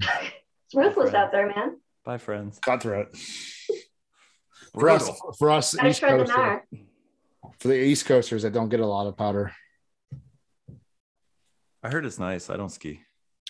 It's 0.00 0.74
ruthless 0.74 1.10
friends. 1.10 1.14
out 1.14 1.32
there, 1.32 1.46
man. 1.48 1.78
bye, 2.04 2.18
friends. 2.18 2.58
Cutthroat. 2.60 3.16
For 4.74 4.90
us, 4.90 5.10
for 5.38 5.50
us, 5.50 5.74
Gotta 5.74 5.88
East 5.88 6.00
shred 6.00 6.20
the 6.20 6.24
Coasters, 6.24 6.60
for 7.60 7.68
the 7.68 7.74
East 7.78 8.06
Coasters 8.06 8.42
that 8.42 8.52
don't 8.52 8.68
get 8.68 8.80
a 8.80 8.86
lot 8.86 9.06
of 9.06 9.16
powder. 9.16 9.52
I 11.82 11.90
heard 11.90 12.04
it's 12.06 12.18
nice. 12.18 12.50
I 12.50 12.56
don't 12.56 12.70
ski. 12.70 13.00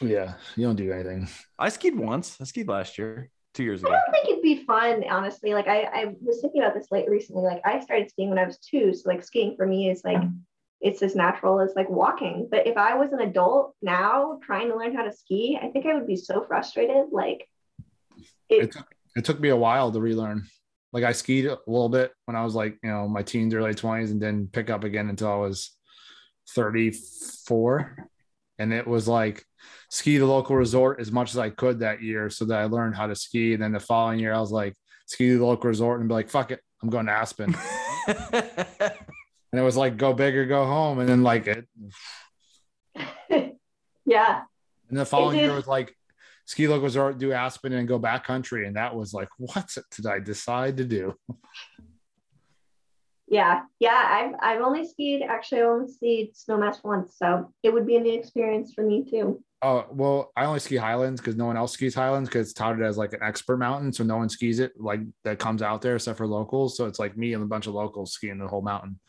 Yeah, 0.02 0.34
you 0.56 0.66
don't 0.66 0.76
do 0.76 0.92
anything. 0.92 1.28
I 1.58 1.68
skied 1.68 1.96
once. 1.96 2.36
I 2.40 2.44
skied 2.44 2.68
last 2.68 2.98
year, 2.98 3.30
two 3.54 3.62
years 3.62 3.82
ago. 3.82 3.92
I 3.92 4.00
don't 4.04 4.12
think 4.12 4.28
it'd 4.28 4.42
be 4.42 4.64
fun, 4.64 5.04
honestly. 5.08 5.54
Like 5.54 5.68
I, 5.68 5.82
I 5.84 6.14
was 6.20 6.40
thinking 6.40 6.60
about 6.62 6.74
this 6.74 6.88
late 6.90 7.08
recently. 7.08 7.44
Like 7.44 7.62
I 7.64 7.80
started 7.80 8.10
skiing 8.10 8.28
when 8.28 8.38
I 8.38 8.44
was 8.44 8.58
two, 8.58 8.92
so 8.92 9.08
like 9.08 9.22
skiing 9.22 9.54
for 9.56 9.66
me 9.66 9.88
is 9.90 10.02
like 10.04 10.20
it's 10.84 11.02
as 11.02 11.16
natural 11.16 11.60
as 11.60 11.72
like 11.74 11.88
walking. 11.88 12.46
But 12.50 12.66
if 12.66 12.76
I 12.76 12.94
was 12.94 13.10
an 13.12 13.20
adult 13.20 13.74
now 13.80 14.38
trying 14.42 14.68
to 14.68 14.76
learn 14.76 14.94
how 14.94 15.02
to 15.02 15.12
ski, 15.12 15.58
I 15.60 15.68
think 15.68 15.86
I 15.86 15.94
would 15.94 16.06
be 16.06 16.14
so 16.14 16.44
frustrated. 16.46 17.06
Like 17.10 17.48
It 18.50 18.64
it, 18.64 18.72
took, 18.72 18.86
it 19.16 19.24
took 19.24 19.40
me 19.40 19.48
a 19.48 19.56
while 19.56 19.90
to 19.90 19.98
relearn. 19.98 20.44
Like 20.92 21.02
I 21.02 21.12
skied 21.12 21.46
a 21.46 21.58
little 21.66 21.88
bit 21.88 22.12
when 22.26 22.36
I 22.36 22.44
was 22.44 22.54
like, 22.54 22.78
you 22.82 22.90
know, 22.90 23.08
my 23.08 23.22
teens, 23.22 23.54
early 23.54 23.72
20s, 23.72 24.10
and 24.10 24.20
then 24.20 24.48
pick 24.52 24.68
up 24.68 24.84
again 24.84 25.08
until 25.08 25.32
I 25.32 25.36
was 25.36 25.70
34. 26.50 28.10
And 28.58 28.72
it 28.72 28.86
was 28.86 29.08
like 29.08 29.42
ski 29.88 30.18
the 30.18 30.26
local 30.26 30.54
resort 30.54 31.00
as 31.00 31.10
much 31.10 31.30
as 31.30 31.38
I 31.38 31.48
could 31.48 31.80
that 31.80 32.02
year 32.02 32.28
so 32.28 32.44
that 32.44 32.60
I 32.60 32.64
learned 32.66 32.94
how 32.94 33.06
to 33.06 33.16
ski. 33.16 33.54
And 33.54 33.62
then 33.62 33.72
the 33.72 33.80
following 33.80 34.20
year, 34.20 34.34
I 34.34 34.40
was 34.40 34.52
like, 34.52 34.74
ski 35.06 35.34
the 35.34 35.46
local 35.46 35.68
resort 35.68 36.00
and 36.00 36.08
be 36.10 36.14
like, 36.14 36.28
fuck 36.28 36.50
it, 36.50 36.60
I'm 36.82 36.90
going 36.90 37.06
to 37.06 37.12
Aspen. 37.12 37.56
And 39.54 39.60
it 39.60 39.62
was 39.62 39.76
like, 39.76 39.96
go 39.96 40.12
big 40.12 40.34
or 40.34 40.46
go 40.46 40.64
home. 40.64 40.98
And 40.98 41.08
then 41.08 41.22
like 41.22 41.46
it, 41.46 41.68
yeah, 44.04 44.42
and 44.88 44.98
the 44.98 45.04
following 45.04 45.38
year 45.38 45.54
was 45.54 45.68
like, 45.68 45.94
ski 46.44 46.66
local 46.66 46.84
resort, 46.84 47.18
do 47.18 47.32
Aspen 47.32 47.72
and 47.72 47.86
go 47.86 48.00
backcountry. 48.00 48.66
And 48.66 48.74
that 48.74 48.96
was 48.96 49.14
like, 49.14 49.28
what 49.38 49.72
did 49.94 50.06
I 50.06 50.18
decide 50.18 50.76
to 50.78 50.84
do? 50.84 51.14
yeah, 53.28 53.62
yeah. 53.78 54.02
I've 54.04 54.56
I've 54.56 54.60
only 54.60 54.86
skied 54.86 55.22
actually 55.22 55.60
I 55.60 55.64
only 55.66 55.92
skied 55.92 56.32
snowmass 56.34 56.82
once, 56.82 57.16
so 57.16 57.52
it 57.62 57.72
would 57.72 57.86
be 57.86 57.94
a 57.94 58.00
new 58.00 58.18
experience 58.18 58.72
for 58.74 58.82
me 58.82 59.04
too. 59.08 59.40
Oh 59.62 59.86
well, 59.90 60.30
I 60.36 60.44
only 60.44 60.60
ski 60.60 60.76
Highlands 60.76 61.20
because 61.20 61.36
no 61.36 61.46
one 61.46 61.56
else 61.56 61.72
skis 61.72 61.94
Highlands 61.94 62.28
because 62.28 62.48
it's 62.48 62.52
touted 62.52 62.84
as 62.84 62.98
like 62.98 63.14
an 63.14 63.22
expert 63.22 63.56
mountain, 63.56 63.92
so 63.92 64.04
no 64.04 64.18
one 64.18 64.28
skis 64.28 64.60
it 64.60 64.72
like 64.78 65.00
that 65.24 65.38
comes 65.38 65.62
out 65.62 65.80
there 65.80 65.94
except 65.94 66.18
for 66.18 66.26
locals. 66.26 66.76
So 66.76 66.86
it's 66.86 66.98
like 66.98 67.16
me 67.16 67.32
and 67.32 67.42
a 67.42 67.46
bunch 67.46 67.66
of 67.66 67.74
locals 67.74 68.12
skiing 68.12 68.38
the 68.38 68.46
whole 68.46 68.60
mountain. 68.60 69.00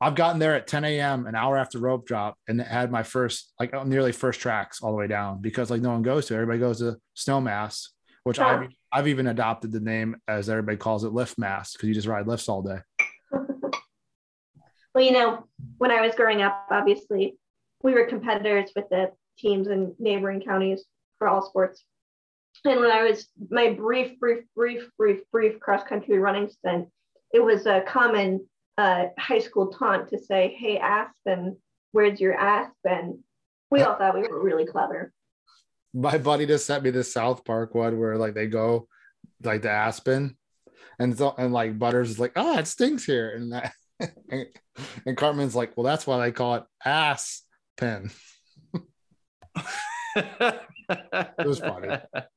I've 0.00 0.14
gotten 0.14 0.38
there 0.38 0.54
at 0.54 0.66
10 0.66 0.84
a.m. 0.84 1.26
an 1.26 1.34
hour 1.34 1.58
after 1.58 1.78
rope 1.78 2.06
drop 2.06 2.38
and 2.48 2.60
had 2.60 2.90
my 2.90 3.02
first 3.02 3.52
like 3.60 3.74
uh, 3.74 3.84
nearly 3.84 4.12
first 4.12 4.40
tracks 4.40 4.80
all 4.82 4.92
the 4.92 4.96
way 4.96 5.06
down 5.06 5.42
because 5.42 5.70
like 5.70 5.82
no 5.82 5.90
one 5.90 6.02
goes 6.02 6.26
to. 6.26 6.34
Everybody 6.34 6.58
goes 6.58 6.78
to 6.78 6.96
Snowmass, 7.16 7.88
which 8.24 8.38
Huh. 8.38 8.44
I've 8.46 8.68
I've 8.92 9.08
even 9.08 9.26
adopted 9.26 9.72
the 9.72 9.80
name 9.80 10.16
as 10.26 10.48
everybody 10.48 10.76
calls 10.78 11.04
it 11.04 11.12
lift 11.12 11.38
mass 11.38 11.72
because 11.72 11.88
you 11.88 11.94
just 11.94 12.08
ride 12.08 12.26
lifts 12.26 12.48
all 12.48 12.62
day. 12.62 12.78
Well, 14.92 15.04
you 15.04 15.12
know, 15.12 15.46
when 15.78 15.92
I 15.92 16.00
was 16.00 16.16
growing 16.16 16.42
up, 16.42 16.66
obviously, 16.70 17.38
we 17.82 17.94
were 17.94 18.06
competitors 18.06 18.72
with 18.74 18.88
the 18.90 19.12
teams 19.38 19.68
in 19.68 19.94
neighboring 20.00 20.40
counties 20.40 20.84
for 21.18 21.28
all 21.28 21.42
sports. 21.42 21.84
And 22.64 22.80
when 22.80 22.90
I 22.90 23.04
was 23.04 23.28
my 23.50 23.70
brief, 23.70 24.18
brief, 24.18 24.44
brief, 24.56 24.90
brief, 24.98 25.20
brief 25.30 25.60
cross 25.60 25.84
country 25.84 26.18
running 26.18 26.48
stint, 26.48 26.88
it 27.32 27.38
was 27.38 27.66
a 27.66 27.82
common 27.82 28.48
uh, 28.80 29.08
high 29.18 29.38
school 29.38 29.68
taunt 29.68 30.08
to 30.08 30.18
say, 30.18 30.56
"Hey, 30.58 30.78
Aspen, 30.78 31.56
where's 31.92 32.20
your 32.20 32.34
Aspen?" 32.34 33.22
We 33.70 33.82
all 33.82 33.96
thought 33.96 34.14
we 34.14 34.26
were 34.26 34.42
really 34.42 34.66
clever. 34.66 35.12
My 35.92 36.18
buddy 36.18 36.46
just 36.46 36.66
sent 36.66 36.82
me 36.82 36.90
this 36.90 37.12
South 37.12 37.44
Park 37.44 37.74
one 37.74 37.98
where 37.98 38.16
like 38.16 38.34
they 38.34 38.46
go 38.46 38.88
like 39.42 39.62
the 39.62 39.70
Aspen 39.70 40.36
and 40.98 41.16
so 41.16 41.34
and 41.36 41.52
like 41.52 41.78
Butters 41.78 42.10
is 42.10 42.18
like, 42.18 42.32
oh, 42.36 42.58
it 42.58 42.66
stinks 42.66 43.04
here. 43.04 43.30
And 43.30 43.52
that 43.52 43.72
and, 44.30 44.46
and 45.06 45.16
Cartman's 45.16 45.54
like, 45.54 45.76
well, 45.76 45.84
that's 45.84 46.06
why 46.06 46.18
they 46.18 46.32
call 46.32 46.56
it 46.56 46.64
ass 46.84 47.42
pen. 47.76 48.10
it 50.16 51.46
was 51.46 51.60
funny. 51.60 51.88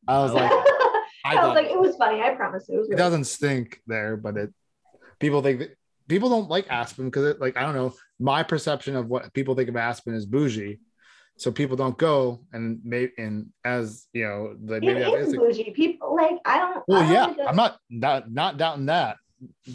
I 0.08 0.20
was 0.20 0.34
like, 0.34 0.52
I, 1.26 1.38
I 1.38 1.46
was 1.46 1.56
like, 1.56 1.72
it 1.72 1.80
was 1.80 1.96
funny. 1.96 2.22
I 2.22 2.36
promise 2.36 2.68
it 2.68 2.78
was. 2.78 2.88
it 2.88 2.92
Really 2.92 2.98
doesn't 2.98 3.26
stink 3.26 3.82
there, 3.88 4.18
but 4.18 4.36
it 4.38 4.54
people 5.20 5.42
think 5.42 5.60
that 5.60 5.78
people 6.08 6.30
don't 6.30 6.50
like 6.50 6.68
Aspen 6.70 7.06
because 7.06 7.26
it 7.26 7.42
like 7.42 7.58
I 7.58 7.62
don't 7.62 7.76
know. 7.76 7.94
My 8.20 8.44
perception 8.44 8.96
of 8.96 9.08
what 9.08 9.34
people 9.34 9.56
think 9.56 9.70
of 9.70 9.76
Aspen 9.76 10.14
is 10.14 10.26
bougie. 10.26 10.80
So 11.38 11.52
people 11.52 11.76
don't 11.76 11.98
go 11.98 12.42
and 12.54 12.80
maybe 12.84 13.12
and 13.18 13.48
as 13.66 14.06
you 14.14 14.24
know, 14.24 14.56
the 14.64 14.80
maybe 14.80 15.02
it 15.02 15.22
is 15.22 15.36
bougie. 15.36 15.72
People 15.72 16.16
like 16.16 16.38
I 16.46 16.60
don't. 16.60 16.78
I 16.78 16.82
Well, 16.88 17.02
don't 17.02 17.38
yeah, 17.38 17.46
I'm 17.48 17.56
not 17.56 17.78
not 17.90 18.32
not 18.32 18.58
doubting 18.58 18.86
that. 18.86 19.18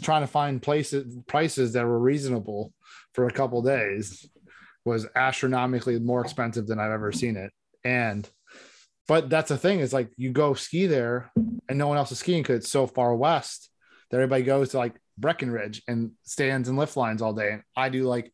trying 0.01 0.21
to 0.23 0.27
find 0.27 0.61
places 0.61 1.17
prices 1.27 1.73
that 1.73 1.85
were 1.85 1.99
reasonable 1.99 2.73
for 3.13 3.27
a 3.27 3.31
couple 3.31 3.61
days 3.61 4.29
was 4.85 5.05
astronomically 5.15 5.99
more 5.99 6.21
expensive 6.21 6.65
than 6.65 6.79
I've 6.79 6.91
ever 6.91 7.11
seen 7.11 7.35
it. 7.35 7.51
And 7.83 8.27
but 9.07 9.29
that's 9.29 9.49
the 9.49 9.57
thing 9.57 9.79
is 9.79 9.91
like 9.91 10.09
you 10.15 10.31
go 10.31 10.53
ski 10.53 10.85
there 10.87 11.31
and 11.67 11.77
no 11.77 11.87
one 11.87 11.97
else 11.97 12.11
is 12.11 12.19
skiing 12.19 12.41
because 12.41 12.57
it's 12.59 12.71
so 12.71 12.87
far 12.87 13.13
west 13.15 13.69
that 14.09 14.17
everybody 14.17 14.43
goes 14.43 14.69
to 14.69 14.77
like 14.77 14.95
Breckenridge 15.19 15.81
and 15.87 16.11
stands 16.23 16.69
and 16.69 16.77
lift 16.77 16.95
lines 16.97 17.21
all 17.21 17.33
day. 17.33 17.51
And 17.53 17.63
I 17.75 17.89
do 17.89 18.03
like 18.03 18.31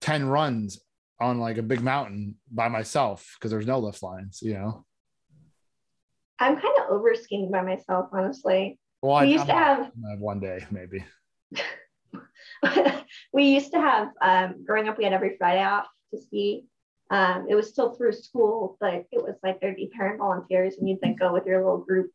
10 0.00 0.28
runs 0.28 0.80
on 1.20 1.40
like 1.40 1.58
a 1.58 1.62
big 1.62 1.82
mountain 1.82 2.36
by 2.50 2.68
myself 2.68 3.34
because 3.38 3.50
there's 3.50 3.66
no 3.66 3.78
lift 3.78 4.02
lines, 4.02 4.40
you 4.42 4.54
know. 4.54 4.84
I'm 6.38 6.54
kind 6.54 6.74
of 6.78 6.90
over 6.90 7.14
skiing 7.14 7.50
by 7.50 7.62
myself, 7.62 8.10
honestly. 8.12 8.78
Well, 9.02 9.16
I 9.16 9.24
We 9.24 9.32
used 9.32 9.46
to 9.46 9.54
I'm- 9.54 9.90
gonna 10.00 10.10
have 10.10 10.20
one 10.20 10.40
day 10.40 10.64
maybe. 10.70 11.04
we 13.32 13.44
used 13.44 13.72
to 13.72 13.80
have 13.80 14.08
um, 14.20 14.64
growing 14.64 14.88
up 14.88 14.98
we 14.98 15.04
had 15.04 15.12
every 15.12 15.36
friday 15.38 15.62
off 15.62 15.86
to 16.12 16.20
ski 16.20 16.64
um, 17.10 17.46
it 17.48 17.54
was 17.54 17.68
still 17.68 17.94
through 17.94 18.12
school 18.12 18.76
but 18.80 19.04
it 19.12 19.22
was 19.22 19.34
like 19.42 19.60
there'd 19.60 19.76
be 19.76 19.90
parent 19.96 20.18
volunteers 20.18 20.74
and 20.76 20.88
you'd 20.88 21.00
then 21.00 21.14
go 21.14 21.32
with 21.32 21.46
your 21.46 21.58
little 21.64 21.78
group 21.78 22.10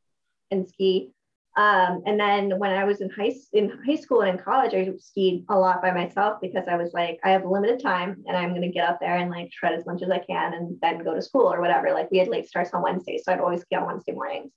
and 0.51 0.67
ski 0.67 1.11
um, 1.55 2.01
and 2.05 2.19
then 2.19 2.57
when 2.57 2.71
i 2.71 2.83
was 2.83 3.01
in 3.01 3.09
high, 3.09 3.33
in 3.53 3.71
high 3.85 3.95
school 3.95 4.21
and 4.21 4.37
in 4.37 4.43
college 4.43 4.73
i 4.73 4.89
skied 4.99 5.45
a 5.49 5.57
lot 5.57 5.81
by 5.81 5.91
myself 5.91 6.39
because 6.41 6.65
i 6.69 6.75
was 6.75 6.93
like 6.93 7.19
i 7.23 7.29
have 7.29 7.45
limited 7.45 7.81
time 7.81 8.23
and 8.27 8.35
i'm 8.35 8.49
going 8.49 8.61
to 8.61 8.69
get 8.69 8.87
up 8.87 8.99
there 8.99 9.17
and 9.17 9.29
like 9.29 9.51
shred 9.51 9.73
as 9.73 9.85
much 9.85 10.01
as 10.01 10.09
i 10.09 10.19
can 10.19 10.53
and 10.53 10.77
then 10.81 11.03
go 11.03 11.13
to 11.13 11.21
school 11.21 11.51
or 11.51 11.61
whatever. 11.61 11.91
Like 11.93 12.09
we 12.11 12.17
had 12.17 12.27
late 12.27 12.47
starts 12.47 12.71
on 12.73 12.81
wednesday 12.81 13.19
so 13.23 13.31
i'd 13.31 13.39
always 13.39 13.61
ski 13.61 13.75
on 13.75 13.85
wednesday 13.85 14.13
mornings. 14.13 14.51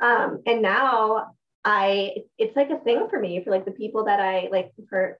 Um, 0.00 0.42
and 0.46 0.60
now 0.60 1.34
I 1.64 2.16
it's 2.36 2.56
like 2.56 2.70
a 2.70 2.78
thing 2.78 3.08
for 3.08 3.18
me 3.18 3.42
for 3.42 3.50
like 3.50 3.64
the 3.64 3.70
people 3.70 4.04
that 4.04 4.20
I 4.20 4.48
like 4.50 4.72
for 4.88 5.18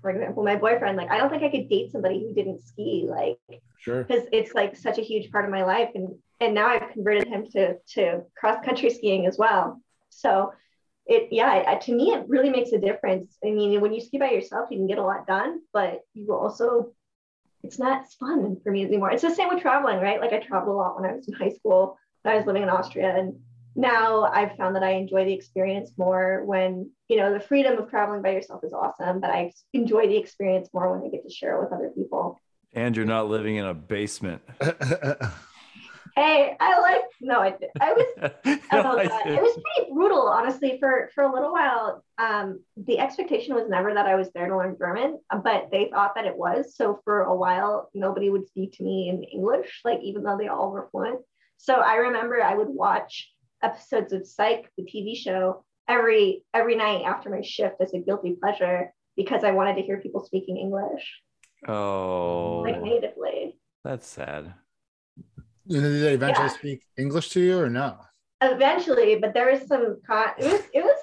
for 0.00 0.10
example 0.10 0.42
my 0.42 0.56
boyfriend 0.56 0.96
like 0.96 1.10
I 1.10 1.18
don't 1.18 1.28
think 1.28 1.42
I 1.42 1.50
could 1.50 1.68
date 1.68 1.92
somebody 1.92 2.20
who 2.20 2.34
didn't 2.34 2.66
ski 2.66 3.06
like 3.08 3.38
Sure. 3.78 4.04
because 4.04 4.26
it's 4.32 4.54
like 4.54 4.76
such 4.76 4.98
a 4.98 5.02
huge 5.02 5.30
part 5.30 5.44
of 5.44 5.50
my 5.50 5.64
life 5.64 5.90
and 5.94 6.14
and 6.40 6.54
now 6.54 6.68
I've 6.68 6.92
converted 6.92 7.28
him 7.28 7.46
to 7.50 7.76
to 7.94 8.22
cross 8.36 8.64
country 8.64 8.90
skiing 8.90 9.26
as 9.26 9.36
well. 9.36 9.80
So 10.08 10.52
it 11.06 11.28
yeah 11.30 11.72
it, 11.72 11.80
to 11.82 11.92
me 11.92 12.12
it 12.12 12.24
really 12.28 12.50
makes 12.50 12.72
a 12.72 12.78
difference 12.78 13.36
I 13.44 13.50
mean 13.50 13.80
when 13.80 13.92
you 13.92 14.00
ski 14.00 14.18
by 14.18 14.30
yourself 14.30 14.68
you 14.70 14.78
can 14.78 14.86
get 14.86 14.98
a 14.98 15.02
lot 15.02 15.26
done 15.26 15.60
but 15.72 16.00
you 16.14 16.32
also 16.32 16.92
it's 17.62 17.78
not 17.78 18.02
as 18.02 18.14
fun 18.14 18.56
for 18.62 18.70
me 18.70 18.84
anymore 18.84 19.10
it's 19.10 19.22
the 19.22 19.34
same 19.34 19.48
with 19.48 19.62
traveling 19.62 19.98
right 20.00 20.20
like 20.20 20.32
I 20.32 20.38
traveled 20.38 20.74
a 20.74 20.78
lot 20.78 21.00
when 21.00 21.10
I 21.10 21.14
was 21.14 21.26
in 21.28 21.34
high 21.34 21.52
school 21.52 21.98
when 22.22 22.34
I 22.34 22.38
was 22.38 22.46
living 22.46 22.62
in 22.62 22.68
Austria 22.68 23.14
and 23.16 23.34
now 23.74 24.24
I've 24.24 24.56
found 24.56 24.76
that 24.76 24.82
I 24.82 24.92
enjoy 24.92 25.24
the 25.24 25.32
experience 25.32 25.92
more 25.96 26.42
when, 26.44 26.90
you 27.08 27.16
know, 27.16 27.32
the 27.32 27.40
freedom 27.40 27.78
of 27.78 27.88
traveling 27.88 28.22
by 28.22 28.30
yourself 28.30 28.62
is 28.64 28.72
awesome, 28.72 29.20
but 29.20 29.30
I 29.30 29.52
enjoy 29.72 30.06
the 30.08 30.16
experience 30.16 30.68
more 30.74 30.92
when 30.92 31.06
I 31.06 31.10
get 31.10 31.26
to 31.26 31.34
share 31.34 31.56
it 31.56 31.64
with 31.64 31.72
other 31.72 31.90
people. 31.90 32.40
and 32.74 32.96
you're 32.96 33.06
not 33.06 33.28
living 33.28 33.56
in 33.56 33.64
a 33.64 33.74
basement. 33.74 34.42
Hey, 36.14 36.56
I 36.60 36.80
like, 36.80 37.04
no, 37.20 37.40
I, 37.40 37.54
I 37.80 37.92
was, 37.92 38.06
oh, 38.44 38.82
God. 38.82 39.26
it 39.26 39.42
was 39.42 39.58
pretty 39.62 39.92
brutal, 39.92 40.28
honestly, 40.28 40.76
for, 40.78 41.10
for 41.14 41.24
a 41.24 41.32
little 41.32 41.52
while. 41.52 42.04
Um, 42.18 42.60
the 42.76 42.98
expectation 42.98 43.54
was 43.54 43.68
never 43.68 43.94
that 43.94 44.06
I 44.06 44.14
was 44.14 44.30
there 44.34 44.48
to 44.48 44.56
learn 44.56 44.76
German, 44.78 45.18
but 45.42 45.68
they 45.70 45.88
thought 45.90 46.14
that 46.16 46.26
it 46.26 46.36
was. 46.36 46.76
So 46.76 47.00
for 47.04 47.22
a 47.22 47.34
while, 47.34 47.88
nobody 47.94 48.28
would 48.28 48.46
speak 48.46 48.72
to 48.74 48.84
me 48.84 49.08
in 49.08 49.24
English, 49.24 49.80
like 49.84 50.00
even 50.02 50.22
though 50.22 50.36
they 50.36 50.48
all 50.48 50.70
were 50.70 50.88
fluent. 50.90 51.20
So 51.56 51.74
I 51.76 51.94
remember 51.94 52.42
I 52.42 52.56
would 52.56 52.68
watch 52.68 53.30
episodes 53.62 54.12
of 54.12 54.26
Psych, 54.26 54.68
the 54.76 54.84
TV 54.84 55.16
show, 55.16 55.64
every 55.88 56.44
every 56.54 56.76
night 56.76 57.04
after 57.04 57.30
my 57.30 57.40
shift 57.42 57.76
as 57.80 57.92
a 57.94 57.98
guilty 57.98 58.36
pleasure 58.40 58.92
because 59.16 59.44
I 59.44 59.52
wanted 59.52 59.76
to 59.76 59.82
hear 59.82 60.00
people 60.00 60.24
speaking 60.24 60.56
English 60.56 61.20
oh, 61.68 62.62
like 62.66 62.82
natively. 62.82 63.58
that's 63.84 64.06
sad. 64.06 64.54
Did 65.72 66.02
they 66.02 66.14
eventually 66.14 66.46
Yeah. 66.48 66.52
speak 66.52 66.82
English 66.98 67.30
to 67.30 67.40
you 67.40 67.58
or 67.58 67.70
no? 67.70 67.96
Eventually, 68.42 69.16
but 69.16 69.32
there 69.34 69.50
was 69.52 69.66
some 69.66 70.00
con- 70.06 70.34
it 70.38 70.50
was 70.52 70.62
it 70.74 70.82
was 70.84 70.98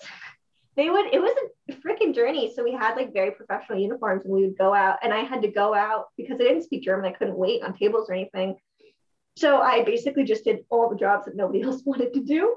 they 0.75 0.89
would 0.89 1.07
it 1.13 1.21
was 1.21 1.33
a 1.69 1.73
freaking 1.73 2.13
journey. 2.13 2.53
So 2.53 2.63
we 2.63 2.73
had 2.73 2.95
like 2.95 3.13
very 3.13 3.31
professional 3.31 3.79
uniforms 3.79 4.25
and 4.25 4.33
we 4.33 4.41
would 4.45 4.57
go 4.57 4.73
out 4.73 4.99
and 5.01 5.13
I 5.13 5.19
had 5.23 5.41
to 5.41 5.47
go 5.47 5.73
out 5.73 6.05
because 6.17 6.35
I 6.39 6.43
didn't 6.43 6.63
speak 6.63 6.83
German. 6.83 7.05
I 7.05 7.15
couldn't 7.17 7.37
wait 7.37 7.63
on 7.63 7.73
tables 7.77 8.09
or 8.09 8.13
anything. 8.13 8.57
So 9.37 9.61
I 9.61 9.83
basically 9.83 10.25
just 10.25 10.43
did 10.43 10.65
all 10.69 10.89
the 10.89 10.97
jobs 10.97 11.25
that 11.25 11.35
nobody 11.35 11.61
else 11.67 11.81
wanted 11.85 12.13
to 12.13 12.21
do. 12.21 12.55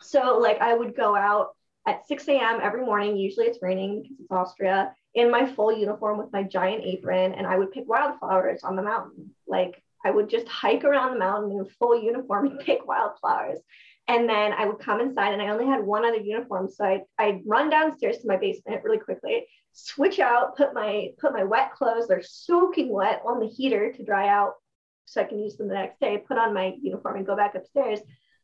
So 0.00 0.38
like 0.38 0.60
I 0.60 0.72
would 0.74 0.96
go 0.96 1.14
out 1.16 1.48
at 1.86 2.06
6 2.06 2.26
a.m. 2.28 2.60
every 2.62 2.84
morning. 2.84 3.16
Usually 3.16 3.46
it's 3.46 3.60
raining 3.62 4.02
because 4.02 4.16
it's 4.20 4.30
Austria 4.30 4.94
in 5.14 5.30
my 5.30 5.46
full 5.46 5.72
uniform 5.76 6.18
with 6.18 6.32
my 6.32 6.42
giant 6.42 6.84
apron, 6.84 7.32
and 7.32 7.46
I 7.46 7.56
would 7.56 7.70
pick 7.72 7.88
wildflowers 7.88 8.62
on 8.64 8.76
the 8.76 8.82
mountain. 8.82 9.34
Like 9.46 9.82
I 10.06 10.10
would 10.10 10.30
just 10.30 10.46
hike 10.46 10.84
around 10.84 11.12
the 11.12 11.18
mountain 11.18 11.50
in 11.50 11.64
full 11.64 12.00
uniform 12.00 12.46
and 12.46 12.60
pick 12.60 12.86
wildflowers. 12.86 13.58
And 14.08 14.28
then 14.28 14.52
I 14.52 14.66
would 14.66 14.78
come 14.78 15.00
inside, 15.00 15.32
and 15.32 15.42
I 15.42 15.48
only 15.48 15.66
had 15.66 15.84
one 15.84 16.04
other 16.04 16.18
uniform, 16.18 16.68
so 16.70 16.84
I 16.84 17.02
I'd 17.18 17.40
run 17.44 17.70
downstairs 17.70 18.18
to 18.18 18.28
my 18.28 18.36
basement 18.36 18.84
really 18.84 19.00
quickly, 19.00 19.46
switch 19.72 20.20
out, 20.20 20.56
put 20.56 20.74
my 20.74 21.08
put 21.18 21.32
my 21.32 21.42
wet 21.42 21.72
clothes, 21.72 22.06
they're 22.06 22.22
soaking 22.22 22.88
wet 22.88 23.22
on 23.26 23.40
the 23.40 23.48
heater 23.48 23.92
to 23.92 24.04
dry 24.04 24.28
out, 24.28 24.52
so 25.06 25.20
I 25.20 25.24
can 25.24 25.40
use 25.40 25.56
them 25.56 25.66
the 25.66 25.74
next 25.74 25.98
day. 25.98 26.18
Put 26.18 26.38
on 26.38 26.54
my 26.54 26.74
uniform 26.80 27.16
and 27.16 27.26
go 27.26 27.34
back 27.36 27.56
upstairs. 27.56 27.98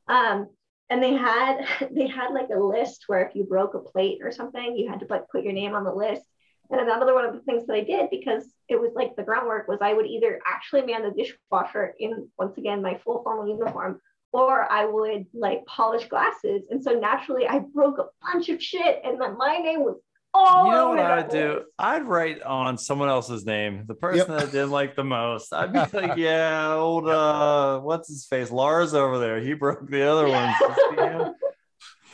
Um, 0.08 0.48
and 0.90 1.00
they 1.00 1.14
had 1.14 1.64
they 1.92 2.08
had 2.08 2.32
like 2.32 2.48
a 2.52 2.58
list 2.58 3.04
where 3.06 3.24
if 3.24 3.36
you 3.36 3.44
broke 3.44 3.74
a 3.74 3.78
plate 3.78 4.18
or 4.20 4.32
something, 4.32 4.76
you 4.76 4.90
had 4.90 5.00
to 5.00 5.06
like 5.08 5.28
put 5.30 5.44
your 5.44 5.52
name 5.52 5.74
on 5.74 5.84
the 5.84 5.94
list. 5.94 6.22
And 6.70 6.80
another 6.80 7.14
one 7.14 7.24
of 7.24 7.34
the 7.34 7.40
things 7.40 7.66
that 7.66 7.74
I 7.74 7.82
did 7.84 8.08
because 8.10 8.44
it 8.68 8.80
was 8.80 8.92
like 8.94 9.14
the 9.16 9.22
groundwork 9.22 9.68
was 9.68 9.78
I 9.82 9.92
would 9.92 10.06
either 10.06 10.40
actually 10.46 10.82
man 10.82 11.02
the 11.02 11.10
dishwasher 11.10 11.94
in 11.98 12.28
once 12.38 12.56
again 12.56 12.80
my 12.82 12.98
full 13.04 13.22
formal 13.22 13.46
uniform, 13.48 14.00
or 14.32 14.70
I 14.72 14.86
would 14.86 15.26
like 15.34 15.66
polish 15.66 16.08
glasses. 16.08 16.62
And 16.70 16.82
so 16.82 16.92
naturally 16.92 17.46
I 17.46 17.58
broke 17.58 17.98
a 17.98 18.06
bunch 18.32 18.48
of 18.48 18.62
shit, 18.62 19.00
and 19.04 19.20
then 19.20 19.36
my 19.36 19.58
name 19.58 19.80
was 19.80 19.96
all 20.34 20.64
you 20.64 20.72
know 20.72 20.88
what 20.88 20.98
I 20.98 21.16
that 21.16 21.26
would 21.28 21.32
do? 21.36 21.52
list. 21.56 21.66
I'd 21.78 22.04
write 22.08 22.40
on 22.42 22.78
someone 22.78 23.10
else's 23.10 23.44
name, 23.44 23.84
the 23.86 23.94
person 23.94 24.18
Yep. 24.18 24.26
that 24.28 24.48
I 24.48 24.50
didn't 24.50 24.70
like 24.70 24.96
the 24.96 25.04
most. 25.04 25.52
I'd 25.52 25.74
be 25.74 25.78
like, 25.98 26.16
yeah, 26.16 26.72
old 26.74 27.06
uh, 27.06 27.80
what's 27.80 28.08
his 28.08 28.24
face? 28.24 28.50
Lars 28.50 28.94
over 28.94 29.18
there. 29.18 29.40
He 29.40 29.52
broke 29.52 29.86
the 29.90 30.08
other 30.10 30.26
ones. 30.26 30.54
Let's 30.66 30.80
see 30.88 30.96
him. 30.96 31.34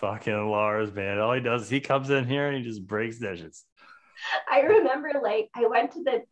Fucking 0.00 0.50
Lars, 0.50 0.92
man. 0.92 1.20
All 1.20 1.32
he 1.32 1.40
does 1.40 1.62
is 1.62 1.68
he 1.68 1.78
comes 1.80 2.10
in 2.10 2.26
here 2.26 2.48
and 2.48 2.56
he 2.56 2.62
just 2.64 2.84
breaks 2.84 3.18
dishes. 3.20 3.64
I 4.50 4.60
remember 4.60 5.12
like 5.22 5.50
I 5.54 5.66
went 5.66 5.92
to 5.92 6.02
the 6.02 6.22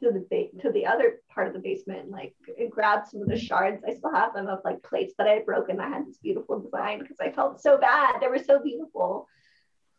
to 0.00 0.10
the 0.12 0.26
ba- 0.30 0.62
to 0.62 0.72
the 0.72 0.86
other 0.86 1.20
part 1.32 1.48
of 1.48 1.54
the 1.54 1.58
basement 1.58 2.00
and 2.00 2.10
like 2.10 2.34
grabbed 2.70 3.08
some 3.08 3.22
of 3.22 3.28
the 3.28 3.38
shards. 3.38 3.82
I 3.86 3.94
still 3.94 4.12
have 4.12 4.34
them 4.34 4.46
of 4.46 4.60
like 4.64 4.82
plates 4.82 5.14
that 5.18 5.26
I 5.26 5.32
had 5.32 5.46
broken 5.46 5.76
that 5.78 5.92
had 5.92 6.06
this 6.06 6.18
beautiful 6.18 6.60
design 6.60 6.98
because 6.98 7.16
I 7.20 7.32
felt 7.32 7.60
so 7.60 7.78
bad. 7.78 8.20
They 8.20 8.28
were 8.28 8.38
so 8.38 8.62
beautiful. 8.62 9.26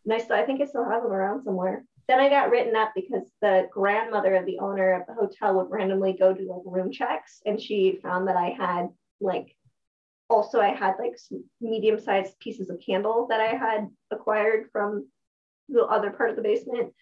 And 0.06 0.14
I 0.14 0.20
still 0.20 0.36
I 0.36 0.46
think 0.46 0.62
I 0.62 0.66
still 0.66 0.86
have 0.90 1.04
them 1.04 1.12
around 1.12 1.44
somewhere. 1.44 1.84
then 2.08 2.20
I 2.20 2.30
got 2.30 2.50
written 2.52 2.76
up 2.76 2.92
because 2.96 3.32
the 3.42 3.68
grandmother 3.72 4.36
of 4.36 4.46
the 4.46 4.60
owner 4.60 4.94
of 4.94 5.08
the 5.08 5.14
hotel 5.14 5.56
would 5.56 5.72
randomly 5.72 6.14
go 6.14 6.34
do 6.34 6.50
like 6.50 6.62
room 6.66 6.92
checks, 6.92 7.42
and 7.46 7.60
she 7.60 8.00
found 8.04 8.28
that 8.28 8.38
I 8.38 8.50
had 8.50 8.90
like 9.20 9.56
also 10.30 10.60
I 10.60 10.70
had 10.70 10.96
like 10.98 11.18
medium 11.60 12.00
sized 12.00 12.40
pieces 12.40 12.70
of 12.70 12.80
candle 12.86 13.28
that 13.30 13.42
I 13.42 13.56
had 13.56 13.90
acquired 14.12 14.70
from 14.72 15.08
the 15.70 15.84
other 15.84 16.12
part 16.12 16.30
of 16.30 16.36
the 16.36 16.42
basement. 16.42 16.94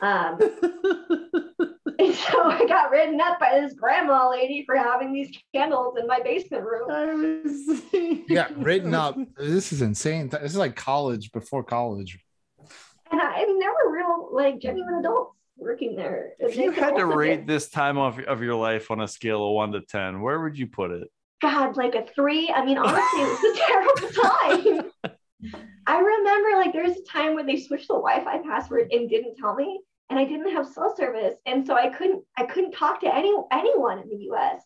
Um, 0.00 0.38
and 1.98 2.14
so 2.14 2.42
I 2.42 2.64
got 2.68 2.90
written 2.90 3.20
up 3.20 3.40
by 3.40 3.60
this 3.60 3.74
grandma 3.74 4.30
lady 4.30 4.64
for 4.64 4.76
having 4.76 5.12
these 5.12 5.36
candles 5.54 5.96
in 5.98 6.06
my 6.06 6.20
basement 6.20 6.64
room. 6.64 7.42
you 7.92 8.34
got 8.34 8.56
written 8.62 8.94
up. 8.94 9.16
This 9.36 9.72
is 9.72 9.82
insane. 9.82 10.28
This 10.28 10.52
is 10.52 10.56
like 10.56 10.76
college 10.76 11.32
before 11.32 11.64
college. 11.64 12.18
And 13.10 13.20
I, 13.20 13.42
I 13.42 13.46
mean, 13.46 13.58
there 13.58 13.70
were 13.70 13.92
real, 13.92 14.28
like, 14.32 14.60
genuine 14.60 14.96
adults 15.00 15.34
working 15.56 15.96
there. 15.96 16.34
If 16.38 16.56
you 16.56 16.70
had 16.70 16.96
to 16.96 17.06
rate 17.06 17.46
this 17.46 17.68
time 17.68 17.98
of, 17.98 18.18
of 18.20 18.42
your 18.42 18.54
life 18.54 18.90
on 18.90 19.00
a 19.00 19.08
scale 19.08 19.46
of 19.46 19.54
one 19.54 19.72
to 19.72 19.80
10, 19.80 20.20
where 20.20 20.40
would 20.40 20.58
you 20.58 20.66
put 20.66 20.90
it? 20.90 21.08
God, 21.40 21.76
like 21.76 21.94
a 21.94 22.04
three. 22.14 22.52
I 22.54 22.64
mean, 22.64 22.78
honestly, 22.78 23.20
it 23.20 23.42
was 23.42 23.56
a 23.56 24.74
terrible 24.74 24.92
time. 25.02 25.14
I 25.86 25.98
remember 26.00 26.56
like 26.56 26.72
there 26.72 26.84
was 26.84 26.96
a 26.96 27.04
time 27.04 27.34
when 27.34 27.46
they 27.46 27.56
switched 27.56 27.88
the 27.88 27.94
Wi-Fi 27.94 28.38
password 28.38 28.92
and 28.92 29.08
didn't 29.08 29.36
tell 29.36 29.54
me, 29.54 29.80
and 30.10 30.18
I 30.18 30.24
didn't 30.24 30.52
have 30.52 30.66
cell 30.66 30.94
service, 30.96 31.34
and 31.46 31.66
so 31.66 31.74
I 31.74 31.88
couldn't 31.88 32.24
I 32.36 32.44
couldn't 32.44 32.72
talk 32.72 33.00
to 33.00 33.14
any 33.14 33.34
anyone 33.52 33.98
in 33.98 34.08
the 34.08 34.24
U.S. 34.24 34.62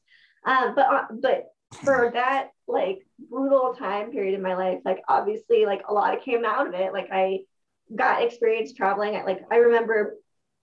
Um, 0.46 0.74
but 0.74 0.86
uh, 0.86 1.04
but 1.20 1.46
for 1.84 2.10
that 2.14 2.48
like 2.68 3.06
brutal 3.30 3.74
time 3.74 4.10
period 4.10 4.34
in 4.34 4.42
my 4.42 4.54
life, 4.54 4.80
like 4.84 5.02
obviously 5.08 5.66
like 5.66 5.82
a 5.88 5.92
lot 5.92 6.22
came 6.22 6.44
out 6.44 6.66
of 6.66 6.74
it. 6.74 6.92
Like 6.92 7.08
I 7.12 7.40
got 7.94 8.22
experience 8.22 8.72
traveling. 8.72 9.16
I, 9.16 9.24
like 9.24 9.42
I 9.50 9.56
remember 9.56 10.16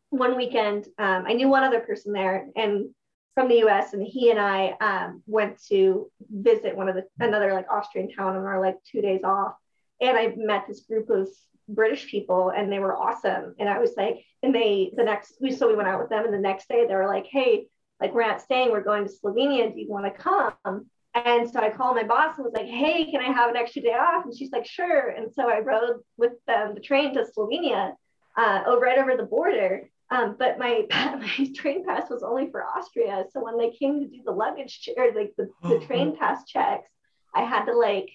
one 0.10 0.38
weekend, 0.38 0.88
um, 0.98 1.26
I 1.28 1.34
knew 1.34 1.50
one 1.50 1.64
other 1.64 1.82
person 1.82 2.14
there, 2.14 2.48
and 2.56 2.90
from 3.36 3.48
the 3.48 3.60
U.S. 3.60 3.94
and 3.94 4.06
he 4.06 4.32
and 4.32 4.40
I 4.40 4.76
um, 4.82 5.24
went 5.26 5.62
to 5.68 6.10
visit 6.30 6.76
one 6.76 6.90
of 6.90 6.96
the 6.96 7.06
another 7.20 7.54
like 7.54 7.70
Austrian 7.70 8.12
town 8.12 8.36
on 8.36 8.46
our 8.46 8.62
like 8.62 8.78
two 8.90 9.02
days 9.02 9.22
off, 9.24 9.54
and 10.02 10.18
I 10.18 10.34
met 10.36 10.66
this 10.68 10.82
group 10.82 11.10
of 11.10 11.28
British 11.70 12.10
people 12.10 12.50
and 12.50 12.72
they 12.72 12.80
were 12.80 12.96
awesome. 12.96 13.56
And 13.60 13.70
I 13.70 13.80
was 13.80 13.92
like, 13.96 14.26
and 14.44 14.54
they 14.54 14.92
the 14.96 15.04
next 15.04 15.36
we 15.40 15.52
so 15.52 15.68
we 15.68 15.76
went 15.76 15.88
out 15.88 16.00
with 16.00 16.10
them 16.10 16.26
and 16.26 16.34
the 16.34 16.40
next 16.40 16.68
day 16.68 16.86
they 16.88 16.96
were 16.96 17.08
like, 17.08 17.28
hey, 17.30 17.68
like 18.02 18.14
we're 18.14 18.28
not 18.28 18.42
staying, 18.42 18.72
we're 18.72 18.84
going 18.84 19.06
to 19.06 19.12
Slovenia. 19.12 19.74
Do 19.74 19.80
you 19.80 19.90
want 19.90 20.06
to 20.06 20.12
come? 20.12 20.90
And 21.14 21.50
so 21.50 21.60
I 21.60 21.70
called 21.70 21.96
my 21.96 22.04
boss 22.04 22.38
and 22.38 22.46
was 22.46 22.54
like, 22.54 22.68
hey, 22.68 23.10
can 23.12 23.22
I 23.22 23.32
have 23.32 23.50
an 23.50 23.56
extra 23.56 23.82
day 23.82 23.94
off? 23.94 24.26
And 24.26 24.38
she's 24.38 24.52
like, 24.52 24.66
sure. 24.66 25.10
And 25.10 25.32
so 25.34 25.50
I 25.50 25.60
rode 25.60 26.02
with 26.18 26.34
them 26.46 26.76
the 26.76 26.82
train 26.82 27.14
to 27.16 27.26
Slovenia, 27.26 27.94
uh, 28.38 28.64
over 28.68 28.86
right 28.86 29.00
over 29.00 29.18
the 29.18 29.24
border. 29.24 29.90
Um, 30.12 30.36
but 30.40 30.58
my 30.58 30.86
my 30.92 31.50
train 31.56 31.86
pass 31.86 32.10
was 32.10 32.24
only 32.24 32.50
for 32.52 32.64
Austria. 32.64 33.26
So 33.32 33.44
when 33.44 33.58
they 33.58 33.72
came 33.72 34.00
to 34.00 34.08
do 34.08 34.22
the 34.24 34.32
luggage 34.32 34.90
or 34.98 35.12
like 35.14 35.34
the, 35.38 35.50
the 35.64 35.80
train 35.88 36.16
pass 36.18 36.46
checks, 36.46 36.90
I 37.34 37.44
had 37.44 37.66
to 37.66 37.74
like 37.74 38.10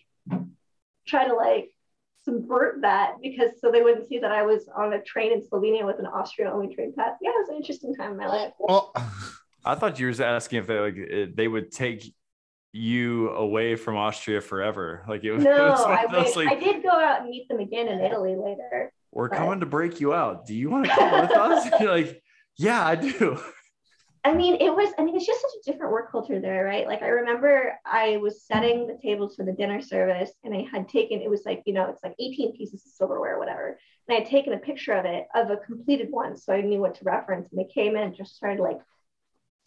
try 1.07 1.27
to 1.27 1.35
like 1.35 1.74
subvert 2.25 2.81
that 2.83 3.15
because 3.23 3.51
so 3.61 3.71
they 3.71 3.83
wouldn't 3.83 4.09
see 4.09 4.19
that 4.19 4.33
I 4.33 4.43
was 4.43 4.69
on 4.75 4.93
a 4.93 5.03
train 5.03 5.33
in 5.33 5.41
Slovenia 5.41 5.85
with 5.85 5.99
an 5.99 6.07
Austria 6.07 6.51
only 6.53 6.75
train 6.75 6.93
pass. 6.97 7.17
Yeah, 7.21 7.31
it 7.31 7.35
was 7.39 7.49
an 7.51 7.57
interesting 7.57 7.95
time 7.95 8.13
in 8.13 8.17
my 8.17 8.27
life. 8.27 8.53
Well, 8.59 8.93
I 9.65 9.75
thought 9.75 9.99
you 9.99 10.07
were 10.07 10.25
asking 10.25 10.61
if 10.61 10.67
they 10.67 10.79
like 10.79 11.35
they 11.37 11.49
would 11.49 11.71
take 11.71 12.13
you 12.73 13.31
away 13.31 13.77
from 13.77 13.97
Austria 13.97 14.41
forever. 14.41 15.05
Like 15.09 15.25
it 15.25 15.33
was. 15.33 15.45
No, 15.45 15.53
it 15.67 15.71
was 15.71 15.85
I, 15.85 16.07
wish, 16.07 16.37
like, 16.37 16.49
I 16.49 16.57
did 16.57 16.83
go 16.83 16.91
out 16.91 17.21
and 17.21 17.31
meet 17.31 17.49
them 17.49 17.61
again 17.61 17.89
in 17.89 18.01
Italy 18.01 18.35
later. 18.37 18.93
We're 19.13 19.29
but... 19.29 19.39
coming 19.39 19.61
to 19.61 19.67
break 19.67 20.01
you 20.01 20.13
out. 20.13 20.47
Do 20.47 20.55
you 20.55 20.69
want 20.69 20.87
to 20.87 20.91
come 20.91 21.21
with 21.21 21.31
us? 21.31 21.71
You're 21.81 21.93
like, 21.93 22.23
yeah, 22.57 22.85
I 22.85 22.97
do. 22.97 23.41
I 24.27 24.33
mean, 24.33 24.55
it 24.55 24.75
was, 24.75 24.91
I 24.99 25.05
mean, 25.05 25.17
it's 25.17 25.27
just 25.27 25.43
such 25.43 25.51
a 25.61 25.71
different 25.71 25.93
work 25.93 26.11
culture 26.11 26.41
there, 26.41 26.65
right? 26.65 26.87
Like, 26.87 27.03
I 27.03 27.09
remember 27.09 27.79
I 27.85 28.17
was 28.17 28.43
setting 28.43 28.87
the 28.87 28.99
tables 29.03 29.37
for 29.37 29.45
the 29.45 29.53
dinner 29.53 29.83
service 29.83 30.33
and 30.43 30.55
I 30.55 30.67
had 30.73 30.89
taken, 30.89 31.21
it 31.21 31.29
was 31.29 31.43
like, 31.45 31.63
you 31.67 31.75
know, 31.75 31.91
it's 31.91 32.03
like 32.03 32.15
18 32.19 32.57
pieces 32.57 32.87
of 32.87 32.93
silverware, 32.93 33.39
whatever. 33.39 33.79
And 34.09 34.17
I 34.17 34.21
had 34.21 34.31
taken 34.31 34.55
a 34.55 34.59
picture 34.59 34.95
of 34.95 35.05
it, 35.05 35.27
of 35.35 35.51
a 35.51 35.59
completed 35.59 36.09
one. 36.11 36.39
So 36.39 36.55
I 36.55 36.63
knew 36.63 36.81
what 36.81 36.95
to 36.97 37.05
reference. 37.05 37.51
And 37.51 37.61
they 37.61 37.71
came 37.71 37.97
in 37.97 38.03
and 38.03 38.17
just 38.17 38.35
started 38.35 38.63
like 38.63 38.79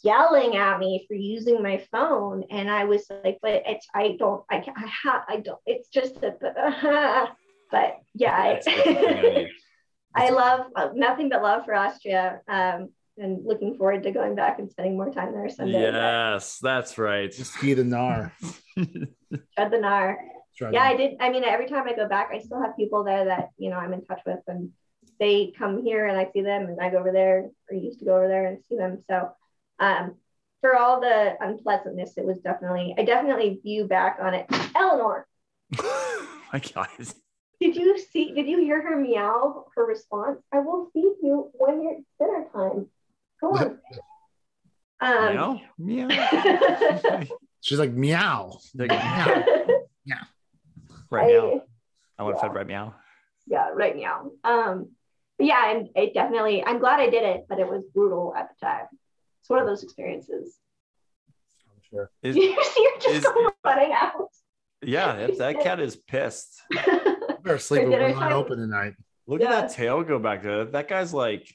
yelling 0.02 0.56
at 0.56 0.80
me 0.80 1.04
for 1.06 1.14
using 1.14 1.62
my 1.62 1.84
phone. 1.92 2.42
And 2.50 2.68
I 2.68 2.84
was 2.84 3.06
like, 3.24 3.38
but 3.40 3.62
it's, 3.64 3.86
I 3.94 4.16
don't, 4.18 4.42
I, 4.50 4.56
I 4.56 4.92
have, 5.04 5.22
I 5.28 5.36
don't, 5.36 5.60
it's 5.66 5.88
just 5.88 6.16
a, 6.16 6.34
uh, 6.44 7.26
but 7.70 7.98
yeah, 8.12 8.32
I, 8.66 9.46
I 10.16 10.30
love 10.30 10.66
uh, 10.74 10.88
nothing 10.94 11.28
but 11.28 11.42
love 11.42 11.64
for 11.64 11.74
Austria. 11.74 12.40
Um, 12.48 12.88
and 13.18 13.44
looking 13.44 13.76
forward 13.76 14.02
to 14.04 14.10
going 14.10 14.34
back 14.34 14.58
and 14.58 14.70
spending 14.70 14.96
more 14.96 15.10
time 15.10 15.32
there 15.32 15.48
someday. 15.48 15.80
Yes, 15.80 16.58
that's 16.58 16.98
right. 16.98 17.30
Just 17.30 17.54
ski 17.54 17.74
the 17.74 17.84
Nar. 17.84 18.32
Tread 18.74 19.08
the 19.70 19.78
Nar. 19.78 20.18
Tread 20.56 20.74
yeah, 20.74 20.82
I 20.82 20.96
did. 20.96 21.16
I 21.20 21.30
mean, 21.30 21.44
every 21.44 21.68
time 21.68 21.86
I 21.88 21.94
go 21.94 22.08
back, 22.08 22.30
I 22.32 22.38
still 22.40 22.60
have 22.60 22.76
people 22.76 23.04
there 23.04 23.26
that 23.26 23.50
you 23.58 23.70
know 23.70 23.76
I'm 23.76 23.92
in 23.92 24.04
touch 24.04 24.20
with, 24.26 24.40
and 24.46 24.70
they 25.18 25.52
come 25.56 25.82
here 25.82 26.06
and 26.06 26.18
I 26.18 26.28
see 26.32 26.42
them, 26.42 26.66
and 26.66 26.80
I 26.80 26.90
go 26.90 26.98
over 26.98 27.12
there 27.12 27.48
or 27.70 27.76
used 27.76 27.98
to 28.00 28.04
go 28.04 28.16
over 28.16 28.28
there 28.28 28.46
and 28.46 28.58
see 28.68 28.76
them. 28.76 29.02
So, 29.08 29.30
um, 29.78 30.14
for 30.60 30.76
all 30.76 31.00
the 31.00 31.34
unpleasantness, 31.40 32.14
it 32.16 32.24
was 32.24 32.38
definitely 32.38 32.94
I 32.98 33.04
definitely 33.04 33.60
view 33.62 33.84
back 33.84 34.18
on 34.20 34.34
it. 34.34 34.46
Eleanor. 34.74 35.26
My 36.52 36.60
God. 36.74 36.88
Did 37.60 37.74
you 37.74 37.98
see? 37.98 38.32
Did 38.32 38.46
you 38.46 38.58
hear 38.58 38.80
her 38.80 38.96
meow? 38.96 39.66
Her 39.74 39.84
response. 39.84 40.40
I 40.52 40.60
will 40.60 40.90
feed 40.92 41.14
you 41.22 41.50
when 41.54 41.96
it's 41.98 42.06
dinner 42.18 42.46
time. 42.54 42.86
Go 43.40 43.56
on. 43.56 43.78
Um, 45.00 45.60
meow. 45.78 46.08
Meow. 46.08 47.22
She's 47.60 47.78
like 47.78 47.92
meow. 47.92 48.58
Like, 48.74 48.90
meow. 48.90 49.44
meow. 50.06 50.16
Right 51.10 51.34
now. 51.34 51.62
I 52.18 52.22
want 52.24 52.36
to 52.36 52.40
fed 52.40 52.54
right 52.54 52.66
meow. 52.66 52.94
Yeah, 53.46 53.70
right 53.74 53.94
meow. 53.94 54.30
Um, 54.44 54.90
yeah, 55.38 55.70
and 55.70 55.88
it 55.94 56.14
definitely. 56.14 56.64
I'm 56.64 56.78
glad 56.80 57.00
I 57.00 57.10
did 57.10 57.22
it, 57.22 57.46
but 57.48 57.60
it 57.60 57.68
was 57.68 57.84
brutal 57.94 58.34
at 58.36 58.48
the 58.48 58.66
time. 58.66 58.86
It's 59.40 59.48
one 59.48 59.60
of 59.60 59.66
those 59.66 59.82
experiences. 59.82 60.58
I'm 61.68 61.80
sure. 61.88 62.10
Is, 62.22 62.36
you 62.36 62.64
see 62.64 62.84
her 62.84 63.00
just 63.00 63.26
is, 63.26 63.26
running 63.64 63.92
out. 63.92 64.28
Yeah, 64.82 65.28
that 65.38 65.60
cat 65.62 65.80
is 65.80 65.96
pissed. 65.96 66.60
Better 67.42 67.58
sleep 67.58 67.88
with 67.88 68.00
one 68.16 68.22
eye 68.22 68.32
open 68.32 68.58
tonight. 68.58 68.94
Look 69.26 69.40
yeah. 69.40 69.52
at 69.52 69.68
that 69.68 69.76
tail 69.76 70.02
go 70.02 70.18
back 70.18 70.42
to 70.42 70.48
that. 70.48 70.72
That 70.72 70.88
guy's 70.88 71.14
like 71.14 71.54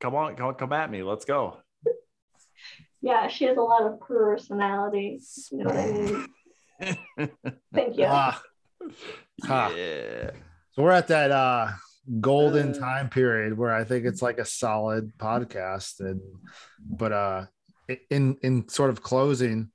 come 0.00 0.14
on, 0.14 0.36
come, 0.36 0.54
come 0.54 0.72
at 0.72 0.90
me. 0.90 1.02
Let's 1.02 1.24
go. 1.24 1.58
Yeah, 3.02 3.28
she 3.28 3.44
has 3.44 3.56
a 3.56 3.62
lot 3.62 3.82
of 3.82 4.00
personality. 4.00 5.20
You 5.50 5.64
know 5.64 5.70
I 5.70 5.86
mean? 5.86 6.28
Thank 7.74 7.98
you. 7.98 8.06
Ah. 8.08 8.42
Ah. 9.48 9.70
Yeah. 9.74 10.32
So 10.72 10.82
we're 10.82 10.90
at 10.90 11.08
that 11.08 11.30
uh 11.30 11.68
golden 12.20 12.70
uh. 12.70 12.78
time 12.78 13.08
period 13.08 13.56
where 13.56 13.72
I 13.72 13.84
think 13.84 14.04
it's 14.04 14.20
like 14.20 14.38
a 14.38 14.44
solid 14.44 15.12
podcast. 15.16 16.00
And 16.00 16.20
but 16.84 17.12
uh 17.12 17.46
in 18.10 18.36
in 18.42 18.68
sort 18.68 18.90
of 18.90 19.02
closing, 19.02 19.70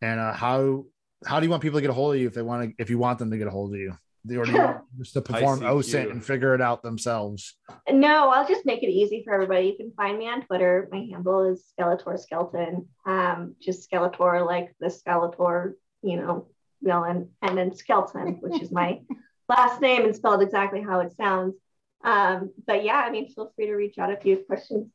and 0.00 0.20
uh 0.20 0.32
how 0.32 0.84
how 1.26 1.40
do 1.40 1.46
you 1.46 1.50
want 1.50 1.62
people 1.62 1.78
to 1.78 1.82
get 1.82 1.90
a 1.90 1.94
hold 1.94 2.14
of 2.14 2.20
you 2.20 2.26
if 2.26 2.34
they 2.34 2.42
want 2.42 2.70
to 2.70 2.82
if 2.82 2.88
you 2.88 2.98
want 2.98 3.18
them 3.18 3.30
to 3.30 3.38
get 3.38 3.46
a 3.46 3.50
hold 3.50 3.74
of 3.74 3.80
you? 3.80 3.96
Or 4.34 4.44
do 4.44 4.52
you 4.52 4.58
want 4.58 4.80
just 4.98 5.12
to 5.14 5.22
perform 5.22 5.60
OSINT 5.60 6.10
and 6.10 6.24
figure 6.24 6.54
it 6.54 6.60
out 6.60 6.82
themselves? 6.82 7.54
No, 7.88 8.30
I'll 8.30 8.48
just 8.48 8.66
make 8.66 8.82
it 8.82 8.88
easy 8.88 9.22
for 9.24 9.34
everybody. 9.34 9.68
You 9.68 9.76
can 9.76 9.92
find 9.96 10.18
me 10.18 10.28
on 10.28 10.42
Twitter. 10.42 10.88
My 10.90 11.06
handle 11.10 11.52
is 11.52 11.64
Skeletor 11.78 12.18
Skelton. 12.18 12.88
Um, 13.04 13.54
just 13.60 13.88
Skeletor, 13.90 14.44
like 14.44 14.74
the 14.80 14.88
Skeletor, 14.88 15.74
you 16.02 16.16
know, 16.16 16.48
villain, 16.82 17.30
and 17.42 17.56
then 17.56 17.74
Skelton, 17.74 18.38
which 18.40 18.60
is 18.60 18.70
my 18.72 19.00
last 19.48 19.80
name 19.80 20.04
and 20.04 20.16
spelled 20.16 20.42
exactly 20.42 20.82
how 20.82 21.00
it 21.00 21.14
sounds. 21.16 21.54
Um, 22.02 22.52
but 22.66 22.84
yeah, 22.84 22.96
I 22.96 23.10
mean, 23.10 23.28
feel 23.28 23.52
free 23.54 23.66
to 23.66 23.74
reach 23.74 23.98
out 23.98 24.12
if 24.12 24.24
you 24.24 24.36
have 24.36 24.46
questions 24.46 24.90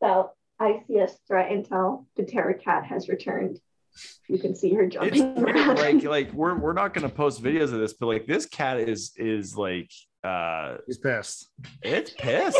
about 0.00 0.32
ICS 0.60 1.12
threat 1.26 1.50
intel. 1.50 2.06
The 2.16 2.24
Terror 2.24 2.54
Cat 2.54 2.84
has 2.84 3.08
returned 3.08 3.60
you 4.28 4.38
can 4.38 4.54
see 4.54 4.72
her 4.74 4.86
jumping 4.86 5.38
around. 5.38 5.76
like 5.76 6.02
like 6.02 6.32
we're 6.32 6.58
we're 6.58 6.72
not 6.72 6.94
gonna 6.94 7.08
post 7.08 7.42
videos 7.42 7.72
of 7.72 7.78
this, 7.78 7.92
but 7.94 8.06
like 8.06 8.26
this 8.26 8.46
cat 8.46 8.78
is 8.78 9.12
is 9.16 9.56
like 9.56 9.90
uh 10.22 10.76
he's 10.86 10.98
pissed. 10.98 11.48
It's 11.82 12.10
pissed. 12.10 12.58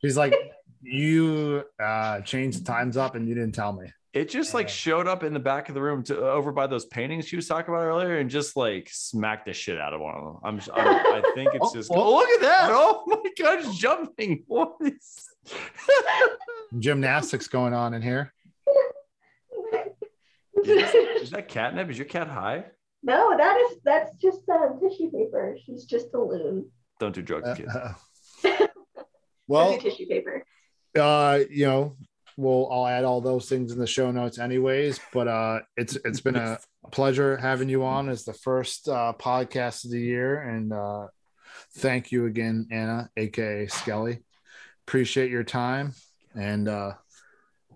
He's 0.00 0.16
like, 0.16 0.34
you 0.82 1.64
uh 1.82 2.20
changed 2.20 2.60
the 2.60 2.64
times 2.64 2.96
up 2.96 3.14
and 3.14 3.28
you 3.28 3.34
didn't 3.34 3.54
tell 3.54 3.72
me. 3.72 3.92
It 4.12 4.30
just 4.30 4.54
like 4.54 4.68
showed 4.68 5.06
up 5.06 5.24
in 5.24 5.34
the 5.34 5.40
back 5.40 5.68
of 5.68 5.74
the 5.74 5.82
room 5.82 6.02
to 6.04 6.18
over 6.30 6.50
by 6.50 6.66
those 6.66 6.86
paintings 6.86 7.26
she 7.28 7.36
was 7.36 7.46
talking 7.46 7.74
about 7.74 7.82
earlier 7.82 8.16
and 8.18 8.30
just 8.30 8.56
like 8.56 8.88
smacked 8.90 9.44
the 9.44 9.52
shit 9.52 9.78
out 9.78 9.92
of 9.92 10.00
one 10.00 10.14
of 10.14 10.24
them. 10.24 10.36
I'm, 10.42 10.60
I'm 10.74 11.22
i 11.22 11.32
think 11.34 11.50
it's 11.52 11.66
oh, 11.70 11.74
just 11.74 11.90
oh, 11.90 11.96
oh, 11.96 12.14
look 12.14 12.28
at 12.30 12.40
that. 12.40 12.70
Oh 12.72 13.02
my 13.06 13.30
god, 13.38 13.58
it's 13.58 13.76
jumping. 13.76 14.44
What 14.46 14.76
is 14.80 15.28
gymnastics 16.78 17.46
going 17.48 17.74
on 17.74 17.92
in 17.92 18.00
here? 18.00 18.32
Is, 20.64 21.22
is, 21.22 21.30
that 21.30 21.48
catnip? 21.56 21.90
Is 21.90 21.98
your 21.98 22.06
cat 22.06 22.28
high? 22.28 22.64
No, 23.02 23.36
that 23.36 23.56
is 23.56 23.78
that's 23.84 24.16
just 24.16 24.40
uh, 24.48 24.68
tissue 24.80 25.10
paper. 25.10 25.56
She's 25.64 25.84
just 25.84 26.14
a 26.14 26.20
loon. 26.20 26.70
Don't 26.98 27.14
do 27.14 27.22
drugs, 27.22 27.56
kids. 27.56 27.74
Uh, 27.74 27.94
Well, 29.48 29.78
tissue 29.78 30.06
paper. 30.06 30.44
uh, 30.98 31.40
you 31.48 31.66
know, 31.66 31.96
we'll 32.36 32.68
I'll 32.70 32.86
add 32.86 33.04
all 33.04 33.20
those 33.20 33.48
things 33.48 33.72
in 33.72 33.78
the 33.78 33.86
show 33.86 34.10
notes 34.10 34.38
anyways. 34.38 35.00
But 35.12 35.28
uh 35.28 35.60
it's 35.76 35.96
it's 36.04 36.20
been 36.20 36.36
a 36.36 36.58
pleasure 36.90 37.36
having 37.36 37.68
you 37.68 37.84
on 37.84 38.08
as 38.08 38.24
the 38.24 38.32
first 38.32 38.88
uh 38.88 39.12
podcast 39.18 39.84
of 39.84 39.90
the 39.90 40.00
year. 40.00 40.40
And 40.40 40.72
uh 40.72 41.06
thank 41.78 42.12
you 42.12 42.26
again, 42.26 42.68
Anna, 42.70 43.08
aka 43.16 43.66
Skelly. 43.68 44.24
Appreciate 44.86 45.30
your 45.30 45.44
time. 45.44 45.92
And 46.34 46.68
uh 46.68 46.94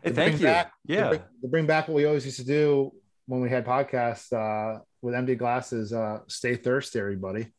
Hey, 0.02 0.12
thank 0.12 0.40
you. 0.40 0.46
back- 0.46 0.72
to 0.86 0.92
yeah. 0.94 1.08
bring, 1.08 1.20
to 1.42 1.48
bring 1.48 1.66
back 1.66 1.88
what 1.88 1.94
we 1.94 2.04
always 2.06 2.24
used 2.24 2.38
to 2.38 2.44
do 2.44 2.92
when 3.26 3.40
we 3.40 3.50
had 3.50 3.64
podcasts 3.64 4.32
uh 4.32 4.80
with 5.02 5.14
empty 5.14 5.34
glasses, 5.34 5.92
uh 5.92 6.20
stay 6.26 6.56
thirsty, 6.56 6.98
everybody. 6.98 7.52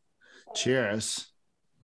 Cheers. 0.56 1.31